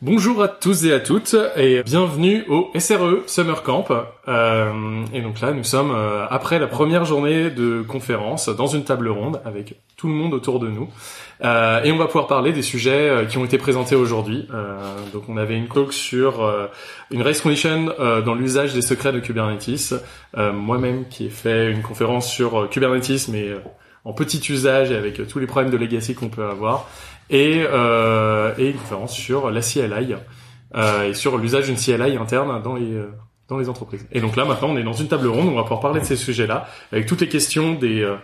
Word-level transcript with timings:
Bonjour 0.00 0.40
à 0.44 0.46
tous 0.46 0.84
et 0.84 0.92
à 0.92 1.00
toutes 1.00 1.34
et 1.56 1.82
bienvenue 1.82 2.44
au 2.48 2.70
SRE 2.78 3.24
Summer 3.26 3.64
Camp. 3.64 3.88
Euh, 4.28 5.04
et 5.12 5.20
donc 5.22 5.40
là, 5.40 5.52
nous 5.52 5.64
sommes 5.64 5.90
euh, 5.90 6.24
après 6.30 6.60
la 6.60 6.68
première 6.68 7.04
journée 7.04 7.50
de 7.50 7.82
conférence 7.82 8.48
dans 8.48 8.68
une 8.68 8.84
table 8.84 9.08
ronde 9.08 9.40
avec 9.44 9.74
tout 9.96 10.06
le 10.06 10.12
monde 10.12 10.34
autour 10.34 10.60
de 10.60 10.68
nous. 10.68 10.88
Euh, 11.42 11.82
et 11.82 11.90
on 11.90 11.96
va 11.96 12.06
pouvoir 12.06 12.28
parler 12.28 12.52
des 12.52 12.62
sujets 12.62 13.26
qui 13.28 13.38
ont 13.38 13.44
été 13.44 13.58
présentés 13.58 13.96
aujourd'hui. 13.96 14.46
Donc 15.12 15.24
on 15.28 15.36
avait 15.36 15.56
une 15.56 15.66
talk 15.66 15.92
sur 15.92 16.48
une 17.10 17.22
race 17.22 17.40
condition 17.40 17.92
dans 18.24 18.34
l'usage 18.36 18.74
des 18.74 18.82
secrets 18.82 19.12
de 19.12 19.18
Kubernetes. 19.18 19.94
Moi-même 20.36 21.08
qui 21.08 21.26
ai 21.26 21.30
fait 21.30 21.72
une 21.72 21.82
conférence 21.82 22.30
sur 22.30 22.70
Kubernetes, 22.70 23.26
mais 23.32 23.48
en 24.04 24.12
petit 24.12 24.40
usage 24.48 24.92
et 24.92 24.96
avec 24.96 25.26
tous 25.26 25.40
les 25.40 25.46
problèmes 25.48 25.72
de 25.72 25.76
legacy 25.76 26.14
qu'on 26.14 26.28
peut 26.28 26.46
avoir 26.46 26.88
et, 27.30 27.64
euh, 27.66 28.54
et 28.58 28.70
une 28.70 28.76
conférence 28.76 29.14
sur 29.14 29.50
la 29.50 29.60
CLI 29.60 30.16
euh, 30.74 31.08
et 31.08 31.14
sur 31.14 31.38
l'usage 31.38 31.66
d'une 31.66 31.76
CLI 31.76 32.16
interne 32.16 32.62
dans 32.62 32.74
les 32.74 32.92
euh, 32.92 33.10
dans 33.48 33.58
les 33.58 33.68
entreprises. 33.68 34.06
Et 34.12 34.20
donc 34.20 34.36
là 34.36 34.44
maintenant 34.44 34.68
on 34.70 34.76
est 34.76 34.82
dans 34.82 34.92
une 34.92 35.08
table 35.08 35.26
ronde, 35.28 35.48
on 35.48 35.54
va 35.54 35.62
pouvoir 35.62 35.80
parler 35.80 36.00
de 36.00 36.04
ces 36.04 36.16
sujets-là 36.16 36.68
avec 36.92 37.06
toutes 37.06 37.20
les 37.20 37.28
questions 37.28 37.74
des 37.74 38.02
euh, 38.02 38.16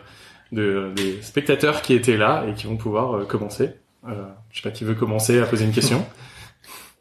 de, 0.53 0.93
des 0.95 1.21
spectateurs 1.23 1.83
qui 1.83 1.95
étaient 1.95 2.17
là 2.17 2.45
et 2.49 2.55
qui 2.55 2.67
vont 2.67 2.77
pouvoir 2.77 3.17
euh, 3.17 3.25
commencer. 3.25 3.71
Euh, 4.07 4.25
je 4.51 4.61
sais 4.61 4.69
pas 4.69 4.75
qui 4.75 4.85
veut 4.85 4.95
commencer 4.95 5.41
à 5.41 5.47
poser 5.47 5.65
une 5.65 5.73
question. 5.73 6.05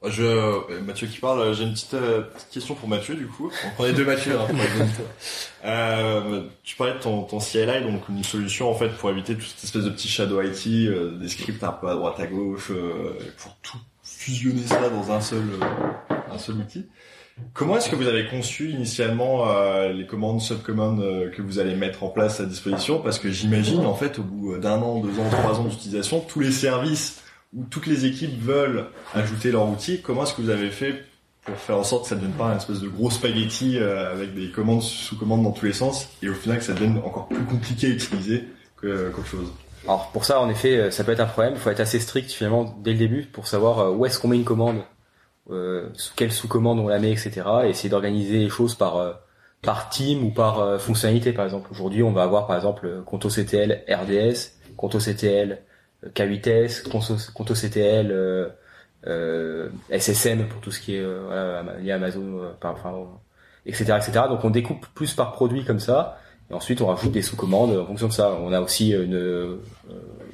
Je, 0.05 0.23
euh, 0.23 0.81
Mathieu 0.85 1.07
qui 1.07 1.19
parle, 1.19 1.53
j'ai 1.53 1.63
une 1.63 1.71
petite, 1.71 1.93
euh, 1.93 2.21
petite, 2.21 2.49
question 2.49 2.75
pour 2.75 2.89
Mathieu 2.89 3.15
du 3.15 3.27
coup. 3.27 3.49
On 3.79 3.85
est 3.85 3.93
deux 3.93 4.03
Mathieu. 4.03 4.33
Hein, 4.37 4.47
euh, 5.65 6.43
tu 6.63 6.75
parlais 6.75 6.95
de 6.95 6.99
ton, 6.99 7.21
ton 7.23 7.39
CLI, 7.39 7.83
donc 7.89 8.09
une 8.09 8.23
solution 8.23 8.69
en 8.69 8.73
fait 8.73 8.89
pour 8.89 9.09
éviter 9.09 9.35
toute 9.35 9.47
cette 9.47 9.63
espèce 9.63 9.85
de 9.85 9.89
petit 9.89 10.09
shadow 10.09 10.41
IT, 10.41 10.67
euh, 10.67 11.17
des 11.17 11.29
scripts 11.29 11.63
un 11.63 11.71
peu 11.71 11.87
à 11.87 11.95
droite 11.95 12.19
à 12.19 12.27
gauche, 12.27 12.71
euh, 12.71 13.17
pour 13.37 13.55
tout 13.61 13.77
fusionner 14.03 14.63
ça 14.63 14.89
dans 14.89 15.09
un 15.09 15.21
seul, 15.21 15.43
un 16.29 16.38
seul 16.38 16.57
outil. 16.57 16.85
Comment 17.53 17.77
est-ce 17.77 17.89
que 17.89 17.95
vous 17.95 18.07
avez 18.07 18.27
conçu 18.27 18.69
initialement 18.69 19.45
les 19.88 20.05
commandes, 20.05 20.39
subcommandes 20.39 21.31
que 21.35 21.41
vous 21.41 21.57
allez 21.57 21.73
mettre 21.73 22.03
en 22.03 22.09
place 22.09 22.39
à 22.39 22.45
disposition? 22.45 22.99
Parce 22.99 23.17
que 23.17 23.31
j'imagine 23.31 23.85
en 23.85 23.95
fait 23.95 24.19
au 24.19 24.23
bout 24.23 24.57
d'un 24.59 24.79
an, 24.81 24.99
deux 24.99 25.19
ans, 25.19 25.29
trois 25.31 25.59
ans 25.59 25.63
d'utilisation, 25.63 26.19
tous 26.19 26.41
les 26.41 26.51
services 26.51 27.22
où 27.55 27.65
toutes 27.69 27.87
les 27.87 28.05
équipes 28.05 28.39
veulent 28.41 28.87
ajouter 29.13 29.51
leur 29.51 29.67
outil, 29.67 30.01
comment 30.01 30.23
est-ce 30.23 30.33
que 30.33 30.41
vous 30.41 30.49
avez 30.49 30.71
fait 30.71 31.05
pour 31.45 31.55
faire 31.57 31.77
en 31.77 31.83
sorte 31.83 32.03
que 32.03 32.09
ça 32.09 32.15
ne 32.15 32.21
devienne 32.21 32.37
pas 32.37 32.51
une 32.51 32.57
espèce 32.57 32.79
de 32.79 32.87
gros 32.87 33.09
spaghetti 33.09 33.77
euh, 33.77 34.13
avec 34.13 34.33
des 34.33 34.49
commandes 34.49 34.81
sous 34.81 35.17
commandes 35.17 35.43
dans 35.43 35.51
tous 35.51 35.65
les 35.65 35.73
sens 35.73 36.09
et 36.21 36.29
au 36.29 36.33
final 36.33 36.59
que 36.59 36.63
ça 36.63 36.73
devienne 36.73 36.97
encore 36.99 37.27
plus 37.27 37.43
compliqué 37.43 37.87
à 37.87 37.89
utiliser 37.89 38.45
qu'autre 38.79 39.25
chose? 39.25 39.51
Alors 39.85 40.11
pour 40.11 40.23
ça, 40.23 40.39
en 40.39 40.50
effet, 40.50 40.78
euh, 40.78 40.91
ça 40.91 41.03
peut 41.03 41.11
être 41.11 41.19
un 41.19 41.25
problème. 41.25 41.53
Il 41.55 41.59
faut 41.59 41.69
être 41.69 41.79
assez 41.79 42.00
strict 42.00 42.31
finalement 42.31 42.75
dès 42.81 42.94
le 42.94 43.00
début 43.00 43.23
pour 43.23 43.47
savoir 43.47 43.79
euh, 43.79 43.91
où 43.91 44.05
est-ce 44.05 44.19
qu'on 44.19 44.29
met 44.29 44.38
une 44.38 44.45
commande, 44.45 44.81
euh, 45.49 45.89
sous 45.94 46.13
quelle 46.16 46.31
sous-commande 46.31 46.79
on 46.79 46.88
la 46.88 46.99
met, 46.99 47.11
etc. 47.11 47.41
Et 47.66 47.69
essayer 47.69 47.89
d'organiser 47.89 48.39
les 48.39 48.49
choses 48.49 48.75
par 48.75 49.19
par 49.61 49.89
team 49.89 50.25
ou 50.25 50.31
par 50.31 50.79
fonctionnalité. 50.81 51.31
Par 51.31 51.45
exemple, 51.45 51.69
aujourd'hui, 51.72 52.03
on 52.03 52.11
va 52.11 52.23
avoir 52.23 52.47
par 52.47 52.57
exemple 52.57 53.01
Conto 53.05 53.29
CTL 53.29 53.83
RDS, 53.89 54.51
Conto 54.75 54.99
CTL 54.99 55.63
K8S, 56.16 56.84
Conto 57.34 57.53
CTL, 57.53 58.12
euh, 58.12 58.50
euh, 59.08 59.69
SSM 59.90 60.47
pour 60.47 60.62
tout 60.62 60.72
ce 60.72 60.80
qui 60.80 60.96
est 60.96 61.02
euh, 61.02 61.24
voilà, 61.25 61.80
lié 61.80 61.91
à 61.91 61.96
Amazon, 61.96 62.40
euh, 62.40 62.52
par, 62.59 62.74
enfin, 62.74 62.94
etc., 63.66 63.97
etc. 63.97 64.25
Donc 64.30 64.44
on 64.46 64.50
découpe 64.50 64.86
plus 64.96 65.14
par 65.14 65.34
produit 65.34 65.66
comme 65.66 65.80
ça, 65.80 66.19
et 66.50 66.53
ensuite 66.53 66.81
on 66.81 66.88
rajoute 66.88 67.12
des 67.12 67.22
sous-commandes 67.22 67.78
en 67.78 67.86
fonction 67.86 68.08
de 68.08 68.14
ça. 68.14 68.31
On 68.41 68.53
a 68.53 68.62
aussi 68.62 68.91
une, 68.91 69.59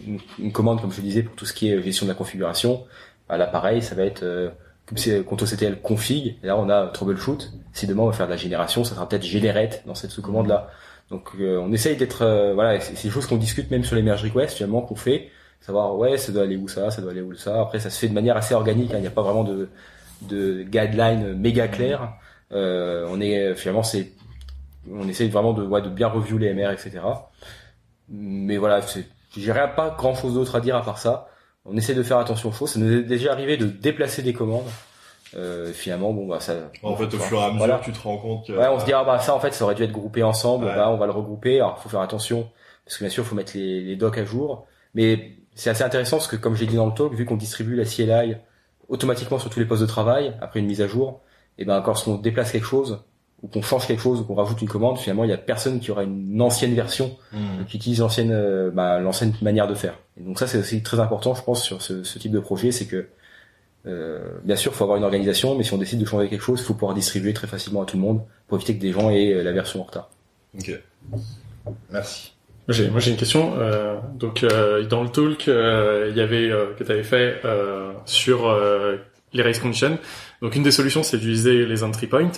une, 0.06 0.19
une, 0.38 0.52
commande, 0.52 0.81
comme 0.81 0.91
je 0.91 1.02
disais, 1.02 1.24
pour 1.24 1.35
tout 1.35 1.46
ce 1.46 1.53
qui 1.53 1.72
est 1.72 1.81
gestion 1.81 2.06
de 2.06 2.12
la 2.12 2.16
configuration. 2.16 2.86
Bah, 3.28 3.38
là, 3.38 3.47
pareil, 3.47 3.81
ça 3.81 3.96
va 3.96 4.03
être 4.03 4.24
euh, 4.24 4.50
CTL 4.94 5.81
config. 5.81 6.38
Et 6.44 6.47
là, 6.47 6.57
on 6.57 6.69
a 6.69 6.88
troubleshoot. 6.88 7.51
Si 7.74 7.88
demain 7.88 8.03
on 8.03 8.07
va 8.07 8.13
faire 8.13 8.28
de 8.28 8.31
la 8.31 8.38
génération, 8.38 8.84
ça 8.84 8.94
sera 8.96 9.09
peut-être 9.09 9.25
generate 9.25 9.84
dans 9.88 9.96
cette 9.96 10.12
sous-commande 10.12 10.47
là. 10.47 10.69
Donc 11.09 11.31
on 11.40 11.74
essaye 11.74 11.97
d'être 11.97 12.53
voilà, 12.53 12.80
c'est 12.80 13.01
des 13.01 13.09
choses 13.09 13.25
qu'on 13.25 13.38
discute 13.38 13.72
même 13.72 13.84
sur 13.84 13.96
les 13.96 14.03
merge 14.03 14.24
requests 14.24 14.57
finalement 14.57 14.81
qu'on 14.81 14.96
fait 14.96 15.31
savoir 15.61 15.95
ouais 15.97 16.17
ça 16.17 16.31
doit 16.31 16.43
aller 16.43 16.57
où 16.57 16.67
ça 16.67 16.91
ça 16.91 17.01
doit 17.01 17.11
aller 17.11 17.21
où 17.21 17.33
ça. 17.35 17.61
Après 17.61 17.79
ça 17.79 17.89
se 17.89 17.99
fait 17.99 18.07
de 18.07 18.13
manière 18.13 18.37
assez 18.37 18.53
organique 18.53 18.91
hein. 18.91 18.97
il 18.97 19.01
n'y 19.01 19.07
a 19.07 19.11
pas 19.11 19.23
vraiment 19.23 19.43
de 19.43 19.69
de 20.21 20.63
guideline 20.63 21.33
méga 21.33 21.67
clair 21.67 22.13
euh, 22.51 23.07
on 23.09 23.21
est 23.21 23.55
finalement 23.55 23.83
c'est 23.83 24.13
on 24.91 25.07
essaie 25.07 25.27
vraiment 25.27 25.53
de 25.53 25.65
ouais, 25.65 25.81
de 25.81 25.89
bien 25.89 26.07
review 26.07 26.37
les 26.37 26.53
MR 26.53 26.71
etc 26.71 26.99
mais 28.09 28.57
voilà 28.57 28.81
c'est 28.81 29.05
j'ai 29.37 29.51
rien 29.51 29.67
pas 29.67 29.95
grand 29.97 30.15
chose 30.15 30.33
d'autre 30.33 30.55
à 30.55 30.61
dire 30.61 30.75
à 30.75 30.83
part 30.83 30.97
ça. 30.97 31.27
On 31.65 31.77
essaie 31.77 31.93
de 31.93 32.03
faire 32.03 32.17
attention 32.17 32.49
aux 32.49 32.51
choses. 32.51 32.71
Ça 32.71 32.79
nous 32.79 32.91
est 32.91 33.03
déjà 33.03 33.31
arrivé 33.31 33.57
de 33.57 33.65
déplacer 33.65 34.21
des 34.21 34.33
commandes. 34.33 34.67
Euh, 35.35 35.71
finalement 35.73 36.11
bon 36.11 36.25
bah 36.25 36.39
ça 36.39 36.71
en 36.81 36.95
fait 36.95 37.13
au 37.13 37.19
fur 37.19 37.39
et 37.39 37.43
à 37.43 37.47
mesure 37.49 37.59
voilà. 37.59 37.79
tu 37.83 37.91
te 37.91 37.99
rends 37.99 38.17
compte 38.17 38.47
que 38.47 38.51
ouais 38.51 38.67
on 38.67 38.79
se 38.79 38.85
dit 38.85 38.93
ah 38.93 39.03
bah 39.03 39.19
ça 39.19 39.35
en 39.35 39.39
fait 39.39 39.53
ça 39.53 39.63
aurait 39.63 39.75
dû 39.75 39.83
être 39.83 39.91
groupé 39.91 40.23
ensemble. 40.23 40.65
Ouais. 40.65 40.75
bah 40.75 40.89
on 40.89 40.97
va 40.97 41.05
le 41.05 41.11
regrouper. 41.11 41.57
Alors 41.57 41.77
faut 41.79 41.89
faire 41.89 42.01
attention. 42.01 42.49
Parce 42.85 42.97
que 42.97 43.03
bien 43.03 43.11
sûr 43.11 43.23
faut 43.23 43.35
mettre 43.35 43.51
les, 43.55 43.81
les 43.81 43.95
docs 43.95 44.17
à 44.17 44.25
jour. 44.25 44.65
Mais 44.95 45.37
c'est 45.59 45.69
assez 45.69 45.83
intéressant 45.83 46.17
parce 46.17 46.27
que 46.27 46.35
comme 46.35 46.55
j'ai 46.55 46.65
dit 46.65 46.75
dans 46.75 46.85
le 46.85 46.93
talk, 46.93 47.13
vu 47.13 47.25
qu'on 47.25 47.35
distribue 47.35 47.75
la 47.75 47.85
CLI 47.85 48.37
automatiquement 48.87 49.39
sur 49.39 49.49
tous 49.49 49.59
les 49.59 49.65
postes 49.65 49.81
de 49.81 49.87
travail 49.87 50.33
après 50.41 50.59
une 50.59 50.65
mise 50.65 50.81
à 50.81 50.87
jour, 50.87 51.21
et 51.57 51.65
ben 51.65 51.81
quand 51.81 52.07
on 52.07 52.15
déplace 52.15 52.51
quelque 52.51 52.65
chose 52.65 53.03
ou 53.41 53.47
qu'on 53.47 53.61
change 53.61 53.87
quelque 53.87 54.01
chose 54.01 54.21
ou 54.21 54.23
qu'on 54.23 54.35
rajoute 54.35 54.61
une 54.61 54.69
commande, 54.69 54.97
finalement 54.97 55.23
il 55.23 55.29
y 55.29 55.33
a 55.33 55.37
personne 55.37 55.79
qui 55.79 55.91
aura 55.91 56.03
une 56.03 56.41
ancienne 56.41 56.73
version 56.73 57.17
mmh. 57.33 57.65
qui 57.67 57.77
utilise 57.77 57.99
l'ancienne 57.99 58.31
euh, 58.31 58.71
bah, 58.71 58.99
l'ancienne 58.99 59.33
manière 59.41 59.67
de 59.67 59.75
faire. 59.75 59.99
Et 60.17 60.23
donc 60.23 60.39
ça 60.39 60.47
c'est 60.47 60.57
aussi 60.57 60.81
très 60.81 60.99
important 60.99 61.35
je 61.35 61.43
pense 61.43 61.63
sur 61.63 61.81
ce, 61.81 62.03
ce 62.03 62.19
type 62.19 62.31
de 62.31 62.39
projet, 62.39 62.71
c'est 62.71 62.85
que 62.85 63.07
euh, 63.85 64.39
bien 64.43 64.55
sûr, 64.55 64.71
il 64.71 64.75
faut 64.75 64.83
avoir 64.83 64.97
une 64.97 65.03
organisation, 65.03 65.55
mais 65.55 65.63
si 65.63 65.73
on 65.73 65.77
décide 65.77 65.99
de 65.99 66.05
changer 66.05 66.27
quelque 66.27 66.41
chose, 66.41 66.59
il 66.59 66.63
faut 66.63 66.73
pouvoir 66.73 66.93
distribuer 66.93 67.33
très 67.33 67.47
facilement 67.47 67.81
à 67.81 67.85
tout 67.85 67.97
le 67.97 68.03
monde 68.03 68.21
pour 68.47 68.57
éviter 68.57 68.75
que 68.75 68.81
des 68.81 68.91
gens 68.91 69.09
aient 69.09 69.33
euh, 69.33 69.43
la 69.43 69.51
version 69.51 69.81
en 69.81 69.83
retard. 69.83 70.09
Ok. 70.57 70.71
Merci. 71.91 72.33
J'ai, 72.69 72.88
moi 72.90 73.00
j'ai 73.00 73.09
une 73.12 73.18
question. 73.18 73.56
Euh, 73.57 73.96
donc 74.13 74.44
euh, 74.44 74.84
dans 74.85 75.02
le 75.02 75.09
talk, 75.09 75.47
euh, 75.47 76.07
il 76.12 76.18
y 76.18 76.22
avait 76.22 76.52
euh, 76.52 76.68
que 76.78 76.84
tu 76.84 76.91
avais 76.91 77.03
fait 77.03 77.41
euh, 77.44 77.91
sur 78.06 78.47
euh, 78.47 78.97
les 79.34 79.41
race 79.41 79.57
conditions. 79.57 79.97
Donc 80.44 80.56
une 80.56 80.62
des 80.62 80.72
solutions 80.72 81.02
c'est 81.02 81.18
d'utiliser 81.18 81.66
les 81.66 81.84
entry 81.84 82.06
points. 82.06 82.31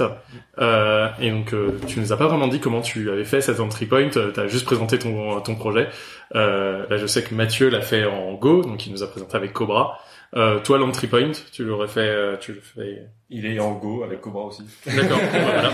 et 1.19 1.31
donc 1.31 1.53
tu 1.85 1.99
nous 1.99 2.13
as 2.13 2.17
pas 2.17 2.27
vraiment 2.27 2.47
dit 2.47 2.59
comment 2.59 2.81
tu 2.81 3.11
avais 3.11 3.25
fait 3.25 3.41
cette 3.41 3.59
entry 3.59 3.85
point. 3.85 4.09
Tu 4.09 4.19
as 4.19 4.47
juste 4.47 4.65
présenté 4.65 4.97
ton 4.97 5.39
ton 5.41 5.55
projet. 5.55 5.89
là 6.33 6.97
je 6.97 7.05
sais 7.05 7.23
que 7.23 7.35
Mathieu 7.35 7.69
l'a 7.69 7.81
fait 7.81 8.05
en 8.05 8.33
Go, 8.33 8.63
donc 8.63 8.87
il 8.87 8.91
nous 8.91 9.03
a 9.03 9.07
présenté 9.07 9.35
avec 9.35 9.53
Cobra. 9.53 9.99
Euh, 10.35 10.59
toi, 10.59 10.77
l'entry 10.77 11.07
point, 11.07 11.31
tu 11.51 11.63
l'aurais 11.65 11.89
fait, 11.89 12.07
euh, 12.07 12.37
tu 12.37 12.53
le 12.53 12.61
fais. 12.61 13.07
Il 13.29 13.45
est 13.45 13.59
en 13.59 13.73
Go 13.73 14.03
avec 14.03 14.21
Cobra 14.21 14.45
aussi. 14.45 14.63
D'accord. 14.85 15.19
voilà. 15.31 15.71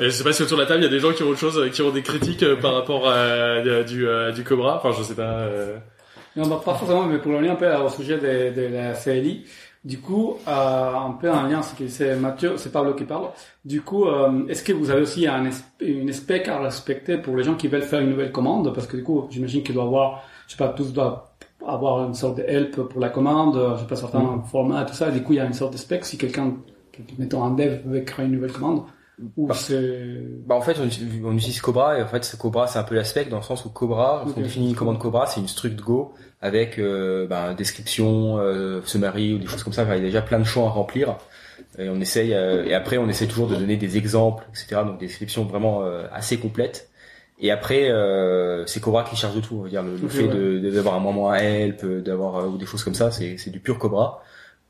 Et 0.00 0.04
je 0.04 0.10
sais 0.10 0.24
pas 0.24 0.32
si 0.32 0.42
autour 0.42 0.58
de 0.58 0.62
la 0.62 0.68
table 0.68 0.80
il 0.80 0.84
y 0.84 0.88
a 0.88 0.90
des 0.90 1.00
gens 1.00 1.12
qui 1.12 1.22
ont 1.22 1.28
autre 1.28 1.38
chose, 1.38 1.70
qui 1.72 1.80
ont 1.80 1.90
des 1.90 2.02
critiques 2.02 2.42
euh, 2.42 2.56
par 2.56 2.74
rapport 2.74 3.08
à, 3.08 3.60
du 3.84 4.06
du 4.34 4.44
Cobra. 4.44 4.76
Enfin, 4.76 4.92
je 4.96 5.02
sais 5.02 5.14
pas. 5.14 5.22
Euh... 5.22 5.78
Non, 6.36 6.46
bah, 6.46 6.60
pas 6.62 6.74
forcément, 6.74 7.04
mais 7.04 7.18
pour 7.18 7.32
revenir 7.32 7.52
un 7.52 7.56
peu 7.56 7.72
au 7.74 7.88
sujet 7.88 8.18
de, 8.18 8.54
de 8.54 8.74
la 8.74 8.92
CLI. 8.92 9.44
Du 9.84 10.00
coup, 10.00 10.36
euh, 10.46 10.94
un 10.94 11.12
peu 11.12 11.30
en 11.30 11.44
lien, 11.44 11.62
c'est 11.62 12.16
Mathieu, 12.16 12.56
c'est 12.56 12.72
Pablo 12.72 12.94
qui 12.94 13.04
parle. 13.04 13.30
Du 13.64 13.80
coup, 13.80 14.06
euh, 14.06 14.46
est-ce 14.48 14.62
que 14.62 14.72
vous 14.72 14.90
avez 14.90 15.02
aussi 15.02 15.26
un, 15.26 15.48
une 15.80 16.12
spec 16.12 16.48
à 16.48 16.58
respecter 16.58 17.16
pour 17.16 17.36
les 17.36 17.44
gens 17.44 17.54
qui 17.54 17.68
veulent 17.68 17.82
faire 17.82 18.00
une 18.00 18.10
nouvelle 18.10 18.32
commande? 18.32 18.74
Parce 18.74 18.86
que 18.86 18.96
du 18.96 19.04
coup, 19.04 19.28
j'imagine 19.30 19.62
qu'il 19.62 19.74
doit 19.74 19.84
avoir, 19.84 20.24
je 20.46 20.52
sais 20.52 20.58
pas, 20.58 20.68
tous 20.68 20.92
doivent 20.92 21.22
avoir 21.68 22.06
une 22.06 22.14
sorte 22.14 22.38
de 22.38 22.42
help 22.42 22.82
pour 22.82 23.00
la 23.00 23.08
commande, 23.08 23.74
je 23.76 23.80
sais 23.80 23.86
pas, 23.86 23.96
certains 23.96 24.20
mm. 24.20 24.44
formats, 24.50 24.84
tout 24.84 24.94
ça. 24.94 25.10
Du 25.10 25.22
coup, 25.22 25.32
il 25.32 25.36
y 25.36 25.40
a 25.40 25.44
une 25.44 25.52
sorte 25.52 25.72
de 25.72 25.78
spec. 25.78 26.04
Si 26.04 26.18
quelqu'un, 26.18 26.54
mettons 27.18 27.44
un 27.44 27.50
dev, 27.52 27.80
veut 27.86 28.00
créer 28.00 28.26
une 28.26 28.32
nouvelle 28.32 28.52
commande, 28.52 28.82
ou 29.36 29.46
bah. 29.46 29.54
Bah, 30.46 30.54
en 30.54 30.60
fait, 30.60 30.76
on, 30.78 31.28
on, 31.28 31.36
utilise 31.36 31.60
Cobra, 31.60 31.98
et 31.98 32.02
en 32.02 32.06
fait, 32.06 32.24
ce 32.24 32.36
Cobra, 32.36 32.66
c'est 32.66 32.78
un 32.78 32.84
peu 32.84 32.94
la 32.94 33.04
spec, 33.04 33.28
dans 33.28 33.38
le 33.38 33.42
sens 33.42 33.64
où 33.64 33.70
Cobra, 33.70 34.22
okay. 34.22 34.32
on 34.36 34.40
définit 34.40 34.70
une 34.70 34.76
commande 34.76 34.98
Cobra, 34.98 35.26
c'est 35.26 35.40
une 35.40 35.48
struct 35.48 35.80
Go, 35.80 36.12
avec, 36.40 36.78
euh, 36.78 37.26
bah, 37.26 37.54
description, 37.54 38.38
euh, 38.38 38.80
summary, 38.84 39.34
ou 39.34 39.38
des 39.38 39.46
choses 39.46 39.62
comme 39.62 39.72
ça. 39.72 39.84
Il 39.84 39.88
y 39.88 39.92
a 39.92 39.98
déjà 40.00 40.22
plein 40.22 40.38
de 40.38 40.44
champs 40.44 40.66
à 40.66 40.70
remplir. 40.70 41.16
Et 41.78 41.88
on 41.88 42.00
essaye, 42.00 42.34
euh, 42.34 42.64
et 42.64 42.74
après 42.74 42.98
on 42.98 43.08
essaie 43.08 43.26
toujours 43.26 43.46
de 43.46 43.54
donner 43.54 43.76
des 43.76 43.96
exemples, 43.96 44.44
etc. 44.50 44.82
Donc 44.84 44.98
des 44.98 45.06
descriptions 45.06 45.44
vraiment 45.44 45.82
euh, 45.82 46.06
assez 46.12 46.38
complètes. 46.38 46.88
Et 47.40 47.50
après, 47.50 47.90
euh, 47.90 48.66
c'est 48.66 48.80
Cobra 48.80 49.04
qui 49.04 49.16
charge 49.16 49.36
de 49.36 49.40
tout. 49.40 49.56
On 49.56 49.62
va 49.62 49.68
dire 49.68 49.82
le, 49.82 49.96
le 49.96 50.08
fait 50.08 50.26
ouais. 50.26 50.70
d'avoir 50.72 50.94
un 50.94 51.00
moment 51.00 51.30
à 51.30 51.38
help, 51.38 51.84
d'avoir 51.84 52.36
euh, 52.36 52.46
ou 52.46 52.58
des 52.58 52.66
choses 52.66 52.82
comme 52.82 52.94
ça, 52.94 53.10
c'est 53.10 53.50
du 53.50 53.60
pur 53.60 53.78
Cobra. 53.78 54.22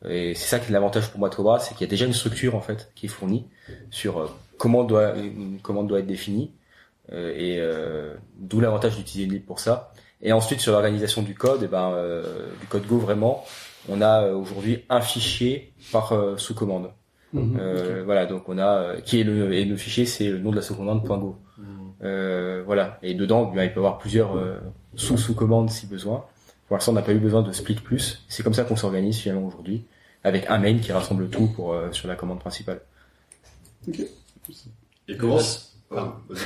Et 0.08 0.34
c'est 0.34 0.46
ça 0.46 0.58
qui 0.58 0.70
est 0.70 0.72
l'avantage 0.72 1.10
pour 1.10 1.18
moi 1.18 1.28
de 1.28 1.34
Cobra, 1.34 1.58
c'est 1.58 1.74
qu'il 1.74 1.86
y 1.86 1.88
a 1.88 1.90
déjà 1.90 2.06
une 2.06 2.12
structure 2.12 2.54
en 2.54 2.60
fait 2.60 2.92
qui 2.94 3.06
est 3.06 3.08
fournie 3.08 3.46
sur 3.90 4.18
euh, 4.18 4.26
comment 4.56 4.84
doit 4.84 5.16
une 5.16 5.58
commande 5.60 5.88
doit 5.88 6.00
être 6.00 6.06
définie. 6.06 6.52
Euh, 7.12 7.32
et 7.34 7.58
euh, 7.58 8.14
d'où 8.38 8.60
l'avantage 8.60 8.96
d'utiliser 8.96 9.30
lib 9.30 9.44
pour 9.44 9.60
ça. 9.60 9.92
Et 10.20 10.32
ensuite 10.32 10.60
sur 10.60 10.72
l'organisation 10.72 11.22
du 11.22 11.34
code, 11.34 11.62
et 11.62 11.68
ben 11.68 11.90
euh, 11.92 12.48
du 12.60 12.66
code 12.66 12.86
Go 12.86 12.98
vraiment, 12.98 13.44
on 13.88 14.02
a 14.02 14.30
aujourd'hui 14.32 14.84
un 14.90 15.00
fichier 15.00 15.72
par 15.90 16.12
euh, 16.12 16.36
sous-commande. 16.36 16.90
Mhm. 17.32 17.58
Euh, 17.58 18.02
Voilà, 18.04 18.26
donc 18.26 18.48
on 18.48 18.58
a 18.58 18.66
euh, 18.66 19.00
qui 19.00 19.20
est 19.20 19.24
le 19.24 19.52
et 19.54 19.64
le 19.64 19.76
fichier 19.76 20.04
c'est 20.04 20.28
le 20.28 20.38
nom 20.38 20.50
de 20.50 20.56
la 20.56 20.62
sous-commande 20.62 21.02
.go. 21.02 21.36
Euh, 22.04 22.62
voilà, 22.64 22.98
et 23.02 23.14
dedans 23.14 23.44
bien, 23.46 23.64
il 23.64 23.70
peut 23.70 23.80
y 23.80 23.84
avoir 23.84 23.98
plusieurs 23.98 24.36
euh, 24.36 24.58
sous-sous-commandes 24.94 25.70
si 25.70 25.86
besoin. 25.86 26.24
Pour 26.68 26.76
l'instant, 26.76 26.92
on 26.92 26.94
n'a 26.94 27.02
pas 27.02 27.12
eu 27.12 27.18
besoin 27.18 27.42
de 27.42 27.52
split 27.52 27.74
plus. 27.76 28.24
C'est 28.28 28.42
comme 28.42 28.54
ça 28.54 28.64
qu'on 28.64 28.76
s'organise 28.76 29.18
finalement 29.18 29.46
aujourd'hui, 29.46 29.84
avec 30.22 30.48
un 30.48 30.58
main 30.58 30.78
qui 30.78 30.92
rassemble 30.92 31.28
tout 31.28 31.46
pour 31.46 31.72
euh, 31.72 31.90
sur 31.92 32.08
la 32.08 32.14
commande 32.14 32.40
principale. 32.40 32.80
Et 35.08 35.16
comment 35.16 35.38
Ah. 35.90 36.16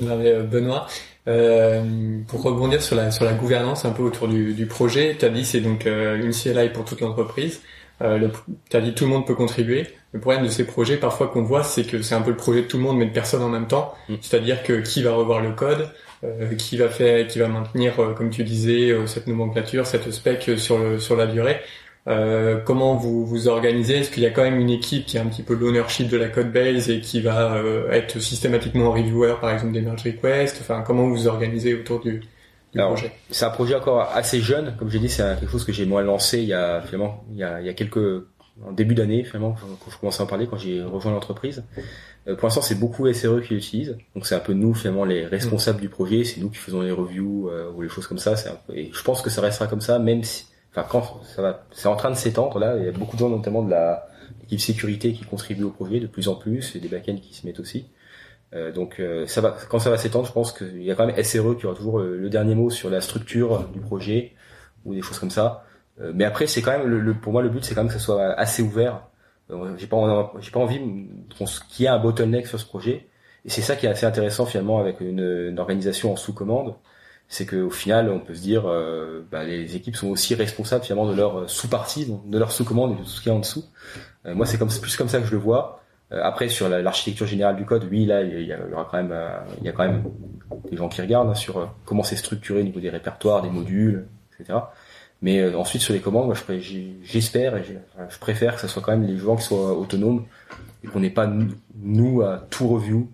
Non, 0.00 0.16
mais, 0.18 0.32
euh, 0.32 0.42
Benoît, 0.42 0.86
euh, 1.28 2.20
pour 2.26 2.42
rebondir 2.42 2.82
sur 2.82 2.96
la 2.96 3.10
sur 3.10 3.24
la 3.24 3.34
gouvernance 3.34 3.84
un 3.84 3.90
peu 3.92 4.02
autour 4.02 4.28
du, 4.28 4.54
du 4.54 4.66
projet, 4.66 5.16
tu 5.18 5.24
as 5.24 5.28
dit 5.28 5.44
c'est 5.44 5.60
donc 5.60 5.86
euh, 5.86 6.16
une 6.16 6.32
CLI 6.32 6.70
pour 6.70 6.84
toute 6.84 7.00
l'entreprise. 7.00 7.60
Euh, 8.02 8.28
tu 8.70 8.76
as 8.76 8.80
dit 8.80 8.94
tout 8.94 9.04
le 9.04 9.10
monde 9.10 9.26
peut 9.26 9.34
contribuer. 9.34 9.86
Le 10.12 10.20
problème 10.20 10.44
de 10.44 10.48
ces 10.48 10.64
projets 10.64 10.96
parfois 10.96 11.28
qu'on 11.28 11.42
voit, 11.42 11.62
c'est 11.62 11.84
que 11.84 12.00
c'est 12.00 12.14
un 12.14 12.22
peu 12.22 12.30
le 12.30 12.36
projet 12.36 12.62
de 12.62 12.66
tout 12.66 12.78
le 12.78 12.82
monde 12.82 12.96
mais 12.98 13.06
de 13.06 13.12
personne 13.12 13.42
en 13.42 13.48
même 13.50 13.66
temps. 13.66 13.94
C'est-à-dire 14.20 14.62
que 14.62 14.80
qui 14.80 15.02
va 15.02 15.12
revoir 15.12 15.42
le 15.42 15.52
code, 15.52 15.90
euh, 16.24 16.54
qui 16.54 16.76
va 16.78 16.88
faire, 16.88 17.26
qui 17.26 17.38
va 17.38 17.48
maintenir, 17.48 18.00
euh, 18.00 18.14
comme 18.14 18.30
tu 18.30 18.42
disais, 18.42 18.90
euh, 18.90 19.06
cette 19.06 19.26
nomenclature, 19.26 19.86
cette 19.86 20.10
spec 20.10 20.48
euh, 20.48 20.56
sur 20.56 20.78
le 20.78 20.98
sur 20.98 21.14
la 21.16 21.26
durée. 21.26 21.60
Euh, 22.06 22.56
comment 22.64 22.94
vous 22.96 23.26
vous 23.26 23.48
organisez? 23.48 23.98
Est-ce 23.98 24.10
qu'il 24.10 24.22
y 24.22 24.26
a 24.26 24.30
quand 24.30 24.42
même 24.42 24.58
une 24.58 24.70
équipe 24.70 25.04
qui 25.04 25.18
a 25.18 25.22
un 25.22 25.26
petit 25.26 25.42
peu 25.42 25.54
l'ownership 25.54 26.08
de 26.08 26.16
la 26.16 26.28
code 26.28 26.50
base 26.52 26.88
et 26.88 27.00
qui 27.00 27.20
va 27.20 27.56
euh, 27.56 27.90
être 27.90 28.18
systématiquement 28.18 28.92
reviewer, 28.92 29.34
par 29.42 29.50
exemple, 29.50 29.72
des 29.74 29.82
merge 29.82 30.04
requests? 30.04 30.58
Enfin, 30.62 30.82
comment 30.86 31.02
vous 31.02 31.14
vous 31.16 31.28
organisez 31.28 31.74
autour 31.74 32.00
du, 32.00 32.20
du 32.72 32.78
Alors, 32.78 32.94
projet? 32.94 33.12
C'est 33.30 33.44
un 33.44 33.50
projet 33.50 33.74
encore 33.74 34.10
assez 34.14 34.40
jeune, 34.40 34.74
comme 34.78 34.88
j'ai 34.90 35.00
dit, 35.00 35.10
c'est 35.10 35.22
quelque 35.38 35.50
chose 35.50 35.64
que 35.66 35.72
j'ai 35.72 35.84
moi 35.84 36.02
lancé 36.02 36.38
il 36.38 36.48
y 36.48 36.54
a 36.54 36.80
finalement 36.80 37.24
il 37.32 37.38
y 37.38 37.44
a, 37.44 37.60
il 37.60 37.66
y 37.66 37.68
a 37.68 37.74
quelques 37.74 38.24
en 38.66 38.72
début 38.72 38.94
d'année 38.94 39.24
finalement 39.24 39.54
quand 39.84 39.90
je 39.90 39.98
commençais 39.98 40.20
à 40.20 40.24
en 40.24 40.26
parler 40.26 40.46
quand 40.46 40.56
j'ai 40.56 40.82
rejoint 40.82 41.12
l'entreprise. 41.12 41.64
Euh, 42.26 42.36
pour 42.36 42.46
l'instant, 42.46 42.62
c'est 42.62 42.74
beaucoup 42.74 43.10
SRE 43.12 43.40
qui 43.42 43.54
l'utilisent, 43.54 43.96
donc 44.14 44.26
c'est 44.26 44.34
un 44.34 44.40
peu 44.40 44.52
nous 44.52 44.74
finalement 44.74 45.04
les 45.04 45.26
responsables 45.26 45.80
du 45.80 45.88
projet, 45.88 46.24
c'est 46.24 46.40
nous 46.40 46.50
qui 46.50 46.56
faisons 46.56 46.82
les 46.82 46.90
reviews 46.90 47.48
euh, 47.48 47.70
ou 47.72 47.82
les 47.82 47.88
choses 47.88 48.06
comme 48.06 48.18
ça. 48.18 48.32
Un 48.32 48.58
peu, 48.66 48.76
et 48.76 48.90
je 48.92 49.02
pense 49.02 49.22
que 49.22 49.30
ça 49.30 49.40
restera 49.40 49.66
comme 49.66 49.80
ça, 49.80 49.98
même 49.98 50.22
si, 50.24 50.46
enfin 50.72 50.86
quand 50.88 51.20
ça 51.24 51.42
va, 51.42 51.66
c'est 51.72 51.88
en 51.88 51.96
train 51.96 52.10
de 52.10 52.16
s'étendre 52.16 52.58
là. 52.58 52.76
Il 52.76 52.84
y 52.84 52.88
a 52.88 52.92
beaucoup 52.92 53.16
de 53.16 53.20
gens 53.20 53.30
notamment 53.30 53.62
de 53.62 53.70
la 53.70 54.08
l'équipe 54.42 54.60
sécurité 54.60 55.12
qui 55.12 55.24
contribuent 55.24 55.64
au 55.64 55.70
projet 55.70 56.00
de 56.00 56.06
plus 56.06 56.28
en 56.28 56.34
plus 56.34 56.74
et 56.76 56.80
des 56.80 56.88
backends 56.88 57.16
qui 57.16 57.34
se 57.34 57.46
mettent 57.46 57.60
aussi. 57.60 57.86
Euh, 58.54 58.72
donc 58.72 58.98
euh, 58.98 59.26
ça 59.26 59.42
va, 59.42 59.56
quand 59.68 59.78
ça 59.78 59.90
va 59.90 59.98
s'étendre, 59.98 60.26
je 60.26 60.32
pense 60.32 60.52
qu'il 60.52 60.82
y 60.82 60.90
a 60.90 60.94
quand 60.94 61.06
même 61.06 61.22
SRE 61.22 61.56
qui 61.58 61.66
aura 61.66 61.76
toujours 61.76 61.98
le 62.00 62.28
dernier 62.30 62.54
mot 62.54 62.70
sur 62.70 62.88
la 62.88 63.00
structure 63.00 63.68
du 63.68 63.80
projet 63.80 64.32
ou 64.84 64.94
des 64.94 65.02
choses 65.02 65.18
comme 65.18 65.30
ça. 65.30 65.64
Euh, 66.00 66.12
mais 66.14 66.24
après, 66.24 66.46
c'est 66.46 66.62
quand 66.62 66.72
même 66.72 66.86
le, 66.86 67.00
le- 67.00 67.14
pour 67.14 67.32
moi 67.32 67.42
le 67.42 67.48
but, 67.48 67.64
c'est 67.64 67.74
quand 67.74 67.82
même 67.82 67.88
que 67.92 67.98
ça 67.98 68.04
soit 68.04 68.32
assez 68.34 68.62
ouvert. 68.62 69.02
Euh, 69.50 69.74
j'ai 69.78 69.86
pas, 69.86 70.32
j'ai 70.40 70.50
pas 70.50 70.60
envie 70.60 70.78
qu'il 71.70 71.82
y 71.82 71.84
ait 71.84 71.88
un 71.88 71.98
bottleneck 71.98 72.46
sur 72.46 72.58
ce 72.60 72.66
projet. 72.66 73.08
Et 73.44 73.50
c'est 73.50 73.62
ça 73.62 73.76
qui 73.76 73.86
est 73.86 73.88
assez 73.88 74.06
intéressant 74.06 74.46
finalement 74.46 74.78
avec 74.78 75.00
une, 75.00 75.20
une 75.50 75.58
organisation 75.58 76.12
en 76.12 76.16
sous-commande, 76.16 76.74
c'est 77.28 77.46
qu'au 77.46 77.70
final, 77.70 78.10
on 78.10 78.20
peut 78.20 78.34
se 78.34 78.40
dire, 78.42 78.64
euh, 78.66 79.22
bah, 79.30 79.44
les 79.44 79.76
équipes 79.76 79.96
sont 79.96 80.08
aussi 80.08 80.34
responsables 80.34 80.84
finalement 80.84 81.06
de 81.10 81.14
leur 81.14 81.40
euh, 81.40 81.46
sous-partie, 81.46 82.12
de 82.26 82.38
leur 82.38 82.52
sous-commande 82.52 82.92
et 82.92 82.94
de 82.96 83.00
tout 83.00 83.06
ce 83.08 83.20
qu'il 83.20 83.30
y 83.30 83.32
a 83.32 83.36
en 83.36 83.40
dessous. 83.40 83.64
Euh, 84.26 84.34
moi, 84.34 84.44
c'est 84.46 84.58
comme 84.58 84.68
plus 84.68 84.96
comme 84.96 85.08
ça 85.08 85.18
que 85.20 85.26
je 85.26 85.32
le 85.32 85.38
vois. 85.38 85.80
Euh, 86.12 86.20
après, 86.22 86.48
sur 86.48 86.68
la- 86.68 86.80
l'architecture 86.82 87.26
générale 87.26 87.56
du 87.56 87.64
code, 87.64 87.86
oui, 87.90 88.06
là, 88.06 88.22
il 88.22 88.30
y, 88.30 88.52
a- 88.52 88.58
il 88.64 88.70
y 88.70 88.72
aura 88.74 88.86
quand 88.90 88.96
même, 88.96 89.14
il 89.60 89.64
y 89.64 89.68
a 89.68 89.72
quand 89.72 89.84
même 89.84 90.04
des 90.70 90.76
gens 90.76 90.88
qui 90.88 91.00
regardent 91.02 91.30
hein, 91.30 91.34
sur 91.34 91.70
comment 91.84 92.02
c'est 92.02 92.16
structuré 92.16 92.60
au 92.60 92.64
niveau 92.64 92.80
des 92.80 92.90
répertoires, 92.90 93.42
des 93.42 93.50
modules, 93.50 94.06
etc. 94.40 94.58
Mais 95.20 95.40
euh, 95.40 95.58
ensuite, 95.58 95.82
sur 95.82 95.92
les 95.92 96.00
commandes, 96.00 96.32
j'espère 97.02 97.56
et 97.56 97.64
je 97.64 98.18
préfère 98.18 98.54
que 98.54 98.60
ce 98.60 98.68
soit 98.68 98.82
quand 98.82 98.92
même 98.92 99.06
les 99.06 99.18
gens 99.18 99.36
qui 99.36 99.42
soient 99.42 99.76
autonomes 99.76 100.24
et 100.84 100.86
qu'on 100.86 101.00
n'ait 101.00 101.10
pas 101.10 101.28
nous, 101.74 102.22
à 102.22 102.38
tout 102.50 102.68
review 102.68 103.10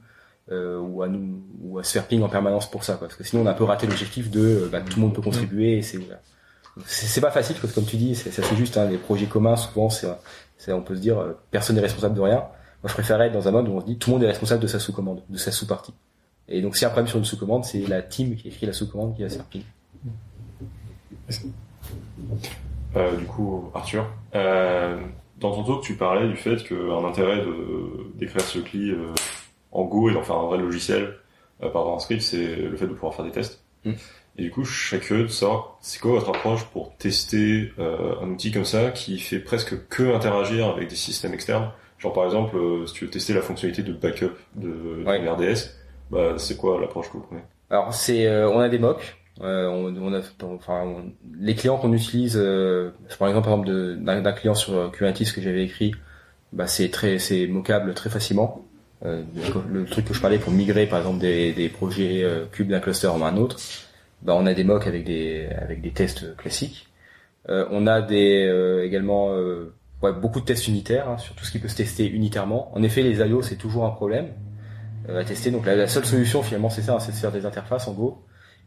euh, 0.52 0.78
ou 0.78 1.02
à 1.02 1.08
nous 1.08 1.42
ou 1.62 1.78
à 1.78 1.84
se 1.84 1.92
faire 1.92 2.06
ping 2.06 2.20
en 2.22 2.28
permanence 2.28 2.70
pour 2.70 2.84
ça, 2.84 2.94
quoi. 2.96 3.06
parce 3.08 3.16
que 3.16 3.24
sinon 3.24 3.42
on 3.42 3.46
a 3.46 3.52
un 3.52 3.54
peu 3.54 3.64
raté 3.64 3.86
l'objectif 3.86 4.30
de 4.30 4.40
euh, 4.40 4.68
bah, 4.70 4.82
tout 4.82 4.96
le 4.96 5.02
monde 5.02 5.14
peut 5.14 5.22
contribuer 5.22 5.78
et 5.78 5.82
c'est. 5.82 5.98
C'est 6.86 7.20
pas 7.20 7.30
facile 7.30 7.54
parce 7.60 7.72
que 7.72 7.76
comme 7.76 7.86
tu 7.88 7.96
dis, 7.96 8.16
c'est 8.16 8.36
assez 8.36 8.56
juste. 8.56 8.76
Hein, 8.76 8.90
les 8.90 8.98
projets 8.98 9.26
communs, 9.26 9.54
souvent, 9.56 9.90
c'est, 9.90 10.08
c'est- 10.58 10.72
on 10.72 10.82
peut 10.82 10.96
se 10.96 11.00
dire, 11.00 11.18
euh, 11.20 11.38
personne 11.52 11.76
n'est 11.76 11.82
responsable 11.82 12.16
de 12.16 12.20
rien. 12.20 12.38
Moi, 12.38 12.88
je 12.88 12.92
préférerais 12.94 13.28
être 13.28 13.32
dans 13.32 13.46
un 13.46 13.52
mode 13.52 13.68
où 13.68 13.72
on 13.72 13.80
se 13.80 13.86
dit, 13.86 13.96
tout 13.96 14.10
le 14.10 14.14
monde 14.16 14.24
est 14.24 14.28
responsable 14.28 14.60
de 14.60 14.66
sa 14.66 14.80
sous-commande, 14.80 15.22
de 15.28 15.38
sa 15.38 15.52
sous-partie. 15.52 15.94
Et 16.48 16.60
donc, 16.60 16.74
s'il 16.76 16.82
y 16.82 16.84
a 16.86 16.88
un 16.88 16.90
problème 16.90 17.06
sur 17.08 17.18
une 17.18 17.24
sous-commande, 17.24 17.64
c'est 17.64 17.86
la 17.86 18.02
team 18.02 18.34
qui 18.34 18.48
écrit 18.48 18.66
la 18.66 18.72
sous-commande 18.72 19.14
qui 19.14 19.22
va 19.22 19.28
se 19.30 19.36
faire 19.36 19.44
ping. 19.44 19.62
Euh, 22.96 23.16
du 23.16 23.24
coup, 23.24 23.70
Arthur, 23.74 24.06
euh, 24.34 24.98
dans 25.38 25.52
ton 25.52 25.64
talk, 25.64 25.82
tu 25.82 25.94
parlais 25.94 26.28
du 26.28 26.36
fait 26.36 26.62
qu'un 26.62 27.04
intérêt 27.04 27.38
de 27.38 28.12
d'écrire 28.14 28.42
ce 28.42 28.60
CLI 28.60 28.90
euh, 28.90 29.08
en 29.72 29.84
Go 29.84 30.10
et 30.10 30.14
d'en 30.14 30.22
faire 30.22 30.36
un 30.36 30.46
vrai 30.46 30.58
logiciel 30.58 31.16
euh, 31.62 31.70
par 31.70 31.82
rapport 31.82 31.92
à 31.92 31.96
un 31.96 31.98
script, 31.98 32.22
c'est 32.22 32.56
le 32.56 32.76
fait 32.76 32.86
de 32.86 32.92
pouvoir 32.92 33.14
faire 33.14 33.24
des 33.24 33.32
tests. 33.32 33.62
Mm. 33.84 33.92
Et 34.36 34.42
du 34.42 34.50
coup, 34.50 34.64
je 34.64 34.88
serais 34.88 35.00
curieux 35.00 35.24
de 35.24 35.28
savoir, 35.28 35.76
c'est 35.80 36.00
quoi 36.00 36.12
votre 36.12 36.28
approche 36.30 36.64
pour 36.66 36.96
tester 36.96 37.72
euh, 37.78 38.14
un 38.20 38.30
outil 38.30 38.50
comme 38.50 38.64
ça 38.64 38.90
qui 38.90 39.18
fait 39.18 39.38
presque 39.38 39.88
que 39.88 40.14
interagir 40.14 40.68
avec 40.68 40.88
des 40.88 40.96
systèmes 40.96 41.34
externes? 41.34 41.70
Genre 41.98 42.12
par 42.12 42.24
exemple, 42.24 42.56
euh, 42.56 42.86
si 42.86 42.94
tu 42.94 43.04
veux 43.04 43.10
tester 43.10 43.32
la 43.32 43.42
fonctionnalité 43.42 43.82
de 43.82 43.92
backup 43.92 44.32
de, 44.56 44.68
de 44.68 45.04
Ouais. 45.04 45.28
RDS, 45.28 45.70
bah, 46.10 46.34
c'est 46.36 46.56
quoi 46.56 46.80
l'approche 46.80 47.08
que 47.08 47.14
vous 47.14 47.22
prenez? 47.22 47.42
Alors, 47.70 47.94
c'est, 47.94 48.26
euh, 48.26 48.48
on 48.50 48.58
a 48.60 48.68
des 48.68 48.78
mocks. 48.78 49.16
On, 49.40 49.94
on 49.96 50.14
a, 50.14 50.20
enfin, 50.44 51.04
les 51.40 51.54
clients 51.54 51.76
qu'on 51.76 51.92
utilise, 51.92 52.36
euh, 52.36 52.90
je 53.08 53.16
prends 53.16 53.26
l'exemple 53.26 53.46
par 53.46 53.54
exemple 53.54 53.68
de- 53.68 54.20
d'un 54.20 54.32
client 54.32 54.54
sur 54.54 54.74
euh, 54.74 54.88
Kubernetes 54.90 55.32
que 55.32 55.40
j'avais 55.40 55.64
écrit, 55.64 55.92
bah 56.52 56.66
c'est 56.68 56.88
très, 56.90 57.18
c'est 57.18 57.46
mockable 57.48 57.94
très 57.94 58.10
facilement. 58.10 58.64
Euh, 59.04 59.22
le, 59.68 59.84
truc 59.86 60.06
que 60.06 60.14
je 60.14 60.20
parlais 60.20 60.38
pour 60.38 60.52
migrer 60.52 60.86
par 60.86 61.00
exemple 61.00 61.18
des, 61.18 61.68
projets 61.68 62.22
euh, 62.22 62.46
cubes 62.50 62.68
d'un 62.68 62.80
cluster 62.80 63.08
en 63.08 63.22
un 63.22 63.36
autre, 63.36 63.58
bah 64.22 64.34
on 64.36 64.46
a 64.46 64.54
des 64.54 64.64
mocks 64.64 64.86
avec 64.86 65.04
des 65.04 65.48
avec 65.58 65.82
des 65.82 65.90
tests 65.90 66.36
classiques. 66.36 66.88
On 67.48 67.86
a 67.86 68.00
des 68.00 68.80
également 68.84 69.36
beaucoup 70.00 70.40
de 70.40 70.46
tests 70.46 70.66
unitaires 70.68 71.08
hein, 71.10 71.18
sur 71.18 71.34
tout 71.34 71.44
ce 71.44 71.50
qui 71.50 71.58
peut 71.58 71.68
se 71.68 71.76
tester 71.76 72.06
unitairement. 72.08 72.70
En 72.74 72.82
effet, 72.82 73.02
les 73.02 73.18
IO 73.18 73.42
c'est 73.42 73.56
toujours 73.56 73.84
un 73.84 73.90
problème 73.90 74.28
à 75.08 75.24
tester. 75.24 75.50
Donc 75.50 75.66
la, 75.66 75.76
la 75.76 75.88
seule 75.88 76.06
solution 76.06 76.42
finalement 76.42 76.70
c'est 76.70 76.82
ça, 76.82 76.94
hein, 76.94 77.00
c'est 77.00 77.12
de 77.12 77.16
faire 77.16 77.32
des 77.32 77.44
interfaces 77.44 77.88
en 77.88 77.92
Go. 77.92 78.22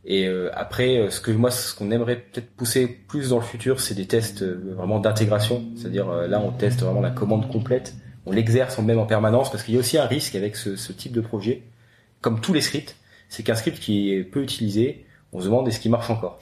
Et 0.06 0.28
euh, 0.28 0.50
après, 0.54 0.98
euh, 0.98 1.10
ce 1.10 1.20
que 1.20 1.32
moi, 1.32 1.52
ce 1.52 1.76
qu'on 1.76 1.92
aimerait 1.92 2.18
peut-être 2.18 2.50
pousser 2.56 2.88
plus 2.88 3.30
dans 3.30 3.38
le 3.38 3.44
futur, 3.44 3.82
c'est 3.82 3.94
des 3.94 4.08
tests 4.08 4.42
euh, 4.42 4.74
vraiment 4.76 5.00
d'intégration. 5.00 5.66
C'est-à-dire 5.76 6.10
euh, 6.10 6.28
là, 6.28 6.40
on 6.40 6.52
teste 6.52 6.82
vraiment 6.82 7.02
la 7.02 7.12
commande 7.12 7.52
complète, 7.52 7.96
on 8.26 8.32
l'exerce 8.32 8.78
même 8.80 9.00
en 9.00 9.06
permanence, 9.06 9.52
parce 9.52 9.64
qu'il 9.64 9.74
y 9.74 9.78
a 9.78 9.80
aussi 9.80 9.98
un 9.98 10.06
risque 10.06 10.36
avec 10.36 10.56
ce, 10.56 10.76
ce 10.76 10.94
type 10.94 11.12
de 11.12 11.22
projet, 11.22 11.64
comme 12.22 12.40
tous 12.40 12.54
les 12.54 12.62
scripts, 12.62 12.96
c'est 13.30 13.44
qu'un 13.44 13.56
script 13.56 13.80
qui 13.80 14.14
est 14.14 14.24
peu 14.24 14.42
utilisé, 14.42 15.06
on 15.34 15.40
se 15.42 15.46
demande 15.46 15.68
est-ce 15.68 15.80
qu'il 15.80 15.92
marche 15.92 16.10
encore. 16.10 16.40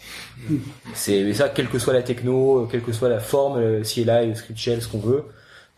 C'est 0.93 1.33
ça, 1.33 1.49
quelle 1.49 1.67
que 1.67 1.79
soit 1.79 1.93
la 1.93 2.03
techno, 2.03 2.67
quelle 2.71 2.83
que 2.83 2.93
soit 2.93 3.09
la 3.09 3.19
forme, 3.19 3.59
le 3.59 3.81
CLI, 3.81 4.27
le 4.27 4.35
script 4.35 4.59
shell, 4.59 4.81
ce 4.81 4.87
qu'on 4.87 4.99
veut. 4.99 5.25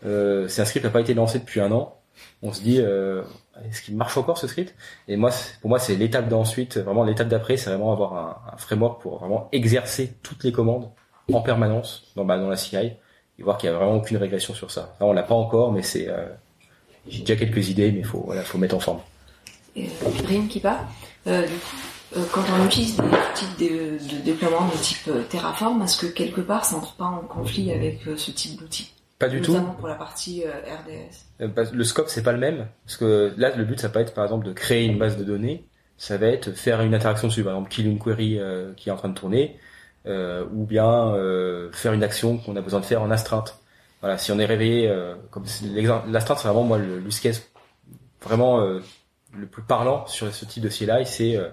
Euh, 0.04 0.46
c'est 0.48 0.62
un 0.62 0.64
script 0.64 0.84
qui 0.84 0.86
n'a 0.86 0.92
pas 0.92 1.00
été 1.00 1.14
lancé 1.14 1.38
depuis 1.38 1.60
un 1.60 1.72
an. 1.72 1.96
On 2.42 2.52
se 2.52 2.60
dit, 2.60 2.80
euh, 2.80 3.22
est-ce 3.68 3.82
qu'il 3.82 3.96
marche 3.96 4.16
encore 4.16 4.38
ce 4.38 4.46
script 4.46 4.74
Et 5.08 5.16
moi, 5.16 5.30
pour 5.60 5.70
moi, 5.70 5.78
c'est 5.78 5.96
l'étape 5.96 6.28
d'ensuite, 6.28 6.78
vraiment 6.78 7.04
l'étape 7.04 7.28
d'après, 7.28 7.56
c'est 7.56 7.70
vraiment 7.70 7.92
avoir 7.92 8.14
un, 8.52 8.56
framework 8.56 9.00
pour 9.00 9.18
vraiment 9.18 9.48
exercer 9.52 10.14
toutes 10.22 10.44
les 10.44 10.52
commandes 10.52 10.90
en 11.32 11.40
permanence 11.40 12.04
dans, 12.16 12.24
bah, 12.24 12.38
dans 12.38 12.48
la 12.48 12.56
CI 12.56 12.76
et 12.76 13.42
voir 13.42 13.58
qu'il 13.58 13.70
y 13.70 13.72
a 13.72 13.76
vraiment 13.76 13.96
aucune 13.96 14.16
régression 14.16 14.54
sur 14.54 14.70
ça. 14.70 14.94
Enfin, 14.94 15.06
on 15.06 15.12
l'a 15.12 15.22
pas 15.22 15.34
encore, 15.34 15.72
mais 15.72 15.82
c'est, 15.82 16.08
euh, 16.08 16.26
j'ai 17.08 17.20
déjà 17.20 17.36
quelques 17.36 17.68
idées, 17.68 17.92
mais 17.92 18.02
faut, 18.02 18.22
voilà, 18.24 18.42
faut 18.42 18.58
mettre 18.58 18.74
en 18.74 18.80
forme. 18.80 19.00
Euh, 19.76 19.82
Rim 20.26 20.48
qui 20.48 20.60
part. 20.60 20.84
Euh, 21.26 21.46
du 21.46 21.54
coup, 21.54 21.76
euh, 22.16 22.24
quand 22.32 22.42
on 22.58 22.66
utilise 22.66 22.96
des 22.96 23.02
outils 23.02 24.16
de, 24.18 24.20
déploiement 24.24 24.66
de 24.66 24.76
type 24.78 25.10
Terraform, 25.28 25.82
est-ce 25.82 25.96
que 25.96 26.06
quelque 26.06 26.40
part 26.40 26.64
ça 26.64 26.76
entre 26.76 26.94
pas 26.94 27.04
en 27.04 27.20
conflit 27.20 27.72
avec 27.72 28.00
ce 28.16 28.30
type 28.30 28.58
d'outil? 28.58 28.92
Pas 29.18 29.28
du 29.28 29.40
tout. 29.40 29.52
Pour 29.78 29.88
la 29.88 29.94
partie 29.96 30.44
euh, 30.44 30.50
RDS. 30.50 31.42
Euh, 31.60 31.64
Le 31.72 31.84
scope 31.84 32.08
c'est 32.08 32.22
pas 32.22 32.32
le 32.32 32.38
même 32.38 32.68
parce 32.84 32.96
que 32.96 33.32
là 33.36 33.54
le 33.56 33.64
but 33.64 33.80
ça 33.80 33.88
peut 33.88 33.98
être 34.00 34.14
par 34.14 34.24
exemple 34.24 34.46
de 34.46 34.52
créer 34.52 34.84
une 34.84 34.98
base 34.98 35.16
de 35.16 35.24
données, 35.24 35.66
ça 35.96 36.16
va 36.18 36.26
être 36.28 36.52
faire 36.52 36.80
une 36.82 36.94
interaction 36.94 37.26
dessus, 37.28 37.42
par 37.42 37.52
exemple 37.54 37.70
kill 37.70 37.86
une 37.88 37.98
query 37.98 38.38
euh, 38.38 38.72
qui 38.76 38.88
est 38.88 38.92
en 38.92 38.96
train 38.96 39.08
de 39.08 39.14
tourner, 39.18 39.58
euh, 40.06 40.44
ou 40.52 40.64
bien 40.64 41.14
euh, 41.14 41.70
faire 41.72 41.92
une 41.92 42.04
action 42.04 42.38
qu'on 42.38 42.54
a 42.56 42.60
besoin 42.60 42.78
de 42.80 42.84
faire 42.84 43.02
en 43.02 43.10
astreinte. 43.10 43.58
voilà, 44.00 44.18
si 44.18 44.30
on 44.30 44.38
est 44.38 44.44
réveillé, 44.46 44.88
euh, 44.88 45.16
comme 45.32 45.44
l'astreinte, 46.06 46.38
c'est 46.38 46.46
vraiment 46.48 46.62
moi 46.62 46.78
le 46.78 47.02
case 47.20 47.42
vraiment 48.22 48.60
euh, 48.60 48.80
le 49.36 49.46
plus 49.46 49.62
parlant 49.62 50.06
sur 50.06 50.32
ce 50.32 50.44
type 50.44 50.62
de 50.62 50.68
CLI, 50.68 51.04
c'est 51.06 51.36
euh, 51.36 51.48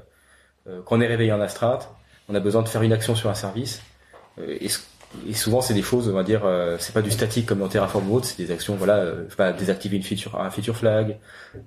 euh, 0.67 0.81
quand 0.85 0.97
on 0.97 1.01
est 1.01 1.07
réveillé 1.07 1.31
en 1.33 1.41
astreinte, 1.41 1.89
on 2.29 2.35
a 2.35 2.39
besoin 2.39 2.61
de 2.61 2.67
faire 2.67 2.81
une 2.83 2.93
action 2.93 3.15
sur 3.15 3.29
un 3.29 3.33
service, 3.35 3.81
euh, 4.39 4.55
et, 4.59 4.65
s- 4.65 4.87
et 5.27 5.33
souvent 5.33 5.61
c'est 5.61 5.73
des 5.73 5.81
choses, 5.81 6.09
on 6.09 6.13
va 6.13 6.23
dire, 6.23 6.45
euh, 6.45 6.77
c'est 6.79 6.93
pas 6.93 7.01
du 7.01 7.11
statique 7.11 7.45
comme 7.45 7.59
dans 7.59 7.67
Terraform 7.67 8.09
ou 8.09 8.15
autre, 8.15 8.25
c'est 8.25 8.41
des 8.41 8.51
actions, 8.51 8.75
voilà, 8.75 8.97
euh, 8.97 9.53
désactiver 9.57 9.97
une 9.97 10.03
feature, 10.03 10.39
un 10.39 10.49
feature 10.49 10.75
flag, 10.75 11.17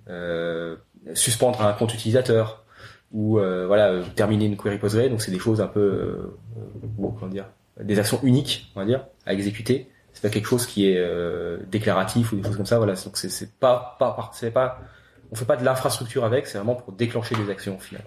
euh, 0.09 0.76
suspendre 1.14 1.62
un 1.62 1.73
compte 1.73 1.95
utilisateur, 1.95 2.64
ou 3.12 3.38
euh, 3.38 3.67
voilà, 3.67 3.88
euh, 3.88 4.02
terminer 4.14 4.47
une 4.47 4.57
query 4.57 4.78
Postgre, 4.78 5.09
donc 5.09 5.23
c'est 5.23 5.31
des 5.31 5.38
choses 5.38 5.61
un 5.61 5.67
peu, 5.67 5.81
euh, 5.81 6.37
euh, 6.59 7.09
comment 7.19 7.28
dire, 7.31 7.47
des 7.81 7.99
actions 7.99 8.21
uniques, 8.23 8.71
on 8.75 8.81
va 8.81 8.87
dire, 8.87 9.07
à 9.25 9.33
exécuter. 9.33 9.88
C'est 10.12 10.23
pas 10.23 10.31
quelque 10.31 10.49
chose 10.49 10.67
qui 10.67 10.88
est 10.88 11.00
déclaratif 11.71 12.33
ou 12.33 12.37
des 12.37 12.43
choses 12.43 12.57
comme 12.57 12.67
ça, 12.67 12.78
voilà. 12.78 12.95
Donc 12.95 13.17
c'est 13.17 13.52
pas 13.52 13.97
pas 14.00 14.31
c'est 14.33 14.50
pas 14.50 14.81
on 15.31 15.37
fait 15.37 15.45
pas 15.45 15.57
de 15.57 15.64
l'infrastructure 15.64 16.25
avec, 16.25 16.49
c'est 16.49 16.59
vraiment 16.59 16.75
pour 16.75 16.93
déclencher 16.93 17.37
des 17.37 17.50
actions 17.50 17.76
au 17.76 17.81
final. 17.81 18.02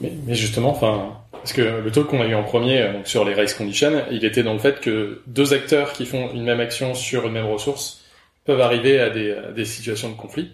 Mais, 0.00 0.12
mais 0.26 0.34
justement, 0.34 0.70
enfin, 0.70 1.16
parce 1.32 1.52
que 1.52 1.62
le 1.62 1.90
talk 1.90 2.06
qu'on 2.06 2.20
a 2.20 2.26
eu 2.26 2.34
en 2.34 2.42
premier 2.42 2.80
euh, 2.80 2.92
donc 2.92 3.06
sur 3.06 3.24
les 3.24 3.34
race 3.34 3.54
conditions, 3.54 4.04
il 4.10 4.24
était 4.24 4.42
dans 4.42 4.52
le 4.52 4.58
fait 4.58 4.80
que 4.80 5.22
deux 5.26 5.54
acteurs 5.54 5.92
qui 5.92 6.06
font 6.06 6.30
une 6.32 6.44
même 6.44 6.60
action 6.60 6.94
sur 6.94 7.26
une 7.26 7.32
même 7.32 7.46
ressource 7.46 8.02
peuvent 8.44 8.60
arriver 8.60 9.00
à 9.00 9.10
des, 9.10 9.32
à 9.32 9.52
des 9.52 9.64
situations 9.64 10.10
de 10.10 10.14
conflit. 10.16 10.50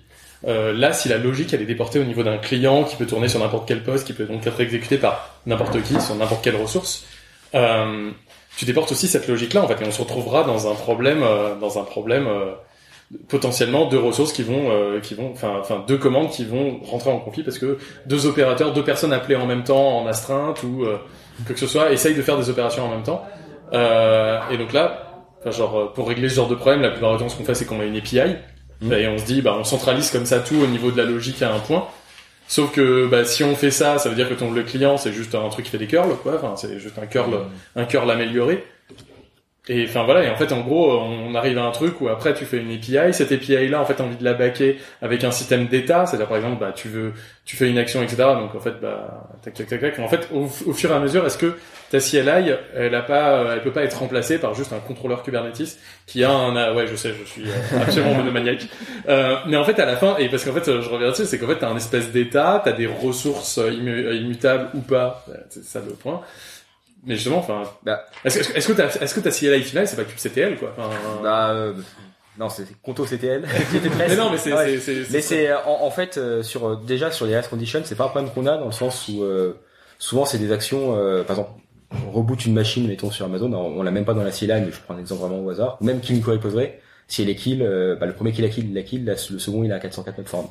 Euh, 0.47 0.73
là, 0.73 0.93
si 0.93 1.09
la 1.09 1.19
logique 1.19 1.55
elle 1.55 1.63
est 1.63 1.67
déportée 1.67 2.01
au 2.01 2.05
niveau 2.05 2.23
d'un 2.25 2.39
client 2.39 2.83
qui 2.85 2.97
peut 2.97 3.07
tourner 3.07 3.29
sur 3.29 3.39
n'importe 3.39 3.69
quel 3.69 3.83
poste, 3.83 4.07
qui 4.07 4.13
peut 4.13 4.25
donc 4.25 4.47
être 4.47 4.61
exécuté 4.61 4.99
par 4.99 5.41
n'importe 5.47 5.81
qui 5.83 6.01
sur 6.01 6.15
n'importe 6.17 6.43
quelle 6.43 6.57
ressource, 6.57 7.05
euh, 7.55 8.11
tu 8.57 8.65
déportes 8.65 8.93
aussi 8.93 9.09
cette 9.09 9.29
logique-là 9.29 9.63
en 9.63 9.69
fait, 9.69 9.81
et 9.83 9.87
on 9.87 9.93
se 9.93 10.01
retrouvera 10.01 10.45
dans 10.45 10.71
un 10.71 10.75
problème, 10.75 11.23
euh, 11.23 11.55
dans 11.57 11.79
un 11.79 11.85
problème 11.85 12.27
euh, 12.27 12.53
potentiellement 13.29 13.87
deux 13.89 13.99
ressources 13.99 14.33
qui 14.33 14.43
vont, 14.43 14.71
euh, 14.71 15.01
qui 15.01 15.15
vont, 15.15 15.31
enfin, 15.33 15.57
enfin 15.61 15.85
deux 15.87 15.99
commandes 15.99 16.31
qui 16.31 16.45
vont 16.45 16.81
rentrer 16.83 17.11
en 17.11 17.19
conflit 17.19 17.43
parce 17.43 17.59
que 17.59 17.79
deux 18.07 18.27
opérateurs, 18.27 18.73
deux 18.73 18.85
personnes 18.85 19.13
appelées 19.13 19.37
en 19.37 19.47
même 19.47 19.65
temps 19.65 19.99
en 19.99 20.07
astreinte 20.07 20.63
ou 20.63 20.85
euh, 20.85 20.97
que 21.47 21.53
que 21.53 21.59
ce 21.59 21.67
soit 21.67 21.93
essayent 21.93 22.15
de 22.15 22.23
faire 22.23 22.39
des 22.39 22.49
opérations 22.49 22.85
en 22.85 22.91
même 22.91 23.03
temps. 23.03 23.25
Euh, 23.73 24.41
et 24.51 24.57
donc 24.57 24.73
là, 24.73 25.25
enfin, 25.41 25.51
genre 25.51 25.79
euh, 25.79 25.93
pour 25.95 26.09
régler 26.09 26.29
ce 26.29 26.37
genre 26.37 26.49
de 26.49 26.55
problème, 26.55 26.83
la 26.83 26.91
plupart 26.91 27.13
du 27.13 27.19
temps 27.19 27.29
ce 27.29 27.37
qu'on 27.37 27.45
fait 27.45 27.55
c'est 27.55 27.67
qu'on 27.67 27.81
a 27.81 27.85
une 27.85 27.97
API 27.97 28.37
et 28.91 29.07
on 29.07 29.17
se 29.17 29.25
dit 29.25 29.43
bah 29.43 29.55
on 29.57 29.63
centralise 29.63 30.11
comme 30.11 30.27
ça 30.27 30.41
tout 30.41 30.57
au 30.57 30.67
niveau 30.67 30.91
de 30.91 30.97
la 30.97 31.05
logique 31.05 31.43
à 31.43 31.53
un 31.53 31.59
point. 31.61 31.87
Sauf 32.49 32.73
que 32.73 33.07
bah, 33.07 33.25
si 33.25 33.45
on 33.45 33.55
fait 33.55 33.71
ça, 33.71 33.99
ça 33.99 34.09
veut 34.09 34.17
dire 34.17 34.29
que 34.29 34.35
ton 34.35 34.51
le 34.51 34.63
client 34.65 34.97
c'est 34.97 35.13
juste 35.13 35.35
un 35.35 35.49
truc 35.51 35.65
qui 35.65 35.71
fait 35.71 35.79
des 35.79 35.87
curls 35.87 36.17
quoi, 36.23 36.35
enfin 36.35 36.55
c'est 36.57 36.81
juste 36.81 36.99
un 36.99 37.07
curl 37.07 37.33
un 37.77 37.85
curl 37.85 38.11
amélioré. 38.11 38.65
Et 39.69 39.85
enfin 39.89 40.03
voilà, 40.03 40.25
et 40.25 40.29
en 40.29 40.35
fait 40.35 40.51
en 40.51 40.61
gros 40.63 40.91
on 40.91 41.37
arrive 41.37 41.57
à 41.57 41.63
un 41.63 41.71
truc 41.71 42.01
où 42.01 42.09
après 42.09 42.35
tu 42.35 42.45
fais 42.45 42.57
une 42.57 42.73
API, 42.73 43.15
cette 43.15 43.31
API 43.31 43.69
là 43.69 43.81
en 43.81 43.85
fait 43.85 43.95
t'as 43.95 44.03
envie 44.03 44.17
de 44.17 44.25
la 44.25 44.35
backer 44.35 44.77
avec 45.01 45.23
un 45.23 45.31
système 45.31 45.69
d'état, 45.69 46.05
c'est-à-dire 46.05 46.27
par 46.27 46.37
exemple 46.37 46.59
bah 46.59 46.73
tu 46.75 46.89
veux 46.89 47.13
tu 47.45 47.55
fais 47.55 47.71
une 47.71 47.79
action 47.79 48.03
etc. 48.03 48.17
Donc 48.35 48.57
en 48.57 48.59
fait 48.59 48.81
bah 48.83 49.31
tac 49.45 49.55
tac 49.55 49.69
tac 49.69 49.81
tac. 49.81 49.99
En 50.01 50.09
fait 50.09 50.29
au, 50.33 50.49
fur 50.49 50.91
et 50.91 50.95
à 50.95 50.99
mesure 50.99 51.25
est-ce 51.27 51.39
que 51.39 51.55
ta 51.93 52.01
CLI 52.01 52.57
elle 52.75 52.93
a 52.97 53.03
pas 53.03 53.55
elle 53.55 53.63
peut 53.63 53.71
pas 53.71 53.85
être 53.85 54.01
remplacée 54.01 54.39
par 54.39 54.53
juste 54.55 54.73
un 54.73 54.81
contrôleur 54.81 55.23
Kubernetes 55.23 55.79
qui 56.09 56.25
a 56.25 56.33
un 56.33 56.57
ah, 56.57 56.75
ouais 56.75 56.89
je 56.89 56.97
sais 56.97 57.13
je 57.17 57.25
suis 57.25 57.45
euh, 57.45 57.83
absolument 57.83 58.15
monomaniaque. 58.17 58.67
Euh, 59.09 59.37
mais 59.47 59.57
en 59.57 59.65
fait 59.65 59.79
à 59.79 59.87
la 59.87 59.97
fin 59.97 60.17
et 60.17 60.29
parce 60.29 60.45
qu'en 60.45 60.55
fait 60.55 60.65
je 60.65 60.89
reviens 60.89 61.11
dessus 61.11 61.25
c'est 61.25 61.39
qu'en 61.39 61.47
fait 61.47 61.59
t'as 61.61 61.71
un 61.71 61.77
espèce 61.77 62.11
d'état, 62.11 62.61
t'as 62.65 62.73
des 62.73 62.89
ressources 62.89 63.59
immu- 63.59 64.13
immutables 64.13 64.71
ou 64.75 64.81
pas, 64.81 65.25
c'est 65.51 65.63
ça 65.63 65.79
le 65.79 65.93
point. 65.93 66.21
Mais 67.05 67.15
justement, 67.17 67.39
enfin, 67.39 67.63
est-ce 68.25 68.39
que 68.39 68.57
est-ce 68.57 68.69
que 68.69 68.73
ta 68.75 68.87
est-ce 68.87 69.15
que 69.15 69.21
ta 69.21 69.31
CLI 69.31 69.63
finale 69.63 69.89
c'est 69.89 69.97
pas 69.97 70.05
kubectl 70.05 70.57
quoi 70.59 70.73
enfin, 70.79 70.91
Bah, 71.23 71.51
euh, 71.51 71.75
non, 72.39 72.49
c'est 72.49 72.65
Conto 72.83 73.05
CTL. 73.05 73.43
Mais 73.99 74.17
non, 74.17 74.31
mais 74.31 74.39
c'est- 74.39 74.53
Ouais. 74.53 74.65
c'est- 74.65 74.79
c'est- 74.79 75.05
c'est 75.05 75.13
Mais 75.13 75.21
c'est 75.21 75.51
euh, 75.51 75.59
en, 75.67 75.85
en 75.85 75.91
fait 75.91 76.17
euh, 76.17 76.43
sur 76.43 76.67
euh, 76.69 76.77
déjà 76.87 77.11
sur 77.11 77.27
les 77.27 77.35
race 77.37 77.49
conditions, 77.49 77.81
c'est 77.85 77.95
pas 77.97 78.05
un 78.05 78.09
problème 78.09 78.31
qu'on 78.33 78.47
a 78.47 78.57
dans 78.57 78.67
le 78.67 78.73
sens 78.73 79.09
où 79.09 79.23
euh, 79.23 79.55
souvent 79.99 80.25
c'est 80.25 80.39
des 80.39 80.53
actions. 80.53 80.97
euh, 80.97 81.23
par 81.25 81.37
exemple, 81.39 81.51
on 82.07 82.11
reboot 82.11 82.47
une 82.47 82.55
machine, 82.55 82.87
mettons 82.89 83.11
sur 83.11 83.27
Amazon, 83.27 83.53
on, 83.53 83.81
on 83.81 83.83
l'a 83.83 83.91
même 83.91 84.05
pas 84.07 84.15
dans 84.15 84.23
la 84.23 84.31
CLI, 84.31 84.47
mais 84.65 84.71
je 84.73 84.81
prends 84.81 84.95
un 84.95 84.99
exemple 84.99 85.21
vraiment 85.23 85.45
au 85.45 85.51
hasard. 85.51 85.77
Ou 85.81 85.85
même 85.85 86.01
query 86.01 86.21
Postgre. 86.39 86.69
Si 87.09 87.21
elle 87.23 87.29
est 87.29 87.35
kill, 87.35 87.63
euh, 87.63 87.95
bah, 87.97 88.07
le 88.07 88.13
premier 88.15 88.33
qui 88.33 88.41
la 88.43 88.49
kill, 88.49 88.67
il 88.69 88.75
la 88.75 88.83
kill, 88.83 89.05
la- 89.05 89.13
le 89.13 89.39
second 89.39 89.63
il 89.65 89.73
à 89.73 89.79
404 89.81 90.17
notre 90.19 90.31
forme. 90.31 90.47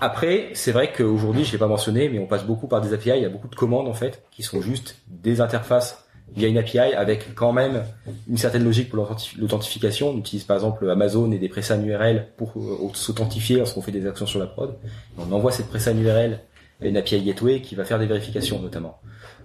Après, 0.00 0.50
c'est 0.54 0.72
vrai 0.72 0.92
qu'aujourd'hui, 0.96 1.44
je 1.44 1.52
l'ai 1.52 1.58
pas 1.58 1.66
mentionné, 1.66 2.08
mais 2.08 2.18
on 2.18 2.26
passe 2.26 2.44
beaucoup 2.44 2.68
par 2.68 2.80
des 2.80 2.92
API. 2.92 3.10
Il 3.16 3.22
y 3.22 3.24
a 3.24 3.28
beaucoup 3.28 3.48
de 3.48 3.54
commandes 3.56 3.88
en 3.88 3.94
fait 3.94 4.22
qui 4.30 4.42
sont 4.42 4.60
juste 4.60 4.96
des 5.08 5.40
interfaces 5.40 6.04
via 6.36 6.46
une 6.46 6.58
API 6.58 6.78
avec 6.78 7.34
quand 7.34 7.52
même 7.52 7.82
une 8.28 8.36
certaine 8.36 8.62
logique 8.62 8.90
pour 8.90 8.98
l'authentif- 8.98 9.36
l'authentification. 9.38 10.10
On 10.10 10.18
utilise 10.18 10.44
par 10.44 10.56
exemple 10.56 10.88
Amazon 10.90 11.32
et 11.32 11.38
des 11.38 11.48
pressan 11.48 11.82
URL 11.84 12.28
pour 12.36 12.52
euh, 12.58 12.90
s'authentifier 12.94 13.56
lorsqu'on 13.56 13.80
fait 13.82 13.92
des 13.92 14.06
actions 14.06 14.26
sur 14.26 14.38
la 14.38 14.46
prod. 14.46 14.76
On 15.18 15.32
envoie 15.32 15.50
cette 15.52 15.68
pressan 15.68 15.98
URL 15.98 16.40
à 16.82 16.86
une 16.86 16.96
API 16.96 17.22
gateway 17.22 17.60
qui 17.62 17.74
va 17.74 17.84
faire 17.84 17.98
des 17.98 18.06
vérifications 18.06 18.60
notamment. 18.60 19.00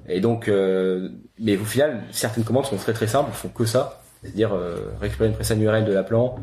Et 0.09 0.19
donc, 0.19 0.49
euh, 0.49 1.07
mais 1.39 1.55
au 1.57 1.63
final, 1.63 2.03
certaines 2.11 2.43
commandes 2.43 2.65
sont 2.65 2.75
très 2.75 2.91
très 2.93 3.07
simples, 3.07 3.31
font 3.31 3.47
que 3.47 3.63
ça, 3.65 4.02
c'est-à-dire 4.23 4.53
euh, 4.53 4.75
récupérer 5.01 5.29
une 5.29 5.35
pressan 5.35 5.59
URL 5.61 5.85
de 5.85 5.93
l'appelant, 5.93 6.35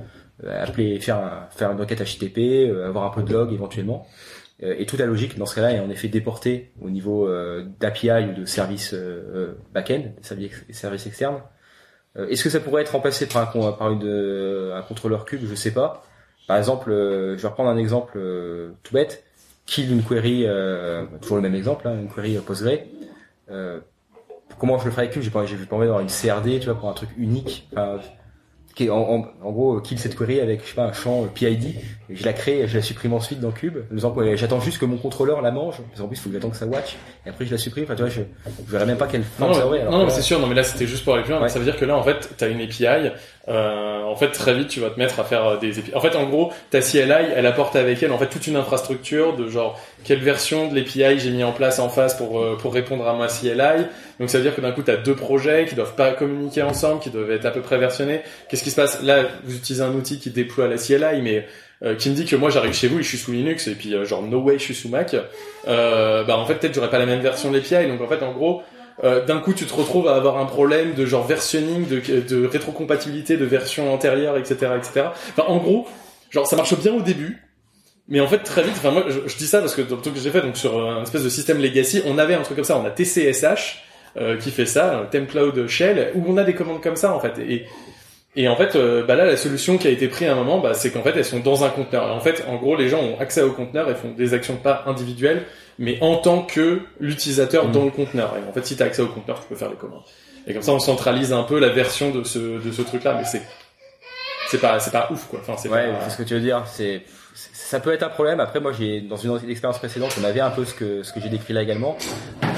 euh, 0.44 0.62
appeler, 0.64 1.00
faire 1.00 1.16
un- 1.18 1.48
faire 1.50 1.70
une 1.72 1.78
requête 1.80 2.00
HTTP, 2.00 2.68
euh, 2.68 2.86
avoir 2.88 3.04
un 3.04 3.10
peu 3.14 3.22
de 3.22 3.32
log 3.32 3.52
éventuellement. 3.52 4.06
Et 4.62 4.84
toute 4.84 5.00
la 5.00 5.06
logique 5.06 5.38
dans 5.38 5.46
ce 5.46 5.54
cas-là 5.54 5.72
est 5.72 5.80
en 5.80 5.88
effet 5.88 6.08
déportée 6.08 6.70
au 6.82 6.90
niveau 6.90 7.26
d'API 7.80 8.26
ou 8.28 8.40
de 8.40 8.44
services 8.44 8.94
back-end, 9.72 10.02
des 10.18 10.74
services, 10.74 11.06
externes. 11.06 11.40
Est-ce 12.14 12.44
que 12.44 12.50
ça 12.50 12.60
pourrait 12.60 12.82
être 12.82 12.92
remplacé 12.92 13.24
par 13.26 13.56
un, 13.56 13.72
par 13.72 13.90
une, 13.90 14.70
un 14.74 14.82
contrôleur 14.82 15.24
cube? 15.24 15.40
Je 15.48 15.54
sais 15.54 15.70
pas. 15.70 16.04
Par 16.46 16.58
exemple, 16.58 16.90
je 16.90 17.40
vais 17.40 17.48
reprendre 17.48 17.70
un 17.70 17.78
exemple 17.78 18.18
tout 18.82 18.92
bête. 18.92 19.24
Kill 19.64 19.90
une 19.90 20.02
query, 20.02 20.44
toujours 21.22 21.36
le 21.36 21.42
même 21.42 21.54
exemple, 21.54 21.88
hein, 21.88 21.94
une 21.98 22.10
query 22.12 22.36
Postgre. 22.36 22.80
Comment 24.60 24.78
je 24.78 24.84
le 24.84 24.90
ferai 24.92 25.02
avec 25.02 25.14
cube 25.14 25.22
J'ai 25.22 25.30
pas, 25.30 25.44
j'ai 25.46 25.56
pas 25.56 25.74
envie 25.76 25.86
d'avoir 25.86 26.00
une 26.02 26.08
CRD, 26.08 26.60
tu 26.60 26.66
vois, 26.66 26.78
pour 26.78 26.88
un 26.88 26.92
truc 26.92 27.08
unique. 27.16 27.66
Enfin, 27.72 27.98
qui 28.76 28.84
est 28.86 28.90
en, 28.90 28.98
en, 29.00 29.26
en 29.42 29.50
gros 29.50 29.78
euh, 29.78 29.80
kill 29.80 29.98
cette 29.98 30.14
query 30.16 30.38
avec 30.40 30.62
je 30.62 30.68
sais 30.68 30.74
pas 30.76 30.84
un 30.84 30.92
champ 30.92 31.24
euh, 31.24 31.26
PID 31.26 31.74
et 32.08 32.14
je 32.14 32.24
la 32.24 32.32
crée 32.32 32.60
et 32.60 32.68
je 32.68 32.76
la 32.76 32.82
supprime 32.82 33.12
ensuite 33.12 33.40
dans 33.40 33.50
Cube 33.50 33.78
j'attends 34.36 34.60
juste 34.60 34.78
que 34.78 34.84
mon 34.84 34.96
contrôleur 34.96 35.42
la 35.42 35.50
mange 35.50 35.78
parce 35.88 36.00
qu'en 36.00 36.06
plus 36.06 36.16
il 36.16 36.20
faut 36.20 36.28
que 36.28 36.36
j'attende 36.36 36.52
que 36.52 36.56
ça 36.56 36.66
watch 36.66 36.96
et 37.26 37.30
après 37.30 37.46
je 37.46 37.50
la 37.50 37.58
supprime 37.58 37.82
enfin 37.82 37.96
tu 37.96 38.02
vois 38.02 38.10
je, 38.10 38.20
je 38.46 38.70
verrais 38.70 38.86
même 38.86 38.96
pas 38.96 39.08
quelle 39.08 39.22
Non, 39.40 39.46
forme 39.48 39.54
ça 39.54 39.60
non, 39.62 39.66
aurait 39.66 39.80
alors 39.80 39.92
non, 39.92 40.04
là- 40.04 40.10
c'est 40.10 40.22
sûr. 40.22 40.38
Non, 40.38 40.46
mais 40.46 40.54
là, 40.54 40.62
c'était 40.62 40.86
juste 40.86 41.02
pour 41.02 41.14
aller 41.14 41.24
plus 41.24 41.32
loin. 41.32 41.48
Ça 41.48 41.58
veut 41.58 41.64
dire 41.64 41.76
que 41.76 41.84
là, 41.84 41.96
en 41.96 42.04
fait, 42.04 42.30
t'as 42.36 42.48
une 42.48 42.60
API. 42.60 43.10
Euh, 43.50 44.02
en 44.04 44.14
fait, 44.14 44.28
très 44.28 44.54
vite, 44.54 44.68
tu 44.68 44.80
vas 44.80 44.90
te 44.90 44.98
mettre 44.98 45.18
à 45.18 45.24
faire 45.24 45.44
euh, 45.44 45.56
des 45.56 45.78
API. 45.78 45.92
En 45.94 46.00
fait, 46.00 46.14
en 46.14 46.24
gros, 46.28 46.52
ta 46.70 46.80
CLI, 46.80 47.32
elle 47.34 47.46
apporte 47.46 47.74
avec 47.74 48.00
elle, 48.02 48.12
en 48.12 48.18
fait, 48.18 48.28
toute 48.28 48.46
une 48.46 48.56
infrastructure 48.56 49.36
de 49.36 49.48
genre 49.48 49.80
quelle 50.04 50.20
version 50.20 50.68
de 50.68 50.76
l'API 50.76 51.18
j'ai 51.18 51.30
mis 51.30 51.42
en 51.42 51.52
place 51.52 51.80
en 51.80 51.88
face 51.88 52.14
pour 52.14 52.40
euh, 52.40 52.56
pour 52.56 52.72
répondre 52.72 53.08
à 53.08 53.14
ma 53.14 53.26
CLI. 53.26 53.86
Donc, 54.20 54.30
ça 54.30 54.38
veut 54.38 54.44
dire 54.44 54.54
que 54.54 54.60
d'un 54.60 54.70
coup, 54.70 54.82
t'as 54.82 54.96
deux 54.96 55.16
projets 55.16 55.66
qui 55.68 55.74
doivent 55.74 55.96
pas 55.96 56.12
communiquer 56.12 56.62
ensemble, 56.62 57.00
qui 57.00 57.10
doivent 57.10 57.30
être 57.32 57.46
à 57.46 57.50
peu 57.50 57.60
près 57.60 57.78
versionnés. 57.78 58.20
Qu'est-ce 58.48 58.62
qui 58.62 58.70
se 58.70 58.76
passe? 58.76 59.02
Là, 59.02 59.24
vous 59.44 59.56
utilisez 59.56 59.82
un 59.82 59.92
outil 59.92 60.20
qui 60.20 60.30
déploie 60.30 60.68
la 60.68 60.76
CLI, 60.76 61.20
mais 61.20 61.46
euh, 61.82 61.96
qui 61.96 62.10
me 62.10 62.14
dit 62.14 62.26
que 62.26 62.36
moi 62.36 62.50
j'arrive 62.50 62.74
chez 62.74 62.88
vous 62.88 63.00
et 63.00 63.02
je 63.02 63.08
suis 63.08 63.18
sous 63.18 63.32
Linux 63.32 63.66
et 63.66 63.74
puis 63.74 63.94
euh, 63.94 64.04
genre 64.04 64.22
no 64.22 64.40
way 64.40 64.58
je 64.58 64.64
suis 64.64 64.74
sous 64.74 64.90
Mac. 64.90 65.16
Bah 65.66 66.36
en 66.36 66.44
fait 66.44 66.56
peut-être 66.56 66.74
j'aurais 66.74 66.90
pas 66.90 66.98
la 66.98 67.06
même 67.06 67.20
version 67.20 67.50
de 67.50 67.56
l'API. 67.56 67.88
Donc 67.88 68.00
en 68.02 68.06
fait 68.06 68.22
en 68.22 68.32
gros 68.32 68.62
euh, 69.04 69.24
d'un 69.24 69.38
coup 69.38 69.52
tu 69.52 69.64
te 69.66 69.74
retrouves 69.74 70.08
à 70.08 70.14
avoir 70.14 70.38
un 70.38 70.46
problème 70.46 70.94
de 70.94 71.06
genre 71.06 71.26
versionning, 71.26 71.86
de, 71.86 72.46
rétrocompatibilité 72.46 73.36
de 73.36 73.44
versions 73.44 73.92
antérieures, 73.92 74.36
etc., 74.36 74.72
etc. 74.76 75.06
Enfin 75.30 75.44
en 75.48 75.58
gros 75.58 75.86
genre 76.30 76.46
ça 76.46 76.56
marche 76.56 76.76
bien 76.78 76.94
au 76.94 77.00
début. 77.00 77.42
Mais 78.08 78.20
en 78.20 78.26
fait 78.26 78.38
très 78.38 78.62
vite, 78.62 78.74
enfin 78.76 78.90
moi 78.90 79.04
je, 79.08 79.36
dis 79.36 79.46
ça 79.46 79.60
parce 79.60 79.74
que 79.74 79.82
dans 79.82 79.96
le 79.96 80.02
truc 80.02 80.14
que 80.14 80.20
j'ai 80.20 80.30
fait 80.30 80.42
donc 80.42 80.56
sur 80.56 80.84
un 80.84 81.02
espèce 81.02 81.22
de 81.22 81.28
système 81.28 81.60
legacy, 81.60 82.02
on 82.06 82.18
avait 82.18 82.34
un 82.34 82.42
truc 82.42 82.56
comme 82.56 82.64
ça, 82.64 82.76
on 82.76 82.84
a 82.84 82.90
TCSH 82.90 83.84
euh, 84.16 84.36
qui 84.36 84.50
fait 84.50 84.66
ça, 84.66 84.94
euh, 84.94 85.04
Temp 85.10 85.26
Cloud 85.26 85.68
Shell, 85.68 86.10
où 86.16 86.24
on 86.26 86.36
a 86.36 86.42
des 86.42 86.54
commandes 86.54 86.82
comme 86.82 86.96
ça 86.96 87.14
en 87.14 87.20
fait. 87.20 87.38
Et, 87.38 87.66
et 88.36 88.48
en 88.48 88.56
fait, 88.56 88.76
euh, 88.76 89.04
bah 89.04 89.16
là, 89.16 89.24
la 89.26 89.36
solution 89.36 89.76
qui 89.78 89.88
a 89.88 89.90
été 89.90 90.06
prise 90.08 90.28
à 90.28 90.32
un 90.32 90.36
moment, 90.36 90.58
bah, 90.58 90.72
c'est 90.74 90.90
qu'en 90.90 91.02
fait, 91.02 91.16
elles 91.16 91.24
sont 91.24 91.40
dans 91.40 91.64
un 91.64 91.68
conteneur. 91.70 92.14
En 92.14 92.20
fait, 92.20 92.44
en 92.48 92.56
gros, 92.56 92.76
les 92.76 92.88
gens 92.88 93.00
ont 93.00 93.18
accès 93.18 93.42
au 93.42 93.52
conteneur 93.52 93.90
et 93.90 93.94
font 93.94 94.12
des 94.16 94.34
actions 94.34 94.56
pas 94.56 94.84
individuelles, 94.86 95.44
mais 95.78 95.98
en 96.00 96.16
tant 96.16 96.42
que 96.42 96.80
l'utilisateur 97.00 97.68
dans 97.68 97.84
le 97.84 97.90
conteneur. 97.90 98.34
Et 98.36 98.48
en 98.48 98.52
fait, 98.52 98.64
si 98.66 98.76
tu 98.76 98.82
as 98.82 98.86
accès 98.86 99.02
au 99.02 99.08
conteneur, 99.08 99.40
tu 99.40 99.48
peux 99.48 99.56
faire 99.56 99.70
les 99.70 99.76
commandes. 99.76 100.02
Et 100.46 100.52
comme 100.52 100.62
ça, 100.62 100.72
on 100.72 100.78
centralise 100.78 101.32
un 101.32 101.42
peu 101.42 101.58
la 101.58 101.68
version 101.70 102.10
de 102.10 102.22
ce 102.24 102.38
de 102.38 102.72
ce 102.72 102.82
truc-là, 102.82 103.14
mais 103.14 103.24
c'est 103.24 103.42
c'est 104.48 104.60
pas 104.60 104.78
c'est 104.80 104.90
pas 104.90 105.08
ouf 105.12 105.26
quoi. 105.28 105.40
Enfin, 105.42 105.54
c'est 105.58 105.68
ouais, 105.68 105.92
pas- 105.92 106.08
ce 106.08 106.16
que 106.16 106.22
tu 106.22 106.34
veux 106.34 106.40
dire. 106.40 106.62
C'est, 106.66 107.02
ça 107.34 107.78
peut 107.78 107.92
être 107.92 108.02
un 108.02 108.08
problème. 108.08 108.40
Après, 108.40 108.58
moi, 108.58 108.72
j'ai 108.72 109.00
dans 109.02 109.16
une 109.16 109.38
expérience 109.50 109.78
précédente, 109.78 110.16
on 110.20 110.24
avait 110.24 110.40
un 110.40 110.50
peu 110.50 110.64
ce 110.64 110.74
que 110.74 111.02
ce 111.02 111.12
que 111.12 111.20
j'ai 111.20 111.28
décrit 111.28 111.52
là 111.52 111.62
également. 111.62 111.96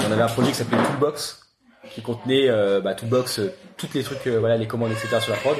On 0.07 0.11
avait 0.11 0.21
un 0.21 0.27
projet 0.27 0.49
qui 0.51 0.55
s'appelait 0.55 0.77
Toolbox, 0.77 1.42
qui 1.91 2.01
contenait 2.01 2.49
euh, 2.49 2.81
bah, 2.81 2.93
Toolbox, 2.95 3.39
euh, 3.39 3.53
toutes 3.77 3.93
les 3.93 4.03
trucs, 4.03 4.25
euh, 4.27 4.39
voilà, 4.39 4.57
les 4.57 4.67
commandes, 4.67 4.91
etc. 4.91 5.19
sur 5.19 5.31
la 5.31 5.39
prod. 5.39 5.57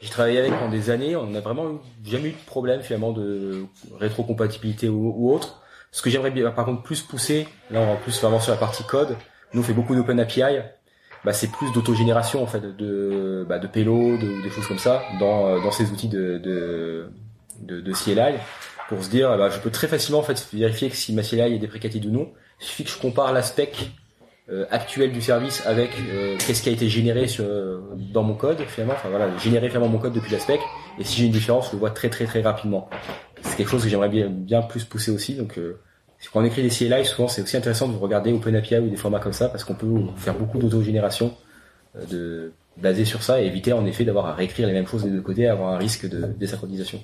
J'ai 0.00 0.10
travaillé 0.10 0.38
avec 0.38 0.52
pendant 0.52 0.70
des 0.70 0.90
années. 0.90 1.16
On 1.16 1.26
n'a 1.26 1.40
vraiment 1.40 1.80
jamais 2.04 2.28
eu 2.28 2.32
de 2.32 2.46
problème 2.46 2.82
finalement 2.82 3.12
de 3.12 3.64
rétrocompatibilité 3.98 4.88
ou, 4.88 5.14
ou 5.16 5.32
autre. 5.32 5.62
Ce 5.90 6.02
que 6.02 6.10
j'aimerais 6.10 6.30
bien, 6.30 6.50
par 6.50 6.66
contre, 6.66 6.82
plus 6.82 7.00
pousser, 7.00 7.48
là, 7.70 7.80
on 7.80 7.86
va 7.86 7.96
plus 7.96 8.20
vraiment 8.20 8.40
sur 8.40 8.52
la 8.52 8.58
partie 8.58 8.84
code. 8.84 9.16
Nous, 9.54 9.60
on 9.62 9.64
fait 9.64 9.72
beaucoup 9.72 9.94
d'open 9.94 10.20
API. 10.20 10.42
bah, 11.24 11.32
c'est 11.32 11.50
plus 11.50 11.72
d'autogénération 11.72 12.42
en 12.42 12.46
fait 12.46 12.60
de 12.60 13.46
bah, 13.48 13.58
de 13.58 13.66
payload 13.66 14.22
ou 14.22 14.42
des 14.42 14.50
choses 14.50 14.66
comme 14.66 14.78
ça 14.78 15.02
dans 15.18 15.46
euh, 15.46 15.60
dans 15.62 15.70
ces 15.70 15.90
outils 15.90 16.08
de 16.08 16.38
de 16.38 17.10
de, 17.60 17.80
de 17.80 17.92
CLI 17.92 18.38
pour 18.88 19.02
se 19.02 19.08
dire 19.08 19.36
bah, 19.38 19.48
je 19.48 19.58
peux 19.58 19.70
très 19.70 19.88
facilement 19.88 20.20
en 20.20 20.22
fait 20.22 20.46
vérifier 20.52 20.90
que 20.90 20.96
si 20.96 21.14
ma 21.14 21.22
CLI 21.22 21.54
est 21.54 21.58
déprécated 21.58 22.04
ou 22.04 22.10
non. 22.10 22.32
Il 22.60 22.66
suffit 22.66 22.84
que 22.84 22.90
je 22.90 22.98
compare 22.98 23.32
la 23.32 23.42
spec 23.42 23.90
euh, 24.48 24.64
actuelle 24.70 25.12
du 25.12 25.20
service 25.20 25.64
avec 25.66 25.90
euh, 26.10 26.36
qu'est-ce 26.38 26.62
qui 26.62 26.68
a 26.68 26.72
été 26.72 26.88
généré 26.88 27.26
sur, 27.26 27.44
dans 28.12 28.22
mon 28.22 28.34
code 28.34 28.60
finalement. 28.68 28.94
Enfin 28.94 29.08
voilà, 29.08 29.36
générer 29.38 29.68
finalement 29.68 29.88
mon 29.88 29.98
code 29.98 30.12
depuis 30.12 30.32
la 30.32 30.38
spec. 30.38 30.60
Et 30.98 31.04
si 31.04 31.20
j'ai 31.20 31.26
une 31.26 31.32
différence, 31.32 31.68
je 31.68 31.72
le 31.72 31.78
vois 31.78 31.90
très 31.90 32.08
très 32.08 32.24
très 32.24 32.40
rapidement. 32.42 32.88
C'est 33.42 33.56
quelque 33.56 33.70
chose 33.70 33.82
que 33.82 33.88
j'aimerais 33.88 34.08
bien 34.08 34.28
bien 34.28 34.62
plus 34.62 34.84
pousser 34.84 35.10
aussi. 35.10 35.34
Donc 35.34 35.58
quand 36.32 36.40
on 36.40 36.44
écrit 36.44 36.62
des 36.62 36.70
CLI, 36.70 37.04
souvent 37.04 37.28
c'est 37.28 37.42
aussi 37.42 37.56
intéressant 37.56 37.88
de 37.88 37.96
regarder 37.96 38.32
OpenAPI 38.32 38.78
ou 38.78 38.88
des 38.88 38.96
formats 38.96 39.20
comme 39.20 39.32
ça 39.32 39.48
parce 39.48 39.64
qu'on 39.64 39.74
peut 39.74 39.86
faire 40.16 40.34
beaucoup 40.34 40.58
d'autogénération 40.58 41.34
de 42.10 42.52
basé 42.76 43.04
sur 43.04 43.22
ça 43.22 43.40
et 43.40 43.46
éviter 43.46 43.72
en 43.72 43.86
effet 43.86 44.04
d'avoir 44.04 44.26
à 44.26 44.34
réécrire 44.34 44.66
les 44.66 44.72
mêmes 44.72 44.86
choses 44.86 45.04
des 45.04 45.10
deux 45.10 45.22
côtés, 45.22 45.46
avoir 45.46 45.72
un 45.72 45.78
risque 45.78 46.08
de 46.08 46.26
désynchronisation. 46.26 47.02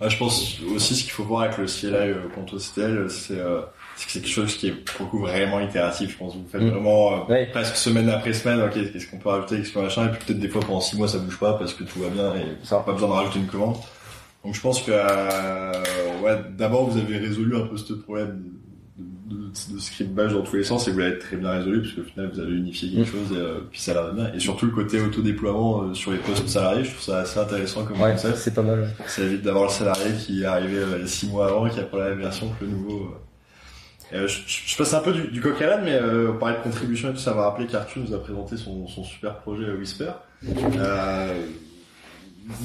Ah, 0.00 0.08
je 0.08 0.18
pense 0.18 0.60
aussi 0.74 0.94
ce 0.94 1.02
qu'il 1.02 1.12
faut 1.12 1.24
voir 1.24 1.42
avec 1.42 1.58
le 1.58 1.66
CLI 1.66 1.94
euh, 1.94 2.28
ContoSTL, 2.34 3.10
c'est 3.10 3.38
euh, 3.38 3.62
c'est 3.96 4.20
quelque 4.20 4.28
chose 4.28 4.54
qui 4.56 4.68
est 4.68 4.72
pour 4.72 5.08
le 5.12 5.26
vraiment 5.26 5.60
itératif. 5.60 6.12
Je 6.12 6.16
pense 6.18 6.34
que 6.34 6.38
vous 6.38 6.48
faites 6.50 6.62
vraiment 6.62 7.26
euh, 7.30 7.46
presque 7.50 7.76
semaine 7.76 8.08
après 8.10 8.32
semaine. 8.34 8.60
Ok, 8.60 8.74
qu'est-ce 8.92 9.10
qu'on 9.10 9.18
peut 9.18 9.30
rajouter, 9.30 9.56
qu'est-ce 9.56 9.72
qu'on 9.72 9.82
machin, 9.82 10.06
et 10.06 10.10
puis 10.10 10.24
peut-être 10.26 10.38
des 10.40 10.48
fois 10.48 10.60
pendant 10.60 10.80
six 10.80 10.96
mois 10.96 11.08
ça 11.08 11.18
bouge 11.18 11.38
pas 11.38 11.54
parce 11.54 11.72
que 11.74 11.84
tout 11.84 12.00
va 12.00 12.10
bien 12.10 12.34
et 12.36 12.44
ça 12.62 12.78
pas 12.80 12.92
besoin 12.92 13.08
de 13.08 13.14
rajouter 13.14 13.38
une 13.38 13.46
commande. 13.46 13.76
Donc 14.44 14.54
je 14.54 14.60
pense 14.60 14.82
que 14.82 14.92
euh, 14.92 15.72
ouais, 16.22 16.38
d'abord 16.56 16.88
vous 16.88 16.98
avez 16.98 17.16
résolu 17.16 17.56
un 17.56 17.66
peu 17.66 17.76
ce 17.76 17.94
problème 17.94 18.44
de, 18.96 19.34
de, 19.34 19.74
de 19.74 19.80
script 19.80 20.12
bash 20.12 20.32
dans 20.32 20.42
tous 20.42 20.56
les 20.56 20.62
sens 20.62 20.86
et 20.86 20.92
vous 20.92 20.98
l'avez 20.98 21.18
très 21.18 21.36
bien 21.36 21.50
résolu 21.50 21.82
parce 21.82 21.94
qu'au 21.94 22.02
final 22.02 22.30
vous 22.32 22.40
avez 22.40 22.52
unifié 22.52 22.90
quelque 22.90 23.10
chose 23.10 23.32
et 23.32 23.36
euh, 23.40 23.58
puis 23.70 23.80
ça 23.80 23.92
a 23.92 23.94
l'air 23.94 24.14
bien 24.14 24.32
et 24.32 24.38
surtout 24.38 24.66
le 24.66 24.72
côté 24.72 25.00
autodéploiement 25.00 25.82
euh, 25.82 25.94
sur 25.94 26.12
les 26.12 26.18
postes 26.18 26.46
salariés 26.48 26.84
je 26.84 26.90
trouve 26.90 27.02
ça 27.02 27.18
assez 27.20 27.38
intéressant 27.40 27.84
comme 27.84 28.00
ouais, 28.00 28.12
concept 28.12 28.36
c'est 28.36 28.54
pas 28.54 28.62
mal 28.62 28.88
ça 29.06 29.22
évite 29.22 29.42
d'avoir 29.42 29.64
le 29.64 29.70
salarié 29.70 30.12
qui 30.18 30.42
est 30.42 30.46
arrivé 30.46 30.76
euh, 30.76 31.06
six 31.06 31.26
mois 31.28 31.48
avant 31.48 31.68
qui 31.68 31.80
a 31.80 31.82
pas 31.82 31.98
la 31.98 32.10
même 32.10 32.20
version 32.20 32.48
que 32.60 32.64
le 32.64 32.70
nouveau 32.70 33.16
je, 34.12 34.26
je, 34.46 34.76
passe 34.76 34.94
un 34.94 35.00
peu 35.00 35.12
du, 35.12 35.28
du 35.28 35.40
coq 35.40 35.60
à 35.60 35.66
l'âne 35.66 35.84
mais 35.84 36.00
on 36.28 36.38
parlait 36.38 36.58
de 36.58 36.62
contribution 36.62 37.10
et 37.10 37.12
tout 37.12 37.18
ça 37.18 37.34
m'a 37.34 37.42
rappelé 37.42 37.66
qu'Arthur 37.66 38.02
nous 38.02 38.14
a 38.14 38.22
présenté 38.22 38.56
son, 38.56 38.86
son 38.86 39.04
super 39.04 39.38
projet 39.38 39.72
Whisper 39.72 40.12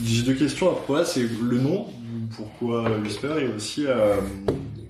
j'ai 0.04 0.22
deux 0.24 0.36
questions 0.36 0.70
à 0.70 1.06
c'est 1.06 1.22
le 1.24 1.58
nom 1.58 1.88
pourquoi 2.36 2.90
Whisper 3.00 3.34
et 3.40 3.48
aussi 3.48 3.86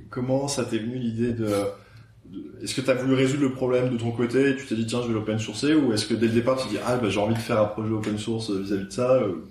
comment 0.09 0.47
ça 0.47 0.65
t'est 0.65 0.79
venu 0.79 0.97
l'idée 0.97 1.31
de, 1.31 1.47
est-ce 2.61 2.75
que 2.75 2.81
tu 2.81 2.89
as 2.89 2.93
voulu 2.93 3.13
résoudre 3.15 3.43
le 3.43 3.53
problème 3.53 3.89
de 3.89 3.97
ton 3.97 4.11
côté 4.11 4.51
et 4.51 4.55
tu 4.55 4.65
t'es 4.65 4.75
dit 4.75 4.85
tiens 4.85 5.01
je 5.01 5.07
vais 5.07 5.13
l'open 5.13 5.39
sourcer 5.39 5.73
ou 5.73 5.93
est-ce 5.93 6.05
que 6.05 6.13
dès 6.13 6.27
le 6.27 6.33
départ 6.33 6.57
tu 6.57 6.67
te 6.67 6.69
dis 6.69 6.79
ah 6.85 6.97
bah, 6.97 7.09
j'ai 7.09 7.19
envie 7.19 7.33
de 7.33 7.39
faire 7.39 7.59
un 7.59 7.65
projet 7.65 7.91
open 7.91 8.17
source 8.17 8.51
vis-à-vis 8.51 8.85
de 8.85 8.91
ça 8.91 9.13
euh, 9.13 9.47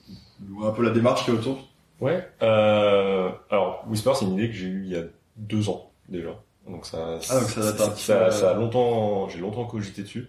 ou 0.53 0.65
un 0.65 0.73
peu 0.73 0.83
la 0.83 0.91
démarche 0.91 1.25
qui 1.25 1.31
est 1.31 1.35
autour? 1.35 1.69
Ouais. 2.01 2.27
Euh, 2.43 3.31
alors 3.51 3.85
Whisper 3.89 4.13
c'est 4.15 4.25
une 4.25 4.35
idée 4.35 4.49
que 4.49 4.55
j'ai 4.55 4.67
eue 4.67 4.83
il 4.85 4.93
y 4.93 4.97
a 4.97 5.03
deux 5.37 5.69
ans 5.69 5.91
déjà. 6.09 6.31
Donc 6.71 6.87
ça, 6.87 7.19
ah, 7.29 7.41
donc 7.41 7.49
ça, 7.49 7.73
date 7.73 7.97
ça, 7.97 8.31
ça, 8.31 8.51
a 8.51 8.55
longtemps, 8.55 9.29
j'ai 9.29 9.39
longtemps 9.39 9.65
cogité 9.65 10.03
dessus. 10.03 10.29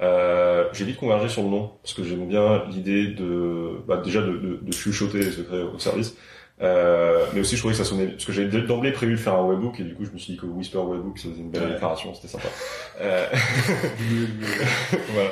Euh, 0.00 0.68
j'ai 0.72 0.84
vite 0.84 0.98
convergé 0.98 1.28
sur 1.28 1.42
le 1.42 1.48
nom 1.48 1.72
parce 1.82 1.94
que 1.94 2.04
j'aime 2.04 2.26
bien 2.28 2.64
l'idée 2.68 3.06
de, 3.06 3.80
bah, 3.86 3.96
déjà 4.04 4.20
de, 4.20 4.36
de, 4.36 4.58
de 4.60 4.72
chuchoter 4.72 5.18
les 5.18 5.30
secrets 5.30 5.62
au 5.62 5.78
service. 5.78 6.16
Euh, 6.62 7.26
mais 7.34 7.40
aussi 7.40 7.54
je 7.54 7.60
trouvais 7.60 7.74
que 7.74 7.78
ça 7.78 7.84
sonnait 7.84 8.06
parce 8.06 8.24
que 8.24 8.32
j'avais 8.32 8.62
d'emblée 8.62 8.90
prévu 8.90 9.12
de 9.12 9.18
faire 9.18 9.34
un 9.34 9.44
webbook 9.44 9.78
et 9.78 9.84
du 9.84 9.94
coup 9.94 10.06
je 10.06 10.10
me 10.10 10.16
suis 10.16 10.32
dit 10.32 10.38
que 10.38 10.46
Whisper 10.46 10.78
webbook 10.78 11.18
c'était 11.18 11.38
une 11.38 11.50
belle 11.50 11.64
ouais. 11.64 11.72
déclaration 11.74 12.14
c'était 12.14 12.28
sympa 12.28 12.48
euh... 13.02 13.26
voilà 15.10 15.30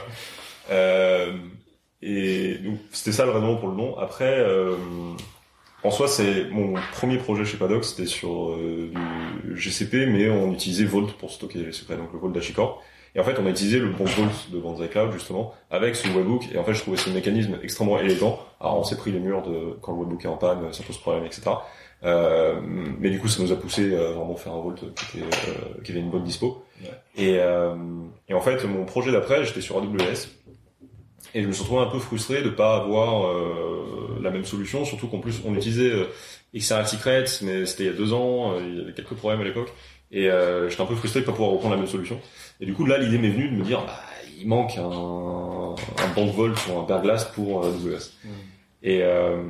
euh... 0.70 1.32
et 2.02 2.58
donc 2.58 2.78
c'était 2.92 3.12
ça 3.12 3.24
le 3.24 3.30
raison 3.30 3.56
pour 3.56 3.70
le 3.70 3.74
nom 3.74 3.96
après 3.96 4.38
euh... 4.38 4.76
en 5.84 5.90
soi 5.90 6.08
c'est 6.08 6.48
mon 6.50 6.74
premier 6.92 7.18
projet 7.18 7.44
chez 7.44 7.56
Paddock 7.56 7.84
c'était 7.84 8.06
sur 8.06 8.50
euh, 8.50 8.90
du 9.44 9.56
GCP 9.56 10.06
mais 10.06 10.28
on 10.30 10.52
utilisait 10.52 10.84
Vault 10.84 11.06
pour 11.18 11.30
stocker 11.30 11.60
les 11.60 11.72
secrets 11.72 11.96
donc 11.96 12.12
le 12.12 12.18
Vault 12.18 12.30
d'Hashicorp 12.30 12.82
et 13.16 13.20
en 13.20 13.24
fait, 13.24 13.38
on 13.38 13.46
a 13.46 13.50
utilisé 13.50 13.78
le 13.78 13.90
bon 13.90 14.04
Vault 14.04 14.50
de 14.50 14.58
Banzai 14.58 14.88
Cloud, 14.88 15.12
justement, 15.12 15.54
avec 15.70 15.94
ce 15.94 16.08
webbook. 16.08 16.48
Et 16.52 16.58
en 16.58 16.64
fait, 16.64 16.74
je 16.74 16.80
trouvais 16.80 16.96
ce 16.96 17.10
mécanisme 17.10 17.58
extrêmement 17.62 17.98
élégant. 17.98 18.40
Alors, 18.60 18.80
on 18.80 18.84
s'est 18.84 18.96
pris 18.96 19.12
les 19.12 19.20
murs 19.20 19.42
de, 19.42 19.78
quand 19.80 19.92
le 19.92 19.98
webbook 19.98 20.24
est 20.24 20.28
en 20.28 20.36
panne, 20.36 20.72
ça 20.72 20.82
pose 20.82 20.98
problème, 20.98 21.24
etc. 21.24 21.42
Euh, 22.02 22.60
mais 22.98 23.10
du 23.10 23.20
coup, 23.20 23.28
ça 23.28 23.40
nous 23.42 23.52
a 23.52 23.56
poussé 23.56 23.94
à 23.94 24.10
vraiment 24.10 24.34
faire 24.34 24.52
un 24.52 24.60
Vault 24.60 24.74
qui, 24.74 25.18
était, 25.18 25.26
euh, 25.26 25.82
qui 25.84 25.92
avait 25.92 26.00
une 26.00 26.10
bonne 26.10 26.24
dispo. 26.24 26.64
Ouais. 26.82 26.90
Et, 27.16 27.38
euh, 27.38 27.76
et 28.28 28.34
en 28.34 28.40
fait, 28.40 28.64
mon 28.64 28.84
projet 28.84 29.12
d'après, 29.12 29.44
j'étais 29.44 29.60
sur 29.60 29.76
AWS. 29.76 30.28
Et 31.34 31.42
je 31.42 31.48
me 31.48 31.52
suis 31.52 31.62
retrouvé 31.62 31.82
un 31.82 31.90
peu 31.90 31.98
frustré 31.98 32.42
de 32.42 32.48
pas 32.48 32.76
avoir 32.76 33.26
euh, 33.26 34.18
la 34.22 34.30
même 34.30 34.44
solution, 34.44 34.84
surtout 34.84 35.08
qu'en 35.08 35.18
plus, 35.18 35.42
on 35.44 35.54
utilisait 35.54 35.90
euh, 35.90 36.04
XRL 36.56 36.86
Secrets, 36.86 37.24
mais 37.42 37.66
c'était 37.66 37.84
il 37.84 37.86
y 37.86 37.90
a 37.90 37.92
deux 37.92 38.12
ans, 38.12 38.54
il 38.60 38.78
y 38.78 38.80
avait 38.80 38.92
quelques 38.92 39.14
problèmes 39.14 39.40
à 39.40 39.44
l'époque. 39.44 39.72
Et 40.12 40.30
euh, 40.30 40.70
j'étais 40.70 40.82
un 40.82 40.86
peu 40.86 40.94
frustré 40.94 41.20
de 41.20 41.26
pas 41.26 41.32
pouvoir 41.32 41.50
reprendre 41.50 41.74
la 41.74 41.80
même 41.80 41.90
solution. 41.90 42.20
Et 42.60 42.66
du 42.66 42.72
coup, 42.72 42.86
là, 42.86 42.98
l'idée 42.98 43.18
m'est 43.18 43.30
venue 43.30 43.48
de 43.48 43.56
me 43.56 43.64
dire, 43.64 43.84
bah, 43.84 44.00
il 44.38 44.46
manque 44.46 44.76
un, 44.76 44.82
un 44.84 46.14
banc 46.14 46.26
de 46.26 46.30
vol 46.30 46.56
sur 46.56 46.78
un 46.78 46.84
perglace 46.84 47.24
pour 47.24 47.64
AWS. 47.64 48.12
Mm. 48.22 48.28
Et, 48.84 49.02
euh, 49.02 49.42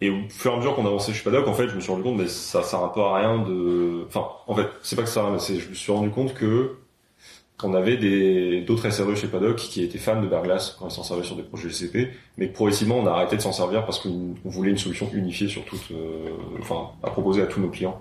et 0.00 0.10
au 0.10 0.28
fur 0.28 0.50
et 0.50 0.54
à 0.54 0.56
mesure 0.56 0.74
qu'on 0.74 0.86
avançait 0.86 1.12
chez 1.12 1.22
Paddock, 1.22 1.46
en 1.46 1.54
fait, 1.54 1.68
je 1.68 1.76
me 1.76 1.80
suis 1.80 1.92
rendu 1.92 2.02
compte, 2.02 2.16
mais 2.16 2.28
ça 2.28 2.62
sert 2.62 2.82
un 2.82 2.88
peu 2.88 3.00
à 3.02 3.16
rien 3.16 3.38
de, 3.38 4.04
enfin, 4.06 4.26
en 4.46 4.54
fait, 4.54 4.66
c'est 4.82 4.96
pas 4.96 5.02
que 5.02 5.08
ça, 5.08 5.28
mais 5.30 5.38
je 5.38 5.68
me 5.68 5.74
suis 5.74 5.92
rendu 5.92 6.10
compte 6.10 6.34
que 6.34 6.76
qu'on 7.58 7.74
avait 7.74 7.96
des 7.96 8.60
d'autres 8.60 8.88
SRE 8.88 9.14
chez 9.16 9.26
Paddock 9.26 9.56
qui 9.56 9.82
étaient 9.82 9.98
fans 9.98 10.22
de 10.22 10.28
Berglass 10.28 10.76
quand 10.78 10.88
ils 10.88 10.94
s'en 10.94 11.02
servaient 11.02 11.24
sur 11.24 11.36
des 11.36 11.42
projets 11.42 11.68
GCP, 11.68 12.10
mais 12.36 12.46
progressivement 12.46 12.98
on 12.98 13.06
a 13.06 13.10
arrêté 13.10 13.36
de 13.36 13.42
s'en 13.42 13.52
servir 13.52 13.84
parce 13.84 13.98
qu'on 13.98 14.34
voulait 14.44 14.70
une 14.70 14.78
solution 14.78 15.10
unifiée 15.12 15.48
sur 15.48 15.64
toute, 15.64 15.90
euh, 15.90 16.30
enfin 16.60 16.90
à 17.02 17.10
proposer 17.10 17.42
à 17.42 17.46
tous 17.46 17.60
nos 17.60 17.68
clients. 17.68 18.00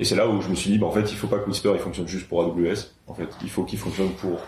Et 0.00 0.04
c'est 0.04 0.14
là 0.14 0.28
où 0.28 0.40
je 0.40 0.48
me 0.48 0.54
suis 0.54 0.70
dit, 0.70 0.78
bah, 0.78 0.86
en 0.86 0.92
fait, 0.92 1.10
il 1.10 1.16
faut 1.16 1.26
pas 1.26 1.38
que 1.38 1.48
Whisper 1.48 1.72
il 1.74 1.80
fonctionne 1.80 2.06
juste 2.06 2.28
pour 2.28 2.42
AWS. 2.42 2.92
En 3.08 3.14
fait, 3.14 3.28
il 3.42 3.50
faut 3.50 3.64
qu'il 3.64 3.78
fonctionne 3.78 4.10
pour 4.10 4.38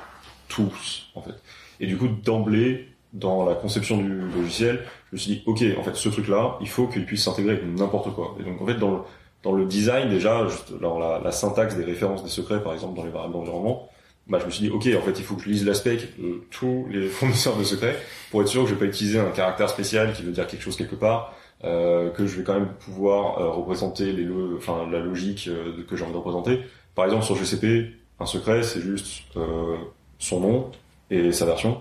tous. 0.49 1.11
En 1.15 1.23
fait. 1.23 1.35
Et 1.81 1.87
du 1.87 1.97
coup, 1.97 2.09
d'emblée, 2.09 2.89
dans 3.13 3.45
la 3.45 3.55
conception 3.55 3.97
du 3.97 4.21
logiciel, 4.31 4.85
je 5.11 5.17
me 5.17 5.19
suis 5.19 5.33
dit, 5.33 5.43
ok, 5.47 5.65
en 5.79 5.83
fait, 5.83 5.97
ce 5.97 6.09
truc-là, 6.09 6.57
il 6.61 6.69
faut 6.69 6.87
qu'il 6.87 7.05
puisse 7.05 7.25
s'intégrer 7.25 7.55
avec 7.55 7.67
n'importe 7.67 8.15
quoi. 8.15 8.37
Et 8.39 8.45
donc, 8.45 8.63
en 8.63 8.67
fait, 8.67 8.77
dans 8.77 8.91
le, 8.91 8.99
dans 9.43 9.53
le 9.53 9.65
design 9.65 10.09
déjà, 10.09 10.47
dans 10.81 10.99
la, 11.01 11.21
la, 11.23 11.33
syntaxe 11.33 11.77
des 11.77 11.85
références 11.85 12.23
des 12.23 12.31
secrets, 12.31 12.63
par 12.63 12.73
exemple, 12.73 12.97
dans 12.97 13.05
les 13.05 13.11
variables 13.11 13.33
d'environnement, 13.33 13.89
bah, 14.31 14.39
je 14.41 14.47
me 14.47 14.51
suis 14.51 14.63
dit, 14.63 14.71
ok, 14.71 14.89
en 14.97 15.05
fait, 15.05 15.19
il 15.19 15.25
faut 15.25 15.35
que 15.35 15.43
je 15.43 15.49
lise 15.49 15.67
l'aspect 15.67 15.97
de 15.97 16.41
tous 16.51 16.87
les 16.89 17.09
fournisseurs 17.09 17.57
de 17.57 17.65
secrets 17.65 17.97
pour 18.31 18.41
être 18.43 18.49
sûr 18.49 18.63
que 18.63 18.69
je 18.69 18.75
vais 18.75 18.81
pas 18.81 18.87
utiliser 18.87 19.19
un 19.19 19.31
caractère 19.31 19.69
spécial 19.69 20.13
qui 20.13 20.23
veut 20.23 20.33
dire 20.33 20.47
quelque 20.47 20.63
chose 20.63 20.77
quelque 20.77 20.95
part 20.95 21.35
euh, 21.65 22.11
que 22.11 22.27
je 22.27 22.37
vais 22.37 22.45
quand 22.45 22.55
même 22.55 22.73
pouvoir 22.79 23.39
euh, 23.39 23.51
représenter 23.51 24.13
les 24.13 24.27
enfin 24.57 24.89
la 24.91 25.01
logique 25.01 25.47
euh, 25.49 25.85
que 25.87 25.97
j'ai 25.97 26.05
envie 26.05 26.13
de 26.13 26.19
représenter. 26.19 26.61
Par 26.95 27.05
exemple 27.05 27.25
sur 27.25 27.37
GCP, 27.37 27.93
un 28.19 28.27
secret 28.27 28.63
c'est 28.63 28.81
juste 28.81 29.25
euh, 29.37 29.77
son 30.19 30.41
nom 30.41 30.71
et 31.11 31.33
sa 31.33 31.45
version 31.45 31.81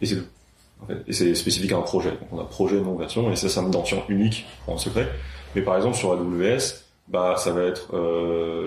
et 0.00 0.06
c'est 0.06 0.16
tout. 0.16 0.26
En 0.82 0.86
fait. 0.86 1.02
Et 1.08 1.12
c'est 1.12 1.34
spécifique 1.34 1.72
à 1.72 1.78
un 1.78 1.82
projet. 1.82 2.10
Donc 2.10 2.28
on 2.30 2.38
a 2.38 2.44
projet, 2.44 2.80
nom, 2.80 2.94
version 2.94 3.32
et 3.32 3.36
ça 3.36 3.48
c'est 3.48 3.60
une 3.60 3.68
identifiant 3.68 4.04
unique 4.08 4.46
pour 4.64 4.74
un 4.74 4.78
secret. 4.78 5.08
Mais 5.56 5.62
par 5.62 5.76
exemple 5.76 5.96
sur 5.96 6.12
AWS, 6.12 6.84
bah 7.08 7.34
ça 7.38 7.50
va 7.50 7.62
être 7.62 7.96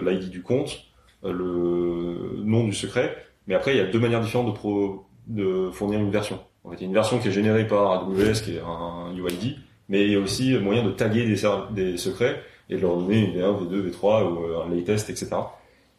l'ID 0.02 0.30
du 0.30 0.42
compte, 0.42 0.84
le 1.24 2.42
nom 2.44 2.66
du 2.66 2.74
secret. 2.74 3.16
Mais 3.48 3.56
après 3.56 3.74
il 3.74 3.78
y 3.78 3.82
a 3.82 3.86
deux 3.86 4.00
manières 4.00 4.22
différentes 4.22 4.48
de, 4.48 4.52
pro, 4.52 5.06
de 5.28 5.70
fournir 5.72 6.00
une 6.00 6.12
version. 6.12 6.40
En 6.64 6.70
fait, 6.70 6.78
il 6.78 6.82
y 6.82 6.86
a 6.86 6.88
une 6.88 6.94
version 6.94 7.18
qui 7.18 7.28
est 7.28 7.32
générée 7.32 7.66
par 7.66 7.92
AWS 7.92 8.42
qui 8.44 8.56
est 8.56 8.62
un 8.62 9.16
UID 9.16 9.58
mais 9.92 10.06
il 10.06 10.12
y 10.12 10.16
a 10.16 10.20
aussi 10.20 10.58
moyen 10.58 10.84
de 10.84 10.92
taguer 10.92 11.26
des, 11.26 11.42
des 11.72 11.98
secrets 11.98 12.42
et 12.70 12.78
de 12.78 12.82
leur 12.82 12.96
donner 12.96 13.26
une 13.26 13.34
V1, 13.34 13.68
V2, 13.68 13.92
V3 13.92 14.24
ou 14.24 14.46
euh, 14.46 14.64
un 14.66 14.74
latest, 14.74 15.10
etc. 15.10 15.32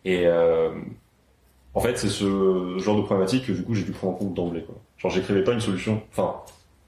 Et 0.06 0.22
euh, 0.26 0.70
en 1.74 1.80
fait, 1.80 1.98
c'est 1.98 2.08
ce 2.08 2.78
genre 2.78 2.96
de 2.96 3.02
problématique 3.02 3.46
que 3.46 3.52
du 3.52 3.62
coup 3.62 3.74
j'ai 3.74 3.84
dû 3.84 3.92
prendre 3.92 4.14
en 4.14 4.16
compte 4.16 4.34
d'emblée. 4.34 4.62
Quoi. 4.62 4.76
Genre, 4.96 5.10
j'écrivais 5.10 5.44
pas 5.44 5.52
une 5.52 5.60
solution. 5.60 6.02
Enfin, 6.10 6.36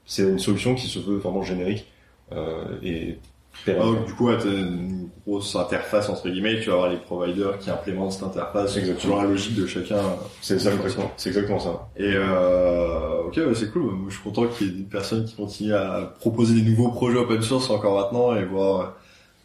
c'est 0.05 0.23
une 0.23 0.39
solution 0.39 0.73
qui 0.73 0.87
se 0.87 0.97
veut 0.97 1.17
vraiment 1.17 1.43
générique 1.43 1.85
euh, 2.31 2.79
et 2.81 3.19
du 3.65 4.13
coup, 4.13 4.29
t'as 4.31 4.45
une 4.45 5.09
grosse 5.25 5.55
interface 5.55 6.09
entre 6.09 6.29
guillemets. 6.29 6.59
Tu 6.59 6.69
vas 6.69 6.75
avoir 6.75 6.89
les 6.89 6.97
providers 6.97 7.57
qui 7.57 7.69
implémentent 7.69 8.11
cette 8.13 8.23
interface 8.23 8.73
selon 8.99 9.21
la 9.21 9.27
logique 9.27 9.55
de 9.55 9.65
chacun. 9.65 9.97
C'est 10.41 10.59
ça, 10.59 10.73
exactement. 10.73 11.11
C'est 11.17 11.29
exactement 11.29 11.59
ça. 11.59 11.87
Et 11.97 12.13
euh, 12.13 13.23
ok, 13.27 13.37
ouais, 13.37 13.55
c'est 13.55 13.71
cool. 13.71 13.83
Moi, 13.83 14.09
je 14.09 14.15
suis 14.15 14.23
content 14.23 14.47
qu'il 14.47 14.67
y 14.67 14.69
ait 14.69 14.73
des 14.73 14.83
personnes 14.83 15.25
qui 15.25 15.35
continuent 15.35 15.73
à 15.73 16.13
proposer 16.19 16.53
des 16.61 16.69
nouveaux 16.69 16.89
projets 16.89 17.17
open 17.17 17.41
source 17.41 17.69
encore 17.69 17.95
maintenant 17.95 18.35
et 18.35 18.45
voir 18.45 18.97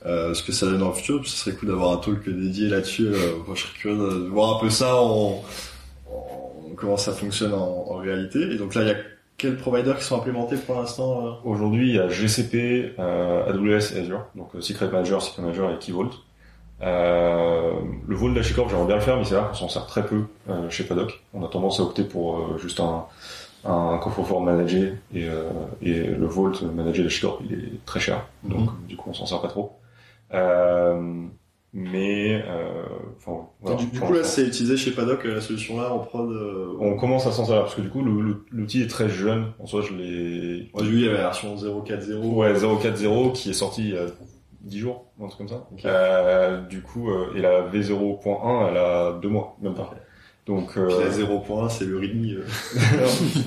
euh, 0.06 0.34
ce 0.34 0.42
que 0.42 0.52
ça 0.52 0.66
donne 0.66 0.78
dans 0.80 0.88
le 0.88 0.94
futur. 0.94 1.26
Ce 1.26 1.36
serait 1.36 1.56
cool 1.56 1.68
d'avoir 1.68 1.92
un 1.92 1.96
talk 1.98 2.28
dédié 2.28 2.68
là-dessus. 2.68 3.06
Euh, 3.06 3.36
moi, 3.46 3.54
je 3.54 3.62
serais 3.62 3.78
curieux 3.78 3.98
de 3.98 4.28
voir 4.28 4.56
un 4.56 4.60
peu 4.60 4.70
ça 4.70 4.96
en, 4.96 5.42
en 6.10 6.74
comment 6.76 6.96
ça 6.96 7.12
fonctionne 7.12 7.54
en, 7.54 7.86
en 7.88 7.96
réalité. 7.96 8.40
Et 8.40 8.56
donc 8.56 8.74
là, 8.74 8.82
il 8.82 8.88
y 8.88 8.90
a 8.90 8.96
quels 9.40 9.56
providers 9.56 9.96
qui 9.98 10.04
sont 10.04 10.16
implémentés 10.16 10.56
pour 10.56 10.76
l'instant 10.76 11.26
euh 11.26 11.30
Aujourd'hui, 11.44 11.88
il 11.88 11.94
y 11.96 11.98
a 11.98 12.08
GCP, 12.08 12.94
euh, 12.98 13.50
AWS, 13.50 13.98
Azure, 13.98 14.26
donc 14.34 14.54
euh, 14.54 14.60
Secret 14.60 14.88
Manager, 14.88 15.22
Secret 15.22 15.42
Manager 15.42 15.72
et 15.72 15.78
Key 15.78 15.92
Vault. 15.92 16.10
Euh, 16.82 17.72
le 18.06 18.16
vol 18.16 18.34
d'Hachicorp, 18.34 18.68
j'aimerais 18.68 18.86
bien 18.86 18.96
le 18.96 19.00
faire, 19.00 19.16
mais 19.16 19.24
c'est 19.24 19.34
là 19.34 19.42
qu'on 19.48 19.54
s'en 19.54 19.68
sert 19.68 19.86
très 19.86 20.04
peu 20.04 20.24
euh, 20.48 20.68
chez 20.68 20.84
Paddock. 20.84 21.22
On 21.32 21.44
a 21.44 21.48
tendance 21.48 21.80
à 21.80 21.84
opter 21.84 22.04
pour 22.04 22.38
euh, 22.38 22.58
juste 22.58 22.80
un, 22.80 23.06
un 23.64 23.98
coffre-fort 23.98 24.42
managé 24.42 24.94
et, 25.14 25.26
euh, 25.26 25.50
et 25.80 25.94
le 25.94 26.26
Vault 26.26 26.62
managé 26.74 27.02
d'Hachicorp, 27.02 27.40
il 27.44 27.54
est 27.54 27.84
très 27.86 28.00
cher. 28.00 28.26
Donc, 28.42 28.68
du 28.88 28.96
coup, 28.96 29.08
on 29.10 29.14
s'en 29.14 29.26
sert 29.26 29.40
pas 29.40 29.48
trop. 29.48 29.78
Mais, 31.72 32.42
euh, 32.48 32.82
enfin, 33.16 33.46
voilà, 33.60 33.76
du, 33.76 33.86
coup, 34.00 34.12
là, 34.12 34.24
c'est 34.24 34.42
utilisé 34.42 34.76
chez 34.76 34.90
Paddock, 34.90 35.24
euh, 35.24 35.34
la 35.34 35.40
solution 35.40 35.80
là, 35.80 35.92
en 35.92 36.00
prod. 36.00 36.28
euh, 36.30 36.74
On 36.80 36.96
commence 36.96 37.26
à 37.28 37.32
s'en 37.32 37.44
servir 37.44 37.62
parce 37.62 37.76
que 37.76 37.80
du 37.80 37.90
coup 37.90 38.02
l'outil 38.02 38.82
est 38.82 38.88
très 38.88 39.08
jeune. 39.08 39.52
En 39.60 39.66
soi, 39.66 39.80
je 39.82 39.94
l'ai. 39.94 40.70
J'ai 40.76 40.84
vu, 40.84 40.96
il 40.98 41.04
y 41.04 41.08
avait 41.08 41.18
la 41.18 41.22
version 41.24 41.54
0.4.0. 41.54 42.16
Ouais, 42.34 42.52
0.4.0 42.54 43.32
qui 43.32 43.50
est 43.50 43.54
sorti 43.54 43.82
il 43.82 43.94
y 43.94 43.98
a 43.98 44.06
10 44.62 44.78
jours, 44.78 45.06
un 45.22 45.28
truc 45.28 45.38
comme 45.38 45.48
ça. 45.48 45.66
Euh, 45.84 46.60
du 46.66 46.82
coup, 46.82 47.10
euh, 47.10 47.34
et 47.36 47.40
la 47.40 47.62
V0.1, 47.68 48.68
elle 48.70 48.76
a 48.76 49.12
deux 49.20 49.28
mois, 49.28 49.56
même 49.62 49.74
pas. 49.74 49.90
Donc, 50.46 50.76
euh... 50.76 50.86
Puis 50.88 50.96
la 50.98 51.10
0.1, 51.10 51.68
c'est 51.70 51.84
le 51.84 51.98
readme. 51.98 52.42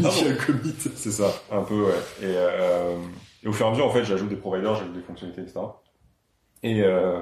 Ah 0.05 0.09
commit. 0.45 0.73
C'est 0.95 1.11
ça, 1.11 1.31
un 1.51 1.61
peu, 1.61 1.75
ouais. 1.75 1.91
Et, 2.21 2.25
euh, 2.25 2.95
et 3.43 3.47
au 3.47 3.51
fur 3.51 3.65
et 3.65 3.69
à 3.69 3.71
mesure, 3.71 3.85
en 3.87 3.89
fait, 3.91 4.05
j'ajoute 4.05 4.29
des 4.29 4.37
providers, 4.37 4.75
j'ajoute 4.75 4.93
des 4.93 5.01
fonctionnalités, 5.01 5.41
etc. 5.41 5.59
Et, 6.63 6.81
euh, 6.81 7.19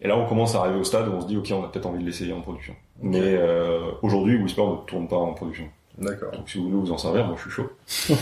et 0.00 0.08
là, 0.08 0.16
on 0.16 0.26
commence 0.26 0.54
à 0.54 0.60
arriver 0.60 0.78
au 0.78 0.84
stade 0.84 1.08
où 1.08 1.12
on 1.12 1.20
se 1.20 1.26
dit, 1.26 1.36
ok, 1.36 1.48
on 1.52 1.64
a 1.64 1.68
peut-être 1.68 1.86
envie 1.86 1.98
de 1.98 2.06
l'essayer 2.06 2.32
en 2.32 2.40
production. 2.40 2.74
Mais 3.02 3.20
euh, 3.22 3.90
aujourd'hui, 4.02 4.36
Whisper 4.36 4.62
ne 4.62 4.86
tourne 4.86 5.08
pas 5.08 5.16
en 5.16 5.34
production. 5.34 5.68
D'accord. 5.98 6.32
Donc 6.32 6.48
si 6.48 6.58
vous 6.58 6.64
voulez 6.64 6.76
vous 6.76 6.92
en 6.92 6.98
servir, 6.98 7.26
moi 7.26 7.36
je 7.36 7.42
suis 7.42 7.50
chaud. 7.50 7.70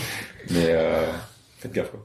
Mais 0.51 0.67
euh, 0.69 1.05
faites 1.59 1.73
gaffe, 1.73 1.91
quoi. 1.91 1.99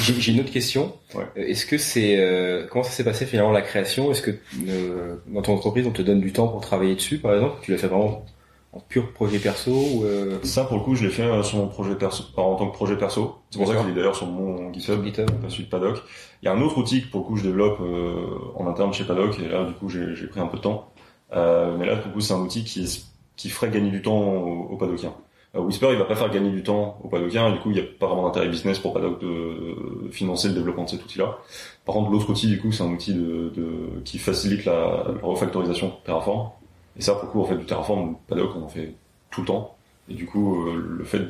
J'ai 0.00 0.14
j'ai 0.14 0.32
une 0.32 0.40
autre 0.40 0.50
question. 0.50 0.92
Euh, 1.14 1.24
Est-ce 1.36 1.64
que 1.66 1.78
c'est 1.78 2.18
euh, 2.18 2.66
comment 2.68 2.82
ça 2.82 2.90
s'est 2.90 3.04
passé 3.04 3.24
finalement 3.26 3.52
la 3.52 3.62
création? 3.62 4.10
Est-ce 4.10 4.22
que 4.22 4.32
euh, 4.68 5.16
dans 5.28 5.42
ton 5.42 5.54
entreprise 5.54 5.86
on 5.86 5.92
te 5.92 6.02
donne 6.02 6.20
du 6.20 6.32
temps 6.32 6.48
pour 6.48 6.60
travailler 6.60 6.94
dessus, 6.94 7.18
par 7.18 7.34
exemple? 7.34 7.56
Tu 7.62 7.70
l'as 7.70 7.78
fait 7.78 7.86
vraiment 7.86 8.24
en 8.74 8.80
pur 8.80 9.12
projet 9.12 9.38
perso 9.38 9.70
ou 9.70 10.04
euh... 10.04 10.38
Ça, 10.42 10.64
pour 10.64 10.76
le 10.76 10.82
coup, 10.82 10.96
je 10.96 11.04
l'ai 11.04 11.10
fait 11.10 11.22
euh, 11.22 11.42
sur 11.44 11.58
mon 11.58 11.68
projet 11.68 11.94
perso, 11.94 12.24
alors, 12.36 12.50
en 12.50 12.56
tant 12.56 12.68
que 12.68 12.74
projet 12.74 12.96
perso. 12.96 13.36
C'est 13.50 13.58
pour 13.58 13.68
ça 13.68 13.76
qu'il 13.76 13.90
est 13.90 13.94
d'ailleurs 13.94 14.16
sur 14.16 14.26
mon 14.26 14.72
GitHub, 14.72 15.00
pas 15.40 15.48
celui 15.48 15.64
de 15.64 15.68
Paddock. 15.70 16.02
Il 16.42 16.46
y 16.46 16.48
a 16.48 16.52
un 16.52 16.60
autre 16.60 16.76
outil 16.78 17.02
que 17.02 17.10
pour 17.10 17.20
le 17.20 17.26
coup 17.26 17.36
je 17.36 17.44
développe 17.44 17.78
euh, 17.80 18.26
en 18.56 18.66
interne 18.66 18.92
chez 18.92 19.04
Paddock, 19.04 19.38
et 19.38 19.48
là, 19.48 19.64
du 19.64 19.74
coup, 19.74 19.88
j'ai 19.88 20.26
pris 20.26 20.40
un 20.40 20.46
peu 20.46 20.56
de 20.56 20.62
temps. 20.62 20.88
Euh, 21.34 21.76
mais 21.78 21.86
là, 21.86 21.96
pour 21.96 22.08
le 22.08 22.12
coup, 22.14 22.20
c'est 22.20 22.34
un 22.34 22.40
outil 22.40 22.64
qui, 22.64 23.04
qui 23.36 23.48
ferait 23.48 23.70
gagner 23.70 23.90
du 23.90 24.02
temps 24.02 24.20
aux, 24.20 24.68
aux 24.72 24.76
Paddockiens. 24.76 25.14
Euh, 25.54 25.60
Whisper, 25.60 25.90
il 25.92 25.98
va 25.98 26.04
pas 26.04 26.16
faire 26.16 26.30
gagner 26.30 26.50
du 26.50 26.64
temps 26.64 26.98
aux 27.04 27.08
Paddockiens, 27.08 27.48
et 27.50 27.52
du 27.52 27.60
coup, 27.60 27.70
il 27.70 27.74
n'y 27.74 27.80
a 27.80 27.84
pas 28.00 28.08
vraiment 28.08 28.24
d'intérêt 28.24 28.48
business 28.48 28.80
pour 28.80 28.92
Paddock 28.92 29.20
de, 29.20 30.06
de 30.06 30.10
financer 30.10 30.48
le 30.48 30.54
développement 30.54 30.84
de 30.84 30.90
cet 30.90 31.04
outil-là. 31.04 31.38
Par 31.84 31.94
contre, 31.94 32.10
l'autre 32.10 32.28
outil, 32.28 32.48
du 32.48 32.60
coup, 32.60 32.72
c'est 32.72 32.82
un 32.82 32.90
outil 32.90 33.14
de, 33.14 33.52
de, 33.54 34.02
qui 34.04 34.18
facilite 34.18 34.64
la, 34.64 35.04
la 35.20 35.26
refactorisation 35.28 35.92
Terraform. 36.04 36.50
Et 36.96 37.02
ça, 37.02 37.14
pour 37.14 37.24
le 37.24 37.28
coup, 37.30 37.40
en 37.42 37.44
fait, 37.44 37.56
du 37.56 37.64
Terraform, 37.66 38.16
Paddock, 38.28 38.50
on 38.56 38.62
en 38.64 38.68
fait 38.68 38.94
tout 39.30 39.40
le 39.42 39.46
temps. 39.46 39.76
Et 40.08 40.14
du 40.14 40.26
coup, 40.26 40.66
euh, 40.68 40.96
le 40.98 41.04
fait 41.04 41.22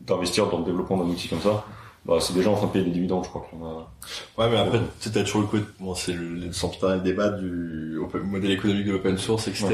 d'investir 0.00 0.48
dans 0.48 0.58
le 0.58 0.64
développement 0.64 0.96
d'un 0.98 1.04
outil 1.04 1.28
comme 1.28 1.40
ça, 1.40 1.64
bah, 2.04 2.18
c'est 2.20 2.34
déjà 2.34 2.50
en 2.50 2.54
train 2.54 2.66
de 2.66 2.72
payer 2.72 2.84
des 2.84 2.90
dividendes, 2.90 3.24
je 3.24 3.28
crois 3.30 3.46
qu'on 3.50 3.64
a. 3.64 3.90
Ouais, 4.36 4.50
mais 4.50 4.56
après, 4.58 4.80
t'as 5.00 5.22
toujours 5.24 5.40
le 5.42 5.46
côté, 5.46 5.64
bon, 5.80 5.94
c'est 5.94 6.12
le, 6.12 6.28
le 6.34 6.52
sempiternel 6.52 7.02
débat 7.02 7.30
du 7.30 7.98
open- 7.98 8.22
modèle 8.24 8.50
économique 8.50 8.86
de 8.86 8.92
l'open 8.92 9.16
source, 9.16 9.48
etc. 9.48 9.68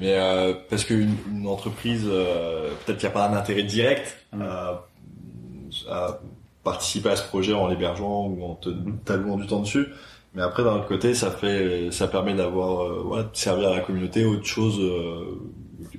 Mais 0.00 0.14
euh, 0.18 0.54
parce 0.70 0.84
qu'une 0.84 1.14
une 1.30 1.46
entreprise, 1.46 2.04
euh, 2.08 2.70
peut-être 2.84 2.98
qu'il 2.98 3.08
n'y 3.08 3.14
a 3.14 3.18
pas 3.18 3.28
un 3.28 3.34
intérêt 3.36 3.62
direct 3.62 4.16
à, 4.40 4.86
à 5.88 6.18
participer 6.64 7.10
à 7.10 7.16
ce 7.16 7.24
projet 7.26 7.52
en 7.52 7.68
l'hébergeant 7.68 8.26
ou 8.26 8.44
en 8.44 8.54
te 8.54 8.70
t'allouant 9.04 9.36
du 9.36 9.46
temps 9.46 9.60
dessus. 9.60 9.86
Mais 10.34 10.42
après, 10.42 10.64
d'un 10.64 10.76
autre 10.76 10.88
côté, 10.88 11.12
ça 11.12 11.30
fait, 11.30 11.90
ça 11.90 12.08
permet 12.08 12.34
d'avoir, 12.34 12.84
euh, 12.84 13.02
ouais, 13.02 13.22
de 13.22 13.28
servir 13.34 13.68
à 13.68 13.76
la 13.76 13.80
communauté 13.80 14.24
autre 14.24 14.46
chose, 14.46 14.78
euh, 14.80 15.38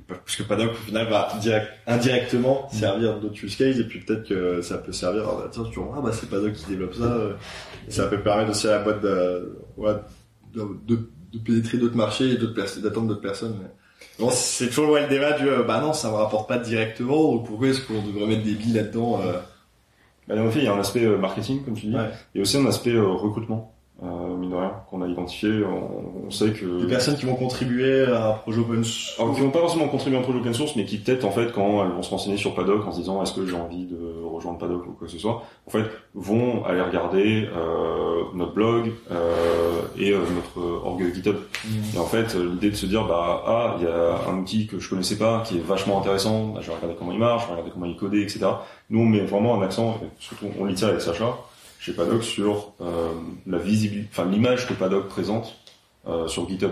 parce 0.07 0.35
que 0.35 0.41
Paddock, 0.41 0.71
au 0.71 0.85
final, 0.85 1.07
va 1.07 1.31
direct, 1.39 1.67
indirectement 1.85 2.67
servir 2.71 3.19
d'autres 3.19 3.43
use 3.43 3.55
cases, 3.55 3.77
et 3.77 3.83
puis 3.83 3.99
peut-être 3.99 4.27
que 4.27 4.61
ça 4.63 4.79
peut 4.79 4.91
servir, 4.91 5.25
ah 5.27 5.35
bah, 5.37 5.49
tiens, 5.51 5.65
tu 5.71 5.79
vois, 5.79 5.93
ah 5.97 6.01
bah, 6.01 6.09
c'est 6.11 6.27
Paddock 6.27 6.53
qui 6.53 6.65
développe 6.65 6.95
ça, 6.95 7.03
euh, 7.03 7.33
et 7.87 7.91
ça 7.91 8.07
peut 8.07 8.21
permettre 8.21 8.49
aussi 8.49 8.67
à 8.67 8.71
la 8.71 8.79
boîte 8.79 9.01
de, 9.01 9.55
ouais, 9.77 9.93
de, 10.51 10.61
de, 10.87 11.09
de 11.31 11.37
pénétrer 11.37 11.77
d'autres 11.77 11.95
marchés 11.95 12.31
et 12.31 12.37
d'autres 12.37 12.55
personnes, 12.55 12.81
d'attendre 12.81 13.09
d'autres 13.09 13.21
personnes. 13.21 13.55
Mais... 13.61 13.69
Bon, 14.17 14.31
c'est 14.31 14.69
toujours 14.69 14.89
ouais, 14.89 15.03
le 15.03 15.09
débat 15.09 15.33
du, 15.33 15.47
euh, 15.47 15.61
bah 15.61 15.79
non, 15.79 15.93
ça 15.93 16.09
me 16.09 16.15
rapporte 16.15 16.49
pas 16.49 16.57
directement, 16.57 17.33
donc 17.33 17.45
pourquoi 17.45 17.67
est-ce 17.67 17.81
qu'on 17.81 18.01
devrait 18.01 18.25
mettre 18.25 18.43
des 18.43 18.55
billes 18.55 18.73
là-dedans, 18.73 19.21
euh... 19.21 19.33
Bah, 20.27 20.35
en 20.41 20.49
fait, 20.49 20.59
il 20.59 20.65
y 20.65 20.67
a 20.67 20.73
un 20.73 20.79
aspect 20.79 21.05
marketing, 21.05 21.65
comme 21.65 21.73
tu 21.73 21.87
dis. 21.87 21.95
Il 22.33 22.37
y 22.37 22.39
a 22.39 22.41
aussi 22.41 22.57
un 22.57 22.65
aspect 22.65 22.97
recrutement, 22.97 23.72
euh, 24.01 24.35
mine 24.35 24.49
de 24.49 24.55
rien, 24.55 24.73
qu'on 24.89 25.01
a 25.01 25.07
identifié. 25.07 25.63
On, 25.63 26.25
on 26.27 26.31
sait 26.31 26.51
que 26.51 26.81
des 26.81 26.87
personnes 26.87 27.15
qui 27.15 27.25
vont 27.25 27.35
contribuer 27.35 28.05
à 28.05 28.29
un 28.29 28.33
projet 28.33 28.59
open 28.59 28.83
source. 28.83 29.19
Alors, 29.19 29.35
qui 29.35 29.41
vont 29.41 29.51
pas 29.51 29.59
forcément 29.59 29.87
contribuer 29.87 30.17
à 30.17 30.21
un 30.21 30.23
projet 30.23 30.39
open 30.39 30.53
source, 30.53 30.75
mais 30.75 30.85
qui 30.85 30.97
peut-être 30.97 31.25
en 31.25 31.31
fait 31.31 31.51
quand 31.53 31.83
elles 31.83 31.91
vont 31.91 32.01
se 32.01 32.09
renseigner 32.09 32.37
sur 32.37 32.55
Paddock 32.55 32.85
en 32.87 32.91
se 32.91 32.99
disant 32.99 33.21
est-ce 33.21 33.33
que 33.33 33.45
j'ai 33.45 33.55
envie 33.55 33.85
de 33.85 34.23
rejoindre 34.25 34.57
Paddock 34.57 34.87
ou 34.87 34.91
quoi 34.93 35.07
que 35.07 35.13
ce 35.13 35.19
soit, 35.19 35.43
en 35.67 35.69
fait 35.69 35.85
vont 36.15 36.63
aller 36.65 36.81
regarder 36.81 37.47
euh, 37.55 38.23
notre 38.35 38.53
blog 38.53 38.91
euh, 39.11 39.81
et 39.97 40.11
euh, 40.11 40.19
notre 40.35 40.85
org 40.85 41.13
GitHub. 41.13 41.37
Et 41.95 41.97
en 41.97 42.05
fait 42.05 42.35
euh, 42.35 42.49
l'idée 42.51 42.71
de 42.71 42.75
se 42.75 42.85
dire 42.85 43.05
bah 43.05 43.43
ah 43.45 43.75
il 43.79 43.85
y 43.85 43.87
a 43.87 44.29
un 44.29 44.37
outil 44.39 44.67
que 44.67 44.79
je 44.79 44.89
connaissais 44.89 45.17
pas 45.17 45.43
qui 45.45 45.57
est 45.57 45.61
vachement 45.61 45.99
intéressant, 45.99 46.47
bah, 46.47 46.61
je 46.61 46.67
vais 46.67 46.75
regarder 46.75 46.95
comment 46.97 47.11
il 47.11 47.19
marche, 47.19 47.43
je 47.43 47.47
vais 47.47 47.53
regarder 47.53 47.71
comment 47.71 47.85
il 47.85 47.93
est 47.93 47.97
codé, 47.97 48.21
etc. 48.21 48.45
Nous 48.89 48.99
on 48.99 49.05
met 49.05 49.21
vraiment 49.21 49.59
un 49.59 49.63
accent, 49.63 49.99
surtout 50.19 50.47
on 50.59 50.65
l'y 50.65 50.75
tire 50.75 50.89
avec 50.89 51.01
Sacha 51.01 51.37
chez 51.83 51.91
Paddock 51.93 52.23
sur 52.23 52.73
euh, 52.81 53.09
la 53.45 53.57
visibilité, 53.57 54.07
enfin 54.11 54.29
l'image 54.29 54.67
que 54.67 54.73
Paddock 54.73 55.07
présente 55.09 55.55
euh, 56.07 56.27
sur 56.27 56.47
GitHub. 56.49 56.71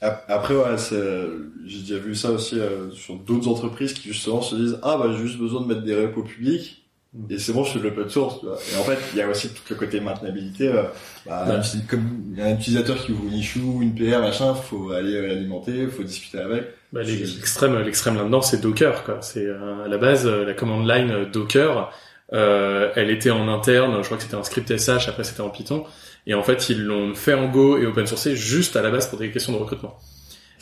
Ap- 0.00 0.24
Après, 0.28 0.54
ouais, 0.56 0.78
c'est- 0.78 1.26
j'ai 1.66 1.80
déjà 1.80 1.98
vu 1.98 2.14
ça 2.14 2.30
aussi 2.30 2.58
euh, 2.58 2.90
sur 2.92 3.16
d'autres 3.16 3.48
entreprises 3.48 3.92
qui 3.92 4.08
justement 4.08 4.40
se 4.42 4.54
disent 4.56 4.78
ah 4.82 4.96
bah 4.98 5.06
j'ai 5.12 5.18
juste 5.26 5.38
besoin 5.38 5.60
de 5.60 5.66
mettre 5.66 5.82
des 5.82 5.94
repos 5.94 6.22
publics 6.22 6.82
et 7.28 7.38
c'est 7.38 7.52
bon 7.52 7.64
je 7.64 7.72
fais 7.72 7.78
de 7.80 7.84
l'open 7.84 8.08
source. 8.08 8.40
tu 8.40 8.46
vois. 8.46 8.56
Et 8.72 8.76
en 8.78 8.84
fait, 8.84 8.98
il 9.12 9.18
y 9.18 9.22
a 9.22 9.28
aussi 9.28 9.48
tout 9.50 9.62
le 9.68 9.76
côté 9.76 10.00
maintenabilité. 10.00 10.68
euh, 10.68 10.84
bah, 11.26 11.44
Ouais. 11.48 11.60
comme 11.88 12.24
il 12.32 12.38
y 12.38 12.42
a 12.42 12.46
un 12.46 12.54
utilisateur 12.54 12.96
qui 13.04 13.12
ouvre 13.12 13.24
une 13.26 13.34
issue, 13.34 13.58
une 13.80 13.94
PR, 13.94 14.20
machin, 14.20 14.54
faut 14.54 14.92
aller 14.92 15.14
euh, 15.14 15.26
l'alimenter, 15.26 15.86
faut 15.88 16.04
discuter 16.04 16.38
avec. 16.38 16.64
Bah, 16.92 17.02
l'ex- 17.02 17.34
l'extrême, 17.36 17.78
l'extrême 17.78 18.16
là-dedans, 18.16 18.40
c'est 18.42 18.60
Docker, 18.62 19.04
quoi. 19.04 19.18
C'est 19.22 19.44
euh, 19.46 19.84
à 19.84 19.88
la 19.88 19.98
base 19.98 20.26
euh, 20.26 20.44
la 20.44 20.54
command 20.54 20.86
line 20.88 21.10
euh, 21.10 21.24
Docker. 21.26 21.92
Euh, 22.32 22.90
elle 22.96 23.10
était 23.10 23.30
en 23.30 23.48
interne, 23.48 23.96
je 24.00 24.04
crois 24.04 24.16
que 24.16 24.22
c'était 24.22 24.36
un 24.36 24.42
script 24.44 24.76
SH, 24.76 25.08
après 25.08 25.24
c'était 25.24 25.40
en 25.40 25.50
Python, 25.50 25.84
et 26.26 26.34
en 26.34 26.42
fait 26.42 26.68
ils 26.68 26.82
l'ont 26.84 27.14
fait 27.14 27.34
en 27.34 27.48
Go 27.48 27.76
et 27.78 27.86
open 27.86 28.06
sourcé 28.06 28.36
juste 28.36 28.76
à 28.76 28.82
la 28.82 28.90
base 28.90 29.08
pour 29.08 29.18
des 29.18 29.30
questions 29.30 29.52
de 29.52 29.58
recrutement. 29.58 29.98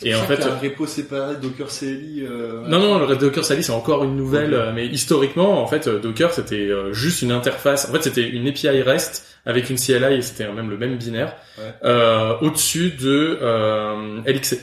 Et 0.01 0.15
en 0.15 0.21
fait, 0.23 0.41
un 0.43 0.57
repo 0.57 0.85
séparé 0.87 1.35
Docker 1.41 1.67
CLI. 1.67 2.23
Euh, 2.25 2.61
non, 2.69 2.79
non, 2.79 3.05
le 3.05 3.15
Docker 3.17 3.43
CLI 3.45 3.61
c'est 3.61 3.73
encore 3.73 4.05
une 4.05 4.15
nouvelle, 4.15 4.53
euh, 4.53 4.71
mais 4.73 4.87
historiquement, 4.87 5.61
en 5.61 5.67
fait, 5.67 5.87
euh, 5.87 5.99
Docker 5.99 6.31
c'était 6.31 6.55
euh, 6.69 6.93
juste 6.93 7.21
une 7.21 7.33
interface. 7.33 7.89
En 7.89 7.91
fait, 7.91 8.03
c'était 8.03 8.25
une 8.29 8.47
API 8.47 8.81
REST 8.81 9.25
avec 9.45 9.69
une 9.69 9.75
CLI 9.77 10.15
et 10.15 10.21
c'était 10.21 10.49
même 10.53 10.69
le 10.69 10.77
même 10.77 10.95
binaire 10.97 11.35
Ouais. 11.57 11.65
euh, 11.83 12.33
au-dessus 12.39 12.91
de 12.91 13.39
euh, 13.41 14.21
LXC. 14.25 14.57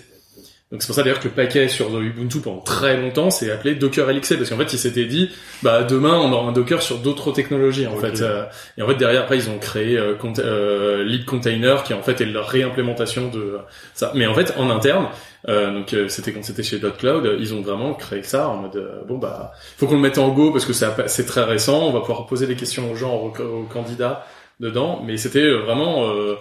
Donc 0.72 0.83
c'est 0.83 0.88
pour 0.88 0.96
ça 0.96 1.05
d'ailleurs 1.05 1.20
que 1.20 1.29
le 1.29 1.35
paquet 1.35 1.68
sur 1.68 1.96
Ubuntu 2.00 2.40
pendant 2.40 2.59
très 2.61 2.96
longtemps 2.96 3.31
c'est 3.31 3.52
appelé 3.52 3.76
Docker 3.76 4.11
LXC 4.11 4.37
parce 4.37 4.50
qu'en 4.50 4.57
fait 4.57 4.72
ils 4.72 4.79
s'étaient 4.81 5.05
dit 5.05 5.31
bah 5.62 5.85
demain 5.85 6.14
on 6.18 6.33
aura 6.33 6.48
un 6.48 6.52
Docker 6.52 6.83
sur 6.83 6.98
d'autres 6.98 7.31
technologies 7.31 7.87
en 7.87 7.94
fait. 7.96 8.20
Euh, 8.20 8.42
et 8.76 8.83
en 8.83 8.88
fait 8.88 8.96
derrière 8.96 9.22
après 9.22 9.37
ils 9.37 9.48
ont 9.48 9.59
créé 9.61 9.96
euh, 9.96 10.16
cont- 10.16 10.33
euh, 10.40 11.05
Lead 11.05 11.24
Container 11.24 11.85
qui 11.85 11.94
en 11.94 12.02
fait 12.02 12.20
est 12.20 12.24
leur 12.26 12.48
réimplémentation 12.48 13.29
de 13.29 13.59
ça. 13.94 14.11
Mais 14.16 14.26
en 14.26 14.35
fait 14.35 14.55
en 14.57 14.68
interne 14.68 15.07
euh, 15.48 15.72
donc 15.72 15.94
euh, 15.94 16.09
c'était 16.09 16.33
quand 16.33 16.42
c'était 16.44 16.64
chez. 16.64 16.81
Cloud 16.81 17.37
ils 17.38 17.55
ont 17.55 17.62
vraiment 17.62 17.94
créé 17.94 18.24
ça 18.24 18.48
en 18.48 18.57
mode 18.57 19.05
bon 19.07 19.18
bah 19.18 19.52
faut 19.79 19.87
qu'on 19.87 19.94
le 19.94 20.00
mette 20.00 20.18
en 20.18 20.31
Go 20.31 20.50
parce 20.50 20.64
que 20.64 20.72
c'est 20.72 21.26
très 21.26 21.44
récent 21.44 21.87
on 21.87 21.92
va 21.92 22.00
pouvoir 22.00 22.26
poser 22.26 22.48
des 22.48 22.57
questions 22.57 22.90
aux 22.90 22.96
gens 22.96 23.14
aux, 23.14 23.29
aux 23.40 23.68
candidats 23.72 24.26
dedans. 24.59 25.00
Mais 25.07 25.16
c'était 25.16 25.48
vraiment 25.48 26.09
euh, 26.11 26.35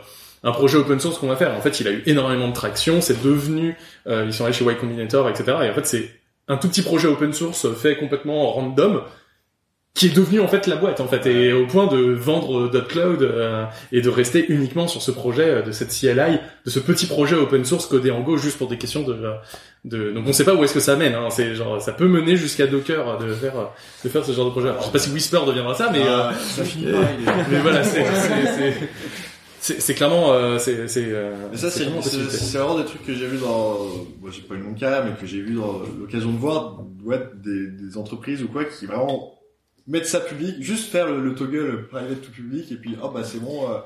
un 0.46 0.52
projet 0.52 0.78
open 0.78 1.00
source 1.02 1.18
qu'on 1.18 1.28
va 1.28 1.36
faire. 1.36 1.54
En 1.56 1.60
fait, 1.62 1.80
il 1.82 1.88
a 1.88 1.92
eu 1.92 2.04
énormément 2.06 2.48
de 2.48 2.54
traction, 2.54 3.02
c'est 3.02 3.22
devenu, 3.22 3.76
euh, 4.08 4.24
ils 4.26 4.34
sont 4.34 4.46
allés 4.46 4.54
chez 4.54 4.64
Y 4.64 4.78
Combinator, 4.78 5.28
etc. 5.30 5.44
Et 5.64 5.70
en 5.70 5.74
fait, 5.74 5.86
c'est 5.86 6.10
un 6.48 6.56
tout 6.58 6.70
petit 6.70 6.84
projet 6.84 7.08
open 7.08 7.34
source 7.34 7.68
fait 7.76 7.98
complètement 7.98 8.52
random, 8.54 9.02
qui 9.96 10.08
est 10.08 10.16
devenu 10.16 10.42
en 10.42 10.48
fait 10.50 10.68
la 10.68 10.76
boîte, 10.76 11.00
en 11.00 11.08
fait, 11.08 11.26
et 11.26 11.54
au 11.54 11.66
point 11.68 11.88
de 11.88 11.98
vendre 12.12 12.70
.cloud 12.90 13.22
euh, 13.24 13.64
et 13.94 14.02
de 14.02 14.10
rester 14.10 14.46
uniquement 14.52 14.90
sur 14.90 15.02
ce 15.02 15.10
projet 15.10 15.50
euh, 15.50 15.62
de 15.62 15.72
cette 15.72 15.88
CLI, 15.90 16.38
de 16.66 16.70
ce 16.70 16.80
petit 16.80 17.06
projet 17.06 17.36
open 17.36 17.64
source 17.64 17.86
codé 17.88 18.12
en 18.12 18.20
Go 18.20 18.36
juste 18.38 18.58
pour 18.58 18.68
des 18.68 18.78
questions 18.78 19.04
de, 19.04 19.16
de 19.86 20.12
donc 20.12 20.26
on 20.28 20.34
sait 20.34 20.44
pas 20.44 20.54
où 20.54 20.62
est-ce 20.66 20.74
que 20.74 20.82
ça 20.82 20.98
mène. 20.98 21.16
Hein. 21.16 21.30
C'est 21.30 21.56
genre 21.56 21.82
ça 21.82 21.94
peut 21.94 22.08
mener 22.10 22.36
jusqu'à 22.36 22.68
Docker 22.68 23.18
de 23.20 23.34
faire 23.34 23.54
de 24.04 24.10
faire 24.10 24.26
ce 24.26 24.34
genre 24.34 24.46
de 24.48 24.52
projet. 24.52 24.68
Alors, 24.68 24.82
je 24.82 24.86
sais 24.88 24.92
pas 24.92 25.00
si 25.00 25.12
Whisper 25.12 25.40
deviendra 25.48 25.74
ça, 25.76 25.90
mais 25.94 26.02
Ah, 26.06 26.30
euh, 26.30 26.34
ça 26.34 26.64
finit 26.66 26.88
euh, 26.88 26.92
pareil, 27.02 27.16
les- 27.20 27.26
mais 27.56 27.60
voilà, 27.62 27.84
c'est 27.86 28.04
c'est- 29.80 29.94
clairement 29.96 30.32
euh, 30.32 30.58
c'est 30.60 30.88
c'est 30.88 31.06
euh, 31.06 31.56
ça, 31.56 31.70
c'est 31.72 31.86
c'est- 32.02 32.58
vraiment 32.58 32.78
des 32.78 32.86
trucs 32.86 33.06
que 33.06 33.14
j'ai 33.14 33.28
vu 33.28 33.38
dans, 33.38 33.78
moi 34.22 34.30
j'ai 34.32 34.42
pas 34.42 34.56
eu 34.56 34.60
mon 34.60 34.74
cas, 34.74 35.04
mais 35.04 35.12
que 35.20 35.26
j'ai 35.26 35.42
vu 35.42 35.56
dans 35.56 35.80
l'occasion 36.00 36.32
de 36.32 36.38
voir, 36.38 36.82
ouais, 37.04 37.22
des, 37.36 37.68
des 37.72 37.98
entreprises 37.98 38.44
ou 38.44 38.48
quoi 38.48 38.66
qui 38.66 38.86
vraiment 38.86 39.34
mettent 39.88 40.08
ça 40.08 40.20
public, 40.20 40.56
juste 40.62 40.92
faire 40.92 41.08
le, 41.08 41.22
le 41.22 41.36
toggle 41.36 41.88
private 41.88 42.22
to 42.22 42.32
public 42.32 42.72
et 42.72 42.76
puis, 42.76 42.96
oh 43.02 43.10
bah 43.10 43.24
c'est 43.24 43.40
bon, 43.40 43.70
euh, 43.72 43.78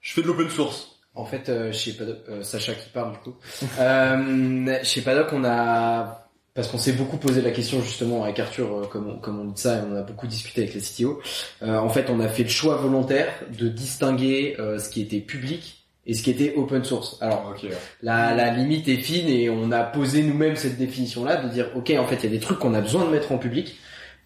je 0.00 0.12
fais 0.12 0.22
de 0.22 0.26
l'open 0.26 0.48
source. 0.50 0.92
En 1.14 1.24
fait, 1.24 1.48
euh, 1.48 1.72
chez 1.72 1.92
Paddock, 1.94 2.18
euh, 2.28 2.42
Sacha 2.42 2.74
qui 2.74 2.90
parle 2.90 3.12
du 3.12 3.18
coup. 3.20 3.34
euh, 3.80 4.76
chez 4.82 5.00
Paddock, 5.00 5.28
on 5.32 5.44
a 5.44 6.25
parce 6.56 6.68
qu'on 6.68 6.78
s'est 6.78 6.92
beaucoup 6.92 7.18
posé 7.18 7.42
la 7.42 7.52
question 7.52 7.80
justement 7.82 8.24
avec 8.24 8.40
Arthur, 8.40 8.66
euh, 8.66 8.86
comme 8.86 9.08
on, 9.08 9.18
comme 9.18 9.38
on 9.38 9.44
dit 9.44 9.60
ça, 9.60 9.76
et 9.76 9.80
on 9.88 9.94
a 9.94 10.02
beaucoup 10.02 10.26
discuté 10.26 10.62
avec 10.62 10.74
les 10.74 10.80
CTO. 10.80 11.20
Euh, 11.62 11.76
en 11.76 11.90
fait, 11.90 12.10
on 12.10 12.18
a 12.18 12.28
fait 12.28 12.42
le 12.42 12.48
choix 12.48 12.76
volontaire 12.76 13.28
de 13.56 13.68
distinguer 13.68 14.56
euh, 14.58 14.78
ce 14.78 14.88
qui 14.88 15.02
était 15.02 15.20
public 15.20 15.84
et 16.06 16.14
ce 16.14 16.22
qui 16.22 16.30
était 16.30 16.54
open 16.56 16.82
source. 16.82 17.18
Alors, 17.20 17.54
la, 18.02 18.34
la 18.34 18.50
limite 18.52 18.88
est 18.88 18.96
fine 18.96 19.28
et 19.28 19.50
on 19.50 19.70
a 19.70 19.82
posé 19.82 20.22
nous-mêmes 20.22 20.56
cette 20.56 20.78
définition-là 20.78 21.36
de 21.42 21.48
dire, 21.48 21.70
ok, 21.76 21.92
en 21.98 22.06
fait, 22.06 22.16
il 22.16 22.24
y 22.24 22.26
a 22.26 22.30
des 22.30 22.40
trucs 22.40 22.58
qu'on 22.58 22.74
a 22.74 22.80
besoin 22.80 23.04
de 23.04 23.10
mettre 23.10 23.32
en 23.32 23.38
public 23.38 23.76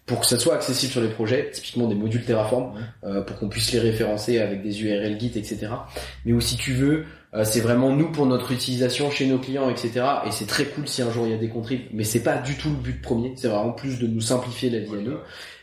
pour 0.05 0.19
que 0.19 0.25
ça 0.25 0.37
soit 0.37 0.55
accessible 0.55 0.91
sur 0.91 1.01
les 1.01 1.09
projets, 1.09 1.49
typiquement 1.51 1.87
des 1.87 1.95
modules 1.95 2.25
Terraform, 2.25 2.73
euh, 3.03 3.21
pour 3.21 3.37
qu'on 3.37 3.49
puisse 3.49 3.71
les 3.71 3.79
référencer 3.79 4.39
avec 4.39 4.61
des 4.61 4.83
URL 4.83 5.19
Git, 5.19 5.31
etc. 5.35 5.67
Mais 6.25 6.33
où 6.33 6.41
si 6.41 6.57
tu 6.57 6.73
veux, 6.73 7.05
euh, 7.33 7.45
c'est 7.45 7.61
vraiment 7.61 7.95
nous 7.95 8.11
pour 8.11 8.25
notre 8.25 8.51
utilisation 8.51 9.09
chez 9.09 9.25
nos 9.25 9.39
clients, 9.39 9.69
etc. 9.69 10.05
Et 10.25 10.31
c'est 10.31 10.47
très 10.47 10.65
cool 10.65 10.87
si 10.87 11.01
un 11.01 11.11
jour 11.11 11.25
il 11.25 11.31
y 11.31 11.33
a 11.33 11.37
des 11.37 11.49
contribs, 11.49 11.83
mais 11.93 12.03
c'est 12.03 12.23
pas 12.23 12.37
du 12.37 12.57
tout 12.57 12.69
le 12.69 12.75
but 12.75 13.01
premier. 13.01 13.33
C'est 13.37 13.47
vraiment 13.47 13.71
plus 13.71 13.99
de 13.99 14.07
nous 14.07 14.21
simplifier 14.21 14.69
la 14.69 14.79
vie 14.79 14.93
à 14.93 15.01
nous. 15.01 15.17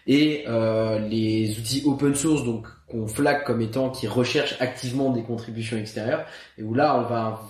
Et 0.06 0.44
euh, 0.48 0.98
les 0.98 1.58
outils 1.58 1.82
open 1.84 2.14
source, 2.14 2.44
donc 2.44 2.66
qu'on 2.86 3.06
flag 3.06 3.44
comme 3.44 3.60
étant 3.60 3.90
qui 3.90 4.06
recherchent 4.06 4.56
activement 4.60 5.10
des 5.10 5.22
contributions 5.22 5.76
extérieures, 5.76 6.24
et 6.56 6.62
où 6.62 6.72
là 6.72 6.98
on 6.98 7.02
va, 7.02 7.42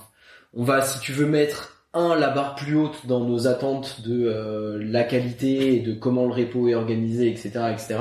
on 0.55 0.65
va, 0.65 0.83
si 0.83 0.99
tu 0.99 1.13
veux 1.13 1.27
mettre 1.27 1.78
un 1.94 2.14
la 2.16 2.29
barre 2.31 2.55
plus 2.55 2.77
haute 2.77 3.07
dans 3.07 3.20
nos 3.24 3.46
attentes 3.46 4.03
de 4.07 4.27
euh, 4.27 4.79
la 4.85 5.05
qualité 5.05 5.74
et 5.77 5.81
de 5.81 5.94
comment 5.94 6.27
le 6.27 6.33
repo 6.33 6.68
est 6.68 6.74
organisé, 6.74 7.29
etc., 7.29 7.51
etc., 7.72 7.96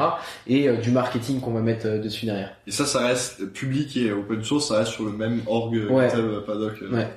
et 0.46 0.68
euh, 0.68 0.76
du 0.78 0.92
marketing 0.92 1.40
qu'on 1.40 1.52
va 1.52 1.62
mettre 1.62 1.88
euh, 1.88 2.00
dessus 2.02 2.26
derrière. 2.26 2.52
Et 2.68 2.72
ça, 2.72 2.86
ça 2.86 3.08
reste 3.08 3.46
public 3.54 3.96
et 3.96 4.12
open 4.12 4.44
source, 4.44 4.68
ça 4.68 4.80
reste 4.80 4.92
sur 4.92 5.06
le 5.06 5.12
même 5.14 5.42
org 5.48 5.74
Ouais. 5.90 6.10
GitHub 6.10 6.46
Paddock. 6.46 6.74
euh, 6.82 6.92
Ouais. 6.96 7.08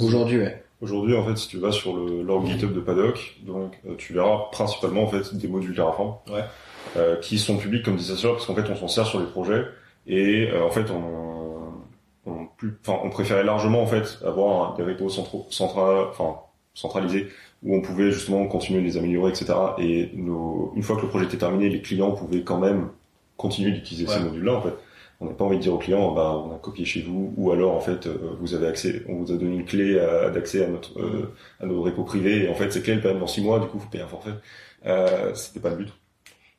Aujourd'hui, 0.00 0.38
ouais. 0.38 0.62
Aujourd'hui, 0.80 1.16
en 1.16 1.24
fait, 1.26 1.36
si 1.36 1.48
tu 1.48 1.58
vas 1.58 1.70
sur 1.72 1.96
le 1.96 2.22
l'org 2.22 2.46
GitHub 2.46 2.72
de 2.72 2.80
Paddock, 2.80 3.36
donc 3.46 3.72
euh, 3.86 3.94
tu 3.98 4.12
verras 4.14 4.46
principalement 4.52 5.02
en 5.04 5.08
fait 5.08 5.34
des 5.36 5.48
modules 5.48 5.74
Terraform 5.74 6.14
Ouais. 6.32 6.44
euh, 6.96 7.16
qui 7.16 7.38
sont 7.38 7.56
publics 7.56 7.84
comme 7.84 7.96
disait 7.96 8.14
Sacha, 8.14 8.28
parce 8.30 8.46
qu'en 8.46 8.54
fait, 8.54 8.68
on 8.70 8.76
s'en 8.76 8.88
sert 8.88 9.06
sur 9.06 9.18
les 9.20 9.26
projets 9.26 9.64
et 10.06 10.50
euh, 10.52 10.64
en 10.64 10.70
fait, 10.70 10.86
on, 10.90 11.41
on, 12.26 12.46
plus, 12.56 12.78
enfin, 12.86 13.00
on 13.04 13.10
préférait 13.10 13.44
largement 13.44 13.82
en 13.82 13.86
fait 13.86 14.18
avoir 14.24 14.74
des 14.74 14.82
repos 14.84 15.08
centraux, 15.08 15.46
centra, 15.50 16.08
enfin 16.10 16.36
centralisés 16.74 17.28
où 17.62 17.76
on 17.76 17.80
pouvait 17.80 18.10
justement 18.10 18.46
continuer 18.46 18.80
de 18.80 18.84
les 18.86 18.96
améliorer, 18.96 19.30
etc. 19.30 19.52
Et 19.78 20.10
nos, 20.14 20.72
une 20.74 20.82
fois 20.82 20.96
que 20.96 21.02
le 21.02 21.08
projet 21.08 21.26
était 21.26 21.36
terminé, 21.38 21.68
les 21.68 21.80
clients 21.82 22.12
pouvaient 22.12 22.42
quand 22.42 22.58
même 22.58 22.88
continuer 23.36 23.70
d'utiliser 23.72 24.06
ces 24.06 24.18
modules-là. 24.24 24.54
En 24.54 24.62
fait, 24.62 24.74
on 25.20 25.26
n'a 25.26 25.32
pas 25.34 25.44
envie 25.44 25.58
de 25.58 25.62
dire 25.62 25.74
aux 25.74 25.78
clients, 25.78 26.12
bah, 26.12 26.36
on 26.44 26.52
a 26.54 26.58
copié 26.58 26.84
chez 26.84 27.02
vous, 27.02 27.32
ou 27.36 27.52
alors 27.52 27.74
en 27.76 27.80
fait, 27.80 28.06
euh, 28.08 28.34
vous 28.40 28.54
avez 28.54 28.66
accès, 28.66 29.04
on 29.08 29.16
vous 29.16 29.32
a 29.32 29.36
donné 29.36 29.54
une 29.54 29.64
clé 29.64 29.98
à- 30.00 30.30
d'accès 30.30 30.64
à 30.64 30.68
notre 30.68 30.98
euh, 31.00 31.32
à 31.60 31.66
nos 31.66 31.82
repos 31.82 32.02
privés, 32.04 32.44
et 32.44 32.48
en 32.48 32.54
fait, 32.54 32.70
cette 32.72 32.82
clé 32.84 32.94
elle 32.94 33.00
perd 33.02 33.18
dans 33.20 33.26
six 33.28 33.40
mois, 33.42 33.60
du 33.60 33.66
coup, 33.68 33.78
vous 33.78 33.88
payez 33.88 34.02
un 34.02 34.08
forfait. 34.08 34.30
Euh, 34.86 35.32
C'était 35.34 35.60
pas 35.60 35.70
le 35.70 35.76
but. 35.76 35.92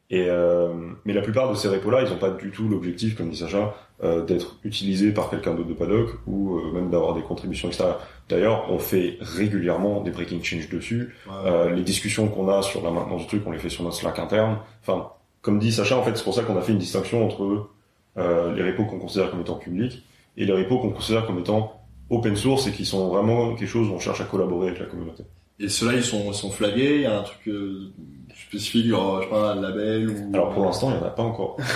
Et 0.10 0.26
euh, 0.28 0.74
mais 1.06 1.14
la 1.14 1.22
plupart 1.22 1.50
de 1.50 1.56
ces 1.56 1.68
repos-là, 1.68 2.04
ils 2.04 2.10
n'ont 2.10 2.18
pas 2.18 2.30
du 2.30 2.52
tout 2.52 2.68
l'objectif, 2.68 3.16
comme 3.16 3.30
dit 3.30 3.38
Sacha, 3.38 3.74
euh, 4.04 4.24
d'être 4.24 4.58
utilisés 4.64 5.12
par 5.12 5.30
quelqu'un 5.30 5.54
d'autre 5.54 5.70
de 5.70 5.74
Paddock 5.74 6.10
ou 6.28 6.58
euh, 6.58 6.72
même 6.74 6.90
d'avoir 6.90 7.14
des 7.14 7.22
contributions 7.22 7.70
extérieures. 7.70 8.02
D'ailleurs, 8.28 8.66
on 8.70 8.80
fait 8.80 9.18
régulièrement 9.22 10.02
des 10.02 10.12
breaking 10.12 10.44
change 10.44 10.70
dessus. 10.70 11.16
Euh, 11.30 11.70
les 11.70 11.84
discussions 11.84 12.28
qu'on 12.28 12.50
a 12.50 12.62
sur 12.62 12.84
la 12.84 12.92
maintenance 12.92 13.22
du 13.22 13.28
truc, 13.28 13.44
on 13.46 13.52
les 13.52 13.60
fait 13.60 13.70
sur 13.70 13.84
notre 13.84 13.96
Slack 13.96 14.20
interne. 14.20 14.58
Enfin, 14.82 15.10
comme 15.42 15.60
dit 15.60 15.72
Sacha, 15.72 15.98
en 15.98 16.04
fait, 16.04 16.18
c'est 16.18 16.24
pour 16.24 16.34
ça 16.34 16.44
qu'on 16.44 16.58
a 16.58 16.62
fait 16.62 16.74
une 16.74 16.80
distinction 16.80 17.26
entre 17.26 17.70
euh, 18.18 18.54
les 18.54 18.64
repos 18.72 18.86
qu'on 18.86 19.00
considère 19.00 19.32
comme 19.32 19.42
étant 19.42 19.56
publics 19.56 20.04
et 20.38 20.46
les 20.46 20.54
repos 20.54 20.80
qu'on 20.80 20.92
considère 20.92 21.26
comme 21.26 21.40
étant 21.40 21.82
open 22.10 22.36
source 22.36 22.68
et 22.68 22.72
qui 22.72 22.86
sont 22.86 23.08
vraiment 23.08 23.56
quelque 23.56 23.70
chose 23.70 23.90
où 23.90 23.94
on 23.94 24.00
cherche 24.00 24.22
à 24.22 24.26
collaborer 24.26 24.68
avec 24.68 24.80
la 24.80 24.86
communauté. 24.86 25.24
Et 25.60 25.70
ceux-là, 25.70 25.94
ils 25.96 26.04
sont, 26.04 26.32
ils 26.32 26.34
sont 26.34 26.52
flagués, 26.52 26.96
il 26.96 27.02
y 27.02 27.06
a 27.06 27.20
un 27.20 27.24
truc 27.24 27.48
euh, 27.48 27.92
spécifique, 28.36 28.88
genre, 28.88 29.20
je 29.20 29.26
sais 29.26 29.30
pas, 29.30 29.52
un 29.52 29.62
label 29.62 30.10
ou... 30.10 30.32
Alors 30.34 30.52
pour 30.54 30.66
l'instant, 30.66 30.92
il 30.92 30.98
y 30.98 31.00
en 31.00 31.06
a 31.06 31.12
pas 31.12 31.24
encore. 31.24 31.58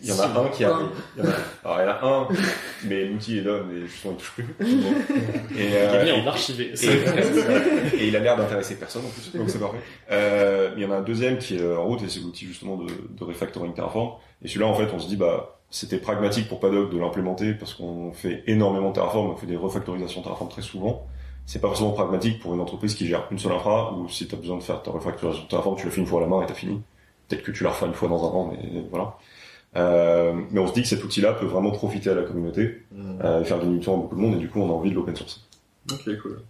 Il 0.00 0.08
y 0.08 0.12
en 0.12 0.20
a 0.20 0.26
un 0.26 0.48
qui 0.48 0.64
arrive. 0.64 0.86
Il 1.16 1.24
y 1.24 1.26
en 1.26 1.30
a, 1.30 1.34
alors 1.64 1.80
il 1.80 1.82
y 1.82 1.86
en 1.86 1.90
a 1.90 2.08
un, 2.08 2.28
mais 2.84 3.04
l'outil 3.06 3.38
est 3.38 3.42
done 3.42 3.68
et 3.76 3.86
justement 3.88 4.14
il 4.14 4.16
touche 4.16 4.32
plus. 4.32 4.44
Et, 5.58 5.74
euh, 5.74 6.00
Il 6.02 6.08
est 6.08 6.14
mis 6.14 6.22
en 6.22 6.26
archivé. 6.28 6.72
Et, 6.80 7.96
et 7.96 8.08
il 8.08 8.16
a 8.16 8.20
l'air 8.20 8.36
d'intéresser 8.36 8.76
personne 8.76 9.02
en 9.04 9.08
plus, 9.08 9.36
donc 9.36 9.50
c'est 9.50 9.58
parfait. 9.58 9.78
Euh, 10.12 10.70
mais 10.74 10.82
il 10.82 10.84
y 10.84 10.86
en 10.86 10.92
a 10.92 10.98
un 10.98 11.02
deuxième 11.02 11.38
qui 11.38 11.56
est 11.56 11.76
en 11.76 11.84
route 11.84 12.00
et 12.04 12.08
c'est 12.08 12.20
l'outil 12.20 12.46
justement 12.46 12.76
de, 12.76 12.86
de 12.86 13.24
refactoring 13.24 13.74
Terraform. 13.74 14.12
Et 14.42 14.46
celui-là 14.46 14.66
en 14.66 14.74
fait, 14.74 14.88
on 14.94 15.00
se 15.00 15.08
dit 15.08 15.16
bah 15.16 15.58
c'était 15.68 15.98
pragmatique 15.98 16.48
pour 16.48 16.60
Paddock 16.60 16.90
de 16.92 16.98
l'implémenter 16.98 17.52
parce 17.52 17.74
qu'on 17.74 18.12
fait 18.12 18.44
énormément 18.46 18.90
de 18.90 18.94
Terraform, 18.94 19.30
on 19.30 19.36
fait 19.36 19.46
des 19.46 19.56
refactorisations 19.56 20.22
Terraform 20.22 20.48
très 20.48 20.62
souvent. 20.62 21.06
C'est 21.50 21.60
pas 21.60 21.68
forcément 21.68 21.92
pragmatique 21.92 22.40
pour 22.40 22.54
une 22.54 22.60
entreprise 22.60 22.94
qui 22.94 23.06
gère 23.06 23.26
une 23.30 23.38
seule 23.38 23.52
infra 23.52 23.94
ou 23.94 24.06
si 24.08 24.28
tu 24.28 24.34
as 24.34 24.38
besoin 24.38 24.58
de 24.58 24.62
faire 24.62 24.82
ta 24.82 24.90
refactorisation 24.90 25.46
Terraform, 25.48 25.76
tu 25.76 25.86
le 25.86 25.90
fais 25.90 26.02
une 26.02 26.06
fois 26.06 26.18
à 26.20 26.22
la 26.24 26.28
main 26.28 26.42
et 26.42 26.46
t'as 26.46 26.52
fini. 26.52 26.82
Peut-être 27.26 27.42
que 27.42 27.50
tu 27.52 27.64
la 27.64 27.70
referas 27.70 27.86
une 27.86 27.94
fois 27.94 28.06
dans 28.10 28.22
un 28.22 28.28
an, 28.36 28.52
mais 28.52 28.84
voilà. 28.90 29.16
Euh, 29.76 30.34
mais 30.50 30.60
on 30.60 30.66
se 30.66 30.74
dit 30.74 30.82
que 30.82 30.88
cet 30.88 31.02
outil-là 31.02 31.32
peut 31.32 31.46
vraiment 31.46 31.70
profiter 31.70 32.10
à 32.10 32.14
la 32.14 32.22
communauté 32.22 32.82
Mhm. 32.92 33.18
euh, 33.24 33.40
et 33.40 33.44
faire 33.44 33.58
gagner 33.60 33.78
du 33.78 33.84
temps 33.84 33.94
à 33.94 33.96
beaucoup 33.96 34.14
de 34.16 34.20
monde 34.20 34.34
et 34.34 34.38
du 34.38 34.48
coup 34.50 34.60
on 34.60 34.68
a 34.68 34.72
envie 34.74 34.90
de 34.90 34.94
l'open 34.94 35.16
source. 35.16 35.46
Ok, 35.90 36.02
cool. 36.20 36.42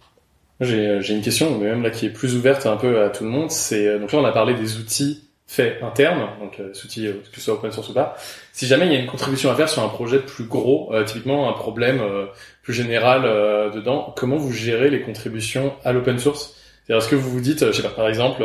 J'ai 0.59 1.01
j'ai 1.01 1.15
une 1.15 1.21
question, 1.21 1.57
mais 1.57 1.65
même 1.65 1.81
là 1.81 1.91
qui 1.91 2.05
est 2.05 2.09
plus 2.09 2.35
ouverte 2.35 2.65
un 2.65 2.75
peu 2.75 3.01
à 3.01 3.09
tout 3.09 3.23
le 3.23 3.29
monde. 3.29 3.51
C'est 3.51 3.87
euh, 3.87 3.99
donc 3.99 4.11
là 4.11 4.19
on 4.19 4.25
a 4.25 4.33
parlé 4.33 4.53
des 4.53 4.77
outils 4.79 5.28
faits 5.51 5.81
internes, 5.81 6.27
donc 6.39 6.59
euh, 6.59 6.71
des 6.71 6.85
outils 6.85 7.07
euh, 7.07 7.13
que 7.31 7.39
ce 7.39 7.45
soit 7.45 7.55
open 7.55 7.71
source 7.71 7.89
ou 7.89 7.93
pas. 7.93 8.15
Si 8.53 8.67
jamais 8.67 8.85
il 8.85 8.93
y 8.93 8.95
a 8.95 8.99
une 8.99 9.07
contribution 9.07 9.49
à 9.49 9.55
faire 9.55 9.67
sur 9.67 9.81
un 9.83 9.89
projet 9.89 10.19
plus 10.19 10.43
gros, 10.43 10.93
euh, 10.93 11.03
typiquement 11.03 11.49
un 11.49 11.53
problème 11.53 12.01
euh, 12.01 12.27
plus 12.61 12.75
général 12.75 13.23
euh, 13.25 13.71
dedans, 13.71 14.13
comment 14.15 14.35
vous 14.37 14.53
gérez 14.53 14.91
les 14.91 15.01
contributions 15.01 15.73
à 15.83 15.91
l'open 15.91 16.19
source? 16.19 16.55
C'est-à-dire 16.85 17.03
est-ce 17.03 17.09
que 17.09 17.15
vous 17.15 17.31
vous 17.31 17.41
dites, 17.41 17.63
euh, 17.63 17.71
je 17.71 17.77
sais 17.77 17.81
pas, 17.81 17.89
par 17.89 18.07
exemple, 18.07 18.43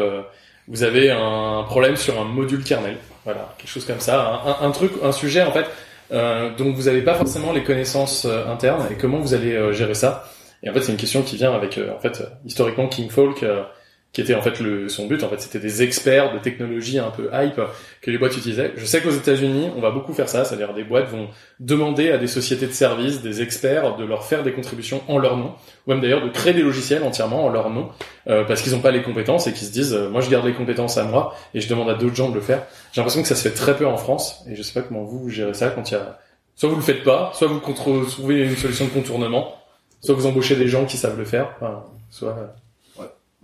vous 0.66 0.82
avez 0.82 1.10
un 1.10 1.62
problème 1.64 1.96
sur 1.96 2.18
un 2.18 2.24
module 2.24 2.64
kernel, 2.64 2.96
voilà, 3.24 3.54
quelque 3.58 3.70
chose 3.70 3.84
comme 3.84 4.00
ça, 4.00 4.42
un, 4.62 4.66
un- 4.66 4.70
truc, 4.70 4.92
un 5.02 5.12
sujet 5.12 5.42
en 5.42 5.52
fait 5.52 5.66
dont 6.10 6.72
vous 6.72 6.84
n'avez 6.84 7.02
pas 7.02 7.14
forcément 7.14 7.52
les 7.52 7.64
connaissances 7.64 8.24
internes 8.24 8.86
et 8.90 8.94
comment 8.94 9.18
vous 9.18 9.34
allez 9.34 9.74
gérer 9.74 9.94
ça? 9.94 10.24
Et 10.62 10.70
en 10.70 10.72
fait, 10.72 10.80
c'est 10.80 10.92
une 10.92 10.98
question 10.98 11.20
qui 11.22 11.36
vient 11.36 11.52
avec, 11.52 11.78
en 11.94 11.98
fait, 12.00 12.22
historiquement, 12.46 12.88
King 12.88 13.10
Folk, 13.10 13.44
qui 14.14 14.20
était 14.20 14.36
en 14.36 14.42
fait 14.42 14.60
le, 14.60 14.88
son 14.88 15.06
but, 15.06 15.24
en 15.24 15.28
fait, 15.28 15.40
c'était 15.40 15.58
des 15.58 15.82
experts 15.82 16.32
de 16.32 16.38
technologie 16.38 17.00
un 17.00 17.10
peu 17.10 17.28
hype 17.32 17.60
que 18.00 18.10
les 18.12 18.16
boîtes 18.16 18.36
utilisaient. 18.36 18.72
Je 18.76 18.86
sais 18.86 19.02
qu'aux 19.02 19.10
États-Unis, 19.10 19.70
on 19.76 19.80
va 19.80 19.90
beaucoup 19.90 20.12
faire 20.12 20.28
ça, 20.28 20.44
c'est-à-dire 20.44 20.72
des 20.72 20.84
boîtes 20.84 21.08
vont 21.08 21.28
demander 21.58 22.12
à 22.12 22.16
des 22.16 22.28
sociétés 22.28 22.68
de 22.68 22.72
services, 22.72 23.22
des 23.22 23.42
experts, 23.42 23.96
de 23.96 24.04
leur 24.04 24.24
faire 24.24 24.44
des 24.44 24.52
contributions 24.52 25.02
en 25.08 25.18
leur 25.18 25.36
nom, 25.36 25.54
ou 25.86 25.90
même 25.90 26.00
d'ailleurs 26.00 26.22
de 26.22 26.28
créer 26.28 26.52
des 26.54 26.62
logiciels 26.62 27.02
entièrement 27.02 27.44
en 27.44 27.48
leur 27.48 27.70
nom, 27.70 27.88
euh, 28.28 28.44
parce 28.44 28.62
qu'ils 28.62 28.72
n'ont 28.72 28.80
pas 28.80 28.92
les 28.92 29.02
compétences 29.02 29.48
et 29.48 29.52
qu'ils 29.52 29.66
se 29.66 29.72
disent, 29.72 29.94
euh, 29.94 30.08
moi 30.08 30.20
je 30.20 30.30
garde 30.30 30.46
les 30.46 30.54
compétences 30.54 30.96
à 30.96 31.02
moi 31.02 31.34
et 31.52 31.60
je 31.60 31.68
demande 31.68 31.90
à 31.90 31.94
d'autres 31.94 32.14
gens 32.14 32.28
de 32.28 32.36
le 32.36 32.40
faire. 32.40 32.62
J'ai 32.92 33.00
l'impression 33.00 33.20
que 33.20 33.28
ça 33.28 33.34
se 33.34 33.42
fait 33.42 33.54
très 33.54 33.76
peu 33.76 33.86
en 33.86 33.96
France, 33.96 34.44
et 34.48 34.54
je 34.54 34.62
sais 34.62 34.80
pas 34.80 34.86
comment 34.86 35.02
vous, 35.02 35.28
gérez 35.28 35.54
ça 35.54 35.70
quand 35.70 35.90
il 35.90 35.94
y 35.94 35.96
a, 35.96 36.20
soit 36.54 36.68
vous 36.68 36.76
le 36.76 36.82
faites 36.82 37.02
pas, 37.02 37.32
soit 37.34 37.48
vous 37.48 37.58
trouvez 37.58 38.44
une 38.44 38.56
solution 38.56 38.84
de 38.84 38.90
contournement, 38.90 39.56
soit 40.00 40.14
vous 40.14 40.26
embauchez 40.26 40.54
des 40.54 40.68
gens 40.68 40.84
qui 40.84 40.98
savent 40.98 41.18
le 41.18 41.24
faire, 41.24 41.50
enfin, 41.56 41.82
soit... 42.10 42.54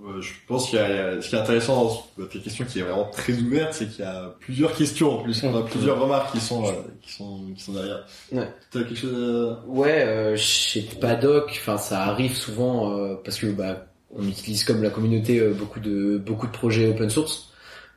Ouais. 0.01 0.13
Euh, 0.13 0.21
je 0.21 0.33
pense 0.47 0.71
qu'il 0.71 0.79
y 0.79 0.83
a, 0.83 1.21
ce 1.21 1.29
qui 1.29 1.35
est 1.35 1.39
intéressant 1.39 2.07
dans 2.17 2.27
ta 2.27 2.39
question 2.39 2.65
qui 2.65 2.79
est 2.79 2.83
vraiment 2.83 3.09
très 3.11 3.35
ouverte, 3.35 3.75
c'est 3.75 3.89
qu'il 3.89 4.05
y 4.05 4.09
a 4.09 4.35
plusieurs 4.41 4.75
questions 4.75 5.19
en 5.19 5.23
plus, 5.23 5.43
on 5.45 5.57
a 5.57 5.63
plusieurs 5.63 6.01
remarques 6.01 6.33
qui 6.33 6.41
sont, 6.41 6.67
euh, 6.67 6.73
qui 7.03 7.13
sont, 7.13 7.41
qui 7.55 7.63
sont 7.63 7.73
derrière. 7.73 8.07
Ouais. 8.33 8.49
T'as 8.71 8.81
quelque 8.81 8.97
chose 8.97 9.15
à... 9.15 9.69
Ouais, 9.69 10.05
euh, 10.07 10.37
chez 10.37 10.83
Paddock, 10.83 11.51
enfin 11.61 11.77
ça 11.77 12.05
arrive 12.05 12.35
souvent 12.37 12.97
euh, 12.97 13.17
parce 13.25 13.39
que 13.39 13.47
bah 13.47 13.87
on 14.15 14.27
utilise 14.27 14.65
comme 14.65 14.83
la 14.83 14.91
communauté 14.91 15.39
euh, 15.39 15.53
beaucoup 15.53 15.81
de 15.81 16.19
beaucoup 16.19 16.47
de 16.47 16.53
projets 16.53 16.89
open 16.89 17.11
source. 17.11 17.53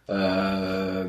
Euh, 0.09 1.07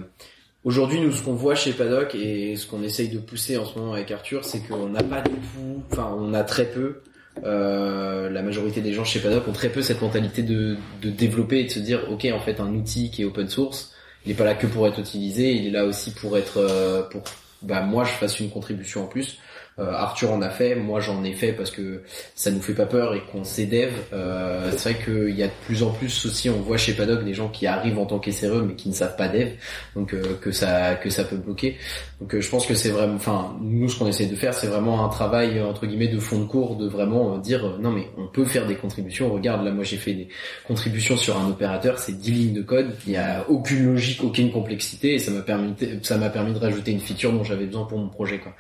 Aujourd'hui, 0.65 0.99
nous, 0.99 1.13
ce 1.13 1.23
qu'on 1.23 1.35
voit 1.35 1.55
chez 1.55 1.75
Paddock 1.75 2.15
et 2.15 2.57
ce 2.57 2.67
qu'on 2.67 2.83
essaye 2.83 3.11
de 3.11 3.19
pousser 3.19 3.59
en 3.59 3.67
ce 3.67 3.79
moment 3.79 3.93
avec 3.93 4.11
Arthur, 4.11 4.47
c'est 4.47 4.61
qu'on 4.61 4.89
n'a 4.89 5.03
pas 5.03 5.21
du 5.21 5.35
tout, 5.35 5.83
enfin, 5.93 6.17
on 6.19 6.33
a 6.33 6.43
très 6.43 6.65
peu. 6.65 7.03
Euh, 7.43 8.31
la 8.31 8.43
majorité 8.43 8.81
des 8.81 8.93
gens 8.93 9.05
chez 9.05 9.19
Paddock 9.19 9.49
ont 9.49 9.53
très 9.53 9.69
peu 9.69 9.83
cette 9.83 10.01
mentalité 10.01 10.43
de, 10.43 10.77
de 11.03 11.11
développer 11.11 11.61
et 11.61 11.65
de 11.65 11.71
se 11.71 11.81
dire, 11.81 12.07
ok, 12.11 12.27
en 12.33 12.39
fait, 12.39 12.61
un 12.61 12.73
outil 12.73 13.11
qui 13.11 13.23
est 13.23 13.25
open 13.25 13.49
source, 13.49 13.93
il 14.25 14.33
est 14.33 14.37
pas 14.37 14.45
là 14.45 14.55
que 14.55 14.67
pour 14.67 14.87
être 14.87 15.01
utilisé, 15.01 15.53
il 15.53 15.67
est 15.67 15.71
là 15.71 15.85
aussi 15.85 16.13
pour 16.13 16.39
être, 16.39 16.59
euh, 16.59 17.03
pour, 17.03 17.23
bah, 17.63 17.83
moi, 17.83 18.05
je 18.05 18.13
fasse 18.13 18.39
une 18.41 18.51
contribution 18.51 19.05
en 19.05 19.07
plus. 19.07 19.39
Euh, 19.81 19.91
Arthur 19.93 20.31
en 20.31 20.41
a 20.41 20.51
fait, 20.51 20.77
moi 20.77 21.01
j'en 21.01 21.25
ai 21.25 21.33
fait 21.33 21.53
parce 21.53 21.73
que 21.73 22.03
ça 22.37 22.53
nous 22.53 22.61
fait 22.61 22.75
pas 22.75 22.87
peur 22.87 23.15
et 23.15 23.23
qu'on 23.33 23.43
dev. 23.43 23.91
Euh, 24.13 24.71
c'est 24.77 24.93
vrai 24.93 25.05
qu'il 25.05 25.37
y 25.37 25.43
a 25.43 25.49
de 25.49 25.53
plus 25.67 25.83
en 25.83 25.91
plus 25.91 26.27
aussi, 26.27 26.49
on 26.49 26.61
voit 26.61 26.77
chez 26.77 26.93
Paddock 26.93 27.25
des 27.25 27.35
gens 27.35 27.49
qui 27.49 27.67
arrivent 27.67 27.99
en 27.99 28.07
tant 28.07 28.21
qu'SRE 28.21 28.63
mais 28.65 28.75
qui 28.75 28.89
ne 28.89 28.95
savent 28.95 29.17
pas 29.17 29.27
dev, 29.27 29.49
donc 29.97 30.15
euh, 30.15 30.39
que 30.41 30.53
ça 30.53 30.95
que 30.95 31.11
ça 31.11 31.25
peut 31.25 31.37
bloquer. 31.37 31.77
Donc 32.21 32.39
je 32.39 32.49
pense 32.49 32.67
que 32.67 32.75
c'est 32.75 32.91
vraiment, 32.91 33.17
enfin 33.17 33.57
nous 33.61 33.89
ce 33.89 33.99
qu'on 33.99 34.07
essaie 34.07 34.27
de 34.27 34.37
faire, 34.37 34.55
c'est 34.55 34.69
vraiment 34.69 35.05
un 35.05 35.09
travail 35.09 35.61
entre 35.61 35.87
guillemets 35.87 36.09
de 36.09 36.21
fond 36.21 36.39
de 36.39 36.47
cours, 36.47 36.77
de 36.77 36.87
vraiment 36.87 37.37
dire 37.39 37.77
non 37.81 37.91
mais 37.91 38.07
on 38.17 38.29
peut 38.29 38.45
faire 38.45 38.69
des 38.69 38.77
contributions. 38.77 39.33
Regarde 39.33 39.65
là, 39.65 39.73
moi 39.73 39.83
j'ai 39.83 39.97
fait 39.97 40.15
des 40.15 40.29
contributions 40.69 41.17
sur 41.17 41.37
un 41.37 41.49
opérateur, 41.49 41.99
c'est 41.99 42.17
10 42.17 42.31
lignes 42.31 42.55
de 42.55 42.63
code, 42.63 42.95
il 43.09 43.15
y 43.15 43.17
a 43.17 43.45
aucune 43.49 43.87
logique, 43.87 44.23
aucune 44.23 44.53
complexité 44.53 45.15
et 45.15 45.19
ça 45.19 45.33
m'a 45.33 45.43
permis 45.43 45.75
ça 46.03 46.17
m'a 46.17 46.31
permis 46.31 46.53
de 46.53 46.59
rajouter 46.59 46.93
une 46.93 47.01
feature 47.01 47.33
dont 47.33 47.43
j'avais 47.43 47.67
besoin 47.67 47.87
pour 47.87 47.99
mon 47.99 48.09
projet 48.09 48.39
quoi. 48.39 48.53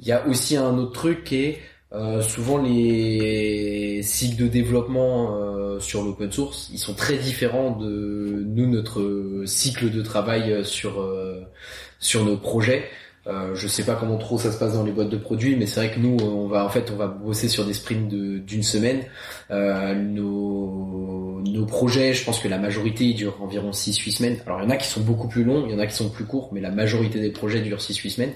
Il 0.00 0.06
y 0.06 0.12
a 0.12 0.26
aussi 0.26 0.56
un 0.56 0.76
autre 0.78 0.92
truc 0.92 1.24
qui 1.24 1.36
est 1.36 1.58
Euh, 1.94 2.22
souvent 2.22 2.58
les 2.58 4.02
cycles 4.02 4.42
de 4.42 4.48
développement 4.48 5.36
euh, 5.36 5.78
sur 5.78 6.02
l'open 6.02 6.32
source, 6.32 6.68
ils 6.72 6.78
sont 6.78 6.94
très 6.94 7.16
différents 7.18 7.70
de 7.70 8.42
nous 8.46 8.66
notre 8.66 9.44
cycle 9.46 9.90
de 9.90 10.02
travail 10.02 10.64
sur 10.64 11.00
euh, 11.00 11.44
sur 12.00 12.24
nos 12.24 12.36
projets. 12.36 12.90
Euh, 13.26 13.54
je 13.54 13.66
sais 13.68 13.84
pas 13.84 13.94
comment 13.94 14.18
trop 14.18 14.38
ça 14.38 14.52
se 14.52 14.58
passe 14.58 14.74
dans 14.74 14.84
les 14.84 14.92
boîtes 14.92 15.08
de 15.08 15.16
produits, 15.16 15.56
mais 15.56 15.66
c'est 15.66 15.80
vrai 15.80 15.90
que 15.94 15.98
nous, 15.98 16.16
on 16.22 16.46
va 16.46 16.64
en 16.64 16.68
fait, 16.68 16.90
on 16.92 16.96
va 16.96 17.06
bosser 17.06 17.48
sur 17.48 17.64
des 17.64 17.72
sprints 17.72 18.08
d'une 18.08 18.62
semaine. 18.62 19.00
Euh, 19.50 19.94
nos, 19.94 21.40
nos 21.40 21.66
projets, 21.66 22.14
je 22.14 22.24
pense 22.24 22.40
que 22.40 22.48
la 22.48 22.58
majorité 22.58 23.04
ils 23.04 23.14
durent 23.14 23.42
environ 23.42 23.70
6-8 23.70 24.10
semaines. 24.10 24.36
Alors 24.46 24.60
il 24.60 24.64
y 24.64 24.66
en 24.66 24.70
a 24.70 24.76
qui 24.76 24.88
sont 24.88 25.00
beaucoup 25.00 25.28
plus 25.28 25.44
longs, 25.44 25.64
il 25.66 25.72
y 25.72 25.74
en 25.74 25.78
a 25.78 25.86
qui 25.86 25.94
sont 25.94 26.10
plus 26.10 26.24
courts, 26.24 26.50
mais 26.52 26.60
la 26.60 26.70
majorité 26.70 27.20
des 27.20 27.30
projets 27.30 27.60
durent 27.60 27.78
6-8 27.78 28.10
semaines. 28.10 28.32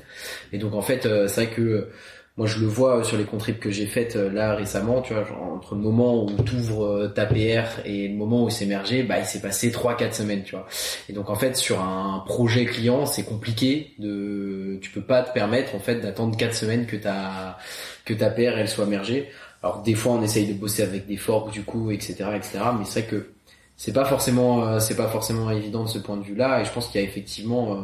Et 0.53 0.59
donc 0.59 0.74
en 0.74 0.83
fait, 0.83 1.07
euh, 1.07 1.29
c'est 1.29 1.44
vrai 1.44 1.55
que 1.55 1.62
euh, 1.62 1.92
moi 2.38 2.46
je 2.46 2.61
le 2.61 2.66
vois 2.66 3.03
sur 3.05 3.18
les 3.18 3.24
contribs 3.24 3.59
que 3.59 3.70
j'ai 3.70 3.87
faites 3.87 4.16
euh, 4.16 4.31
là 4.31 4.55
récemment, 4.55 5.03
tu 5.03 5.12
vois, 5.12 5.24
genre, 5.24 5.42
entre 5.42 5.74
le 5.74 5.81
moment 5.81 6.24
où 6.24 6.31
tu 6.44 6.55
ouvres 6.55 7.09
ta 7.09 7.27
PR 7.27 7.85
et 7.85 8.09
le 8.09 8.14
moment 8.14 8.44
où 8.44 8.51
c'est 8.51 8.64
émergé, 8.64 9.03
bah 9.03 9.18
il 9.18 9.27
s'est 9.27 9.40
passé 9.40 9.70
3-4 9.70 10.12
semaines, 10.12 10.44
tu 10.44 10.55
vois. 10.55 10.66
Et 11.09 11.12
donc 11.12 11.29
en 11.29 11.35
fait 11.35 11.57
sur 11.57 11.81
un 11.83 12.22
projet 12.27 12.64
client, 12.64 13.05
c'est 13.07 13.24
compliqué 13.24 13.92
de 13.98 14.79
tu 14.81 14.90
peux 14.90 15.03
pas 15.03 15.22
te 15.22 15.33
permettre 15.33 15.74
en 15.74 15.81
fait 15.81 15.96
d'attendre 15.96 16.37
4 16.37 16.55
semaines 16.55 16.87
que 16.87 16.96
ta 16.96 17.59
que 18.05 18.14
ta 18.14 18.31
PR 18.31 18.57
elle 18.57 18.68
soit 18.68 18.87
mergée. 18.87 19.29
Alors 19.62 19.83
des 19.83 19.94
fois 19.94 20.12
on 20.12 20.22
essaye 20.22 20.46
de 20.46 20.55
bosser 20.55 20.83
avec 20.85 21.07
des 21.07 21.16
forks 21.16 21.53
du 21.53 21.62
coup, 21.62 21.90
etc., 21.90 22.14
etc. 22.37 22.61
Mais 22.79 22.85
c'est 22.85 23.01
vrai 23.01 23.11
que 23.11 23.31
c'est 23.77 23.92
pas 23.92 24.05
forcément 24.05 24.64
euh, 24.64 24.79
c'est 24.79 24.96
pas 24.96 25.09
forcément 25.09 25.51
évident 25.51 25.85
de 25.85 25.88
ce 25.88 25.98
point 25.98 26.16
de 26.16 26.22
vue-là. 26.22 26.61
Et 26.61 26.64
je 26.64 26.72
pense 26.72 26.87
qu'il 26.88 27.01
y 27.01 27.05
a 27.05 27.07
effectivement 27.07 27.74
euh, 27.74 27.83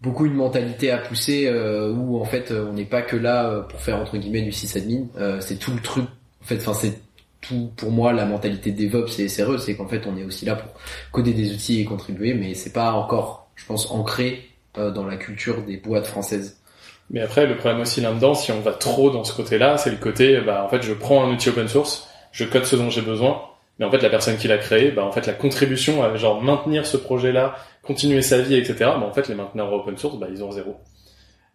beaucoup 0.00 0.26
une 0.26 0.34
mentalité 0.34 0.90
à 0.90 0.98
pousser 0.98 1.46
euh, 1.46 1.92
où 1.92 2.20
en 2.20 2.24
fait 2.24 2.50
euh, 2.50 2.66
on 2.68 2.72
n'est 2.72 2.84
pas 2.84 3.02
que 3.02 3.16
là 3.16 3.50
euh, 3.50 3.62
pour 3.62 3.80
faire 3.80 3.96
entre 3.96 4.16
guillemets 4.16 4.42
du 4.42 4.52
sysadmin. 4.52 5.06
Euh, 5.18 5.40
c'est 5.40 5.56
tout 5.56 5.72
le 5.72 5.80
truc. 5.80 6.04
En 6.42 6.44
fait, 6.44 6.56
enfin 6.56 6.74
c'est 6.74 7.00
tout 7.40 7.70
pour 7.76 7.90
moi 7.90 8.12
la 8.12 8.26
mentalité 8.26 8.72
DevOps 8.72 9.18
et 9.18 9.28
SRE, 9.28 9.58
c'est 9.58 9.76
qu'en 9.76 9.88
fait 9.88 10.06
on 10.06 10.16
est 10.16 10.24
aussi 10.24 10.44
là 10.44 10.56
pour 10.56 10.70
coder 11.12 11.32
des 11.32 11.52
outils 11.52 11.80
et 11.80 11.84
contribuer, 11.84 12.34
mais 12.34 12.54
c'est 12.54 12.72
pas 12.72 12.92
encore, 12.92 13.48
je 13.56 13.64
pense, 13.66 13.90
ancré 13.90 14.48
euh, 14.76 14.90
dans 14.90 15.06
la 15.06 15.16
culture 15.16 15.62
des 15.62 15.76
boîtes 15.76 16.06
françaises. 16.06 16.60
Mais 17.10 17.20
après, 17.20 17.46
le 17.46 17.56
problème 17.56 17.80
aussi 17.80 18.00
là-dedans, 18.00 18.34
si 18.34 18.52
on 18.52 18.60
va 18.60 18.72
trop 18.72 19.10
dans 19.10 19.24
ce 19.24 19.32
côté-là, 19.32 19.78
c'est 19.78 19.90
le 19.90 19.96
côté, 19.96 20.40
bah, 20.42 20.62
en 20.64 20.68
fait, 20.68 20.82
je 20.82 20.92
prends 20.92 21.24
un 21.24 21.32
outil 21.32 21.48
open 21.48 21.66
source, 21.66 22.06
je 22.32 22.44
code 22.44 22.64
ce 22.64 22.76
dont 22.76 22.90
j'ai 22.90 23.00
besoin, 23.00 23.40
mais 23.78 23.86
en 23.86 23.90
fait, 23.90 24.02
la 24.02 24.10
personne 24.10 24.36
qui 24.36 24.46
l'a 24.46 24.58
créé, 24.58 24.90
bah, 24.90 25.04
en 25.04 25.12
fait, 25.12 25.26
la 25.26 25.32
contribution 25.32 26.02
à, 26.02 26.14
genre, 26.16 26.42
maintenir 26.42 26.84
ce 26.84 26.98
projet-là, 26.98 27.56
continuer 27.88 28.20
sa 28.20 28.38
vie, 28.38 28.54
etc., 28.54 28.74
bah, 28.80 29.02
en 29.02 29.12
fait, 29.12 29.28
les 29.28 29.34
mainteneurs 29.34 29.72
open 29.72 29.96
source, 29.96 30.18
bah, 30.18 30.28
ils 30.30 30.44
ont 30.44 30.52
zéro. 30.52 30.76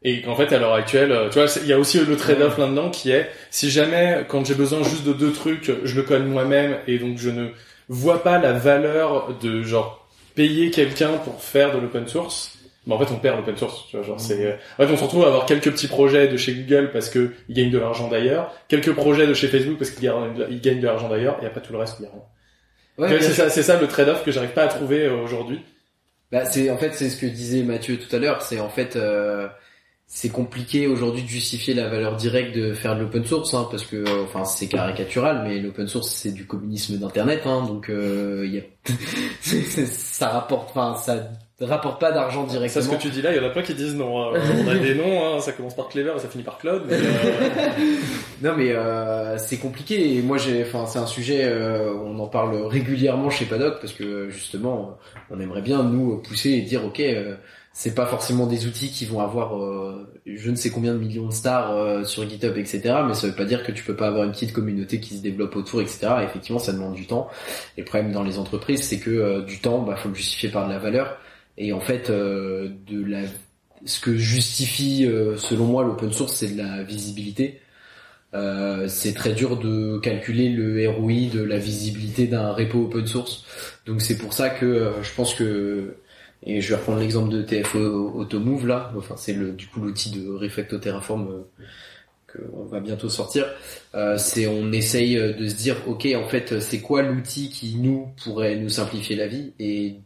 Et 0.01 0.23
qu'en 0.23 0.35
fait, 0.35 0.51
à 0.51 0.57
l'heure 0.57 0.73
actuelle, 0.73 1.11
euh, 1.11 1.29
tu 1.29 1.39
vois, 1.39 1.47
il 1.61 1.67
y 1.67 1.73
a 1.73 1.77
aussi 1.77 2.03
le 2.03 2.17
trade-off 2.17 2.57
là-dedans 2.57 2.89
qui 2.89 3.11
est, 3.11 3.29
si 3.51 3.69
jamais, 3.69 4.25
quand 4.27 4.43
j'ai 4.43 4.55
besoin 4.55 4.83
juste 4.83 5.05
de 5.05 5.13
deux 5.13 5.31
trucs, 5.31 5.71
je 5.83 5.95
le 5.95 6.01
code 6.01 6.25
moi-même, 6.25 6.77
et 6.87 6.97
donc 6.97 7.19
je 7.19 7.29
ne 7.29 7.49
vois 7.87 8.23
pas 8.23 8.39
la 8.39 8.51
valeur 8.51 9.37
de, 9.41 9.61
genre, 9.61 10.07
payer 10.33 10.71
quelqu'un 10.71 11.13
pour 11.23 11.39
faire 11.41 11.73
de 11.73 11.79
l'open 11.79 12.07
source, 12.07 12.57
bah, 12.87 12.95
en 12.95 12.99
fait, 12.99 13.13
on 13.13 13.19
perd 13.19 13.37
l'open 13.37 13.55
source, 13.55 13.85
tu 13.89 13.95
vois, 13.95 14.05
genre, 14.05 14.19
c'est, 14.19 14.43
euh, 14.43 14.55
en 14.79 14.87
fait, 14.87 14.91
on 14.91 14.97
se 14.97 15.03
retrouve 15.03 15.23
à 15.25 15.27
avoir 15.27 15.45
quelques 15.45 15.71
petits 15.71 15.87
projets 15.87 16.27
de 16.27 16.35
chez 16.35 16.55
Google 16.55 16.89
parce 16.91 17.09
que 17.09 17.31
ils 17.47 17.55
gagnent 17.55 17.71
de 17.71 17.77
l'argent 17.77 18.09
d'ailleurs, 18.09 18.51
quelques 18.67 18.93
projets 18.93 19.27
de 19.27 19.35
chez 19.35 19.47
Facebook 19.47 19.77
parce 19.77 19.91
qu'ils 19.91 20.11
gagnent 20.61 20.81
de 20.81 20.87
l'argent 20.87 21.09
d'ailleurs, 21.09 21.37
et 21.43 21.45
après 21.45 21.61
tout 21.61 21.73
le 21.73 21.77
reste, 21.77 21.97
il 21.99 22.03
y 22.03 22.05
a 22.07 22.09
rien. 22.09 22.23
Ouais, 22.97 23.21
c'est 23.21 23.33
ça, 23.33 23.49
c'est 23.49 23.63
ça 23.63 23.79
le 23.79 23.87
trade-off 23.87 24.23
que 24.23 24.31
j'arrive 24.31 24.51
pas 24.51 24.63
à 24.63 24.67
trouver 24.67 25.05
euh, 25.05 25.23
aujourd'hui. 25.23 25.61
Bah, 26.33 26.45
c'est 26.45 26.71
en 26.71 26.77
fait 26.77 26.95
c'est 26.95 27.11
ce 27.11 27.17
que 27.21 27.27
disait 27.27 27.61
Mathieu 27.61 27.99
tout 27.99 28.13
à 28.15 28.17
l'heure. 28.17 28.41
C'est 28.41 28.59
en 28.59 28.67
fait 28.67 28.95
euh, 28.95 29.47
c'est 30.07 30.29
compliqué 30.29 30.87
aujourd'hui 30.87 31.21
de 31.21 31.27
justifier 31.27 31.75
la 31.75 31.87
valeur 31.89 32.15
directe 32.15 32.55
de 32.55 32.73
faire 32.73 32.95
de 32.95 33.01
l'open 33.01 33.23
source, 33.23 33.53
hein, 33.53 33.67
parce 33.69 33.85
que 33.85 34.03
enfin 34.23 34.43
c'est 34.43 34.67
caricatural, 34.67 35.43
mais 35.43 35.59
l'open 35.59 35.87
source 35.87 36.09
c'est 36.09 36.31
du 36.31 36.47
communisme 36.47 36.97
d'internet, 36.97 37.43
hein, 37.45 37.63
donc 37.67 37.87
euh, 37.91 38.47
y 38.47 38.57
a 38.57 38.63
ça 39.85 40.29
rapporte 40.29 40.71
enfin 40.75 40.95
ça 40.95 41.29
rapporte 41.61 41.99
pas 42.01 42.11
d'argent 42.11 42.45
C'est 42.47 42.57
directement. 42.57 42.83
ce 42.83 42.89
que 42.89 43.01
tu 43.01 43.09
dis 43.09 43.21
là, 43.21 43.31
il 43.31 43.37
y 43.37 43.39
en 43.39 43.45
a 43.45 43.49
plein 43.49 43.61
qui 43.61 43.73
disent 43.73 43.95
non. 43.95 44.21
hein. 44.21 44.39
on 44.65 44.67
a 44.67 44.75
des 44.75 44.95
noms, 44.95 45.23
hein, 45.35 45.39
ça 45.39 45.51
commence 45.51 45.75
par 45.75 45.87
Clever 45.87 46.13
et 46.15 46.19
ça 46.19 46.27
finit 46.27 46.43
par 46.43 46.57
Cloud. 46.57 46.83
mais, 46.87 46.95
euh, 46.95 47.01
Non 48.41 48.53
mais 48.57 48.71
euh, 48.71 49.37
c'est 49.37 49.57
compliqué 49.57 50.15
et 50.17 50.21
moi 50.21 50.37
j'ai 50.37 50.63
enfin 50.63 50.85
c'est 50.85 50.99
un 50.99 51.05
sujet 51.05 51.43
euh, 51.45 51.93
on 51.93 52.19
en 52.19 52.27
parle 52.27 52.55
régulièrement 52.65 53.29
chez 53.29 53.45
Paddock 53.45 53.79
parce 53.79 53.93
que 53.93 54.29
justement 54.29 54.97
on 55.29 55.39
aimerait 55.39 55.61
bien 55.61 55.83
nous 55.83 56.17
pousser 56.17 56.49
et 56.49 56.61
dire 56.61 56.83
OK 56.85 56.99
euh, 56.99 57.35
c'est 57.71 57.95
pas 57.95 58.05
forcément 58.05 58.45
des 58.45 58.67
outils 58.67 58.91
qui 58.91 59.05
vont 59.05 59.21
avoir 59.21 59.57
euh, 59.57 60.07
je 60.25 60.51
ne 60.51 60.55
sais 60.55 60.69
combien 60.71 60.93
de 60.93 60.99
millions 60.99 61.27
de 61.27 61.33
stars 61.33 61.71
euh, 61.71 62.03
sur 62.03 62.27
GitHub 62.29 62.57
etc 62.57 62.95
mais 63.07 63.13
ça 63.13 63.27
veut 63.27 63.33
pas 63.35 63.45
dire 63.45 63.63
que 63.63 63.71
tu 63.71 63.83
peux 63.83 63.95
pas 63.95 64.07
avoir 64.07 64.25
une 64.25 64.31
petite 64.31 64.51
communauté 64.53 64.99
qui 64.99 65.15
se 65.17 65.21
développe 65.23 65.55
autour 65.55 65.81
etc 65.81 66.07
Et 66.21 66.25
effectivement 66.25 66.59
ça 66.59 66.73
demande 66.73 66.95
du 66.95 67.07
temps 67.07 67.29
et 67.77 67.81
le 67.81 67.85
problème 67.85 68.11
dans 68.11 68.23
les 68.23 68.37
entreprises 68.39 68.83
c'est 68.83 68.99
que 68.99 69.09
euh, 69.09 69.41
du 69.41 69.59
temps 69.59 69.79
bah 69.83 69.95
faut 69.95 70.09
le 70.09 70.15
justifier 70.15 70.49
par 70.49 70.67
de 70.67 70.73
la 70.73 70.79
valeur 70.79 71.17
et 71.57 71.73
en 71.73 71.79
fait 71.79 72.09
euh, 72.09 72.69
de 72.87 73.03
la 73.03 73.21
ce 73.85 73.99
que 73.99 74.15
justifie 74.15 75.05
euh, 75.05 75.37
selon 75.37 75.65
moi 75.65 75.83
l'open 75.83 76.11
source 76.13 76.35
c'est 76.35 76.53
de 76.53 76.57
la 76.57 76.83
visibilité 76.83 77.59
euh, 78.33 78.87
c'est 78.87 79.13
très 79.13 79.33
dur 79.33 79.57
de 79.57 79.99
calculer 79.99 80.49
le 80.49 80.89
ROI 80.89 81.29
de 81.31 81.43
la 81.43 81.59
visibilité 81.59 82.27
d'un 82.27 82.51
repo 82.51 82.85
open 82.85 83.05
source. 83.05 83.45
Donc 83.85 84.01
c'est 84.01 84.17
pour 84.17 84.33
ça 84.33 84.49
que 84.49 84.65
euh, 84.65 85.03
je 85.03 85.13
pense 85.13 85.35
que 85.35 85.95
et 86.45 86.59
je 86.59 86.69
vais 86.69 86.75
reprendre 86.75 86.99
l'exemple 86.99 87.29
de 87.29 87.41
TFO 87.41 88.11
Automove 88.15 88.67
là, 88.67 88.91
enfin 88.97 89.15
c'est 89.17 89.33
le 89.33 89.51
du 89.53 89.67
coup 89.67 89.79
l'outil 89.79 90.11
de 90.11 90.29
Refacto 90.29 90.77
Terraform 90.77 91.27
euh, 91.29 91.63
que 92.27 92.39
on 92.53 92.65
va 92.65 92.79
bientôt 92.79 93.07
sortir. 93.07 93.45
Euh, 93.95 94.17
c'est 94.17 94.47
on 94.47 94.71
essaye 94.71 95.15
de 95.15 95.47
se 95.47 95.55
dire 95.55 95.77
ok 95.87 96.07
en 96.15 96.27
fait 96.27 96.59
c'est 96.59 96.81
quoi 96.81 97.03
l'outil 97.03 97.49
qui 97.49 97.75
nous 97.75 98.09
pourrait 98.23 98.55
nous 98.55 98.69
simplifier 98.69 99.15
la 99.15 99.27
vie? 99.27 99.53
Et 99.59 99.97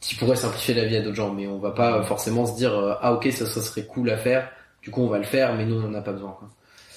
qui 0.00 0.14
pourrait 0.14 0.36
simplifier 0.36 0.74
la 0.74 0.84
vie 0.84 0.96
à 0.96 1.02
d'autres 1.02 1.16
gens, 1.16 1.32
mais 1.32 1.46
on 1.46 1.58
va 1.58 1.70
pas 1.72 2.02
forcément 2.02 2.46
se 2.46 2.56
dire 2.56 2.74
euh, 2.74 2.94
ah 3.02 3.12
ok 3.12 3.28
ça, 3.32 3.46
ça 3.46 3.60
serait 3.60 3.84
cool 3.84 4.10
à 4.10 4.16
faire, 4.16 4.48
du 4.82 4.90
coup 4.90 5.02
on 5.02 5.08
va 5.08 5.18
le 5.18 5.24
faire, 5.24 5.54
mais 5.54 5.64
nous 5.64 5.80
on 5.80 5.88
en 5.88 5.94
a 5.94 6.00
pas 6.00 6.12
besoin. 6.12 6.34
Quoi. 6.38 6.48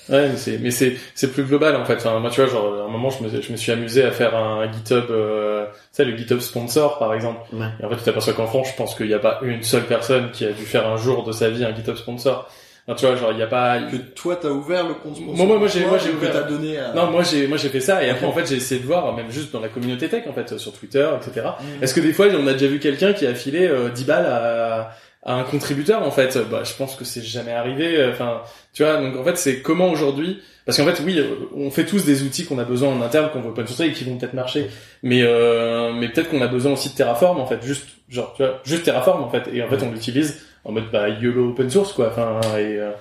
Ouais, 0.10 0.30
mais 0.30 0.38
c'est 0.38 0.58
mais 0.58 0.72
c'est 0.72 0.98
c'est 1.16 1.32
plus 1.32 1.44
global 1.44 1.76
en 1.76 1.86
fait. 1.86 1.96
Enfin, 1.96 2.20
moi 2.20 2.30
tu 2.30 2.42
vois, 2.42 2.50
genre 2.50 2.82
à 2.82 2.86
un 2.86 2.90
moment 2.90 3.10
je 3.10 3.24
me 3.24 3.42
je 3.42 3.52
me 3.52 3.58
suis 3.58 3.72
amusé 3.72 4.04
à 4.04 4.12
faire 4.12 4.36
un 4.36 4.70
GitHub, 4.72 5.06
euh, 5.10 5.66
tu 5.68 5.80
sais 5.94 6.06
le 6.06 6.18
GitHub 6.18 6.40
sponsor 6.40 7.00
par 7.00 7.14
exemple. 7.14 7.40
Ouais. 7.54 7.68
Et 7.82 7.86
en 7.86 7.90
fait 7.90 7.98
tu 7.98 8.04
t'aperçois 8.04 8.34
qu'en 8.34 8.48
France, 8.48 8.70
je 8.72 8.76
pense 8.76 8.96
qu'il 8.96 9.08
n'y 9.08 9.14
a 9.14 9.20
pas 9.20 9.40
une 9.44 9.64
seule 9.64 9.86
personne 9.86 10.32
qui 10.32 10.46
a 10.46 10.52
dû 10.52 10.66
faire 10.66 10.88
un 10.88 10.98
jour 10.98 11.24
de 11.24 11.32
sa 11.32 11.50
vie 11.50 11.64
un 11.64 11.74
GitHub 11.74 11.96
sponsor. 11.96 12.50
Enfin, 12.86 12.98
tu 13.00 13.06
vois, 13.06 13.16
genre 13.16 13.32
il 13.32 13.40
y 13.40 13.42
a 13.42 13.48
pas 13.48 13.80
Que 13.90 13.96
toi 13.96 14.36
t'as 14.36 14.50
ouvert 14.50 14.86
le 14.86 14.96
compte 14.96 15.18
moi, 15.22 15.46
moi, 15.46 15.58
moi, 15.58 15.68
j'ai, 15.70 15.86
moi, 15.86 15.98
j'ai 15.98 16.12
ouvert. 16.12 16.46
donné 16.48 16.78
à... 16.78 16.94
Non, 16.94 17.10
moi, 17.12 17.24
j'ai, 17.24 17.48
moi, 17.48 17.58
j'ai 17.58 17.70
fait 17.70 17.80
ça, 17.80 18.04
et 18.04 18.10
après, 18.10 18.26
en 18.26 18.34
fait, 18.34 18.46
j'ai 18.48 18.56
essayé 18.56 18.82
de 18.82 18.86
voir, 18.86 19.16
même 19.16 19.32
juste 19.32 19.54
dans 19.54 19.62
la 19.62 19.70
communauté 19.70 20.10
tech, 20.10 20.24
en 20.28 20.34
fait, 20.34 20.58
sur 20.58 20.74
Twitter, 20.74 21.08
etc. 21.16 21.48
Est-ce 21.82 21.94
que 21.94 22.02
des 22.02 22.12
fois, 22.12 22.28
on 22.38 22.46
a 22.48 22.54
déjà 22.54 22.68
vu 22.68 22.80
quelqu'un 22.80 23.14
qui 23.14 23.26
a 23.26 23.34
filé 23.34 23.66
euh, 23.68 23.90
10 23.90 24.04
balles 24.04 24.26
à, 24.26 24.92
à 25.24 25.34
un 25.36 25.44
contributeur, 25.44 26.04
en 26.04 26.12
fait? 26.12 26.38
Bah, 26.52 26.64
je 26.66 26.74
pense 26.74 26.96
que 26.98 27.06
c'est 27.06 27.24
jamais 27.24 27.54
arrivé. 27.54 28.06
Enfin, 28.12 28.42
tu 28.74 28.84
vois, 28.84 28.98
donc, 28.98 29.16
en 29.16 29.24
fait, 29.24 29.38
c'est 29.38 29.62
comment 29.62 29.90
aujourd'hui, 29.90 30.42
parce 30.66 30.78
qu'en 30.78 30.86
fait, 30.86 31.02
oui, 31.06 31.20
euh, 31.20 31.36
on 31.56 31.72
fait 31.72 31.86
tous 31.86 32.04
des 32.06 32.24
outils 32.24 32.46
qu'on 32.46 32.60
a 32.60 32.66
besoin 32.66 32.90
en 32.90 33.02
interne, 33.02 33.30
qu'on 33.32 33.40
veut 33.42 33.50
open 33.50 33.66
sourcer 33.68 33.86
et 33.86 33.92
qui 33.94 34.04
vont 34.04 34.18
peut-être 34.18 34.34
marcher. 34.34 34.68
Mais, 35.04 35.22
euh, 35.24 35.94
mais 35.94 36.10
peut-être 36.10 36.30
qu'on 36.30 36.42
a 36.42 36.48
besoin 36.48 36.74
aussi 36.74 36.90
de 36.90 36.96
Terraform, 36.96 37.40
en 37.40 37.46
fait, 37.46 37.62
juste, 37.64 37.86
genre, 38.10 38.34
tu 38.36 38.44
vois, 38.44 38.60
juste 38.66 38.84
Terraform, 38.84 39.24
en 39.24 39.30
fait. 39.30 39.44
Et 39.54 39.64
en 39.64 39.70
fait, 39.70 39.82
on 39.84 39.92
l'utilise 39.92 40.42
en 40.66 40.72
mode, 40.72 40.90
bah, 40.92 41.10
YOLO 41.10 41.50
open 41.50 41.70
source, 41.70 41.94
quoi. 41.94 42.08
Enfin, 42.08 42.40
et, 42.58 42.78
euh, 42.78 42.92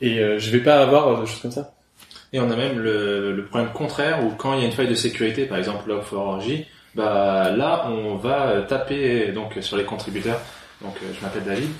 et 0.00 0.18
euh, 0.18 0.38
je 0.38 0.50
vais 0.50 0.60
pas 0.60 0.80
avoir 0.80 1.08
euh, 1.08 1.20
de 1.20 1.26
choses 1.26 1.40
comme 1.40 1.50
ça. 1.50 1.74
Et 2.32 2.40
on 2.40 2.50
a 2.50 2.56
même 2.56 2.78
le, 2.78 3.32
le 3.32 3.44
problème 3.44 3.70
contraire 3.72 4.24
où 4.24 4.30
quand 4.30 4.54
il 4.54 4.60
y 4.60 4.62
a 4.62 4.66
une 4.66 4.72
faille 4.72 4.88
de 4.88 4.94
sécurité, 4.94 5.44
par 5.44 5.58
exemple 5.58 5.88
Log4j, 5.88 6.66
bah 6.96 7.50
là 7.56 7.88
on 7.88 8.16
va 8.16 8.62
taper 8.62 9.32
donc 9.32 9.56
sur 9.60 9.76
les 9.76 9.84
contributeurs. 9.84 10.40
Donc 10.82 10.96
je 11.00 11.24
m'appelle 11.24 11.44
David 11.44 11.70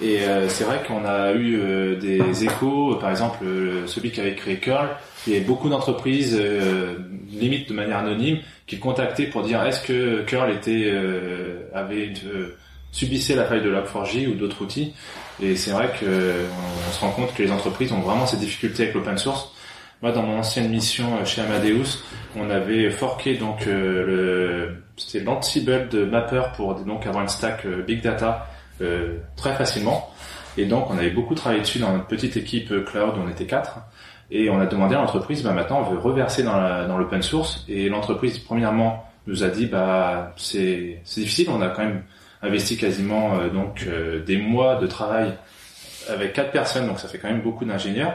et 0.00 0.20
euh, 0.20 0.48
c'est 0.48 0.62
vrai 0.62 0.80
qu'on 0.86 1.04
a 1.04 1.32
eu 1.32 1.96
des 1.96 2.44
échos, 2.44 2.94
par 3.00 3.10
exemple 3.10 3.44
celui 3.86 4.12
qui 4.12 4.20
avait 4.20 4.36
créé 4.36 4.56
Curl, 4.58 4.88
il 5.26 5.34
y 5.34 5.36
a 5.36 5.40
beaucoup 5.40 5.68
d'entreprises, 5.68 6.40
limite 7.32 7.68
de 7.68 7.74
manière 7.74 7.98
anonyme, 7.98 8.38
qui 8.68 8.78
contactaient 8.78 9.26
pour 9.26 9.42
dire 9.42 9.64
est-ce 9.64 9.84
que 9.84 10.22
Curl 10.22 10.52
était 10.52 10.94
avait 11.74 12.12
euh, 12.24 12.56
subissait 12.94 13.34
la 13.34 13.44
faille 13.44 13.60
de 13.62 13.70
Log4j 13.74 14.28
ou 14.28 14.34
d'autres 14.34 14.62
outils. 14.62 14.94
Et 15.42 15.56
c'est 15.56 15.72
vrai 15.72 15.88
que 16.00 16.06
euh, 16.06 16.46
on 16.88 16.92
se 16.92 17.00
rend 17.00 17.10
compte 17.10 17.34
que 17.34 17.42
les 17.42 17.50
entreprises 17.50 17.92
ont 17.92 18.00
vraiment 18.00 18.24
ces 18.24 18.36
difficultés 18.36 18.84
avec 18.84 18.94
l'open 18.94 19.18
source. 19.18 19.50
Moi, 20.00 20.12
dans 20.12 20.22
mon 20.22 20.38
ancienne 20.38 20.70
mission 20.70 21.16
euh, 21.20 21.24
chez 21.24 21.40
Amadeus, 21.42 22.04
on 22.36 22.48
avait 22.50 22.90
forqué 22.90 23.34
donc 23.34 23.66
euh, 23.66 24.06
le 24.06 24.76
c'était 24.96 25.24
l'Ansible 25.24 25.88
de 25.88 26.04
Mapper 26.04 26.42
pour 26.56 26.76
donc 26.76 27.04
avoir 27.06 27.22
une 27.24 27.28
stack 27.28 27.66
big 27.66 28.00
data 28.00 28.46
très 29.36 29.54
facilement. 29.54 30.08
Et 30.56 30.66
donc, 30.66 30.88
on 30.88 30.96
avait 30.98 31.10
beaucoup 31.10 31.34
travaillé 31.34 31.62
dessus 31.62 31.80
dans 31.80 31.90
notre 31.92 32.06
petite 32.06 32.36
équipe 32.36 32.72
cloud. 32.84 33.14
On 33.18 33.28
était 33.28 33.46
quatre. 33.46 33.78
Et 34.30 34.48
on 34.50 34.60
a 34.60 34.66
demandé 34.66 34.94
à 34.94 34.98
l'entreprise, 34.98 35.42
bah 35.42 35.52
maintenant, 35.52 35.80
on 35.80 35.90
veut 35.92 35.98
reverser 35.98 36.44
dans 36.44 36.56
la- 36.56 36.86
dans 36.86 36.96
l'open 36.96 37.22
source. 37.22 37.64
Et 37.68 37.88
l'entreprise, 37.88 38.38
premièrement, 38.38 39.04
nous 39.26 39.42
a 39.42 39.48
dit, 39.48 39.66
bah 39.66 40.32
c'est 40.36 41.00
c'est 41.04 41.22
difficile. 41.22 41.48
On 41.50 41.60
a 41.60 41.68
quand 41.70 41.82
même 41.82 42.04
investi 42.44 42.76
quasiment 42.76 43.36
euh, 43.38 43.48
donc 43.48 43.84
euh, 43.86 44.22
des 44.24 44.36
mois 44.36 44.76
de 44.76 44.86
travail 44.86 45.32
avec 46.08 46.32
quatre 46.34 46.50
personnes, 46.50 46.86
donc 46.86 47.00
ça 47.00 47.08
fait 47.08 47.18
quand 47.18 47.28
même 47.28 47.42
beaucoup 47.42 47.64
d'ingénieurs. 47.64 48.14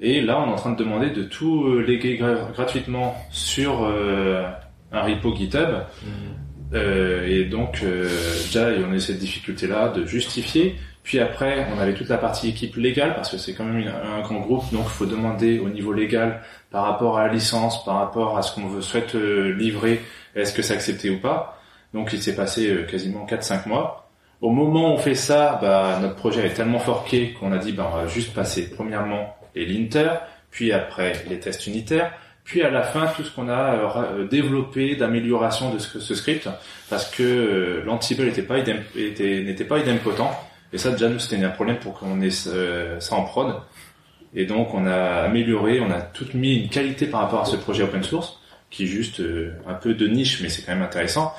Et 0.00 0.20
là, 0.20 0.40
on 0.40 0.48
est 0.48 0.52
en 0.52 0.56
train 0.56 0.72
de 0.72 0.78
demander 0.78 1.10
de 1.10 1.22
tout 1.24 1.64
euh, 1.66 1.80
léguer 1.80 2.16
gra- 2.16 2.52
gratuitement 2.52 3.16
sur 3.30 3.84
euh, 3.84 4.44
un 4.92 5.02
repo 5.02 5.34
GitHub. 5.34 5.68
Euh, 6.74 7.26
et 7.26 7.44
donc, 7.46 7.80
euh, 7.82 8.08
déjà, 8.44 8.68
on 8.86 8.92
a 8.92 8.94
eu 8.94 9.00
cette 9.00 9.18
difficulté-là 9.18 9.88
de 9.88 10.06
justifier. 10.06 10.76
Puis 11.02 11.18
après, 11.20 11.66
on 11.74 11.80
avait 11.80 11.94
toute 11.94 12.10
la 12.10 12.18
partie 12.18 12.50
équipe 12.50 12.76
légale, 12.76 13.14
parce 13.14 13.30
que 13.30 13.38
c'est 13.38 13.54
quand 13.54 13.64
même 13.64 13.88
un 13.88 14.20
grand 14.20 14.40
groupe, 14.40 14.70
donc 14.72 14.84
il 14.84 14.90
faut 14.90 15.06
demander 15.06 15.58
au 15.58 15.70
niveau 15.70 15.92
légal, 15.94 16.42
par 16.70 16.84
rapport 16.84 17.18
à 17.18 17.26
la 17.26 17.32
licence, 17.32 17.82
par 17.84 17.96
rapport 17.96 18.36
à 18.36 18.42
ce 18.42 18.54
qu'on 18.54 18.80
souhaite 18.82 19.14
livrer, 19.14 20.02
est-ce 20.36 20.52
que 20.52 20.60
c'est 20.60 20.74
accepté 20.74 21.08
ou 21.08 21.18
pas. 21.18 21.58
Donc 21.94 22.12
il 22.12 22.22
s'est 22.22 22.34
passé 22.34 22.70
euh, 22.70 22.82
quasiment 22.84 23.26
4-5 23.26 23.68
mois. 23.68 24.10
Au 24.40 24.50
moment 24.50 24.90
où 24.90 24.94
on 24.94 24.98
fait 24.98 25.14
ça, 25.14 25.58
bah, 25.60 25.98
notre 26.00 26.14
projet 26.14 26.46
est 26.46 26.54
tellement 26.54 26.78
forqué 26.78 27.32
qu'on 27.32 27.52
a 27.52 27.58
dit 27.58 27.72
bah, 27.72 27.90
on 27.92 27.96
va 27.96 28.06
juste 28.06 28.34
passer 28.34 28.70
premièrement 28.70 29.36
les 29.54 29.66
linters, 29.66 30.22
puis 30.50 30.72
après 30.72 31.12
les 31.28 31.40
tests 31.40 31.66
unitaires, 31.66 32.12
puis 32.44 32.62
à 32.62 32.70
la 32.70 32.82
fin 32.82 33.06
tout 33.08 33.24
ce 33.24 33.34
qu'on 33.34 33.48
a 33.48 33.74
euh, 33.74 33.88
euh, 33.96 34.28
développé 34.28 34.94
d'amélioration 34.96 35.72
de 35.72 35.78
ce, 35.78 36.14
script, 36.14 36.48
parce 36.88 37.10
que 37.10 37.82
l'Ansible 37.84 38.24
n'était 38.24 38.42
pas 38.42 38.60
pas 38.60 39.78
idempotent, 39.78 40.30
et 40.72 40.78
ça 40.78 40.90
déjà 40.90 41.08
nous 41.08 41.18
c'était 41.18 41.42
un 41.42 41.48
problème 41.48 41.78
pour 41.78 41.94
qu'on 41.94 42.20
ait 42.20 42.30
ça 42.30 43.14
en 43.14 43.22
prod. 43.22 43.56
Et 44.34 44.44
donc 44.44 44.74
on 44.74 44.86
a 44.86 45.22
amélioré, 45.22 45.80
on 45.80 45.90
a 45.90 46.00
tout 46.00 46.26
mis 46.34 46.54
une 46.54 46.68
qualité 46.68 47.06
par 47.06 47.22
rapport 47.22 47.40
à 47.40 47.44
ce 47.46 47.56
projet 47.56 47.82
open 47.82 48.04
source, 48.04 48.38
qui 48.70 48.84
est 48.84 48.86
juste 48.86 49.22
un 49.66 49.74
peu 49.74 49.94
de 49.94 50.06
niche, 50.06 50.42
mais 50.42 50.50
c'est 50.50 50.62
quand 50.62 50.74
même 50.74 50.82
intéressant. 50.82 51.34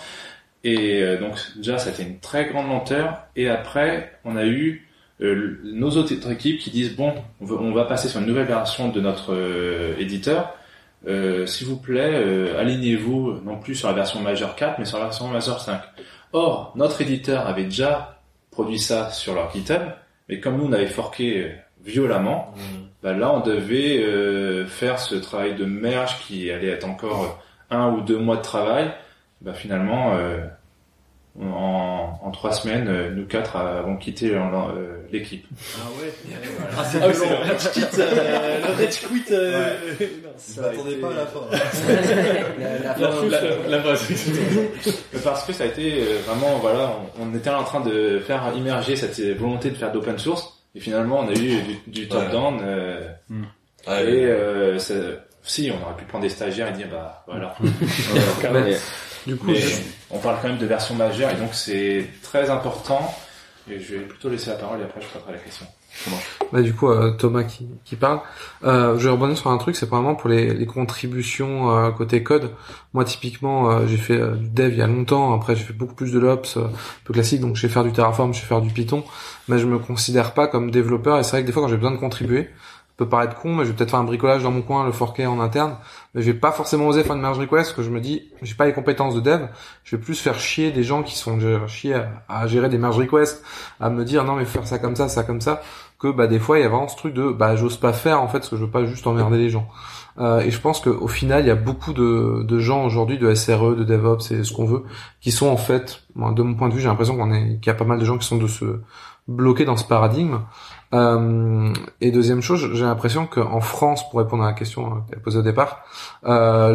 Et 0.64 1.02
euh, 1.04 1.18
donc 1.20 1.36
déjà, 1.58 1.78
ça 1.78 1.90
a 1.90 1.94
été 1.94 2.04
une 2.04 2.20
très 2.20 2.46
grande 2.48 2.68
lenteur. 2.68 3.24
Et 3.36 3.48
après, 3.50 4.14
on 4.26 4.36
a 4.36 4.46
eu 4.46 4.88
euh, 5.22 5.60
nos 5.64 5.90
autres 5.92 6.30
équipes 6.32 6.60
qui 6.60 6.70
disent 6.70 6.96
bon, 6.96 7.14
on, 7.42 7.46
veut- 7.46 7.58
on 7.60 7.72
va 7.74 7.86
passer 7.86 8.08
sur 8.10 8.20
une 8.20 8.26
nouvelle 8.28 8.48
version 8.48 8.90
de 8.90 9.00
notre 9.02 9.34
euh, 9.34 9.96
éditeur. 10.00 10.54
Euh, 11.08 11.46
S'il 11.46 11.68
vous 11.68 11.78
plaît, 11.78 12.12
euh, 12.14 12.60
alignez-vous 12.60 13.40
non 13.46 13.58
plus 13.58 13.76
sur 13.76 13.88
la 13.88 13.94
version 13.94 14.20
majeure 14.22 14.56
4, 14.56 14.80
mais 14.80 14.86
sur 14.86 14.98
la 15.00 15.06
version 15.06 15.28
majeure 15.30 15.60
5. 15.62 15.82
Or, 16.34 16.74
notre 16.76 17.02
éditeur 17.02 17.48
avait 17.48 17.64
déjà 17.64 18.22
produit 18.52 18.80
ça 18.80 19.10
sur 19.12 19.34
leur 19.34 19.52
GitHub, 19.54 19.82
mais 20.28 20.40
comme 20.42 20.58
nous, 20.58 20.66
on 20.66 20.74
avait 20.74 20.88
forqué 20.88 21.44
euh, 21.44 21.50
violemment, 21.86 22.54
bah 23.02 23.14
là, 23.14 23.32
on 23.34 23.40
devait 23.40 24.00
euh, 24.04 24.66
faire 24.68 25.00
ce 25.00 25.16
travail 25.16 25.56
de 25.56 25.64
merge 25.64 26.20
qui 26.28 26.52
allait 26.52 26.68
être 26.68 26.84
encore 26.86 27.42
un 27.70 27.90
ou 27.94 28.02
deux 28.02 28.18
mois 28.18 28.36
de 28.36 28.42
travail. 28.42 28.92
Bah 29.42 29.54
finalement, 29.54 30.16
euh, 30.16 30.40
en, 31.42 32.20
en 32.22 32.32
trois 32.32 32.52
semaines, 32.52 32.88
euh, 32.90 33.10
nous 33.12 33.26
quatre 33.26 33.56
avons 33.56 33.96
quitté 33.96 34.32
euh, 34.36 34.40
euh, 34.40 34.98
l'équipe. 35.12 35.46
Ah 35.78 35.88
ouais. 36.02 36.12
Ah, 36.78 36.84
c'est 36.84 37.00
Ah 37.02 37.08
ouais, 37.08 37.14
violent. 37.14 37.30
le 37.46 37.52
rage 37.52 37.72
quit, 37.72 37.84
euh, 38.00 38.60
le 38.60 38.84
rage 38.84 39.00
quit, 39.00 39.24
euh, 39.34 39.60
Ouais. 40.00 40.10
non, 40.24 40.30
Je 40.38 40.54
ça 40.54 40.62
a 40.62 40.72
m'attendais 40.72 40.92
été- 40.92 41.02
pas 41.02 41.08
à 41.08 41.14
la 41.14 41.26
fin. 41.26 41.40
La- 41.52 41.58
la 42.80 42.98
La- 42.98 43.12
fin, 43.12 43.26
la- 43.28 43.42
la- 43.42 43.78
la 43.84 43.96
fin, 43.96 44.14
Mais 45.14 45.20
Parce 45.24 45.46
que 45.46 45.54
ça 45.54 45.64
a 45.64 45.68
été 45.68 46.02
euh, 46.02 46.18
vraiment, 46.28 46.58
voilà, 46.58 46.92
on, 47.18 47.28
on 47.32 47.36
était 47.36 47.50
en 47.50 47.64
train 47.64 47.80
de 47.82 48.20
faire 48.20 48.44
immerger 48.58 48.98
cette 48.98 49.20
volonté 49.38 49.70
de 49.70 49.76
faire 49.76 49.94
d'open 49.94 50.18
source, 50.18 50.62
et 50.76 50.82
finalement 50.82 51.22
on 51.22 51.30
a 51.30 51.34
eu 51.34 51.62
du, 51.62 51.78
du 51.88 52.08
top-down. 52.10 52.60
euh, 52.62 53.08
Hmm. 53.30 53.44
et 53.88 53.90
Ouais. 53.90 54.06
euh, 54.26 54.80
ça- 54.80 54.94
si, 55.44 55.72
on 55.72 55.82
aurait 55.86 55.96
pu 55.96 56.04
prendre 56.04 56.24
des 56.24 56.30
stagiaires 56.30 56.68
et 56.68 56.74
dire, 56.74 56.88
bah 56.92 57.24
voilà. 57.26 57.56
Du 59.30 59.36
coup, 59.38 59.48
Mais 59.48 59.56
je- 59.56 59.82
on 60.10 60.18
parle 60.18 60.38
quand 60.42 60.48
même 60.48 60.58
de 60.58 60.66
version 60.66 60.96
majeure, 60.96 61.30
et 61.30 61.36
donc 61.36 61.54
c'est 61.54 62.06
très 62.24 62.50
important. 62.50 63.14
Et 63.72 63.80
je 63.80 63.94
vais 63.96 64.00
plutôt 64.02 64.30
laisser 64.30 64.50
la 64.50 64.56
parole, 64.56 64.80
et 64.80 64.84
après 64.84 65.02
je 65.02 65.06
ferai 65.06 65.32
la 65.32 65.38
question. 65.38 65.66
Bah, 66.52 66.62
du 66.62 66.74
coup, 66.74 66.90
euh, 66.90 67.12
Thomas 67.12 67.44
qui, 67.44 67.68
qui 67.84 67.96
parle. 67.96 68.22
Euh, 68.64 68.98
je 68.98 69.06
vais 69.06 69.12
rebondir 69.12 69.38
sur 69.38 69.52
un 69.52 69.58
truc, 69.58 69.76
c'est 69.76 69.88
vraiment 69.90 70.16
pour 70.16 70.30
les, 70.30 70.54
les 70.54 70.66
contributions 70.66 71.76
euh, 71.76 71.92
côté 71.92 72.24
code. 72.24 72.52
Moi, 72.94 73.04
typiquement, 73.06 73.70
euh, 73.72 73.86
j'ai 73.88 73.98
fait 73.98 74.18
euh, 74.18 74.36
du 74.36 74.50
dev 74.50 74.72
il 74.74 74.78
y 74.80 74.82
a 74.82 74.88
longtemps. 74.88 75.34
Après, 75.36 75.56
j'ai 75.56 75.64
fait 75.64 75.74
beaucoup 75.74 75.94
plus 75.96 76.12
de 76.14 76.20
l'ops, 76.20 76.58
euh, 76.58 76.62
un 76.66 76.70
peu 77.06 77.14
classique. 77.14 77.42
Donc, 77.42 77.56
je 77.56 77.62
sais 77.62 77.70
faire 77.70 77.84
du 77.84 77.92
Terraform, 77.92 78.34
je 78.34 78.40
sais 78.40 78.46
faire 78.46 78.62
du 78.62 78.72
Python, 78.72 79.04
mais 79.48 79.60
je 79.60 79.66
me 79.68 79.78
considère 79.78 80.34
pas 80.34 80.48
comme 80.48 80.72
développeur. 80.72 81.20
Et 81.20 81.24
c'est 81.24 81.32
vrai 81.32 81.42
que 81.42 81.48
des 81.48 81.54
fois, 81.54 81.62
quand 81.64 81.70
j'ai 81.70 81.76
besoin 81.78 81.92
de 81.92 81.98
contribuer, 81.98 82.50
peut 83.00 83.08
paraître 83.08 83.36
con, 83.36 83.56
mais 83.56 83.64
je 83.64 83.70
vais 83.70 83.76
peut-être 83.78 83.92
faire 83.92 84.00
un 84.00 84.04
bricolage 84.04 84.44
dans 84.44 84.52
mon 84.52 84.62
coin, 84.62 84.86
le 84.86 84.92
forquer 84.92 85.26
en 85.26 85.40
interne. 85.40 85.78
Mais 86.14 86.22
je 86.22 86.32
vais 86.32 86.38
pas 86.38 86.52
forcément 86.52 86.86
oser 86.88 87.04
faire 87.04 87.16
une 87.16 87.22
merge 87.22 87.40
request, 87.40 87.70
parce 87.70 87.74
que 87.74 87.82
je 87.82 87.90
me 87.90 88.02
dis, 88.02 88.30
j'ai 88.42 88.56
pas 88.56 88.66
les 88.66 88.74
compétences 88.74 89.16
de 89.16 89.22
dev. 89.22 89.48
Je 89.86 89.96
vais 89.96 90.02
plus 90.02 90.20
faire 90.20 90.38
chier 90.38 90.72
des 90.72 90.84
gens 90.84 91.02
qui 91.02 91.18
sont 91.18 91.38
déjà 91.38 91.66
chier 91.68 91.96
à, 92.28 92.46
gérer 92.48 92.68
des 92.68 92.78
merge 92.78 92.98
requests, 92.98 93.42
à 93.80 93.90
me 93.90 94.04
dire 94.04 94.26
non 94.26 94.36
mais 94.36 94.44
faire 94.44 94.68
ça 94.68 94.80
comme 94.80 94.98
ça, 94.98 95.08
ça 95.08 95.24
comme 95.24 95.40
ça, 95.40 95.62
que 95.98 96.12
bah 96.12 96.28
des 96.28 96.40
fois 96.40 96.60
il 96.60 96.62
y 96.62 96.66
a 96.66 96.70
vraiment 96.70 96.90
ce 96.90 96.98
truc 96.98 97.14
de 97.14 97.32
bah 97.32 97.56
j'ose 97.56 97.78
pas 97.78 97.94
faire 97.94 98.22
en 98.22 98.28
fait, 98.28 98.40
parce 98.40 98.50
que 98.50 98.58
je 98.58 98.66
veux 98.66 98.72
pas 98.72 98.86
juste 98.86 99.08
emmerder 99.08 99.38
les 99.38 99.50
gens. 99.50 99.70
Euh, 100.20 100.42
et 100.42 100.52
je 100.52 100.60
pense 100.60 100.82
qu'au 100.82 101.08
final 101.08 101.44
il 101.44 101.48
y 101.48 101.52
a 101.52 101.56
beaucoup 101.56 101.94
de, 101.94 102.44
de 102.44 102.60
gens 102.60 102.84
aujourd'hui 102.84 103.18
de 103.18 103.34
SRE, 103.34 103.76
de 103.78 103.86
DevOps 103.86 104.32
et 104.32 104.44
ce 104.44 104.52
qu'on 104.52 104.66
veut, 104.66 104.84
qui 105.22 105.32
sont 105.32 105.48
en 105.48 105.58
fait, 105.58 106.04
de 106.16 106.44
mon 106.44 106.56
point 106.56 106.68
de 106.68 106.74
vue, 106.74 106.82
j'ai 106.82 106.90
l'impression 106.90 107.16
qu'on 107.16 107.32
est 107.32 107.60
qu'il 107.60 107.68
y 107.68 107.70
a 107.70 107.76
pas 107.76 107.86
mal 107.86 107.98
de 107.98 108.06
gens 108.06 108.18
qui 108.18 108.28
sont 108.28 108.38
de 108.38 108.48
se 108.48 108.82
bloquer 109.30 109.64
dans 109.64 109.78
ce 109.78 109.86
paradigme. 109.86 110.40
Euh, 110.94 111.72
et 112.02 112.12
deuxième 112.12 112.42
chose, 112.42 112.72
j'ai 112.74 112.84
l'impression 112.84 113.28
qu'en 113.28 113.62
France, 113.62 114.10
pour 114.10 114.20
répondre 114.20 114.44
à 114.44 114.48
la 114.48 114.54
question 114.54 114.88
euh, 114.88 115.00
que 115.02 115.12
tu 115.12 115.18
as 115.18 115.22
posée 115.22 115.40
au 115.40 115.44
départ, 115.44 115.84
euh, 116.26 116.74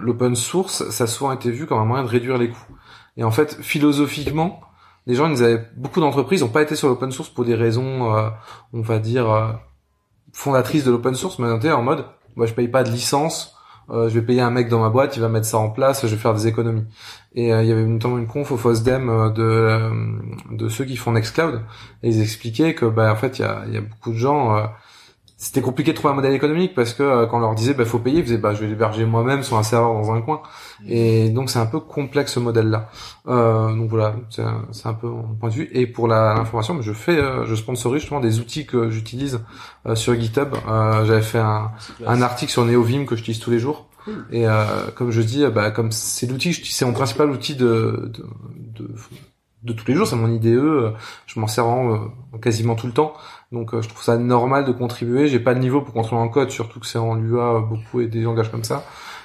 l'open 0.00 0.34
source, 0.34 0.88
ça 0.90 1.04
a 1.04 1.06
souvent 1.06 1.32
été 1.32 1.50
vu 1.50 1.66
comme 1.66 1.78
un 1.78 1.84
moyen 1.84 2.04
de 2.04 2.08
réduire 2.08 2.38
les 2.38 2.50
coûts. 2.50 2.76
Et 3.16 3.24
en 3.24 3.30
fait, 3.30 3.58
philosophiquement, 3.60 4.60
les 5.06 5.14
gens, 5.14 5.30
ils 5.30 5.42
avaient 5.42 5.64
beaucoup 5.76 6.00
d'entreprises 6.00 6.42
n'ont 6.42 6.48
pas 6.48 6.62
été 6.62 6.74
sur 6.74 6.88
l'open 6.88 7.12
source 7.12 7.28
pour 7.28 7.44
des 7.44 7.54
raisons, 7.54 8.12
on 8.72 8.80
va 8.80 8.98
dire, 8.98 9.58
fondatrices 10.32 10.84
de 10.84 10.90
l'open 10.90 11.14
source, 11.14 11.38
mais 11.38 11.48
en 11.70 11.82
mode, 11.82 12.04
moi 12.34 12.46
je 12.46 12.54
paye 12.54 12.68
pas 12.68 12.82
de 12.82 12.90
licence, 12.90 13.55
euh, 13.90 14.08
je 14.08 14.14
vais 14.18 14.26
payer 14.26 14.40
un 14.40 14.50
mec 14.50 14.68
dans 14.68 14.80
ma 14.80 14.90
boîte, 14.90 15.16
il 15.16 15.20
va 15.20 15.28
mettre 15.28 15.46
ça 15.46 15.58
en 15.58 15.70
place, 15.70 16.02
je 16.06 16.08
vais 16.14 16.20
faire 16.20 16.34
des 16.34 16.46
économies. 16.46 16.84
Et 17.34 17.52
euh, 17.52 17.62
il 17.62 17.68
y 17.68 17.72
avait 17.72 17.84
notamment 17.84 18.18
une 18.18 18.26
conf 18.26 18.50
au 18.50 18.56
FOSDEM 18.56 19.08
euh, 19.08 19.30
de 19.30 19.42
euh, 19.42 19.90
de 20.50 20.68
ceux 20.68 20.84
qui 20.84 20.96
font 20.96 21.12
Nextcloud, 21.12 21.62
et 22.02 22.08
ils 22.08 22.20
expliquaient 22.22 22.74
que 22.74 22.86
bah 22.86 23.12
en 23.12 23.16
fait 23.16 23.38
il 23.38 23.42
y 23.42 23.44
a, 23.44 23.64
y 23.68 23.76
a 23.76 23.80
beaucoup 23.80 24.10
de 24.12 24.16
gens, 24.16 24.56
euh, 24.56 24.64
c'était 25.36 25.60
compliqué 25.60 25.92
de 25.92 25.96
trouver 25.96 26.12
un 26.12 26.16
modèle 26.16 26.34
économique 26.34 26.74
parce 26.74 26.94
que 26.94 27.26
quand 27.26 27.38
on 27.38 27.40
leur 27.40 27.54
disait 27.54 27.74
bah 27.74 27.84
faut 27.84 27.98
payer, 27.98 28.20
ils 28.20 28.24
faisaient 28.24 28.38
bah 28.38 28.54
je 28.54 28.60
vais 28.62 28.68
l'héberger 28.68 29.04
moi-même 29.04 29.42
sur 29.42 29.56
un 29.58 29.62
serveur 29.62 29.92
dans 29.94 30.12
un 30.12 30.20
coin. 30.22 30.42
Et 30.86 31.30
donc 31.30 31.50
c'est 31.50 31.58
un 31.58 31.66
peu 31.66 31.80
complexe 31.80 32.34
ce 32.34 32.40
modèle-là. 32.40 32.90
Euh, 33.28 33.74
donc 33.74 33.88
voilà, 33.88 34.14
c'est 34.30 34.42
un, 34.42 34.94
peu 34.94 35.08
mon 35.08 35.34
point 35.34 35.48
de 35.48 35.54
vue. 35.54 35.70
Et 35.72 35.86
pour 35.86 36.08
l'information, 36.08 36.80
je 36.82 36.92
fais, 36.92 37.18
euh, 37.18 37.46
je 37.46 37.54
sponsorise 37.54 38.02
justement 38.02 38.20
des 38.20 38.40
outils 38.40 38.66
que 38.66 38.90
j'utilise 38.90 39.40
euh, 39.86 39.94
sur 39.94 40.14
GitHub. 40.14 40.54
Euh, 40.68 41.04
J'avais 41.04 41.22
fait 41.22 41.38
un, 41.38 41.70
un 42.06 42.22
article 42.22 42.52
sur 42.52 42.64
NeoVim 42.64 43.04
que 43.06 43.16
j'utilise 43.16 43.40
tous 43.40 43.50
les 43.50 43.58
jours. 43.58 43.88
Et 44.30 44.44
comme 44.94 45.10
je 45.10 45.20
dis, 45.20 45.44
bah, 45.48 45.72
comme 45.72 45.90
c'est 45.90 46.28
l'outil, 46.28 46.54
c'est 46.54 46.84
mon 46.84 46.92
principal 46.92 47.28
outil 47.28 47.56
de, 47.56 48.12
de, 48.14 48.94
de, 49.64 49.72
tous 49.72 49.84
les 49.88 49.94
jours, 49.94 50.06
c'est 50.06 50.14
mon 50.14 50.32
IDE. 50.32 50.92
Je 51.26 51.40
m'en 51.40 51.48
sers 51.48 51.66
vraiment 51.66 52.08
quasiment 52.40 52.76
tout 52.76 52.86
le 52.86 52.92
temps. 52.92 53.14
Donc 53.50 53.74
je 53.74 53.88
trouve 53.88 54.04
ça 54.04 54.16
normal 54.16 54.64
de 54.64 54.70
contribuer. 54.70 55.26
J'ai 55.26 55.40
pas 55.40 55.54
le 55.54 55.58
niveau 55.58 55.80
pour 55.80 55.92
construire 55.92 56.22
un 56.22 56.28
code, 56.28 56.50
surtout 56.52 56.78
que 56.78 56.86
c'est 56.86 56.98
en 56.98 57.16
Lua 57.16 57.58
beaucoup 57.58 58.00
et 58.00 58.06
des 58.06 58.20
langages 58.20 58.48
comme 58.48 58.62
ça. 58.62 58.84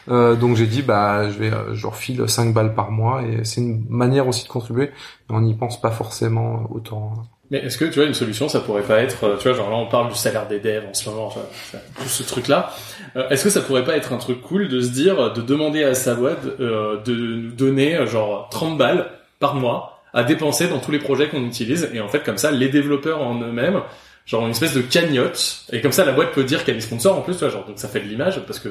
Euh, 0.09 0.35
donc 0.35 0.55
j'ai 0.55 0.65
dit 0.65 0.81
bah 0.81 1.29
je 1.29 1.37
vais 1.37 1.51
euh, 1.51 1.75
je 1.75 1.83
leur 1.83 1.95
file 1.95 2.23
5 2.27 2.53
balles 2.53 2.73
par 2.73 2.91
mois 2.91 3.21
et 3.23 3.43
c'est 3.43 3.61
une 3.61 3.85
manière 3.89 4.27
aussi 4.27 4.43
de 4.43 4.49
contribuer. 4.49 4.91
Mais 5.29 5.35
on 5.35 5.41
n'y 5.41 5.53
pense 5.53 5.79
pas 5.79 5.91
forcément 5.91 6.67
autant. 6.71 7.13
Mais 7.51 7.57
est-ce 7.57 7.77
que 7.77 7.83
tu 7.83 7.99
vois 7.99 8.05
une 8.05 8.13
solution, 8.13 8.47
ça 8.47 8.61
pourrait 8.61 8.81
pas 8.81 9.01
être, 9.01 9.25
euh, 9.25 9.37
tu 9.37 9.49
vois, 9.49 9.57
genre 9.57 9.69
là 9.69 9.75
on 9.75 9.85
parle 9.85 10.07
du 10.07 10.15
salaire 10.15 10.47
des 10.47 10.61
devs 10.61 10.85
en 10.89 10.93
ce 10.93 11.09
moment, 11.09 11.29
c'est 11.69 11.79
tout 12.01 12.07
ce 12.07 12.23
truc-là. 12.23 12.73
Euh, 13.17 13.27
est-ce 13.27 13.43
que 13.43 13.49
ça 13.49 13.59
pourrait 13.59 13.83
pas 13.83 13.97
être 13.97 14.13
un 14.13 14.17
truc 14.17 14.41
cool 14.41 14.69
de 14.69 14.79
se 14.79 14.89
dire, 14.89 15.33
de 15.33 15.41
demander 15.41 15.83
à 15.83 15.93
sa 15.93 16.15
boîte 16.15 16.39
euh, 16.61 17.01
de 17.03 17.51
donner 17.51 18.07
genre 18.07 18.47
30 18.51 18.77
balles 18.77 19.11
par 19.39 19.55
mois 19.55 20.01
à 20.13 20.23
dépenser 20.23 20.69
dans 20.69 20.79
tous 20.79 20.91
les 20.91 20.99
projets 20.99 21.27
qu'on 21.27 21.43
utilise 21.43 21.89
et 21.93 21.99
en 21.99 22.07
fait 22.07 22.23
comme 22.23 22.37
ça 22.37 22.51
les 22.51 22.69
développeurs 22.69 23.21
en 23.21 23.41
eux-mêmes 23.41 23.81
genre 24.25 24.43
une 24.45 24.51
espèce 24.51 24.73
de 24.73 24.81
cagnotte. 24.81 25.65
Et 25.71 25.81
comme 25.81 25.91
ça 25.91 26.05
la 26.05 26.11
boîte 26.11 26.31
peut 26.31 26.43
dire 26.43 26.63
qu'elle 26.63 26.77
est 26.77 26.81
sponsor 26.81 27.17
en 27.17 27.21
plus 27.21 27.33
tu 27.33 27.39
vois 27.39 27.49
genre 27.49 27.65
donc 27.65 27.79
ça 27.79 27.87
fait 27.87 27.99
de 27.99 28.05
l'image 28.07 28.39
parce 28.45 28.59
que 28.59 28.69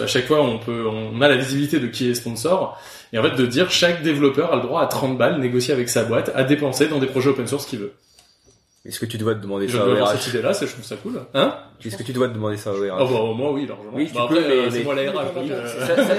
à 0.00 0.06
chaque 0.06 0.26
fois 0.26 0.40
on 0.42 0.58
peut 0.58 0.86
on 0.86 1.20
a 1.20 1.28
la 1.28 1.36
visibilité 1.36 1.78
de 1.80 1.86
qui 1.88 2.10
est 2.10 2.14
sponsor. 2.14 2.80
Et 3.12 3.18
en 3.18 3.22
fait 3.22 3.34
de 3.36 3.44
dire 3.46 3.70
chaque 3.70 4.02
développeur 4.02 4.52
a 4.52 4.56
le 4.56 4.62
droit 4.62 4.82
à 4.82 4.86
30 4.86 5.18
balles 5.18 5.38
négocié 5.40 5.74
avec 5.74 5.88
sa 5.88 6.04
boîte 6.04 6.30
à 6.34 6.44
dépenser 6.44 6.88
dans 6.88 6.98
des 6.98 7.06
projets 7.08 7.28
open 7.30 7.46
source 7.46 7.66
qu'il 7.66 7.80
veut. 7.80 7.92
Est-ce 8.84 8.98
que 8.98 9.06
tu 9.06 9.16
dois 9.16 9.34
te 9.36 9.40
demander 9.40 9.68
je 9.68 9.76
ça 9.76 9.82
au 9.84 9.86
dois 9.86 9.94
avoir 9.96 10.10
cette 10.12 10.26
idée 10.28 10.42
là 10.42 10.52
je 10.52 10.66
trouve 10.66 10.84
ça 10.84 10.96
cool. 10.96 11.20
Hein? 11.34 11.54
Est-ce 11.84 11.96
que 11.96 12.02
tu 12.02 12.12
dois 12.12 12.26
te 12.28 12.34
demander 12.34 12.56
ça 12.56 12.72
au 12.72 12.76
RH 12.82 12.90
Ah 12.98 13.04
bah 13.04 13.32
moi 13.36 13.52
oui 13.52 13.66
largement. 13.66 13.90
Oui, 13.92 14.06
tu 14.08 14.14
Bah, 14.14 14.26
peux, 14.28 14.38
après, 14.38 14.48
mais, 14.48 14.54
euh, 14.56 14.70
c'est 14.70 14.82
moi 14.82 14.94
la 14.96 15.02
RH 15.10 15.34
donc, 15.34 15.50
euh, 15.50 15.86
ça, 15.86 15.96
ça- 15.96 16.14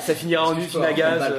ça 0.00 0.14
finira 0.14 0.48
en 0.48 0.58
usine 0.58 0.82
à 0.82 0.92
gaz. 0.92 1.32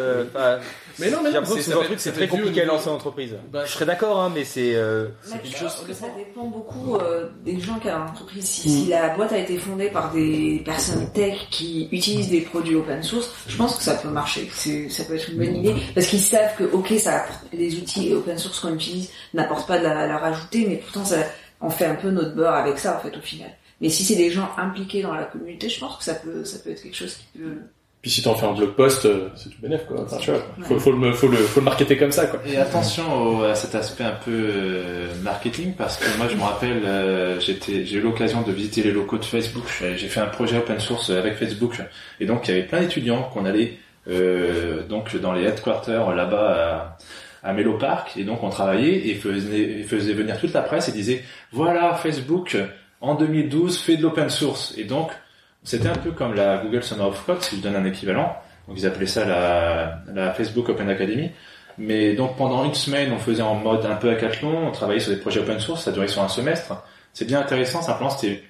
Euh, 1.00 1.04
Mais 1.06 1.12
non, 1.12 1.18
mais 1.24 1.32
non, 1.32 1.46
c'est- 1.46 1.62
fait- 1.62 1.72
truc, 1.72 2.00
c'est 2.00 2.12
très 2.12 2.28
compliqué 2.28 2.62
à 2.62 2.66
lancer 2.66 2.90
en 2.90 2.94
entreprise. 2.96 3.36
Bah, 3.52 3.66
je 3.66 3.72
serais 3.72 3.86
d'accord, 3.86 4.20
hein, 4.20 4.32
mais 4.34 4.44
c'est 4.44 4.76
euh, 4.76 5.08
je 5.44 5.50
chose. 5.56 5.62
pense 5.76 5.86
que 5.88 5.94
ça 5.94 6.08
dépend 6.18 6.46
beaucoup 6.46 6.96
euh, 6.96 7.30
des 7.46 7.60
gens 7.60 7.80
qui 7.80 7.88
ont 7.90 8.00
l'entreprise. 8.00 8.46
Si, 8.46 8.68
Mm. 8.68 8.72
si 8.72 8.86
la 8.90 9.10
boîte 9.16 9.32
a 9.34 9.38
été 9.38 9.58
fondée 9.58 9.90
par 9.90 10.12
des 10.12 10.62
personnes 10.66 11.12
tech 11.14 11.38
qui 11.52 11.88
utilisent 11.92 12.30
des 12.30 12.42
produits 12.42 12.76
open 12.76 13.02
source, 13.04 13.30
je 13.48 13.56
pense 13.58 13.78
que 13.78 13.84
ça 13.84 13.96
peut 13.96 14.10
marcher. 14.10 14.50
C'est, 14.54 14.90
ça 14.90 15.04
peut 15.04 15.16
être 15.16 15.30
une 15.30 15.38
bonne 15.38 15.56
idée 15.56 15.76
parce 15.94 16.08
qu'ils 16.08 16.20
savent 16.20 16.56
que 16.58 16.64
ok, 16.64 16.94
ça, 17.00 17.26
les 17.54 17.76
outils 17.76 18.14
open 18.14 18.38
source 18.38 18.60
qu'on 18.60 18.74
utilise 18.74 19.10
n'apportent 19.34 19.68
pas 19.68 19.78
de 19.80 19.84
la, 19.84 20.08
la 20.08 20.18
rajouter, 20.18 20.66
mais 20.68 20.78
pourtant 20.78 21.06
ça, 21.06 21.18
on 21.62 21.70
fait 21.70 21.86
un 21.86 21.96
peu 21.96 22.10
notre 22.12 22.36
beurre 22.36 22.54
avec 22.56 22.78
ça 22.80 22.98
en 22.98 23.00
fait 23.08 23.16
au 23.18 23.22
final. 23.22 23.50
Mais 23.80 23.90
si 23.90 24.04
c'est 24.04 24.16
des 24.16 24.32
gens 24.32 24.50
impliqués 24.58 25.04
dans 25.04 25.14
la 25.14 25.26
communauté, 25.26 25.70
je 25.70 25.80
pense 25.80 25.98
que 25.98 26.04
ça 26.04 26.16
peut, 26.16 26.44
ça 26.44 26.58
peut 26.60 26.72
être 26.72 26.82
quelque 26.82 26.96
chose 26.96 27.14
qui 27.16 27.38
peut. 27.40 27.58
Puis 28.08 28.14
si 28.14 28.22
t'en 28.22 28.36
fais 28.36 28.46
un 28.46 28.54
blog 28.54 28.70
post, 28.70 29.04
euh, 29.04 29.28
c'est 29.36 29.50
tout 29.50 29.58
bénef 29.62 29.86
quoi. 29.86 29.98
Enfin, 30.00 30.16
tu 30.16 30.32
vois, 30.32 30.40
faut, 30.62 30.80
faut, 30.80 30.94
le, 30.94 31.12
faut, 31.12 31.28
le, 31.28 31.36
faut 31.36 31.60
le 31.60 31.66
marketer 31.66 31.98
comme 31.98 32.14
ça 32.14 32.26
quoi. 32.28 32.40
Et 32.46 32.56
attention 32.56 33.04
au, 33.22 33.44
à 33.44 33.54
cet 33.54 33.76
aspect 33.76 34.06
un 34.06 34.16
peu 34.24 34.32
euh, 34.32 35.08
marketing 35.24 35.74
parce 35.74 35.98
que 35.98 36.06
moi 36.18 36.30
je 36.30 36.38
me 36.38 36.42
rappelle, 36.42 36.86
euh, 36.86 37.38
j'étais, 37.42 37.84
j'ai 37.84 37.98
eu 37.98 38.00
l'occasion 38.00 38.44
de 38.44 38.54
visiter 38.54 38.82
les 38.82 38.92
locaux 38.92 39.18
de 39.18 39.26
Facebook. 39.26 39.66
J'ai 39.82 40.08
fait 40.08 40.22
un 40.22 40.28
projet 40.28 40.58
open 40.58 40.80
source 40.80 41.10
avec 41.10 41.36
Facebook 41.36 41.82
et 42.22 42.26
donc 42.26 42.48
il 42.48 42.52
y 42.52 42.58
avait 42.58 42.66
plein 42.66 42.80
d'étudiants 42.80 43.24
qu'on 43.24 43.44
allait 43.44 43.78
euh, 44.08 44.88
donc 44.88 45.14
dans 45.18 45.34
les 45.34 45.44
headquarters 45.44 46.16
là-bas 46.16 46.96
à, 47.44 47.50
à 47.50 47.52
Mellow 47.52 47.78
Park 47.78 48.16
et 48.16 48.24
donc 48.24 48.42
on 48.42 48.50
travaillait 48.50 49.10
et 49.10 49.16
faisait, 49.16 49.84
faisait 49.84 50.14
venir 50.14 50.40
toute 50.40 50.54
la 50.54 50.62
presse 50.62 50.88
et 50.88 50.94
disait 50.94 51.26
voilà 51.52 51.94
Facebook 51.96 52.56
en 53.02 53.16
2012 53.16 53.78
fait 53.78 53.98
de 53.98 54.04
l'open 54.04 54.30
source 54.30 54.74
et 54.78 54.86
donc 54.86 55.12
c'était 55.68 55.90
un 55.90 55.96
peu 55.96 56.12
comme 56.12 56.34
la 56.34 56.60
Google 56.60 56.82
Summer 56.82 57.06
of 57.06 57.26
Code, 57.26 57.42
si 57.42 57.58
je 57.58 57.62
donne 57.62 57.76
un 57.76 57.84
équivalent. 57.84 58.34
Donc 58.70 58.78
ils 58.80 58.86
appelaient 58.86 59.06
ça 59.06 59.26
la, 60.14 60.34
Facebook 60.34 60.70
Open 60.70 60.90
Academy. 60.90 61.30
Mais 61.78 62.14
donc 62.14 62.38
pendant 62.38 62.64
une 62.64 62.74
semaine, 62.74 63.12
on 63.12 63.18
faisait 63.18 63.42
en 63.42 63.56
mode 63.56 63.86
un 63.86 63.96
peu 63.96 64.10
hackathon, 64.10 64.66
on 64.66 64.72
travaillait 64.72 65.02
sur 65.02 65.12
des 65.12 65.20
projets 65.20 65.42
open 65.42 65.60
source, 65.60 65.84
ça 65.84 65.92
durait 65.92 66.08
sur 66.08 66.24
un 66.24 66.30
semestre. 66.30 66.74
C'est 67.12 67.26
bien 67.26 67.42
intéressant, 67.42 67.82
simplement 67.82 68.10
c'était 68.10 68.44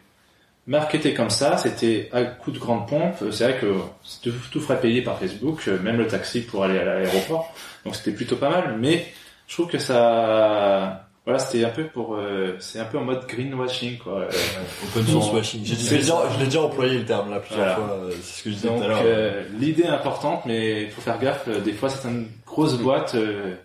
marketé 0.67 1.15
comme 1.15 1.31
ça, 1.31 1.57
c'était 1.57 2.07
à 2.13 2.23
coup 2.23 2.51
de 2.51 2.59
grande 2.59 2.87
pompe. 2.87 3.15
C'est 3.31 3.45
vrai 3.45 3.57
que 3.59 3.77
tout, 4.21 4.37
tout 4.51 4.61
ferait 4.61 4.79
payer 4.79 5.01
par 5.01 5.17
Facebook, 5.17 5.65
même 5.65 5.97
le 5.97 6.05
taxi 6.05 6.41
pour 6.41 6.65
aller 6.65 6.77
à 6.77 6.85
l'aéroport. 6.85 7.51
Donc 7.83 7.95
c'était 7.95 8.11
plutôt 8.11 8.35
pas 8.35 8.51
mal, 8.51 8.77
mais 8.79 9.07
je 9.47 9.55
trouve 9.55 9.69
que 9.69 9.79
ça 9.79 11.06
voilà, 11.27 11.39
c'était 11.39 11.65
un 11.65 11.69
peu 11.69 11.83
pour, 11.87 12.15
euh, 12.15 12.55
c'est 12.59 12.79
un 12.79 12.85
peu 12.85 12.97
en 12.97 13.03
mode 13.03 13.27
greenwashing 13.27 13.97
quoi. 13.97 14.21
Euh, 14.21 14.29
Open 14.95 15.05
source 15.05 15.33
washing. 15.33 15.65
J'ai 15.65 15.75
dit, 15.75 15.89
déjà, 15.89 16.15
je 16.33 16.39
l'ai 16.39 16.45
déjà 16.45 16.61
employé 16.61 16.97
le 16.99 17.05
terme 17.05 17.29
là 17.29 17.39
plusieurs 17.41 17.65
Voilà. 17.65 17.75
fois. 17.75 17.95
euh, 18.05 18.11
C'est 18.21 18.39
ce 18.39 18.43
que 18.43 18.49
je 18.49 18.55
disais 18.55 18.67
Donc 18.69 18.77
tout 18.77 18.83
à 18.85 18.87
l'heure. 18.87 19.01
euh, 19.05 19.43
l'idée 19.59 19.83
est 19.83 19.87
importante, 19.87 20.45
mais 20.45 20.83
il 20.83 20.89
faut 20.89 21.01
faire 21.01 21.19
gaffe. 21.19 21.43
euh, 21.49 21.59
Des 21.59 21.73
fois, 21.73 21.89
certaines 21.89 22.29
grosses 22.45 22.77
boîtes 22.77 23.15
euh, 23.15 23.55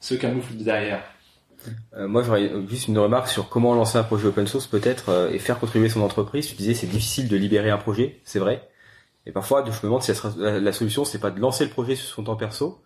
se 0.00 0.14
camouflent 0.16 0.54
derrière. 0.56 1.02
Euh, 1.96 2.08
moi, 2.08 2.22
j'aurais 2.22 2.50
juste 2.68 2.88
une 2.88 2.98
remarque 2.98 3.28
sur 3.28 3.48
comment 3.48 3.74
lancer 3.74 3.96
un 3.96 4.02
projet 4.02 4.26
open 4.26 4.46
source 4.46 4.66
peut-être 4.66 5.08
euh, 5.10 5.30
et 5.30 5.38
faire 5.38 5.58
contribuer 5.60 5.88
son 5.88 6.02
entreprise. 6.02 6.48
Tu 6.48 6.56
disais 6.56 6.74
c'est 6.74 6.86
difficile 6.88 7.28
de 7.28 7.36
libérer 7.36 7.70
un 7.70 7.78
projet, 7.78 8.20
c'est 8.24 8.38
vrai. 8.40 8.68
Et 9.26 9.32
parfois, 9.32 9.64
je 9.64 9.70
me 9.70 9.82
demande 9.84 10.02
si 10.02 10.12
la- 10.36 10.58
la 10.60 10.72
solution 10.72 11.06
c'est 11.06 11.18
pas 11.20 11.30
de 11.30 11.40
lancer 11.40 11.64
le 11.64 11.70
projet 11.70 11.94
sur 11.96 12.06
son 12.08 12.24
temps 12.24 12.36
perso 12.36 12.82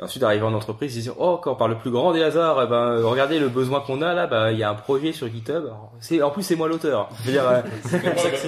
et 0.00 0.02
ensuite 0.02 0.20
d'arriver 0.22 0.44
en 0.44 0.54
entreprise 0.54 0.94
de 0.96 1.00
dire 1.02 1.14
oh 1.18 1.38
quand 1.42 1.54
par 1.54 1.68
le 1.68 1.76
plus 1.76 1.90
grand 1.90 2.12
des 2.12 2.22
hasards, 2.22 2.60
eh 2.64 2.66
ben 2.66 2.98
regardez 3.04 3.38
le 3.38 3.48
besoin 3.48 3.80
qu'on 3.80 4.02
a 4.02 4.12
là, 4.12 4.26
bah 4.26 4.50
il 4.50 4.58
y 4.58 4.62
a 4.64 4.70
un 4.70 4.74
projet 4.74 5.12
sur 5.12 5.28
GitHub. 5.28 5.64
C'est 6.00 6.20
en 6.22 6.30
plus 6.30 6.42
c'est 6.42 6.56
moi 6.56 6.66
l'auteur. 6.68 7.08
Je 7.22 7.26
veux 7.26 7.32
dire, 7.32 7.48
euh, 7.48 7.60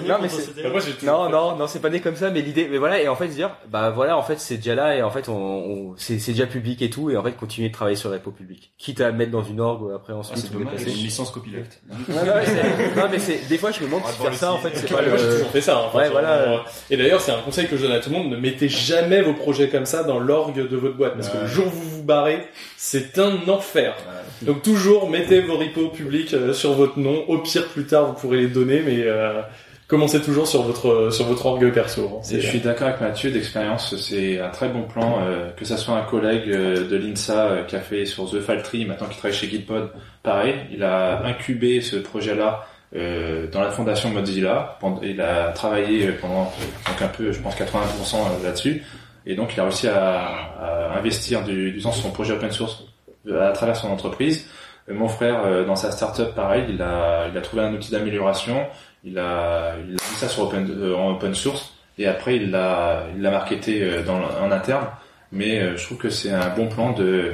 non 0.07 0.17
mais 0.21 0.29
c'est 0.29 1.03
non 1.05 1.29
non 1.31 1.57
non 1.57 1.67
c'est 1.67 1.81
pas 1.81 1.89
né 1.91 2.01
comme 2.01 2.17
ça 2.17 2.31
mais 2.31 2.41
l'idée 2.43 2.69
mais 2.71 2.79
voilà 2.79 3.01
et 3.01 3.09
en 3.09 3.15
fait 3.17 3.29
se 3.29 3.35
dire 3.35 3.51
bah 3.71 3.91
voilà 3.91 4.17
en 4.17 4.23
fait 4.23 4.41
c'est 4.41 4.57
déjà 4.57 4.75
là 4.75 4.97
et 4.97 5.03
en 5.03 5.11
fait 5.11 5.29
on, 5.29 5.35
on- 5.37 5.95
c'est 5.97 6.19
c'est 6.19 6.33
déjà 6.33 6.47
public 6.47 6.83
et 6.83 6.91
tout 6.91 7.11
et 7.11 7.17
en 7.17 7.23
fait 7.23 7.33
continuer 7.33 7.69
de 7.69 7.75
travailler 7.75 7.97
sur 7.97 8.11
la 8.11 8.17
repo 8.17 8.31
publique 8.33 8.73
quitte 8.79 9.01
à 9.01 9.13
mettre 9.13 9.31
dans 9.31 9.43
une 9.45 9.61
org 9.61 9.93
après 9.95 10.13
ensuite 10.13 10.39
c'est 10.39 10.53
dommage, 10.53 10.75
déplacer. 10.75 10.91
une 10.99 11.05
licence 11.05 11.31
copyleft. 11.31 11.81
C'est- 12.17 12.97
non 12.97 13.05
mais 13.11 13.19
c'est 13.19 13.49
des 13.49 13.59
fois 13.59 13.71
je 13.71 13.81
me 13.81 13.87
demande 13.87 14.03
On 14.05 14.07
va 14.07 14.13
si 14.13 14.21
faire 14.23 14.35
ça 14.35 14.53
en 14.53 14.59
fait 14.59 14.71
c'est 14.75 14.93
pas 14.93 15.03
le 15.03 15.11
toujours 15.13 15.51
fait 15.51 15.61
ça. 15.61 15.77
hein. 15.79 15.83
Enfin, 15.87 15.99
ouais 15.99 16.09
voilà 16.11 16.29
euh, 16.33 16.59
Et 16.91 16.97
d'ailleurs, 16.97 17.21
c'est 17.21 17.33
un 17.33 17.41
conseil 17.41 17.67
que 17.69 17.77
je 17.77 17.83
donne 17.83 17.93
à 17.93 18.01
tout 18.01 18.11
le 18.11 18.17
monde 18.17 18.31
ne 18.31 18.37
mettez 18.37 18.69
jamais 18.69 19.23
vos 19.23 19.33
projets 19.35 19.69
comme 19.69 19.87
ça 19.87 20.03
dans 20.03 20.19
l'orgue 20.19 20.69
de 20.69 20.77
votre 20.77 20.97
boîte, 20.97 21.15
parce 21.15 21.29
que 21.37 21.43
le 21.43 21.47
jour 21.49 21.67
où 21.67 21.71
vous 21.71 21.91
vous 21.99 22.03
barrez, 22.03 22.47
c'est 22.77 23.19
un 23.19 23.39
enfer. 23.49 23.95
Donc 24.43 24.63
toujours 24.63 25.09
mettez 25.09 25.41
vos 25.41 25.57
repos 25.57 25.89
publics 25.89 26.35
euh, 26.35 26.53
sur 26.53 26.73
votre 26.73 26.99
nom. 26.99 27.25
Au 27.29 27.39
pire, 27.39 27.67
plus 27.69 27.85
tard, 27.87 28.07
vous 28.07 28.13
pourrez 28.15 28.39
les 28.39 28.47
donner, 28.49 28.83
mais 28.85 29.03
euh, 29.05 29.41
commencez 29.89 30.21
toujours 30.21 30.47
sur 30.47 30.63
votre 30.63 31.11
sur 31.11 31.25
votre 31.27 31.47
orgue 31.47 31.73
perso. 31.73 32.11
hein. 32.17 32.21
Et 32.31 32.41
je 32.41 32.47
suis 32.47 32.61
d'accord 32.61 32.89
avec 32.89 33.01
Mathieu 33.01 33.31
d'expérience, 33.31 33.97
c'est 33.97 34.41
un 34.41 34.51
très 34.51 34.69
bon 34.69 34.83
plan, 34.83 35.21
euh, 35.23 35.51
que 35.57 35.65
ça 35.65 35.77
soit 35.77 35.95
un 35.97 36.03
collègue 36.03 36.49
euh, 36.49 36.87
de 36.89 36.97
l'INSA 36.97 37.47
euh, 37.47 37.65
qui 37.65 37.77
a 37.77 37.81
fait 37.81 38.05
sur 38.05 38.31
The 38.31 38.41
Faltry, 38.41 38.85
maintenant 38.85 39.07
qui 39.07 39.17
travaille 39.19 39.37
chez 39.37 39.49
Gitpod, 39.49 39.91
pareil, 40.23 40.55
il 40.73 40.83
a 40.83 41.23
incubé 41.25 41.81
ce 41.81 41.97
projet-là 41.97 42.67
euh, 42.95 43.47
dans 43.51 43.61
la 43.63 43.71
fondation 43.71 44.11
Mozilla, 44.11 44.79
il 45.03 45.21
a 45.21 45.49
travaillé 45.53 46.09
pendant 46.21 46.53
donc 46.89 47.03
un 47.03 47.09
peu, 47.09 47.33
je 47.33 47.41
pense 47.41 47.55
80% 47.57 48.43
là-dessus, 48.45 48.85
et 49.27 49.35
donc 49.35 49.55
il 49.55 49.61
a 49.61 49.65
réussi 49.65 49.89
à, 49.89 50.25
à 50.61 50.99
investir 50.99 51.43
du, 51.45 51.73
du 51.73 51.81
temps 51.83 51.93
sur 51.93 52.03
son 52.05 52.11
projet 52.13 52.33
open 52.35 52.51
source 52.53 52.85
euh, 53.29 53.49
à 53.49 53.53
travers 53.53 53.77
son 53.77 53.89
entreprise. 53.91 54.47
Euh, 54.89 54.95
Mon 54.95 55.09
frère, 55.09 55.45
euh, 55.45 55.65
dans 55.65 55.77
sa 55.77 55.91
startup, 55.91 56.35
pareil, 56.35 56.65
il 56.69 56.81
a, 56.81 57.27
il 57.31 57.37
a 57.37 57.41
trouvé 57.41 57.63
un 57.63 57.73
outil 57.75 57.91
d'amélioration, 57.91 58.67
il 59.05 59.19
a, 59.19 59.75
il 59.79 59.91
a 59.91 59.93
mis 59.93 60.17
ça 60.17 60.29
sur 60.29 60.45
open, 60.45 60.71
euh, 60.71 60.95
en 60.97 61.11
open 61.13 61.35
source, 61.35 61.75
et 61.99 62.07
après 62.07 62.37
il 62.37 62.51
l'a, 62.51 63.05
il 63.15 63.23
l'a 63.23 63.31
marketé 63.31 63.83
euh, 63.83 64.03
dans, 64.03 64.21
en 64.43 64.51
interne. 64.53 64.87
Mais 65.33 65.61
euh, 65.61 65.77
je 65.77 65.85
trouve 65.85 65.99
que 65.99 66.09
c'est 66.11 66.31
un 66.31 66.51
bon 66.51 66.69
plan 66.69 66.93
de 66.93 67.33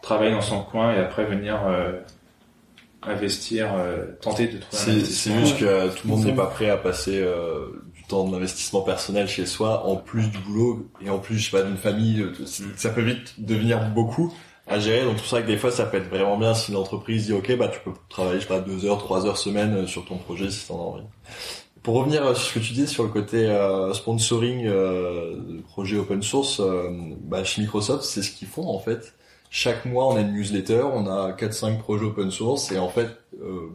travailler 0.00 0.32
dans 0.32 0.40
son 0.40 0.60
coin 0.62 0.94
et 0.94 0.98
après 0.98 1.24
venir 1.24 1.60
euh, 1.68 1.92
investir, 3.02 3.68
euh, 3.76 4.06
tenter 4.22 4.46
de 4.46 4.58
trouver 4.58 4.76
un 4.82 4.84
C'est 4.84 4.90
investissement. 4.92 5.34
c'est 5.34 5.40
juste 5.40 5.58
que 5.60 5.88
tout 5.94 6.08
le 6.08 6.10
monde 6.10 6.24
n'est 6.24 6.32
pas 6.34 6.46
prêt 6.46 6.70
à 6.70 6.76
passer 6.78 7.20
euh, 7.22 7.66
temps 8.08 8.28
d'investissement 8.28 8.82
personnel 8.82 9.28
chez 9.28 9.46
soi, 9.46 9.86
en 9.86 9.96
plus 9.96 10.28
du 10.30 10.38
boulot 10.38 10.88
et 11.04 11.10
en 11.10 11.18
plus, 11.18 11.38
je 11.38 11.50
sais 11.50 11.56
pas, 11.56 11.62
d'une 11.62 11.76
famille. 11.76 12.20
euh, 12.22 12.32
c'est- 12.46 12.64
Ça 12.76 12.90
peut 12.90 13.02
vite 13.02 13.34
devenir 13.38 13.90
beaucoup 13.90 14.32
à 14.66 14.78
gérer. 14.78 15.02
Donc 15.04 15.14
c'est 15.16 15.20
pour 15.22 15.30
ça 15.30 15.42
que 15.42 15.46
des 15.46 15.56
fois, 15.58 15.70
ça 15.70 15.84
peut 15.86 15.96
être 15.98 16.08
vraiment 16.08 16.36
bien 16.38 16.54
si 16.54 16.70
une 16.72 16.76
entreprise 16.78 17.26
dit 17.26 17.32
OK, 17.32 17.54
bah 17.56 17.68
tu 17.68 17.80
peux 17.80 17.92
travailler, 18.08 18.36
je 18.40 18.42
sais 18.42 18.48
pas, 18.48 18.60
deux 18.60 18.84
heures, 18.86 18.98
trois 18.98 19.26
heures 19.26 19.38
semaine 19.38 19.74
euh, 19.74 19.86
sur 19.86 20.04
ton 20.04 20.16
projet 20.18 20.50
si 20.50 20.66
t'en 20.68 20.76
as 20.76 20.82
envie. 20.82 21.04
Pour 21.82 21.96
revenir 21.96 22.24
euh, 22.24 22.34
sur 22.34 22.44
ce 22.48 22.54
que 22.54 22.58
tu 22.64 22.72
dis 22.72 22.86
sur 22.86 23.02
le 23.02 23.10
côté 23.10 23.46
euh, 23.46 23.92
sponsoring 23.92 24.64
euh, 24.66 25.60
projet 25.68 25.98
open 25.98 26.22
source, 26.22 26.60
euh, 26.60 26.88
bah, 27.20 27.44
chez 27.44 27.60
Microsoft, 27.60 28.04
c'est 28.04 28.22
ce 28.22 28.30
qu'ils 28.30 28.48
font 28.48 28.66
en 28.68 28.78
fait. 28.78 29.14
Chaque 29.50 29.84
mois, 29.84 30.06
on 30.08 30.16
a 30.16 30.20
une 30.20 30.32
newsletter, 30.32 30.82
on 30.92 31.06
a 31.06 31.32
4-5 31.32 31.78
projets 31.78 32.06
open 32.06 32.30
source 32.30 32.72
et 32.72 32.78
en 32.78 32.88
fait, 32.88 33.08
euh, 33.42 33.68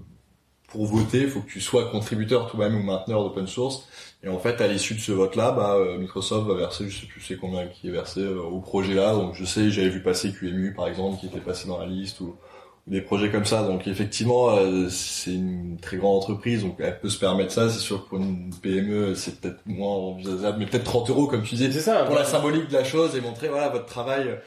pour 0.70 0.86
voter, 0.86 1.22
il 1.22 1.30
faut 1.30 1.40
que 1.42 1.50
tu 1.50 1.62
sois 1.62 1.90
contributeur 1.90 2.50
toi-même 2.50 2.76
ou 2.80 2.84
mainteneur 2.84 3.24
d'open 3.24 3.48
source. 3.48 3.88
Et 4.22 4.28
en 4.28 4.38
fait, 4.38 4.60
à 4.60 4.68
l'issue 4.68 4.96
de 4.96 5.00
ce 5.00 5.14
vote-là, 5.14 5.52
bah, 5.52 5.76
euh, 5.76 5.98
Microsoft 5.98 6.46
va 6.46 6.56
verser, 6.56 6.90
je 6.90 7.00
sais 7.00 7.06
plus 7.06 7.22
c'est 7.22 7.38
combien 7.38 7.68
qui 7.68 7.88
est 7.88 7.92
versé 7.92 8.20
euh, 8.20 8.42
au 8.42 8.60
projet-là. 8.60 9.14
Donc 9.14 9.34
je 9.34 9.46
sais, 9.46 9.72
j'avais 9.72 9.90
vu 9.90 10.04
passer 10.04 10.34
QEMU 10.34 10.74
par 10.74 10.88
exemple, 10.88 11.20
qui 11.20 11.28
était 11.28 11.40
passé 11.40 11.70
dans 11.70 11.80
la 11.80 11.86
liste 11.86 12.20
ou, 12.20 12.36
ou 12.86 12.92
des 12.92 13.00
projets 13.00 13.32
comme 13.32 13.46
ça. 13.46 13.64
Donc 13.64 13.88
effectivement, 13.88 14.50
euh, 14.50 14.90
c'est 14.90 15.34
une 15.34 15.78
très 15.82 15.96
grande 15.96 16.18
entreprise, 16.18 16.64
donc 16.64 16.76
elle 16.80 17.00
peut 17.00 17.08
se 17.08 17.18
permettre 17.18 17.54
ça. 17.54 17.70
C'est 17.70 17.80
sûr 17.80 18.04
que 18.04 18.10
pour 18.10 18.18
une 18.18 18.50
PME, 18.62 19.16
c'est 19.16 19.40
peut-être 19.40 19.62
moins 19.66 19.96
envisageable, 19.96 20.58
mais 20.60 20.66
peut-être 20.66 20.84
30 20.84 21.10
euros 21.12 21.28
comme 21.28 21.44
tu 21.44 21.56
disais, 21.56 21.72
ça, 21.80 22.04
pour 22.04 22.16
ouais. 22.16 22.20
la 22.20 22.26
symbolique 22.26 22.68
de 22.68 22.74
la 22.74 22.84
chose 22.84 23.16
et 23.16 23.22
montrer 23.22 23.48
voilà 23.48 23.70
votre 23.70 23.86
travail. 23.86 24.38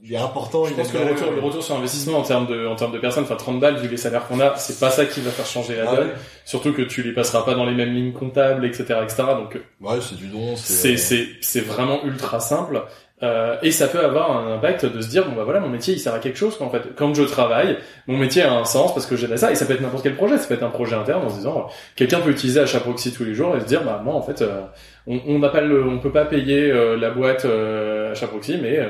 Euh, 0.00 0.04
Il 0.04 0.12
est 0.12 0.16
important. 0.16 0.64
Je 0.64 0.70
il 0.70 0.76
pense 0.76 0.90
que 0.92 0.98
le 0.98 1.04
retour, 1.12 1.30
le 1.32 1.40
retour 1.40 1.62
sur 1.62 1.76
investissement 1.76 2.18
en 2.18 2.22
termes 2.22 2.46
de, 2.46 2.66
en 2.66 2.76
termes 2.76 2.92
de 2.92 2.98
personnes, 2.98 3.24
enfin 3.24 3.36
30 3.36 3.60
balles 3.60 3.76
vu 3.76 3.88
les 3.88 3.96
salaires 3.96 4.26
qu'on 4.28 4.40
a, 4.40 4.54
c'est 4.56 4.78
pas 4.78 4.90
ça 4.90 5.06
qui 5.06 5.20
va 5.20 5.30
faire 5.30 5.46
changer 5.46 5.76
la 5.76 5.84
Ah 5.90 5.96
donne. 5.96 6.06
ouais. 6.08 6.14
Surtout 6.44 6.72
que 6.72 6.82
tu 6.82 7.02
les 7.02 7.12
passeras 7.12 7.42
pas 7.42 7.54
dans 7.54 7.64
les 7.66 7.74
mêmes 7.74 7.92
lignes 7.94 8.12
comptables, 8.12 8.64
etc., 8.64 8.84
etc. 9.02 9.22
Donc 9.36 9.56
euh, 9.56 9.60
Ouais, 9.80 9.98
c'est 10.00 10.16
du 10.16 10.26
don. 10.28 10.54
c'est 10.56 10.96
c'est 10.96 11.26
c'est 11.40 11.60
vraiment 11.60 12.02
ultra 12.04 12.40
simple. 12.40 12.82
Euh, 13.20 13.56
et 13.62 13.72
ça 13.72 13.88
peut 13.88 13.98
avoir 13.98 14.30
un 14.30 14.54
impact 14.54 14.86
de 14.86 15.00
se 15.00 15.08
dire 15.08 15.26
bon 15.28 15.34
bah 15.34 15.42
voilà 15.42 15.58
mon 15.58 15.68
métier 15.68 15.92
il 15.92 15.98
sert 15.98 16.14
à 16.14 16.20
quelque 16.20 16.38
chose 16.38 16.56
quoi, 16.56 16.68
en 16.68 16.70
fait 16.70 16.94
quand 16.94 17.12
je 17.16 17.24
travaille 17.24 17.76
mon 18.06 18.16
métier 18.16 18.42
a 18.42 18.52
un 18.52 18.64
sens 18.64 18.94
parce 18.94 19.06
que 19.06 19.16
j'aide 19.16 19.32
à 19.32 19.36
ça 19.36 19.50
et 19.50 19.56
ça 19.56 19.66
peut 19.66 19.72
être 19.72 19.80
n'importe 19.80 20.04
quel 20.04 20.14
projet 20.14 20.38
ça 20.38 20.46
peut 20.46 20.54
être 20.54 20.62
un 20.62 20.70
projet 20.70 20.94
interne 20.94 21.24
en 21.24 21.28
se 21.28 21.34
disant 21.34 21.58
euh, 21.66 21.72
quelqu'un 21.96 22.20
peut 22.20 22.30
utiliser 22.30 22.60
HAProxy 22.60 23.12
tous 23.12 23.24
les 23.24 23.34
jours 23.34 23.56
et 23.56 23.60
se 23.60 23.64
dire 23.66 23.82
bah 23.82 24.00
moi 24.04 24.14
en 24.14 24.22
fait 24.22 24.40
euh, 24.40 24.60
on 25.08 25.40
n'a 25.40 25.48
pas 25.48 25.62
le 25.62 25.84
on 25.84 25.98
peut 25.98 26.12
pas 26.12 26.26
payer 26.26 26.70
euh, 26.70 26.96
la 26.96 27.10
boîte 27.10 27.44
euh, 27.44 28.14
HAProxy 28.14 28.56
mais 28.62 28.78
euh, 28.78 28.86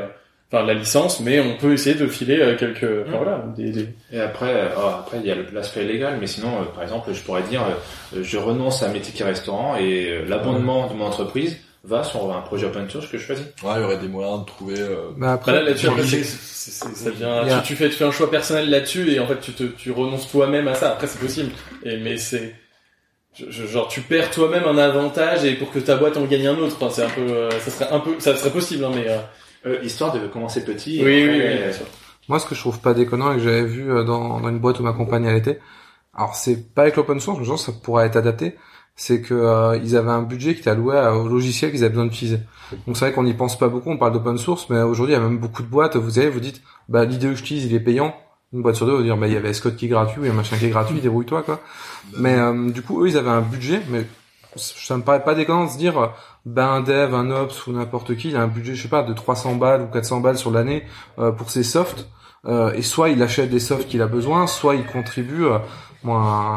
enfin 0.51 0.65
la 0.65 0.75
licence 0.75 1.21
mais 1.21 1.41
on 1.41 1.57
peut 1.57 1.73
essayer 1.75 1.95
de 1.95 2.07
filer 2.07 2.39
euh, 2.41 2.57
quelques 2.57 2.85
enfin, 3.07 3.17
voilà 3.19 3.45
des, 3.57 3.71
des- 3.71 3.89
Et 4.13 4.21
après, 4.21 4.53
euh, 4.55 4.69
oh, 4.79 4.89
après 5.01 5.19
il 5.21 5.27
y 5.27 5.31
a 5.31 5.35
le- 5.35 5.47
l'aspect 5.53 5.85
légal, 5.85 6.17
mais 6.21 6.27
sinon, 6.27 6.49
euh, 6.61 6.65
par 6.75 6.83
exemple, 6.83 7.13
je 7.13 7.21
pourrais 7.23 7.43
dire, 7.43 7.63
euh, 8.15 8.23
je 8.23 8.39
renonce 8.39 8.83
à 8.83 8.89
mes 8.89 9.01
tickets 9.01 9.27
restaurants 9.27 9.77
et 9.77 10.09
euh, 10.11 10.25
l'abonnement 10.27 10.87
de 10.89 10.95
mon 10.95 11.05
entreprise 11.07 11.57
va 11.85 12.03
sur 12.03 12.35
un 12.35 12.41
projet 12.41 12.67
open 12.67 12.89
source 12.91 13.07
que 13.07 13.19
je 13.19 13.25
choisis. 13.25 13.45
Ouais, 13.63 13.73
il 13.77 13.81
y 13.83 13.85
aurait 13.85 13.99
des 13.99 14.09
moyens 14.09 14.41
de 14.41 14.47
trouver. 14.47 14.81
Euh, 14.81 15.11
Bah, 15.17 15.33
après- 15.35 15.53
Bah 15.53 15.59
là, 15.61 15.65
là-dessus, 15.65 15.87
après, 15.87 15.99
Corriger. 16.01 16.23
c'est- 16.25 16.71
c'est- 16.71 16.85
c'est- 16.85 16.95
ça 17.05 17.11
tu, 17.63 17.69
tu 17.69 17.77
fais, 17.77 17.89
tu 17.89 17.95
fais 17.97 18.05
un 18.05 18.11
choix 18.11 18.31
personnel 18.31 18.69
là-dessus 18.69 19.11
et 19.13 19.21
en 19.21 19.27
fait, 19.27 19.41
tu 19.41 19.53
te, 19.53 19.63
tu 19.65 19.91
renonces 19.93 20.31
toi-même 20.31 20.67
à 20.69 20.75
ça. 20.75 20.93
Après, 20.93 21.07
c'est 21.07 21.21
possible. 21.21 21.51
Et, 21.85 21.97
mais 21.99 22.17
c'est, 22.19 22.55
je- 23.39 23.51
je- 23.51 23.67
genre, 23.67 23.89
tu 23.89 24.01
perds 24.01 24.31
toi-même 24.31 24.65
un 24.65 24.77
avantage 24.77 25.45
et 25.45 25.55
pour 25.55 25.71
que 25.71 25.79
ta 25.79 25.97
boîte 25.97 26.17
en 26.17 26.25
gagne 26.25 26.49
un 26.49 26.59
autre. 26.59 26.77
Enfin, 26.81 26.91
c'est 26.93 27.05
un 27.05 27.11
peu, 27.11 27.21
euh, 27.33 27.51
ça 27.61 27.71
serait 27.71 27.91
un 27.93 28.01
peu, 28.01 28.11
ça 28.19 28.35
serait 28.37 28.51
possible, 28.51 28.85
hein, 28.85 28.91
mais, 28.95 29.09
euh, 29.09 29.19
Euh, 29.69 29.83
histoire 29.83 30.13
de 30.13 30.27
commencer 30.27 30.65
petit. 30.65 31.01
et 31.01 31.05
oui, 31.05 31.25
oui, 31.25 31.29
oui, 31.29 31.41
euh, 31.43 31.65
bien 31.65 31.73
sûr. 31.73 31.87
Moi, 32.29 32.39
ce 32.39 32.47
que 32.47 32.55
je 32.55 32.61
trouve 32.61 32.81
pas 32.81 32.95
déconnant 32.95 33.33
et 33.33 33.37
que 33.37 33.43
j'avais 33.43 33.65
vu 33.65 33.91
euh, 33.91 34.05
dans, 34.05 34.41
dans 34.41 34.49
une 34.49 34.59
boîte 34.59 34.81
où 34.81 34.83
ma 34.83 34.93
compagne 34.93 35.25
elle 35.25 35.37
était, 35.37 35.61
alors 36.15 36.35
c'est 36.35 36.75
pas 36.75 36.83
avec 36.83 36.97
l'open 36.97 37.21
source, 37.21 37.39
mais 37.39 37.45
je 37.45 37.51
pense 37.51 37.67
que 37.67 37.73
ça 37.73 37.79
pourrait 37.83 38.07
être 38.07 38.17
adapté, 38.17 38.57
c'est 38.97 39.23
que 39.23 39.35
euh, 39.35 39.79
ils 39.83 39.97
avaient 39.97 40.11
un 40.11 40.23
budget 40.23 40.55
qui 40.55 40.61
était 40.61 40.71
alloué 40.71 40.97
au 40.97 41.29
logiciel 41.29 41.71
qu'ils 41.71 41.85
avaient 41.85 41.91
besoin 41.91 42.07
d'utiliser. 42.07 42.41
Donc 42.87 42.97
c'est 42.97 43.07
vrai 43.07 43.13
qu'on 43.13 43.23
n'y 43.23 43.35
pense 43.35 43.59
pas 43.59 43.69
beaucoup, 43.69 43.91
on 43.91 43.99
parle 43.99 44.13
d'open 44.13 44.37
source, 44.37 44.69
mais 44.71 44.81
aujourd'hui 44.81 45.15
il 45.15 45.19
y 45.19 45.21
a 45.21 45.23
même 45.23 45.39
beaucoup 45.39 45.63
de 45.63 45.69
boîtes, 45.69 45.97
vous 45.97 46.11
savez, 46.11 46.29
vous 46.29 46.41
dites, 46.41 46.63
bah 46.89 47.05
l'idée 47.05 47.29
que 47.29 47.35
j'utilise 47.35 47.65
il 47.65 47.75
est 47.75 47.81
payant, 47.81 48.15
une 48.53 48.63
boîte 48.63 48.77
sur 48.77 48.87
deux 48.87 48.97
va 48.97 49.03
dire, 49.03 49.17
bah, 49.17 49.27
il 49.27 49.35
y 49.35 49.37
avait 49.37 49.53
Scott 49.53 49.77
qui 49.77 49.87
est 49.87 49.89
gratuit, 49.89 50.23
il 50.23 50.29
y 50.29 50.31
a 50.31 50.33
machin 50.33 50.57
qui 50.57 50.67
est 50.67 50.71
gratuit, 50.71 51.01
débrouille-toi, 51.01 51.43
quoi. 51.43 51.61
Mais, 52.19 52.35
euh, 52.35 52.71
du 52.71 52.81
coup, 52.83 53.05
eux, 53.05 53.09
ils 53.09 53.19
avaient 53.19 53.29
un 53.29 53.43
budget, 53.43 53.83
mais 53.91 54.07
ça 54.57 54.97
me 54.97 55.03
paraît 55.03 55.23
pas 55.23 55.35
déconnant 55.35 55.67
de 55.67 55.71
se 55.71 55.77
dire, 55.77 56.13
ben, 56.55 56.69
un 56.69 56.81
dev, 56.81 57.15
un 57.15 57.31
ops 57.31 57.67
ou 57.67 57.73
n'importe 57.73 58.17
qui, 58.17 58.29
il 58.31 58.37
a 58.37 58.43
un 58.43 58.49
budget, 58.49 58.75
je 58.75 58.83
sais 58.83 58.89
pas, 58.89 59.03
de 59.03 59.13
300 59.13 59.57
balles 59.57 59.83
ou 59.83 59.87
400 59.87 60.21
balles 60.21 60.39
sur 60.39 60.51
l'année, 60.51 60.85
euh, 61.19 61.33
pour 61.33 61.51
ses 61.51 61.63
softs. 61.63 62.09
Euh, 62.47 62.73
et 62.73 62.83
soit 62.83 63.11
il 63.11 63.23
achète 63.23 63.51
des 63.51 63.59
softs 63.59 63.89
qu'il 63.89 64.01
a 64.01 64.07
besoin, 64.07 64.47
soit 64.47 64.77
il 64.77 64.87
contribue, 64.87 65.45
euh, 65.45 65.59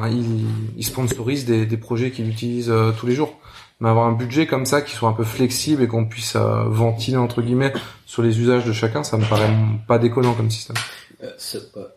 il, 0.09 0.45
il 0.77 0.85
sponsorise 0.85 1.45
des, 1.45 1.65
des 1.65 1.77
projets 1.77 2.11
qu'il 2.11 2.29
utilise 2.29 2.69
euh, 2.69 2.91
tous 2.91 3.07
les 3.07 3.15
jours. 3.15 3.39
Mais 3.79 3.89
avoir 3.89 4.05
un 4.05 4.13
budget 4.13 4.45
comme 4.45 4.65
ça 4.65 4.81
qui 4.81 4.95
soit 4.95 5.09
un 5.09 5.13
peu 5.13 5.23
flexible 5.23 5.81
et 5.81 5.87
qu'on 5.87 6.05
puisse 6.05 6.35
euh, 6.35 6.63
ventiler 6.67 7.17
entre 7.17 7.41
guillemets 7.41 7.73
sur 8.05 8.21
les 8.21 8.39
usages 8.39 8.63
de 8.63 8.73
chacun, 8.73 9.03
ça 9.03 9.17
me 9.17 9.25
paraît 9.25 9.49
pas 9.87 9.97
déconnant 9.97 10.33
comme 10.33 10.51
système. 10.51 10.77
Euh, 11.23 11.87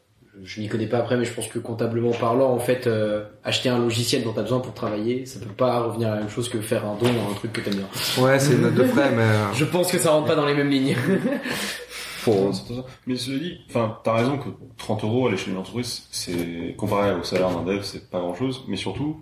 je 0.43 0.61
n'y 0.61 0.69
connais 0.69 0.87
pas 0.87 0.99
après, 0.99 1.17
mais 1.17 1.25
je 1.25 1.33
pense 1.33 1.47
que 1.49 1.59
comptablement 1.59 2.11
parlant, 2.11 2.51
en 2.51 2.59
fait, 2.59 2.87
euh, 2.87 3.25
acheter 3.45 3.69
un 3.69 3.79
logiciel 3.79 4.25
dont 4.25 4.33
tu 4.33 4.41
as 4.41 4.43
besoin 4.43 4.61
pour 4.61 4.75
travailler, 4.75 5.27
ça 5.27 5.39
peut 5.39 5.47
pas 5.47 5.81
revenir 5.83 6.09
à 6.09 6.15
la 6.17 6.21
même 6.21 6.31
chose 6.31 6.49
que 6.49 6.61
faire 6.61 6.85
un 6.85 6.97
don 6.97 7.07
à 7.07 7.31
un 7.31 7.35
truc 7.35 7.53
que 7.53 7.61
t'aimes 7.61 7.77
bien. 7.77 7.89
Ouais, 8.23 8.39
c'est 8.39 8.55
une 8.55 8.63
note 8.63 8.75
de 8.75 8.85
frais, 8.85 9.11
mais... 9.15 9.23
euh, 9.23 9.53
Je 9.55 9.65
pense 9.65 9.91
que 9.93 9.99
ça 9.99 10.11
rentre 10.11 10.27
pas 10.27 10.35
dans 10.37 10.47
les 10.47 10.55
mêmes 10.55 10.71
lignes. 10.71 10.97
Mais 13.07 13.17
cela 13.17 13.39
dit, 13.39 13.61
enfin, 13.69 13.99
t'as 14.03 14.15
raison 14.15 14.39
que 14.39 14.49
30 14.79 15.05
euros 15.05 15.27
à 15.27 15.31
l'échelle 15.31 15.51
d'une 15.51 15.59
entreprise, 15.59 16.05
c'est 16.11 16.75
comparé 16.79 17.13
au 17.15 17.23
salaire 17.23 17.51
d'un 17.51 17.63
dev, 17.63 17.83
c'est 17.83 18.09
pas 18.11 18.21
grand 18.21 18.35
chose. 18.35 18.65
Mais 18.69 18.77
surtout, 18.77 19.21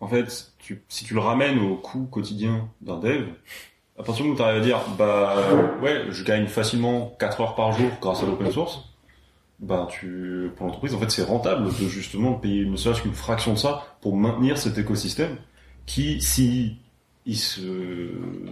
en 0.00 0.08
fait, 0.08 0.52
tu, 0.58 0.82
si 0.88 1.04
tu 1.04 1.14
le 1.14 1.20
ramènes 1.20 1.58
au 1.58 1.76
coût 1.76 2.06
quotidien 2.10 2.68
d'un 2.82 2.98
dev, 2.98 3.22
à 3.98 4.02
partir 4.02 4.24
du 4.24 4.30
moment 4.30 4.34
où 4.34 4.38
t'arrives 4.44 4.60
à 4.62 4.64
dire, 4.64 4.80
bah 4.98 5.36
ouais, 5.82 6.02
je 6.10 6.22
gagne 6.22 6.46
facilement 6.46 7.16
4 7.18 7.40
heures 7.40 7.54
par 7.54 7.72
jour 7.72 7.88
grâce 8.00 8.22
à 8.22 8.26
l'open 8.26 8.50
source, 8.52 8.80
bah 9.60 9.88
tu, 9.90 10.50
pour 10.56 10.66
l'entreprise, 10.66 10.94
en 10.94 10.98
fait, 10.98 11.10
c'est 11.10 11.22
rentable 11.24 11.66
de 11.66 11.88
justement 11.88 12.34
payer 12.34 12.64
ne 12.64 12.76
serait-ce 12.76 13.02
qu'une 13.02 13.14
fraction 13.14 13.54
de 13.54 13.58
ça 13.58 13.84
pour 14.00 14.16
maintenir 14.16 14.56
cet 14.58 14.78
écosystème 14.78 15.36
qui, 15.86 16.20
si 16.20 16.76
il 17.26 17.36
se 17.36 17.60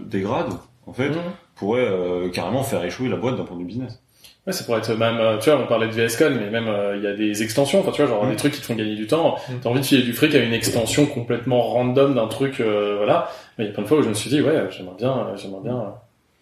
dégrade, 0.07 0.53
en 0.87 0.93
fait, 0.93 1.09
Mhm. 1.11 1.17
pourrait 1.55 1.87
euh, 1.87 2.29
carrément 2.31 2.63
faire 2.63 2.85
échouer 2.85 3.09
la 3.09 3.17
boîte 3.17 3.37
d'un 3.37 3.45
point 3.45 3.57
de 3.57 3.61
vue 3.63 3.67
business. 3.67 4.03
Ouais, 4.47 4.53
ça 4.53 4.63
pourrait 4.65 4.79
être 4.79 4.95
même, 4.95 5.19
euh, 5.19 5.39
tu 5.39 5.51
vois, 5.51 5.59
on 5.61 5.67
parlait 5.67 5.89
de 5.89 5.93
VS 5.93 6.17
Code, 6.17 6.35
mais 6.39 6.51
même 6.51 6.69
euh, 6.69 6.97
il 6.97 7.03
y 7.03 7.07
a 7.09 7.15
des 7.15 7.43
extensions, 7.43 7.81
enfin 7.81 7.91
tu 7.91 8.03
vois, 8.03 8.11
genre 8.11 8.25
Mm. 8.25 8.31
des 8.31 8.37
trucs 8.37 8.53
qui 8.53 8.61
te 8.61 8.67
font 8.67 8.77
gagner 8.77 8.95
du 8.95 9.07
temps. 9.09 9.37
T'as 9.63 9.69
envie 9.69 9.81
de 9.81 9.85
filer 9.85 10.03
du 10.03 10.13
fric 10.13 10.35
à 10.37 10.39
une 10.39 10.53
extension 10.53 11.07
complètement 11.07 11.61
random 11.63 12.15
d'un 12.15 12.29
truc, 12.29 12.61
euh, 12.61 12.97
voilà. 12.99 13.29
Mais 13.59 13.65
il 13.65 13.69
y 13.69 13.71
a 13.71 13.75
plein 13.75 13.83
de 13.83 13.89
fois 13.89 13.99
où 13.99 14.03
je 14.03 14.09
me 14.09 14.15
suis 14.15 14.31
dit, 14.31 14.41
ouais, 14.41 14.69
j'aimerais 14.71 14.95
bien, 14.97 15.19
euh, 15.19 15.37
j'aimerais 15.37 15.63
bien. 15.63 15.95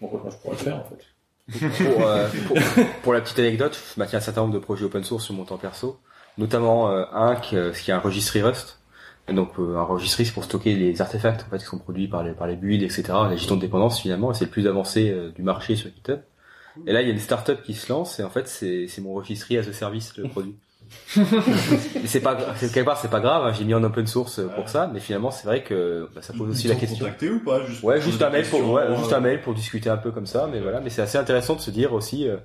Bon, 0.03 0.11
moi 0.13 0.21
je 0.31 0.37
pourrais 0.37 0.53
le 0.57 0.59
faire 0.63 0.77
en 0.77 0.85
fait. 0.85 1.03
Pour, 1.51 2.07
euh, 2.07 2.29
pour, 2.47 2.57
pour 3.03 3.13
la 3.13 3.21
petite 3.21 3.39
anecdote, 3.39 3.79
je 3.95 4.01
maintiens 4.01 4.19
un 4.19 4.23
certain 4.23 4.43
nombre 4.43 4.55
de 4.55 4.59
projets 4.59 4.85
open 4.85 5.05
source 5.05 5.25
sur 5.25 5.35
mon 5.35 5.45
temps 5.45 5.59
perso, 5.59 6.01
notamment 6.39 6.91
euh, 6.91 7.05
un 7.13 7.37
qui, 7.37 7.57
euh, 7.57 7.73
qui 7.73 7.91
est 7.91 7.95
un 7.95 7.99
registry 7.99 8.43
Rust. 8.43 8.79
Donc 9.33 9.59
euh, 9.59 9.77
un 9.79 9.85
registry 9.85 10.27
c'est 10.27 10.33
pour 10.33 10.45
stocker 10.45 10.75
les 10.75 11.01
artefacts 11.01 11.45
en 11.47 11.51
fait 11.51 11.59
qui 11.59 11.65
sont 11.65 11.79
produits 11.79 12.09
par 12.09 12.23
les 12.23 12.33
par 12.33 12.47
les 12.47 12.57
builds 12.57 12.85
etc. 12.85 13.05
La 13.09 13.37
gestion 13.37 13.57
de 13.57 13.61
dépendance 13.63 14.01
finalement 14.01 14.31
et 14.31 14.35
c'est 14.35 14.45
le 14.45 14.51
plus 14.51 14.67
avancé 14.67 15.11
euh, 15.11 15.31
du 15.31 15.43
marché 15.43 15.77
sur 15.77 15.89
GitHub. 15.91 16.21
Et 16.87 16.93
là 16.93 17.01
il 17.01 17.09
y 17.09 17.11
a 17.11 17.15
une 17.15 17.21
startup 17.21 17.63
qui 17.63 17.73
se 17.73 17.91
lance 17.91 18.21
et 18.21 18.23
en 18.23 18.29
fait 18.29 18.47
c'est 18.49 18.87
c'est 18.87 19.01
mon 19.01 19.15
registry 19.15 19.57
as 19.57 19.67
a 19.67 19.73
service 19.73 20.15
le 20.19 20.29
produit. 20.29 20.57
Mais 21.17 22.07
c'est 22.07 22.21
pas 22.21 22.37
c'est- 22.57 22.73
quelque 22.73 22.85
part 22.87 22.99
c'est 22.99 23.11
pas 23.11 23.21
grave 23.21 23.45
hein, 23.47 23.53
j'ai 23.57 23.65
mis 23.65 23.75
en 23.75 23.83
open 23.85 24.07
source 24.07 24.39
euh, 24.41 24.49
pour 24.49 24.69
ça 24.69 24.91
mais 24.93 25.01
finalement 25.01 25.31
c'est 25.31 25.47
vrai 25.47 25.63
que 25.63 26.09
bah, 26.15 26.23
ça 26.23 26.33
pose 26.33 26.51
aussi 26.51 26.69
la 26.69 26.75
question. 26.75 26.99
contacté 27.05 27.31
ou 27.31 27.41
pas 27.41 27.65
juste 27.67 27.83
ouais 27.83 28.01
juste 28.01 28.23
un 28.23 28.31
mail 28.31 28.47
pour 28.47 28.69
ouais, 28.73 28.83
euh, 28.83 28.97
juste 28.97 29.13
un 29.13 29.21
mail 29.21 29.41
pour 29.41 29.55
discuter 29.55 29.89
un 29.91 29.97
peu 29.97 30.11
comme 30.11 30.27
ça 30.27 30.49
mais 30.51 30.61
voilà. 30.61 30.81
Mais 30.81 30.91
c'est 30.91 31.03
assez 31.03 31.19
intéressant 31.19 31.55
de 31.55 31.61
se 31.61 31.71
dire 31.71 31.93
aussi 31.93 32.29
euh, 32.29 32.37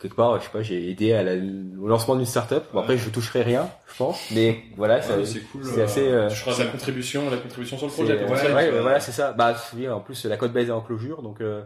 quelque 0.00 0.16
part 0.16 0.38
je 0.40 0.44
sais 0.44 0.50
pas 0.52 0.62
j'ai 0.62 0.90
aidé 0.90 1.12
à 1.12 1.22
la- 1.22 1.34
au 1.80 1.86
lancement 1.88 2.16
d'une 2.16 2.26
startup. 2.26 2.64
Bon 2.72 2.80
après 2.80 2.98
je 2.98 3.08
toucherai 3.10 3.42
rien 3.42 3.68
je 3.92 3.96
pense 3.98 4.20
mais 4.32 4.62
voilà 4.76 5.00
c'est 5.02 5.40
cool, 5.52 5.64
c'est 5.64 5.80
euh, 5.80 5.84
assez 5.84 6.08
euh, 6.08 6.28
tu 6.28 6.36
feras 6.36 6.56
ta 6.56 6.66
contribution, 6.66 7.30
la 7.30 7.36
contribution 7.36 7.78
sur 7.78 7.86
le 7.86 7.92
projet, 7.92 8.24
ouais, 8.24 8.52
ouais, 8.54 8.80
voilà 8.80 9.00
c'est 9.00 9.12
ça. 9.12 9.32
Bah 9.32 9.54
oui, 9.76 9.88
en 9.88 10.00
plus 10.00 10.24
la 10.26 10.36
code 10.36 10.52
base 10.52 10.68
est 10.68 10.72
en 10.72 10.80
closure 10.80 11.22
donc 11.22 11.40
euh, 11.40 11.62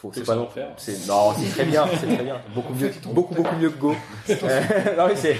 faut 0.00 0.10
c'est 0.14 0.24
pas 0.24 0.36
non 0.36 0.46
faire. 0.48 0.68
c'est 0.76 1.06
non 1.08 1.32
c'est 1.36 1.50
très 1.50 1.64
bien 1.64 1.84
c'est 2.00 2.06
très 2.14 2.22
bien 2.24 2.36
beaucoup 2.54 2.72
mieux 2.74 2.90
beaucoup 3.12 3.34
beaucoup 3.34 3.56
mieux 3.56 3.70
que 3.70 3.78
Go 3.78 3.94
Euh, 4.28 4.60
non 4.96 5.08
mais 5.08 5.16
c'est 5.16 5.36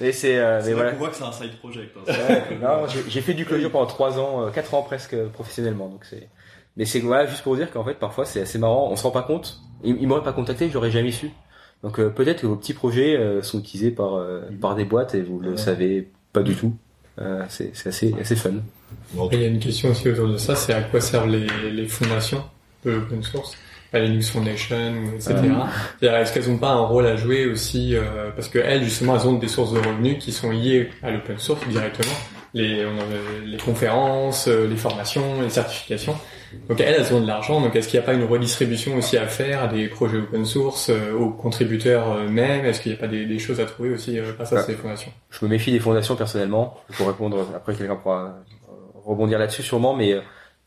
mais 0.00 0.12
c'est 0.12 0.36
euh, 0.38 0.60
mais 0.64 0.70
là 0.70 0.74
voilà 0.76 0.90
qu'on 0.92 0.98
voit 0.98 1.08
que 1.08 1.16
c'est 1.16 1.22
un 1.24 1.32
side 1.32 1.56
project. 1.58 1.96
hein. 1.96 2.12
Ouais, 2.12 2.58
non, 2.60 2.86
j'ai- 2.88 3.04
j'ai 3.08 3.20
fait 3.20 3.32
du 3.34 3.44
closure 3.46 3.70
pendant 3.70 3.86
3 3.86 4.18
ans, 4.18 4.42
euh, 4.46 4.50
4 4.50 4.74
ans 4.74 4.82
presque 4.82 5.14
euh, 5.14 5.28
professionnellement. 5.28 5.88
Donc 5.88 6.04
c'est, 6.04 6.28
mais 6.76 6.84
c'est 6.84 6.98
voilà 7.00 7.26
juste 7.26 7.42
pour 7.42 7.54
dire 7.56 7.70
qu'en 7.70 7.84
fait 7.84 7.94
parfois 7.94 8.24
c'est 8.26 8.40
assez 8.42 8.58
marrant, 8.58 8.88
on 8.90 8.96
se 8.96 9.04
rend 9.04 9.10
pas 9.12 9.22
compte. 9.22 9.60
Il, 9.84 9.96
il 10.00 10.08
m'aurait 10.08 10.22
pas 10.24 10.32
contacté, 10.32 10.68
j'aurais 10.70 10.90
jamais 10.90 11.12
su. 11.12 11.30
Donc 11.82 12.00
euh, 12.00 12.10
peut-être 12.10 12.40
que 12.42 12.46
vos 12.46 12.56
petits 12.56 12.74
projets 12.74 13.16
euh, 13.16 13.42
sont 13.42 13.60
utilisés 13.60 13.90
par 13.92 14.14
euh, 14.16 14.42
par 14.60 14.74
des 14.74 14.84
boîtes 14.84 15.14
et 15.14 15.22
vous 15.22 15.38
le 15.38 15.56
savez 15.56 16.10
pas 16.32 16.42
du 16.42 16.54
tout. 16.56 16.74
Euh, 17.20 17.44
c'est 17.48 17.70
c'est 17.74 17.88
assez 17.90 18.14
assez 18.20 18.34
fun. 18.36 18.50
Il 19.32 19.40
y 19.40 19.44
a 19.44 19.46
une 19.46 19.60
question 19.60 19.90
aussi 19.90 20.08
autour 20.08 20.26
de 20.28 20.36
ça, 20.36 20.56
c'est 20.56 20.72
à 20.72 20.82
quoi 20.82 21.00
servent 21.00 21.28
les, 21.28 21.46
les 21.70 21.86
fondations 21.86 22.42
de 22.84 22.90
l'open 22.92 23.22
source? 23.22 23.56
La 23.98 24.04
Linux 24.06 24.30
Foundation, 24.30 24.76
ou 24.76 25.14
etc. 25.16 25.34
Euh. 26.02 26.20
Est-ce 26.20 26.32
qu'elles 26.32 26.48
n'ont 26.50 26.58
pas 26.58 26.70
un 26.70 26.84
rôle 26.86 27.06
à 27.06 27.16
jouer 27.16 27.46
aussi 27.46 27.94
euh, 27.96 28.30
Parce 28.34 28.48
que 28.48 28.58
elles, 28.58 28.84
justement, 28.84 29.16
elles 29.16 29.26
ont 29.26 29.34
des 29.34 29.48
sources 29.48 29.72
de 29.72 29.78
revenus 29.78 30.18
qui 30.18 30.32
sont 30.32 30.50
liées 30.50 30.90
à 31.02 31.10
l'open 31.10 31.38
source 31.38 31.66
directement. 31.68 32.12
Les, 32.56 32.84
on 32.84 32.96
a 33.00 33.02
les 33.44 33.56
conférences, 33.56 34.46
euh, 34.46 34.68
les 34.68 34.76
formations, 34.76 35.42
les 35.42 35.50
certifications. 35.50 36.16
Donc 36.68 36.80
elles, 36.80 36.94
elles 37.00 37.12
ont 37.12 37.20
de 37.20 37.26
l'argent. 37.26 37.60
Donc 37.60 37.74
est-ce 37.74 37.88
qu'il 37.88 37.98
n'y 37.98 38.04
a 38.04 38.06
pas 38.06 38.12
une 38.14 38.22
redistribution 38.22 38.96
aussi 38.96 39.16
à 39.18 39.26
faire 39.26 39.64
à 39.64 39.66
des 39.66 39.88
projets 39.88 40.18
open 40.18 40.44
source, 40.44 40.88
euh, 40.90 41.12
aux 41.18 41.30
contributeurs 41.30 42.16
eux-mêmes 42.16 42.64
Est-ce 42.64 42.80
qu'il 42.80 42.92
n'y 42.92 42.98
a 42.98 43.00
pas 43.00 43.08
des, 43.08 43.26
des 43.26 43.40
choses 43.40 43.58
à 43.58 43.64
trouver 43.64 43.90
aussi 43.90 44.20
euh, 44.20 44.32
grâce 44.36 44.52
à 44.52 44.56
Ouais. 44.56 44.62
ces 44.62 44.74
fondations? 44.74 45.10
Je 45.30 45.44
me 45.44 45.50
méfie 45.50 45.72
des 45.72 45.80
fondations 45.80 46.14
personnellement. 46.14 46.78
Pour 46.96 47.08
répondre, 47.08 47.44
après 47.56 47.74
quelqu'un 47.74 47.96
pourra 47.96 48.22
euh, 48.68 48.72
rebondir 49.04 49.40
là-dessus 49.40 49.62
sûrement, 49.64 49.94
mais 49.96 50.12
euh, 50.12 50.20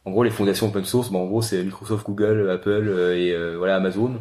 en 0.08 0.12
gros 0.12 0.24
les 0.24 0.30
fondations 0.30 0.68
open 0.68 0.86
source, 0.86 1.10
bon, 1.12 1.24
en 1.24 1.26
gros 1.26 1.41
c'est 1.41 1.64
Microsoft, 1.64 2.05
Google, 2.05 2.49
Apple 2.49 2.70
euh, 2.70 3.18
et 3.18 3.32
euh, 3.32 3.55
voilà 3.58 3.76
Amazon. 3.76 4.16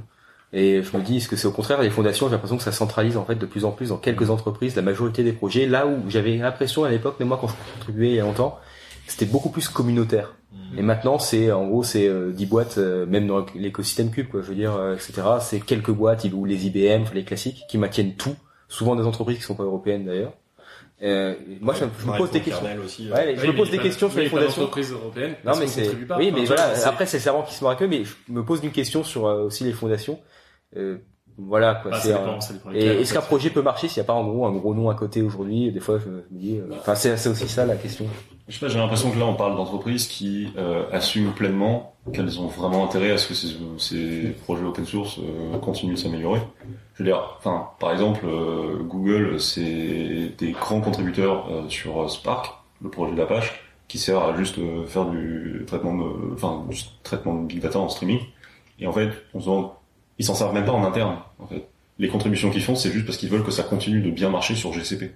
Et 0.52 0.82
je 0.82 0.96
me 0.96 1.02
dis, 1.02 1.18
est-ce 1.18 1.28
que 1.28 1.36
c'est 1.36 1.48
au 1.48 1.52
contraire 1.52 1.82
les 1.82 1.90
fondations 1.90 2.26
J'ai 2.26 2.32
l'impression 2.32 2.56
que 2.56 2.62
ça 2.62 2.72
centralise 2.72 3.16
en 3.16 3.24
fait 3.24 3.34
de 3.34 3.46
plus 3.46 3.64
en 3.64 3.72
plus 3.72 3.88
dans 3.90 3.98
quelques 3.98 4.30
entreprises 4.30 4.74
la 4.76 4.82
majorité 4.82 5.22
des 5.22 5.32
projets. 5.32 5.66
Là 5.66 5.86
où 5.86 5.98
j'avais 6.08 6.36
l'impression 6.36 6.84
à 6.84 6.90
l'époque, 6.90 7.18
même 7.18 7.28
moi 7.28 7.38
quand 7.40 7.48
je 7.48 7.54
contribuais 7.74 8.10
il 8.10 8.14
y 8.14 8.20
a 8.20 8.22
longtemps, 8.22 8.58
c'était 9.06 9.26
beaucoup 9.26 9.50
plus 9.50 9.68
communautaire. 9.68 10.34
Et 10.76 10.82
maintenant, 10.82 11.18
c'est 11.18 11.52
en 11.52 11.66
gros, 11.66 11.82
c'est 11.82 12.08
euh, 12.08 12.32
10 12.32 12.46
boîtes, 12.46 12.78
euh, 12.78 13.06
même 13.06 13.26
dans 13.26 13.46
l'écosystème 13.54 14.10
Cube, 14.10 14.28
quoi, 14.28 14.42
je 14.42 14.48
veux 14.48 14.54
dire, 14.54 14.74
euh, 14.74 14.94
etc. 14.94 15.22
C'est 15.40 15.60
quelques 15.60 15.90
boîtes, 15.90 16.26
ou 16.32 16.44
les 16.44 16.66
IBM, 16.66 17.04
les 17.14 17.24
classiques, 17.24 17.64
qui 17.68 17.78
maintiennent 17.78 18.14
tout. 18.14 18.34
Souvent 18.68 18.96
des 18.96 19.04
entreprises 19.04 19.38
qui 19.38 19.44
sont 19.44 19.54
pas 19.54 19.62
européennes 19.62 20.06
d'ailleurs. 20.06 20.32
Euh, 21.02 21.34
moi, 21.60 21.74
je, 21.78 21.84
me- 21.84 21.90
je 22.00 22.06
me 22.06 22.12
Ouais, 22.12 22.18
pose 22.18 22.30
des 22.30 22.40
questions. 22.40 22.66
Aussi, 22.84 23.10
euh. 23.10 23.14
Ouais, 23.14 23.36
je 23.36 23.46
me 23.46 23.54
pose 23.54 23.70
des 23.70 23.78
questions 23.78 24.08
sur 24.10 24.18
les 24.20 24.28
fondations. 24.30 24.62
européennes, 24.92 25.34
Non, 25.44 25.56
mais 25.56 25.66
c'est. 25.66 25.88
Oui, 26.16 26.32
mais 26.32 26.42
Enfin, 26.42 26.44
voilà. 26.46 26.88
Après, 26.88 27.04
c'est 27.06 27.18
le 27.18 27.22
servant 27.22 27.42
qui 27.42 27.54
se 27.54 27.62
mord 27.62 27.76
que, 27.76 27.84
mais 27.84 28.04
je 28.04 28.14
me 28.32 28.42
pose 28.44 28.60
une 28.64 28.72
question 28.72 29.04
sur 29.04 29.26
euh, 29.26 29.42
aussi 29.44 29.64
les 29.64 29.72
fondations. 29.72 30.18
Voilà 31.38 31.74
quoi. 31.76 31.90
Ah, 31.94 32.00
c'est, 32.00 32.12
dépend, 32.12 32.38
euh, 32.68 32.72
et 32.72 32.84
est-ce 33.02 33.12
qu'un 33.12 33.20
projet 33.20 33.50
peut 33.50 33.60
marcher 33.62 33.88
s'il 33.88 34.00
n'y 34.00 34.06
a 34.06 34.06
pas 34.06 34.14
en 34.14 34.24
gros 34.26 34.46
un 34.46 34.52
gros 34.52 34.74
nom 34.74 34.88
à 34.88 34.94
côté 34.94 35.20
aujourd'hui? 35.20 35.70
Des 35.70 35.80
fois, 35.80 35.98
je 35.98 36.08
me 36.08 36.24
dis. 36.30 36.58
euh, 36.58 36.68
Enfin, 36.78 36.94
c'est 36.94 37.16
c'est 37.18 37.28
aussi 37.28 37.46
ça 37.46 37.66
la 37.66 37.76
question. 37.76 38.06
Je 38.48 38.54
sais 38.54 38.60
pas, 38.60 38.68
j'ai 38.68 38.78
l'impression 38.78 39.10
que 39.10 39.18
là 39.18 39.26
on 39.26 39.34
parle 39.34 39.56
d'entreprises 39.56 40.06
qui 40.06 40.48
euh, 40.56 40.84
assument 40.92 41.32
pleinement 41.32 41.94
qu'elles 42.12 42.40
ont 42.40 42.46
vraiment 42.46 42.84
intérêt 42.84 43.10
à 43.10 43.18
ce 43.18 43.26
que 43.28 43.34
ces, 43.34 43.48
ces 43.78 44.30
projets 44.44 44.64
open 44.64 44.86
source 44.86 45.18
euh, 45.18 45.58
continuent 45.58 45.94
de 45.94 45.98
s'améliorer. 45.98 46.40
Je 46.94 47.02
veux 47.02 47.08
dire, 47.10 47.34
enfin, 47.38 47.70
par 47.80 47.90
exemple, 47.92 48.24
euh, 48.24 48.78
Google, 48.84 49.38
c'est 49.40 50.32
des 50.38 50.52
grands 50.52 50.80
contributeurs 50.80 51.48
euh, 51.50 51.68
sur 51.68 52.08
Spark, 52.08 52.54
le 52.82 52.88
projet 52.88 53.14
d'Apache, 53.16 53.60
qui 53.88 53.98
sert 53.98 54.22
à 54.22 54.34
juste 54.36 54.58
euh, 54.58 54.86
faire 54.86 55.06
du 55.06 55.64
traitement 55.66 55.94
de, 55.96 56.32
enfin, 56.34 56.64
du 56.70 56.80
traitement 57.02 57.34
de 57.34 57.46
big 57.46 57.60
data 57.60 57.78
en 57.80 57.88
streaming. 57.88 58.20
Et 58.78 58.86
en 58.86 58.92
fait, 58.92 59.10
on 59.34 59.40
se 59.40 59.46
demande, 59.46 59.70
ils 60.18 60.24
s'en 60.24 60.34
servent 60.34 60.54
même 60.54 60.64
pas 60.64 60.72
en 60.72 60.84
interne. 60.84 61.16
En 61.38 61.46
fait, 61.46 61.66
les 61.98 62.08
contributions 62.08 62.50
qu'ils 62.50 62.62
font, 62.62 62.74
c'est 62.76 62.90
juste 62.92 63.06
parce 63.06 63.18
qu'ils 63.18 63.28
veulent 63.30 63.44
que 63.44 63.50
ça 63.50 63.62
continue 63.62 64.00
de 64.00 64.10
bien 64.10 64.28
marcher 64.30 64.54
sur 64.54 64.72
GCP. 64.72 65.14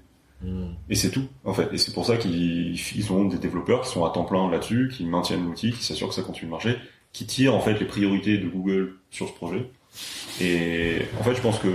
Et 0.89 0.95
c'est 0.95 1.11
tout, 1.11 1.27
en 1.45 1.53
fait. 1.53 1.69
Et 1.73 1.77
c'est 1.79 1.93
pour 1.93 2.07
ça 2.07 2.17
qu'ils 2.17 2.75
ils 2.97 3.13
ont 3.13 3.27
des 3.27 3.37
développeurs 3.37 3.83
qui 3.83 3.91
sont 3.91 4.05
à 4.07 4.11
temps 4.11 4.25
plein 4.25 4.51
là-dessus, 4.51 4.91
qui 4.91 5.05
maintiennent 5.05 5.45
l'outil, 5.45 5.73
qui 5.73 5.85
s'assurent 5.85 6.09
que 6.09 6.15
ça 6.15 6.23
continue 6.23 6.47
de 6.47 6.51
marcher, 6.51 6.77
qui 7.13 7.27
tirent 7.27 7.55
en 7.55 7.61
fait 7.61 7.79
les 7.79 7.85
priorités 7.85 8.39
de 8.39 8.49
Google 8.49 8.95
sur 9.11 9.29
ce 9.29 9.33
projet. 9.35 9.71
Et 10.41 11.03
en 11.19 11.25
fait, 11.25 11.35
je 11.35 11.43
pense 11.43 11.59
que 11.59 11.69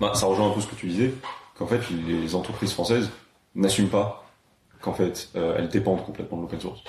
bah, 0.00 0.12
ça 0.14 0.24
rejoint 0.26 0.48
un 0.48 0.52
peu 0.54 0.60
ce 0.62 0.66
que 0.68 0.74
tu 0.76 0.86
disais, 0.86 1.12
qu'en 1.58 1.66
fait 1.66 1.80
les 2.08 2.34
entreprises 2.34 2.72
françaises 2.72 3.10
n'assument 3.54 3.88
pas 3.88 4.26
qu'en 4.80 4.92
fait 4.94 5.28
euh, 5.36 5.56
elles 5.58 5.68
dépendent 5.68 6.02
complètement 6.04 6.38
de 6.38 6.42
l'open 6.42 6.60
source. 6.60 6.80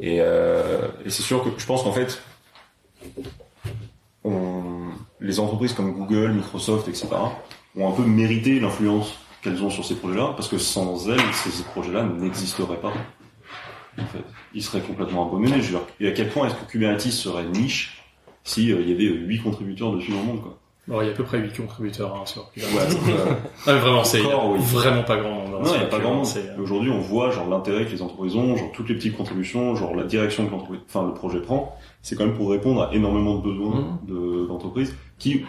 Et, 0.00 0.18
euh, 0.20 0.88
et 1.04 1.10
c'est 1.10 1.22
sûr 1.22 1.42
que 1.44 1.50
je 1.58 1.66
pense 1.66 1.82
qu'en 1.82 1.92
fait 1.92 2.22
on- 4.24 4.81
les 5.22 5.40
entreprises 5.40 5.72
comme 5.72 5.92
Google, 5.92 6.32
Microsoft, 6.32 6.88
etc. 6.88 7.08
ont 7.76 7.88
un 7.88 7.92
peu 7.92 8.04
mérité 8.04 8.60
l'influence 8.60 9.18
qu'elles 9.42 9.62
ont 9.62 9.70
sur 9.70 9.84
ces 9.84 9.94
projets-là, 9.94 10.32
parce 10.36 10.48
que 10.48 10.58
sans 10.58 11.08
elles, 11.08 11.20
ces, 11.32 11.64
projets-là 11.64 12.04
n'existeraient 12.04 12.80
pas. 12.80 12.92
En 13.98 14.06
fait, 14.06 14.24
ils 14.54 14.62
seraient 14.62 14.80
complètement 14.80 15.28
abandonnés. 15.28 15.60
Et 16.00 16.08
à 16.08 16.12
quel 16.12 16.28
point 16.28 16.46
est-ce 16.46 16.54
que 16.54 16.70
Kubernetes 16.70 17.00
serait 17.00 17.44
niche 17.44 18.02
si 18.44 18.72
euh, 18.72 18.80
y 18.80 18.92
avait 18.92 19.04
huit 19.04 19.38
contributeurs 19.38 19.92
dessus 19.92 20.10
dans 20.10 20.20
le 20.20 20.24
monde, 20.24 20.42
Bon, 20.88 21.00
il 21.00 21.06
y 21.06 21.08
a 21.08 21.12
à 21.12 21.14
peu 21.14 21.22
près 21.22 21.38
8 21.38 21.56
contributeurs 21.56 22.12
hein, 22.16 22.26
sur 22.26 22.50
Ouais, 22.56 22.62
donc, 22.90 23.08
euh, 23.08 23.32
Ah, 23.66 23.72
mais 23.72 23.78
vraiment, 23.78 24.02
c'est 24.02 24.20
oui. 24.20 24.58
vraiment 24.58 25.04
pas 25.04 25.16
grand 25.16 25.30
monde. 25.30 25.54
hein, 25.54 25.58
Non, 25.62 25.66
il 25.66 25.70
n'y 25.70 25.76
a 25.76 25.80
sur 25.80 25.88
pas 25.90 25.98
grand 26.00 26.14
monde. 26.14 26.26
Et 26.36 26.60
Aujourd'hui, 26.60 26.90
on 26.90 26.98
voit 26.98 27.30
genre 27.30 27.48
l'intérêt 27.48 27.84
que 27.86 27.90
les 27.92 28.02
entreprises 28.02 28.34
ont, 28.34 28.56
genre 28.56 28.72
toutes 28.72 28.88
les 28.88 28.96
petites 28.96 29.16
contributions, 29.16 29.76
genre 29.76 29.94
la 29.94 30.02
direction 30.04 30.46
que 30.46 30.54
enfin 30.88 31.06
le 31.06 31.14
projet 31.14 31.40
prend. 31.40 31.76
C'est 32.02 32.16
quand 32.16 32.24
même 32.26 32.34
pour 32.34 32.50
répondre 32.50 32.82
à 32.82 32.92
énormément 32.94 33.36
de 33.36 33.42
besoins 33.42 33.80
Mhm. 33.80 33.98
de- 34.08 34.46
d'entreprises 34.46 34.96
qui, 35.20 35.44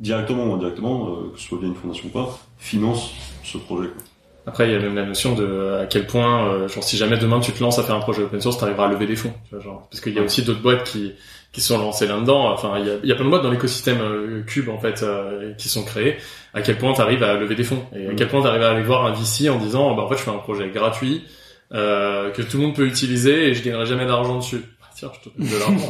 directement 0.00 0.44
ou 0.46 0.54
indirectement, 0.54 1.10
euh, 1.10 1.32
que 1.32 1.38
ce 1.40 1.46
soit 1.46 1.58
via 1.58 1.68
une 1.68 1.74
fondation 1.76 2.06
ou 2.08 2.10
pas, 2.10 2.36
financent 2.58 3.12
ce 3.44 3.58
projet. 3.58 3.88
Quoi. 3.90 4.02
Après, 4.48 4.68
il 4.68 4.72
y 4.72 4.76
a 4.76 4.78
même 4.80 4.94
la 4.94 5.04
notion 5.04 5.34
de 5.34 5.44
euh, 5.44 5.82
à 5.82 5.86
quel 5.86 6.06
point, 6.06 6.46
euh, 6.48 6.68
genre, 6.68 6.84
si 6.84 6.96
jamais 6.96 7.16
demain 7.18 7.40
tu 7.40 7.52
te 7.52 7.60
lances 7.62 7.78
à 7.78 7.82
faire 7.82 7.94
un 7.96 8.00
projet 8.00 8.22
open 8.22 8.40
source, 8.40 8.58
t'arriveras 8.58 8.86
à 8.86 8.88
lever 8.90 9.06
des 9.06 9.16
fonds. 9.16 9.32
Tu 9.48 9.54
vois, 9.54 9.60
genre, 9.64 9.88
parce 9.90 10.00
qu'il 10.00 10.12
y 10.14 10.18
a 10.18 10.22
aussi 10.22 10.42
d'autres 10.42 10.60
boîtes 10.62 10.84
qui 10.84 11.12
qui 11.56 11.62
sont 11.62 11.78
lancées 11.78 12.06
là-dedans. 12.06 12.52
Enfin, 12.52 12.74
il 12.78 12.86
y 12.86 12.90
a, 12.90 12.94
y 13.02 13.12
a 13.12 13.14
plein 13.14 13.24
de 13.24 13.30
boîtes 13.30 13.42
dans 13.42 13.50
l'écosystème 13.50 13.98
euh, 14.02 14.42
Cube 14.46 14.68
en 14.68 14.78
fait 14.78 15.02
euh, 15.02 15.54
qui 15.54 15.70
sont 15.70 15.84
créées. 15.84 16.18
À 16.52 16.60
quel 16.60 16.76
point 16.76 16.92
t'arrives 16.92 17.22
à 17.22 17.32
lever 17.32 17.54
des 17.54 17.64
fonds 17.64 17.82
et 17.96 18.08
à 18.08 18.14
quel 18.14 18.28
point 18.28 18.42
t'arrives 18.42 18.62
à 18.62 18.70
aller 18.72 18.82
voir 18.82 19.06
un 19.06 19.12
VC 19.12 19.48
en 19.48 19.56
disant, 19.58 19.94
bah 19.94 20.02
en 20.02 20.08
fait, 20.08 20.18
je 20.18 20.22
fais 20.22 20.30
un 20.30 20.36
projet 20.36 20.68
gratuit 20.68 21.24
euh, 21.72 22.30
que 22.30 22.42
tout 22.42 22.58
le 22.58 22.64
monde 22.64 22.74
peut 22.74 22.86
utiliser 22.86 23.48
et 23.48 23.54
je 23.54 23.62
gagnerai 23.62 23.86
jamais 23.86 24.04
d'argent 24.06 24.36
dessus. 24.36 24.60
Ah, 24.98 24.98
Tiens, 24.98 25.10
je 25.24 25.28
te 25.28 25.36
de 25.54 25.58
l'argent. 25.58 25.88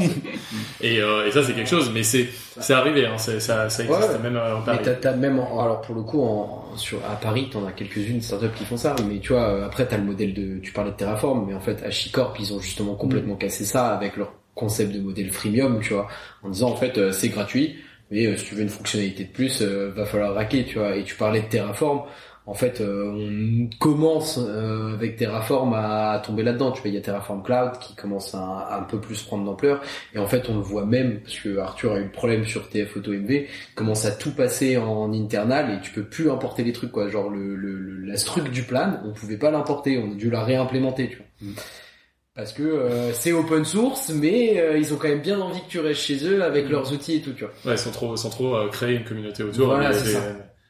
et, 0.80 1.00
euh, 1.00 1.26
et 1.28 1.30
ça, 1.30 1.42
c'est 1.44 1.52
quelque 1.52 1.68
chose. 1.70 1.90
Mais 1.94 2.02
c'est 2.02 2.26
c'est 2.58 2.72
arrivé. 2.74 3.06
Hein, 3.06 3.18
ça 3.18 3.38
ça 3.40 3.64
existe 3.66 3.88
Ouais. 3.88 4.18
même 4.22 4.34
euh, 4.36 4.56
en 4.56 4.58
Mais 4.60 4.64
Paris. 4.64 4.78
t'as, 4.82 4.94
t'as 4.94 5.12
même, 5.14 5.38
en- 5.38 5.60
alors 5.62 5.80
pour 5.80 5.94
le 5.94 6.02
coup, 6.02 6.22
en, 6.22 6.64
sur, 6.76 6.98
à 7.08 7.14
Paris, 7.16 7.48
t'en 7.52 7.64
as 7.66 7.72
quelques-unes 7.72 8.20
startups 8.20 8.50
qui 8.56 8.64
font 8.64 8.76
ça, 8.76 8.96
mais 9.08 9.20
tu 9.20 9.32
vois, 9.32 9.64
après 9.64 9.86
t'as 9.86 9.96
le 9.98 10.02
modèle 10.04 10.34
de, 10.34 10.58
tu 10.60 10.72
parlais 10.72 10.90
de 10.90 10.96
Terraform, 10.96 11.44
mais 11.46 11.54
en 11.54 11.60
fait, 11.60 11.82
HashiCorp, 11.84 12.34
ils 12.40 12.52
ont 12.52 12.58
justement 12.60 12.94
complètement 12.96 13.34
Mm. 13.34 13.38
cassé 13.38 13.64
ça 13.64 13.94
avec 13.94 14.16
leur 14.16 14.32
concept 14.56 14.92
de 14.92 14.98
modèle 15.00 15.30
freemium, 15.30 15.78
tu 15.80 15.92
vois, 15.94 16.08
en 16.42 16.48
disant 16.48 16.70
en 16.70 16.76
fait, 16.76 16.98
euh, 16.98 17.12
c'est 17.12 17.28
gratuit, 17.28 17.76
mais 18.10 18.26
euh, 18.26 18.36
si 18.36 18.46
tu 18.46 18.54
veux 18.56 18.62
une 18.62 18.68
fonctionnalité 18.68 19.24
de 19.24 19.30
plus, 19.32 19.62
euh, 19.62 19.92
va 19.94 20.04
falloir 20.06 20.34
raquer, 20.34 20.64
tu 20.64 20.78
vois, 20.78 20.96
et 20.96 21.04
tu 21.04 21.14
parlais 21.14 21.42
de 21.42 21.46
Terraform, 21.46 22.02
en 22.48 22.54
fait, 22.54 22.80
euh, 22.80 23.10
on 23.12 23.68
commence 23.80 24.38
euh, 24.40 24.94
avec 24.94 25.16
Terraform 25.16 25.74
à 25.74 26.22
tomber 26.24 26.44
là-dedans. 26.44 26.70
Tu 26.70 26.80
vois, 26.80 26.90
il 26.90 26.94
y 26.94 26.96
a 26.96 27.00
Terraform 27.00 27.42
Cloud 27.42 27.72
qui 27.80 27.96
commence 27.96 28.36
à, 28.36 28.78
un 28.78 28.82
peu 28.84 29.00
plus 29.00 29.20
prendre 29.22 29.44
d'ampleur. 29.44 29.82
Et 30.14 30.18
en 30.20 30.28
fait, 30.28 30.48
on 30.48 30.54
le 30.54 30.60
voit 30.60 30.86
même 30.86 31.22
parce 31.22 31.40
que 31.40 31.58
Arthur 31.58 31.94
a 31.94 31.98
eu 31.98 32.04
le 32.04 32.10
problème 32.12 32.44
sur 32.46 32.68
TF 32.68 32.96
Auto 32.98 33.12
MV, 33.12 33.46
commence 33.74 34.04
à 34.04 34.12
tout 34.12 34.32
passer 34.32 34.76
en 34.76 35.12
internal 35.12 35.72
et 35.76 35.80
tu 35.82 35.90
peux 35.90 36.04
plus 36.04 36.30
importer 36.30 36.62
les 36.62 36.72
trucs 36.72 36.92
quoi. 36.92 37.08
Genre 37.08 37.30
le, 37.30 37.56
le, 37.56 37.80
le- 37.80 38.06
la 38.06 38.14
du 38.48 38.62
plan, 38.62 39.00
on 39.04 39.12
pouvait 39.12 39.38
pas 39.38 39.50
l'importer, 39.50 39.98
on 39.98 40.12
a 40.12 40.14
dû 40.14 40.30
la 40.30 40.44
réimplémenter. 40.44 41.08
Tu 41.08 41.16
vois. 41.16 41.52
Parce 42.36 42.52
que 42.52 42.62
euh, 42.62 43.14
c'est 43.14 43.32
open 43.32 43.64
source, 43.64 44.10
mais 44.10 44.60
euh, 44.60 44.76
ils 44.76 44.92
ont 44.92 44.98
quand 44.98 45.08
même 45.08 45.22
bien 45.22 45.40
envie 45.40 45.60
que 45.62 45.70
tu 45.70 45.80
restes 45.80 46.02
chez 46.02 46.22
eux 46.26 46.44
avec 46.44 46.68
leurs 46.68 46.92
outils 46.92 47.14
et 47.14 47.22
tout, 47.22 47.32
tu 47.32 47.44
vois. 47.44 47.72
Ouais, 47.72 47.78
sans 47.78 47.90
trop, 47.90 48.14
sans 48.14 48.28
trop 48.28 48.54
euh, 48.56 48.68
créer 48.68 48.96
une 48.96 49.04
communauté 49.04 49.42
autour. 49.42 49.68
Voilà, 49.68 49.94
c'est 49.94 50.12
ça. 50.12 50.20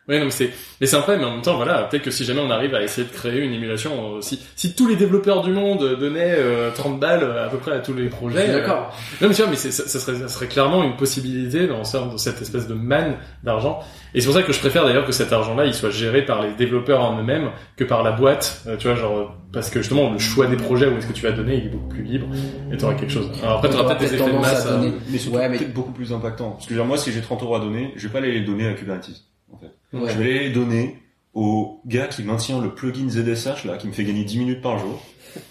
Ouais, 0.08 0.20
non, 0.20 0.26
mais 0.26 0.30
c'est, 0.30 0.50
mais 0.80 0.86
c'est 0.86 0.94
un 0.94 1.02
peu, 1.02 1.16
mais 1.16 1.24
en 1.24 1.32
même 1.32 1.42
temps, 1.42 1.56
voilà, 1.56 1.82
peut-être 1.82 2.04
que 2.04 2.12
si 2.12 2.24
jamais 2.24 2.40
on 2.40 2.48
arrive 2.50 2.72
à 2.76 2.82
essayer 2.84 3.06
de 3.08 3.12
créer 3.12 3.40
une 3.40 3.52
émulation, 3.52 4.18
euh, 4.18 4.20
si, 4.20 4.40
si 4.54 4.74
tous 4.76 4.86
les 4.86 4.94
développeurs 4.94 5.42
du 5.42 5.50
monde 5.50 5.96
donnaient 5.98 6.36
euh, 6.38 6.70
30 6.72 7.00
balles 7.00 7.24
euh, 7.24 7.46
à 7.46 7.48
peu 7.48 7.56
près 7.58 7.72
à 7.72 7.80
tous 7.80 7.92
les 7.92 8.06
projets. 8.08 8.38
Je 8.38 8.42
suis 8.44 8.52
d'accord. 8.52 8.94
euh, 8.94 9.16
non, 9.24 9.28
mais 9.28 9.34
tu 9.34 9.42
vois, 9.42 9.50
mais 9.50 9.56
c'est- 9.56 9.72
ça, 9.72 9.88
ça 9.88 9.98
serait, 9.98 10.16
ça 10.16 10.28
serait 10.28 10.46
clairement 10.46 10.84
une 10.84 10.94
possibilité 10.96 11.66
dans, 11.66 11.82
ce- 11.82 11.96
dans 11.96 12.18
cette 12.18 12.40
espèce 12.40 12.68
de 12.68 12.74
manne 12.74 13.16
d'argent. 13.42 13.80
Et 14.14 14.20
c'est 14.20 14.26
pour 14.26 14.36
ça 14.36 14.42
que 14.44 14.52
je 14.52 14.60
préfère 14.60 14.84
d'ailleurs 14.84 15.06
que 15.06 15.12
cet 15.12 15.32
argent-là, 15.32 15.66
il 15.66 15.74
soit 15.74 15.90
géré 15.90 16.24
par 16.24 16.40
les 16.40 16.52
développeurs 16.52 17.00
en 17.02 17.18
eux-mêmes 17.18 17.50
que 17.76 17.82
par 17.82 18.04
la 18.04 18.12
boîte, 18.12 18.62
euh, 18.68 18.76
tu 18.76 18.86
vois, 18.86 18.96
genre, 18.96 19.34
parce 19.52 19.70
que 19.70 19.80
justement, 19.80 20.12
le 20.12 20.20
choix 20.20 20.46
des 20.46 20.56
projets, 20.56 20.86
où 20.86 20.96
est-ce 20.98 21.08
que 21.08 21.12
tu 21.14 21.22
vas 21.24 21.32
donner, 21.32 21.56
il 21.56 21.66
est 21.66 21.68
beaucoup 21.70 21.88
plus 21.88 22.04
libre, 22.04 22.28
et 22.72 22.76
t'auras 22.76 22.94
quelque 22.94 23.12
chose. 23.12 23.28
Alors 23.42 23.56
après, 23.56 23.70
t'auras 23.70 23.94
peut-être 23.96 24.10
des 24.12 24.16
effets 24.22 24.24
de 24.30 24.36
masse. 24.42 24.66
euh, 24.66 24.78
mais 25.10 25.18
surtout 25.18 25.36
peut-être 25.58 25.74
beaucoup 25.74 25.92
plus 25.92 26.12
impactant. 26.12 26.50
Parce 26.52 26.66
que 26.66 26.74
genre, 26.76 26.86
moi, 26.86 26.96
si 26.96 27.10
j'ai 27.10 27.20
30 27.22 27.42
euros 27.42 27.56
à 27.56 27.60
donner, 27.60 27.92
je 27.96 28.06
vais 28.06 28.12
pas 28.12 28.18
aller 28.18 28.30
les 28.30 28.42
donner 28.42 28.68
à 28.68 28.72
Kubernetes. 28.74 29.10
En 29.52 29.58
fait. 29.58 29.72
Ouais. 29.92 30.10
Je 30.10 30.18
vais 30.18 30.32
les 30.44 30.50
donner 30.50 31.02
au 31.34 31.80
gars 31.86 32.06
qui 32.06 32.22
maintient 32.22 32.60
le 32.60 32.74
plugin 32.74 33.08
ZSH 33.08 33.64
là, 33.64 33.76
qui 33.76 33.86
me 33.86 33.92
fait 33.92 34.04
gagner 34.04 34.24
10 34.24 34.38
minutes 34.38 34.62
par 34.62 34.78
jour. 34.78 35.02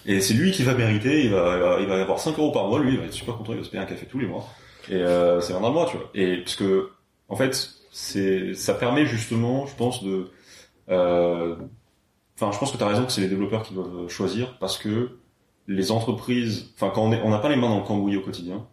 Et 0.05 0.19
c'est 0.19 0.33
lui 0.33 0.51
qui 0.51 0.63
va 0.63 0.73
mériter, 0.73 1.23
il 1.23 1.29
va, 1.29 1.77
il 1.79 1.87
va, 1.87 2.01
avoir 2.01 2.19
5 2.19 2.37
euros 2.39 2.51
par 2.51 2.67
mois, 2.67 2.79
lui, 2.79 2.93
il 2.93 2.99
va 2.99 3.05
être 3.05 3.13
super 3.13 3.37
content, 3.37 3.53
il 3.53 3.59
va 3.59 3.63
se 3.63 3.69
payer 3.69 3.83
un 3.83 3.85
café 3.85 4.07
tous 4.07 4.17
les 4.17 4.25
mois. 4.25 4.47
Et 4.89 4.95
euh, 4.95 5.41
c'est 5.41 5.53
le 5.53 5.59
mois, 5.59 5.85
tu 5.89 5.97
vois. 5.97 6.09
Et 6.15 6.37
parce 6.37 6.55
que, 6.55 6.89
en 7.29 7.35
fait, 7.35 7.69
c'est, 7.91 8.53
ça 8.55 8.73
permet 8.73 9.05
justement, 9.05 9.67
je 9.67 9.75
pense, 9.75 10.03
de, 10.03 10.31
euh, 10.89 11.55
enfin, 12.35 12.51
je 12.51 12.57
pense 12.57 12.71
que 12.71 12.77
t'as 12.77 12.87
raison 12.87 13.05
que 13.05 13.11
c'est 13.11 13.21
les 13.21 13.27
développeurs 13.27 13.63
qui 13.63 13.73
doivent 13.73 14.09
choisir 14.09 14.57
parce 14.59 14.77
que 14.77 15.19
les 15.67 15.91
entreprises, 15.91 16.71
enfin, 16.75 16.91
quand 16.93 17.03
on 17.03 17.11
est, 17.11 17.21
on 17.23 17.29
n'a 17.29 17.39
pas 17.39 17.49
les 17.49 17.55
mains 17.55 17.69
dans 17.69 17.79
le 17.79 17.85
cambouis 17.85 18.17
au 18.17 18.21
quotidien, 18.21 18.67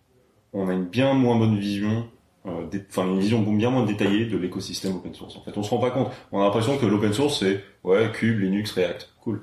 on 0.53 0.69
a 0.69 0.73
une 0.73 0.85
bien 0.85 1.15
moins 1.15 1.37
bonne 1.37 1.59
vision, 1.59 2.09
euh, 2.47 3.03
une 3.03 3.19
vision 3.21 3.41
bien 3.41 3.71
moins 3.71 3.85
détaillée 3.85 4.27
de 4.27 4.37
l'écosystème 4.37 4.97
open 4.97 5.15
source. 5.15 5.37
En 5.37 5.43
fait, 5.43 5.53
on 5.57 5.63
se 5.63 5.71
rend 5.71 5.79
pas 5.79 5.91
compte. 5.91 6.11
On 6.33 6.41
a 6.41 6.45
l'impression 6.45 6.77
que 6.79 6.87
l'open 6.87 7.13
source 7.13 7.41
c'est 7.41 7.63
ouais 7.85 8.11
Cube, 8.13 8.41
Linux, 8.41 8.73
React, 8.73 9.11
cool. 9.23 9.43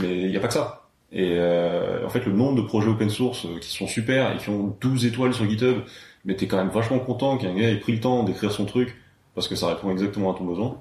Mais 0.00 0.22
il 0.22 0.30
n'y 0.30 0.36
a 0.36 0.40
pas 0.40 0.48
que 0.48 0.54
ça. 0.54 0.88
Et 1.12 1.34
euh, 1.38 2.06
en 2.06 2.08
fait, 2.08 2.24
le 2.24 2.32
nombre 2.32 2.56
de 2.62 2.66
projets 2.66 2.88
open 2.88 3.10
source 3.10 3.44
euh, 3.44 3.58
qui 3.60 3.70
sont 3.70 3.86
super 3.86 4.34
et 4.34 4.38
qui 4.38 4.48
ont 4.48 4.74
12 4.80 5.04
étoiles 5.06 5.34
sur 5.34 5.48
GitHub, 5.48 5.78
mais 6.24 6.34
t'es 6.36 6.46
quand 6.46 6.56
même 6.56 6.70
vachement 6.70 6.98
content 6.98 7.36
qu'un 7.36 7.54
gars 7.54 7.68
ait 7.68 7.76
pris 7.78 7.92
le 7.92 8.00
temps 8.00 8.22
d'écrire 8.22 8.50
son 8.50 8.64
truc 8.64 8.96
parce 9.34 9.46
que 9.48 9.54
ça 9.54 9.68
répond 9.68 9.90
exactement 9.90 10.34
à 10.34 10.38
ton 10.38 10.44
besoin. 10.44 10.78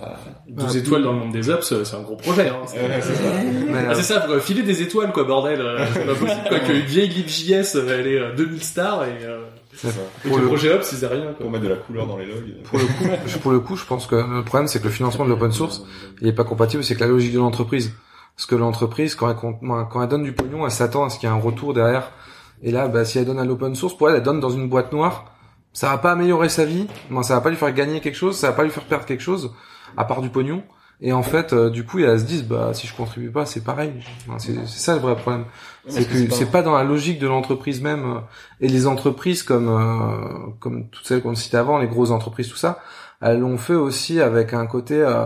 Euh, 0.00 0.06
12 0.48 0.76
étoiles 0.76 1.02
dans 1.02 1.12
le 1.12 1.18
monde 1.18 1.32
des 1.32 1.50
apps, 1.50 1.74
c'est 1.84 1.96
un 1.96 2.02
gros 2.02 2.16
projet. 2.16 2.48
Hein. 2.48 2.62
C'est 2.66 3.14
ça. 3.14 3.32
Ah, 3.88 3.94
c'est 3.94 4.02
ça, 4.02 4.20
faut 4.22 4.38
filer 4.40 4.62
des 4.62 4.82
étoiles, 4.82 5.12
quoi, 5.12 5.24
bordel. 5.24 5.60
euh, 5.60 5.84
C'est 5.92 6.06
pas 6.06 6.14
possible, 6.14 6.48
quoi, 6.48 6.60
qu'une 6.60 6.80
vieille 6.80 7.08
libjs, 7.08 7.50
elle 7.50 8.06
est 8.06 8.18
euh, 8.18 8.34
2000 8.34 8.62
stars 8.62 9.04
et, 9.04 9.24
euh, 9.24 9.42
ça. 9.88 10.00
Pour 10.28 10.38
le 10.38 10.46
projet 10.46 10.72
Ops, 10.74 10.92
ils 10.92 11.06
rien, 11.06 11.22
quoi. 11.26 11.32
Pour 11.40 11.50
mettre 11.50 11.64
de 11.64 11.68
la 11.70 11.76
couleur 11.76 12.06
dans 12.06 12.16
les 12.18 12.26
logs. 12.26 12.62
Pour 12.64 12.78
le 12.78 12.84
coup, 12.84 13.04
je- 13.26 13.38
pour 13.38 13.52
le 13.52 13.60
coup, 13.60 13.76
je 13.76 13.84
pense 13.86 14.06
que 14.06 14.16
le 14.16 14.44
problème, 14.44 14.68
c'est 14.68 14.78
que 14.80 14.84
le 14.84 14.90
financement 14.90 15.24
de 15.24 15.30
l'open 15.30 15.52
source, 15.52 15.82
il 16.20 16.28
est 16.28 16.32
pas 16.32 16.44
compatible, 16.44 16.84
c'est 16.84 16.94
que 16.94 17.00
la 17.00 17.06
logique 17.06 17.32
de 17.32 17.38
l'entreprise. 17.38 17.92
Parce 18.36 18.46
que 18.46 18.54
l'entreprise, 18.54 19.14
quand 19.14 19.28
elle, 19.28 19.36
compte- 19.36 19.60
quand 19.90 20.02
elle 20.02 20.08
donne 20.08 20.22
du 20.22 20.32
pognon, 20.32 20.64
elle 20.64 20.70
s'attend 20.72 21.04
à 21.04 21.10
ce 21.10 21.18
qu'il 21.18 21.28
y 21.28 21.32
ait 21.32 21.34
un 21.34 21.38
retour 21.40 21.74
derrière. 21.74 22.10
Et 22.62 22.70
là, 22.72 22.88
bah, 22.88 23.04
si 23.04 23.18
elle 23.18 23.24
donne 23.26 23.38
à 23.38 23.44
l'open 23.44 23.74
source, 23.74 23.96
pour 23.96 24.08
elle, 24.10 24.16
elle 24.16 24.22
donne 24.22 24.40
dans 24.40 24.50
une 24.50 24.68
boîte 24.68 24.92
noire. 24.92 25.26
Ça 25.72 25.88
va 25.90 25.98
pas 25.98 26.12
améliorer 26.12 26.48
sa 26.48 26.64
vie. 26.64 26.86
Non, 27.10 27.22
ça 27.22 27.34
va 27.34 27.40
pas 27.40 27.50
lui 27.50 27.56
faire 27.56 27.72
gagner 27.72 28.00
quelque 28.00 28.16
chose. 28.16 28.36
Ça 28.36 28.48
va 28.48 28.52
pas 28.54 28.64
lui 28.64 28.70
faire 28.70 28.84
perdre 28.84 29.04
quelque 29.06 29.22
chose, 29.22 29.52
à 29.96 30.04
part 30.04 30.20
du 30.20 30.28
pognon. 30.30 30.62
Et 31.02 31.12
en 31.14 31.22
fait, 31.22 31.52
euh, 31.54 31.70
du 31.70 31.84
coup, 31.86 31.98
elles 31.98 32.20
se 32.20 32.24
disent, 32.24 32.44
bah, 32.44 32.72
si 32.74 32.86
je 32.86 32.94
contribue 32.94 33.30
pas, 33.30 33.46
c'est 33.46 33.64
pareil. 33.64 33.92
C'est 34.38 34.66
ça 34.66 34.94
le 34.94 35.00
vrai 35.00 35.16
problème. 35.16 35.46
C'est 35.88 36.06
que 36.06 36.14
c'est 36.14 36.24
que 36.26 36.30
pas- 36.30 36.36
c'est 36.36 36.50
pas 36.50 36.62
dans 36.62 36.74
la 36.76 36.84
logique 36.84 37.18
de 37.18 37.26
l'entreprise 37.26 37.80
même. 37.80 38.04
euh, 38.04 38.20
Et 38.60 38.68
les 38.68 38.86
entreprises 38.86 39.42
comme 39.42 39.68
euh, 39.68 40.50
comme 40.60 40.88
toutes 40.90 41.06
celles 41.06 41.22
qu'on 41.22 41.34
citait 41.34 41.56
avant, 41.56 41.78
les 41.78 41.86
grosses 41.88 42.10
entreprises, 42.10 42.48
tout 42.48 42.56
ça, 42.56 42.80
elles 43.22 43.40
l'ont 43.40 43.56
fait 43.56 43.74
aussi 43.74 44.20
avec 44.20 44.52
un 44.52 44.66
côté 44.66 44.94
euh, 45.00 45.24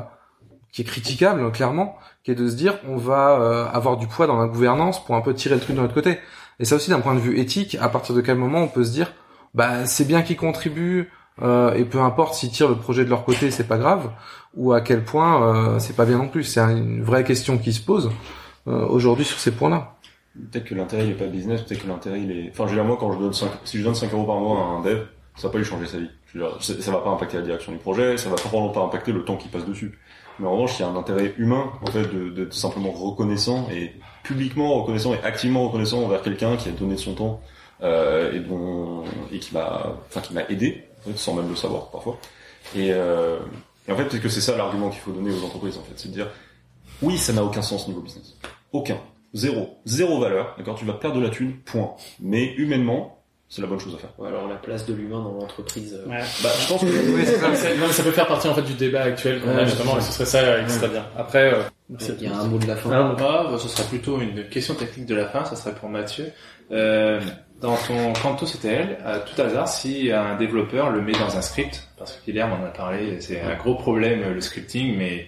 qui 0.73 0.83
est 0.83 0.85
critiquable, 0.85 1.51
clairement, 1.53 1.97
qui 2.23 2.31
est 2.31 2.35
de 2.37 2.49
se 2.49 2.55
dire, 2.55 2.79
on 2.89 2.97
va 2.97 3.41
euh, 3.41 3.67
avoir 3.73 3.97
du 3.97 4.07
poids 4.07 4.27
dans 4.29 4.39
la 4.41 4.47
gouvernance 4.47 5.05
pour 5.05 5.17
un 5.17 5.21
peu 5.23 5.35
tirer 5.35 5.57
le 5.57 5.61
truc 5.61 5.75
de 5.77 5.81
notre 5.81 5.95
côté. 5.95 6.19
Et 6.61 6.65
ça 6.65 6.77
aussi, 6.77 6.91
d'un 6.91 7.01
point 7.01 7.15
de 7.15 7.21
vue 7.21 7.39
éthique, 7.41 7.77
à 7.81 7.89
partir 7.89 8.15
de 8.15 8.21
quel 8.21 8.37
moment 8.39 8.61
on 8.63 8.69
peut 8.69 8.85
se 8.85 8.93
dire, 8.93 9.13
bah, 9.55 9.87
c'est 9.87 10.05
bien 10.05 10.23
qu'ils 10.23 10.37
contribuent. 10.37 11.11
Euh, 11.43 11.75
et 11.75 11.85
peu 11.85 12.01
importe 12.01 12.35
s'ils 12.35 12.51
tirent 12.51 12.69
le 12.69 12.77
projet 12.77 13.05
de 13.05 13.11
leur 13.11 13.25
côté, 13.25 13.51
c'est 13.51 13.67
pas 13.67 13.79
grave, 13.79 14.11
ou 14.55 14.73
à 14.73 14.81
quel 14.81 15.05
point 15.05 15.75
euh, 15.75 15.79
c'est 15.79 15.97
pas 15.97 16.05
bien 16.05 16.19
non 16.19 16.29
plus. 16.29 16.45
C'est 16.45 16.61
une 16.61 17.03
vraie 17.03 17.25
question 17.25 17.59
qui 17.59 17.73
se 17.73 17.81
pose 17.81 18.11
euh, 18.69 18.87
aujourd'hui 18.87 19.25
sur 19.25 19.39
ces 19.39 19.51
points-là. 19.51 19.97
Peut-être 20.51 20.65
que 20.65 20.75
l'intérêt 20.75 21.05
il 21.05 21.11
est 21.11 21.15
pas 21.15 21.27
business, 21.27 21.63
peut-être 21.63 21.83
que 21.83 21.89
l'intérêt 21.89 22.21
il 22.21 22.31
est. 22.31 22.51
Enfin, 22.51 22.65
je 22.67 22.71
veux 22.71 22.77
dire, 22.77 22.85
moi 22.85 22.97
quand 22.99 23.13
je 23.13 23.19
donne 23.19 23.33
5, 23.33 23.51
si 23.65 23.79
je 23.79 23.85
donne 23.85 23.95
5 23.95 24.13
euros 24.13 24.25
par 24.25 24.37
mois 24.37 24.59
à 24.59 24.63
un 24.63 24.83
dev, 24.83 25.03
ça 25.37 25.49
va 25.49 25.53
pas 25.53 25.59
lui 25.59 25.65
changer 25.65 25.87
sa 25.87 25.99
vie. 25.99 26.11
Je 26.27 26.39
veux 26.39 26.47
dire, 26.47 26.57
ça 26.61 26.91
va 26.91 26.99
pas 26.99 27.11
impacter 27.11 27.37
la 27.37 27.43
direction 27.45 27.73
du 27.73 27.79
projet, 27.79 28.17
ça 28.17 28.29
va 28.29 28.37
probablement 28.37 28.73
pas 28.73 28.83
impacter 28.83 29.13
le 29.13 29.25
temps 29.25 29.37
qu'il 29.37 29.51
passe 29.51 29.65
dessus. 29.65 29.99
Mais 30.39 30.47
en 30.49 30.53
revanche, 30.53 30.79
il 30.79 30.83
y 30.83 30.85
a 30.85 30.89
un 30.89 30.97
intérêt 30.97 31.35
humain, 31.39 31.71
en 31.83 31.87
fait, 31.87 32.09
d'être 32.35 32.53
simplement 32.53 32.91
reconnaissant 32.91 33.69
et 33.73 33.93
publiquement 34.25 34.81
reconnaissant 34.81 35.15
et 35.15 35.23
activement 35.23 35.67
reconnaissant 35.69 36.03
envers 36.03 36.23
quelqu'un 36.23 36.57
qui 36.57 36.69
a 36.69 36.73
donné 36.73 36.97
son 36.97 37.15
temps 37.15 37.41
euh, 37.83 38.33
et 38.33 38.41
dont 38.41 39.05
et 39.31 39.39
qui 39.39 39.55
m'a, 39.55 39.95
enfin 40.09 40.21
qui 40.21 40.35
m'a 40.35 40.43
aidé, 40.49 40.85
sans 41.17 41.35
même 41.35 41.49
le 41.49 41.57
savoir 41.57 41.91
parfois. 41.91 42.19
Et, 42.75 42.91
euh, 42.93 43.39
et 43.89 43.93
en 43.93 43.97
fait, 43.97 44.05
peut-être 44.05 44.23
que 44.23 44.29
c'est 44.29 44.41
ça 44.41 44.57
l'argument 44.57 44.91
qu'il 44.91 45.01
faut 45.01 45.13
donner 45.13 45.31
aux 45.31 45.45
entreprises, 45.45 45.77
en 45.77 45.83
fait, 45.83 45.93
c'est 45.97 46.09
de 46.09 46.15
dire, 46.15 46.29
oui, 47.03 47.19
ça 47.19 47.33
n'a 47.33 47.45
aucun 47.45 47.63
sens 47.63 47.87
niveau 47.89 48.01
business, 48.01 48.35
aucun, 48.73 48.99
zéro, 49.35 49.79
zéro 49.85 50.21
valeur. 50.21 50.55
D'accord, 50.59 50.77
tu 50.77 50.85
vas 50.85 50.95
perdre 50.95 51.19
de 51.19 51.23
la 51.23 51.31
thune, 51.31 51.57
point. 51.65 51.93
Mais 52.21 52.55
humainement, 52.55 53.19
c'est 53.49 53.61
la 53.61 53.69
bonne 53.69 53.79
chose 53.79 53.95
à 53.95 53.99
faire. 53.99 54.11
Ouais, 54.19 54.29
alors 54.29 54.49
la 54.49 54.57
place 54.57 54.87
de 54.87 54.95
l'humain 54.95 55.23
dans 55.23 55.33
l'entreprise. 55.33 55.95
euh, 55.95 56.09
Ouais. 56.09 56.23
Bah, 56.43 56.49
je 56.61 56.69
pense 56.69 56.81
que 56.81 56.87
Oui, 57.15 57.27
ça. 57.27 57.75
Non, 57.77 57.87
mais 57.87 57.93
ça 57.93 58.03
peut 58.03 58.11
faire 58.11 58.27
partie 58.27 58.49
en 58.49 58.55
fait 58.55 58.63
du 58.63 58.73
débat 58.75 59.03
actuel 59.03 59.41
qu'on 59.43 59.57
a 59.57 59.65
justement, 59.67 59.99
et 59.99 60.01
ce 60.01 60.13
serait 60.13 60.25
ça 60.25 60.65
qui 60.65 60.73
serait 60.73 60.89
bien. 60.89 61.05
Après, 61.17 61.53
euh, 61.53 61.63
Il 61.91 62.23
y 62.23 62.27
a 62.27 62.37
un 62.39 62.45
mot 62.47 62.59
de 62.59 62.67
la 62.67 62.77
fin. 62.77 62.91
Ah, 62.93 63.03
Moi, 63.03 63.15
bah, 63.17 63.57
ce 63.59 63.69
sera 63.69 63.85
plutôt 63.89 64.19
une 64.21 64.49
question 64.49 64.75
technique 64.75 65.07
de 65.07 65.15
la 65.15 65.27
fin, 65.29 65.45
ça 65.45 65.55
serait 65.57 65.75
pour 65.75 65.89
Mathieu. 65.91 66.33
Euh, 66.73 67.21
dans 67.65 67.77
ton 67.77 68.13
Canto 68.13 68.45
CTL, 68.45 68.99
à 69.07 69.19
tout 69.21 69.41
hasard, 69.41 69.67
si 69.69 70.13
un 70.13 70.37
développeur 70.37 70.91
le 70.91 71.01
met 71.01 71.13
dans 71.13 71.35
un 71.35 71.41
script, 71.41 71.89
parce 71.97 72.13
que 72.13 72.25
Guilherme 72.31 72.53
en 72.53 72.65
a 72.65 72.69
parlé, 72.69 73.19
c'est 73.21 73.41
un 73.41 73.55
gros 73.55 73.75
problème 73.75 74.21
le 74.35 74.41
scripting, 74.43 74.97
mais 74.99 75.27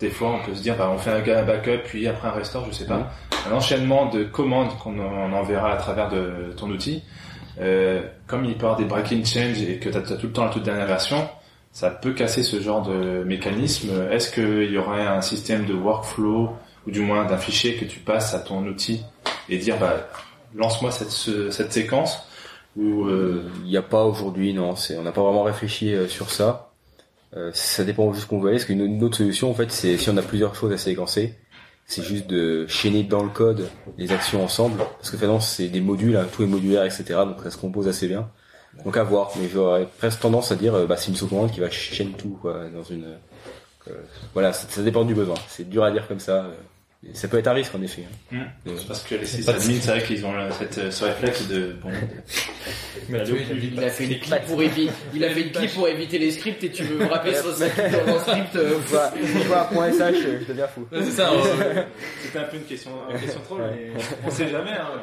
des 0.00 0.08
fois 0.08 0.30
on 0.40 0.46
peut 0.46 0.54
se 0.54 0.62
dire, 0.62 0.76
bah, 0.78 0.90
on 0.90 0.96
fait 0.96 1.10
un 1.10 1.42
backup, 1.44 1.82
puis 1.84 2.08
après 2.08 2.28
un 2.28 2.32
restore, 2.32 2.64
je 2.70 2.72
sais 2.74 2.86
pas. 2.86 3.10
Un 3.46 3.52
enchaînement 3.54 4.06
de 4.06 4.24
commandes 4.24 4.76
qu'on 4.78 4.98
en- 4.98 5.30
on 5.30 5.32
enverra 5.34 5.72
à 5.72 5.76
travers 5.76 6.08
de 6.08 6.52
ton 6.56 6.70
outil. 6.70 7.02
euh, 7.60 8.02
comme 8.28 8.44
il 8.44 8.54
peut 8.54 8.60
y 8.60 8.64
avoir 8.66 8.76
des 8.76 8.84
breaking 8.84 9.24
change 9.24 9.60
et 9.62 9.78
que 9.80 9.88
tu 9.88 9.96
as, 9.98 10.00
tout 10.02 10.26
le 10.28 10.32
temps 10.32 10.44
la 10.44 10.50
toute 10.50 10.62
dernière 10.62 10.86
version, 10.86 11.28
ça 11.72 11.90
peut 11.90 12.12
casser 12.12 12.44
ce 12.44 12.60
genre 12.60 12.82
de 12.82 13.24
mécanisme. 13.24 13.90
Est-ce 14.12 14.30
qu'il 14.32 14.70
y 14.70 14.78
aurait 14.78 15.04
un 15.04 15.20
système 15.22 15.64
de 15.66 15.74
workflow 15.74 16.54
ou 16.86 16.90
du 16.92 17.00
moins 17.00 17.24
d'un 17.24 17.36
fichier 17.36 17.74
que 17.74 17.84
tu 17.84 17.98
passes 17.98 18.32
à 18.32 18.38
ton 18.38 18.64
outil 18.64 19.02
et 19.48 19.58
dire 19.58 19.76
bah 19.76 19.96
lance-moi 20.54 20.90
cette, 20.90 21.10
ce- 21.10 21.50
cette 21.50 21.72
séquence 21.72 22.18
ou 22.76 23.06
euh, 23.06 23.44
Il 23.64 23.70
n'y 23.70 23.76
a 23.76 23.82
pas 23.82 24.04
aujourd'hui, 24.04 24.54
non. 24.54 24.74
On 24.98 25.02
n'a 25.02 25.12
pas 25.12 25.22
vraiment 25.22 25.42
réfléchi 25.44 25.94
euh, 25.94 26.08
sur 26.08 26.30
ça. 26.30 26.72
Euh, 27.36 27.50
ça 27.54 27.84
dépend 27.84 28.10
de 28.10 28.16
ce 28.16 28.26
qu'on 28.26 28.40
veut 28.40 28.48
aller. 28.50 28.58
Parce 28.58 28.66
qu'une 28.66 28.80
une 28.84 29.02
autre 29.04 29.16
solution, 29.18 29.50
en 29.50 29.54
fait, 29.54 29.70
c'est 29.72 29.96
si 29.98 30.10
on 30.10 30.16
a 30.16 30.22
plusieurs 30.22 30.54
choses 30.54 30.72
à 30.72 30.78
séquencer, 30.78 31.34
c'est 31.86 32.02
juste 32.02 32.26
de 32.28 32.66
chaîner 32.68 33.02
dans 33.02 33.22
le 33.22 33.30
code 33.30 33.68
les 33.98 34.12
actions 34.12 34.44
ensemble. 34.44 34.78
Parce 34.98 35.10
que 35.10 35.16
finalement, 35.16 35.40
c'est 35.40 35.68
des 35.68 35.80
modules, 35.80 36.16
hein, 36.16 36.26
tout 36.32 36.42
est 36.42 36.46
modulaire, 36.46 36.84
etc. 36.84 37.04
Donc 37.26 37.38
ça 37.42 37.50
se 37.50 37.56
compose 37.58 37.88
assez 37.88 38.08
bien. 38.08 38.30
Donc 38.84 38.96
à 38.96 39.02
voir. 39.04 39.30
Mais 39.40 39.48
j'aurais 39.48 39.86
presque 39.98 40.20
tendance 40.20 40.52
à 40.52 40.56
dire, 40.56 40.86
bah, 40.86 40.96
c'est 40.96 41.08
une 41.10 41.16
sous-commande 41.16 41.50
qui 41.52 41.60
va 41.60 41.70
chaîner 41.70 42.12
tout 42.12 42.38
dans 42.74 42.84
une. 42.84 43.06
voilà, 44.34 44.52
ça 44.52 44.82
dépend 44.82 45.04
du 45.04 45.14
besoin. 45.14 45.36
C'est 45.48 45.68
dur 45.68 45.84
à 45.84 45.90
dire 45.90 46.06
comme 46.08 46.20
ça. 46.20 46.46
Euh. 47.04 47.08
Ça 47.12 47.28
peut 47.28 47.38
être 47.38 47.46
un 47.46 47.52
risque 47.52 47.74
en 47.74 47.82
effet. 47.82 48.04
hein. 48.32 48.36
Hmm. 48.64 48.68
Euh, 48.70 48.76
parce 48.88 49.02
que 49.04 49.14
les 49.14 49.24
c'est 49.26 49.36
sysadmins, 49.38 49.78
c'est 49.80 49.90
vrai 49.90 50.02
qu'ils 50.02 50.26
ont 50.26 50.34
euh, 50.36 50.50
cette, 50.58 50.78
euh, 50.78 50.90
ce 50.90 51.04
réflexe 51.04 51.46
de 51.48 51.76
bon. 51.82 51.90
Il 53.08 53.16
a 53.84 53.90
fait 53.90 54.04
une 54.04 54.18
clip 54.18 54.34
pour 54.46 54.62
éviter, 54.62 54.92
il 55.14 55.24
a 55.24 55.30
fait 55.30 55.40
une 55.42 55.52
clip 55.52 55.72
pour 55.74 55.88
éviter 55.88 56.18
les 56.18 56.30
scripts 56.32 56.62
et 56.64 56.70
tu 56.70 56.82
veux 56.82 56.98
me 56.98 57.06
rappeler 57.10 57.34
sur 57.36 57.54
ça 57.54 57.66
dans 57.68 58.16
un 58.16 58.20
script. 58.20 58.56
euh, 58.56 58.78
un 59.54 59.64
point 59.72 59.90
SH, 59.92 60.16
je 60.40 60.44
deviens 60.46 60.66
fou. 60.66 60.86
Ouais, 60.92 60.98
c'est 61.02 61.10
ça. 61.12 61.30
euh, 61.32 61.82
C'était 62.22 62.38
un 62.40 62.44
peu 62.44 62.56
une 62.56 62.64
question, 62.64 62.90
une 63.10 63.18
question 63.20 63.40
trop, 63.40 63.56
mais 63.58 63.92
on 64.26 64.30
sait 64.30 64.48
jamais. 64.50 64.72
Hein. 64.72 65.00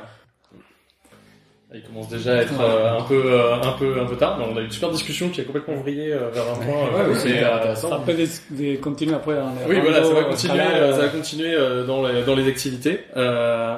Il 1.76 1.82
commence 1.82 2.08
déjà 2.10 2.34
à 2.34 2.36
être 2.38 2.54
euh, 2.62 2.98
un 2.98 3.02
peu 3.04 3.22
euh, 3.26 3.56
un 3.56 3.72
peu 3.74 4.00
un 4.00 4.06
peu 4.06 4.16
tard, 4.16 4.38
mais 4.40 4.46
on 4.50 4.56
a 4.58 4.62
eu 4.62 4.66
une 4.66 4.72
super 4.72 4.90
discussion 4.92 5.28
qui 5.30 5.42
a 5.42 5.44
complètement 5.44 5.76
vrillé 5.76 6.14
euh, 6.14 6.30
vers 6.34 6.44
un 6.50 6.56
point. 6.56 6.88
euh, 6.94 7.10
Ouais, 7.10 7.16
c'est, 7.16 7.28
c'est 7.30 7.44
euh, 7.44 7.56
intéressant. 7.56 7.92
Après, 7.92 8.14
des, 8.14 8.28
des 8.52 8.78
continuer 8.78 9.14
après. 9.14 9.38
hein, 9.38 9.52
Oui, 9.68 9.78
voilà, 9.82 10.04
ça 10.04 10.14
va 10.14 10.24
continuer, 10.24 10.60
euh, 10.62 10.94
ça 10.94 11.02
va 11.02 11.08
continuer 11.10 11.54
euh, 11.54 11.84
dans 11.86 12.08
les 12.08 12.24
dans 12.24 12.36
les 12.36 12.48
activités. 12.48 13.02
Euh, 13.18 13.76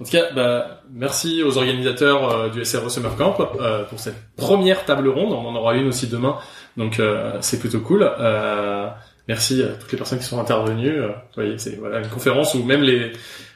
en 0.00 0.04
tout 0.04 0.12
cas, 0.12 0.32
bah, 0.34 0.80
merci 0.92 1.42
aux 1.42 1.58
organisateurs 1.58 2.30
euh, 2.30 2.48
du 2.50 2.64
SRE 2.64 2.88
Summer 2.90 3.14
Camp 3.16 3.36
euh, 3.60 3.84
pour 3.84 3.98
cette 3.98 4.16
première 4.36 4.84
table 4.84 5.08
ronde. 5.08 5.32
On 5.32 5.46
en 5.48 5.54
aura 5.56 5.74
une 5.74 5.88
aussi 5.88 6.06
demain, 6.06 6.36
donc 6.76 7.00
euh, 7.00 7.32
c'est 7.40 7.58
plutôt 7.58 7.80
cool. 7.80 8.08
Euh, 8.18 8.86
merci 9.28 9.62
à 9.62 9.68
toutes 9.78 9.90
les 9.92 9.98
personnes 9.98 10.18
qui 10.20 10.24
sont 10.24 10.40
intervenues. 10.40 11.00
Euh, 11.02 11.08
vous 11.08 11.12
voyez, 11.34 11.58
c'est 11.58 11.76
voilà 11.76 11.98
une 11.98 12.08
conférence 12.08 12.54
où 12.54 12.62
même 12.62 12.82
les 12.82 13.12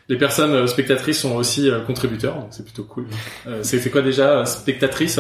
les 0.09 0.17
personnes 0.19 0.53
euh, 0.53 0.67
spectatrices 0.67 1.21
sont 1.21 1.35
aussi 1.37 1.71
euh, 1.71 1.81
contributeurs, 1.81 2.35
donc 2.35 2.49
c'est 2.51 2.65
plutôt 2.65 2.85
cool. 2.85 3.07
Euh, 3.47 3.61
c'est 3.63 3.79
c'est 3.79 3.91
quoi 3.91 4.03
déjà 4.03 4.41
euh, 4.41 4.45
spectatrice? 4.45 5.19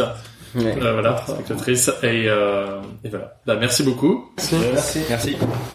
Ouais. 0.55 0.77
Euh, 0.81 0.93
Voilà, 0.93 1.25
spectatrice 1.27 1.91
et, 2.03 2.29
euh, 2.29 2.81
et 3.03 3.09
voilà. 3.09 3.41
Bah, 3.45 3.57
merci 3.59 3.83
beaucoup. 3.83 4.31
Merci. 4.53 5.01
Merci. 5.09 5.37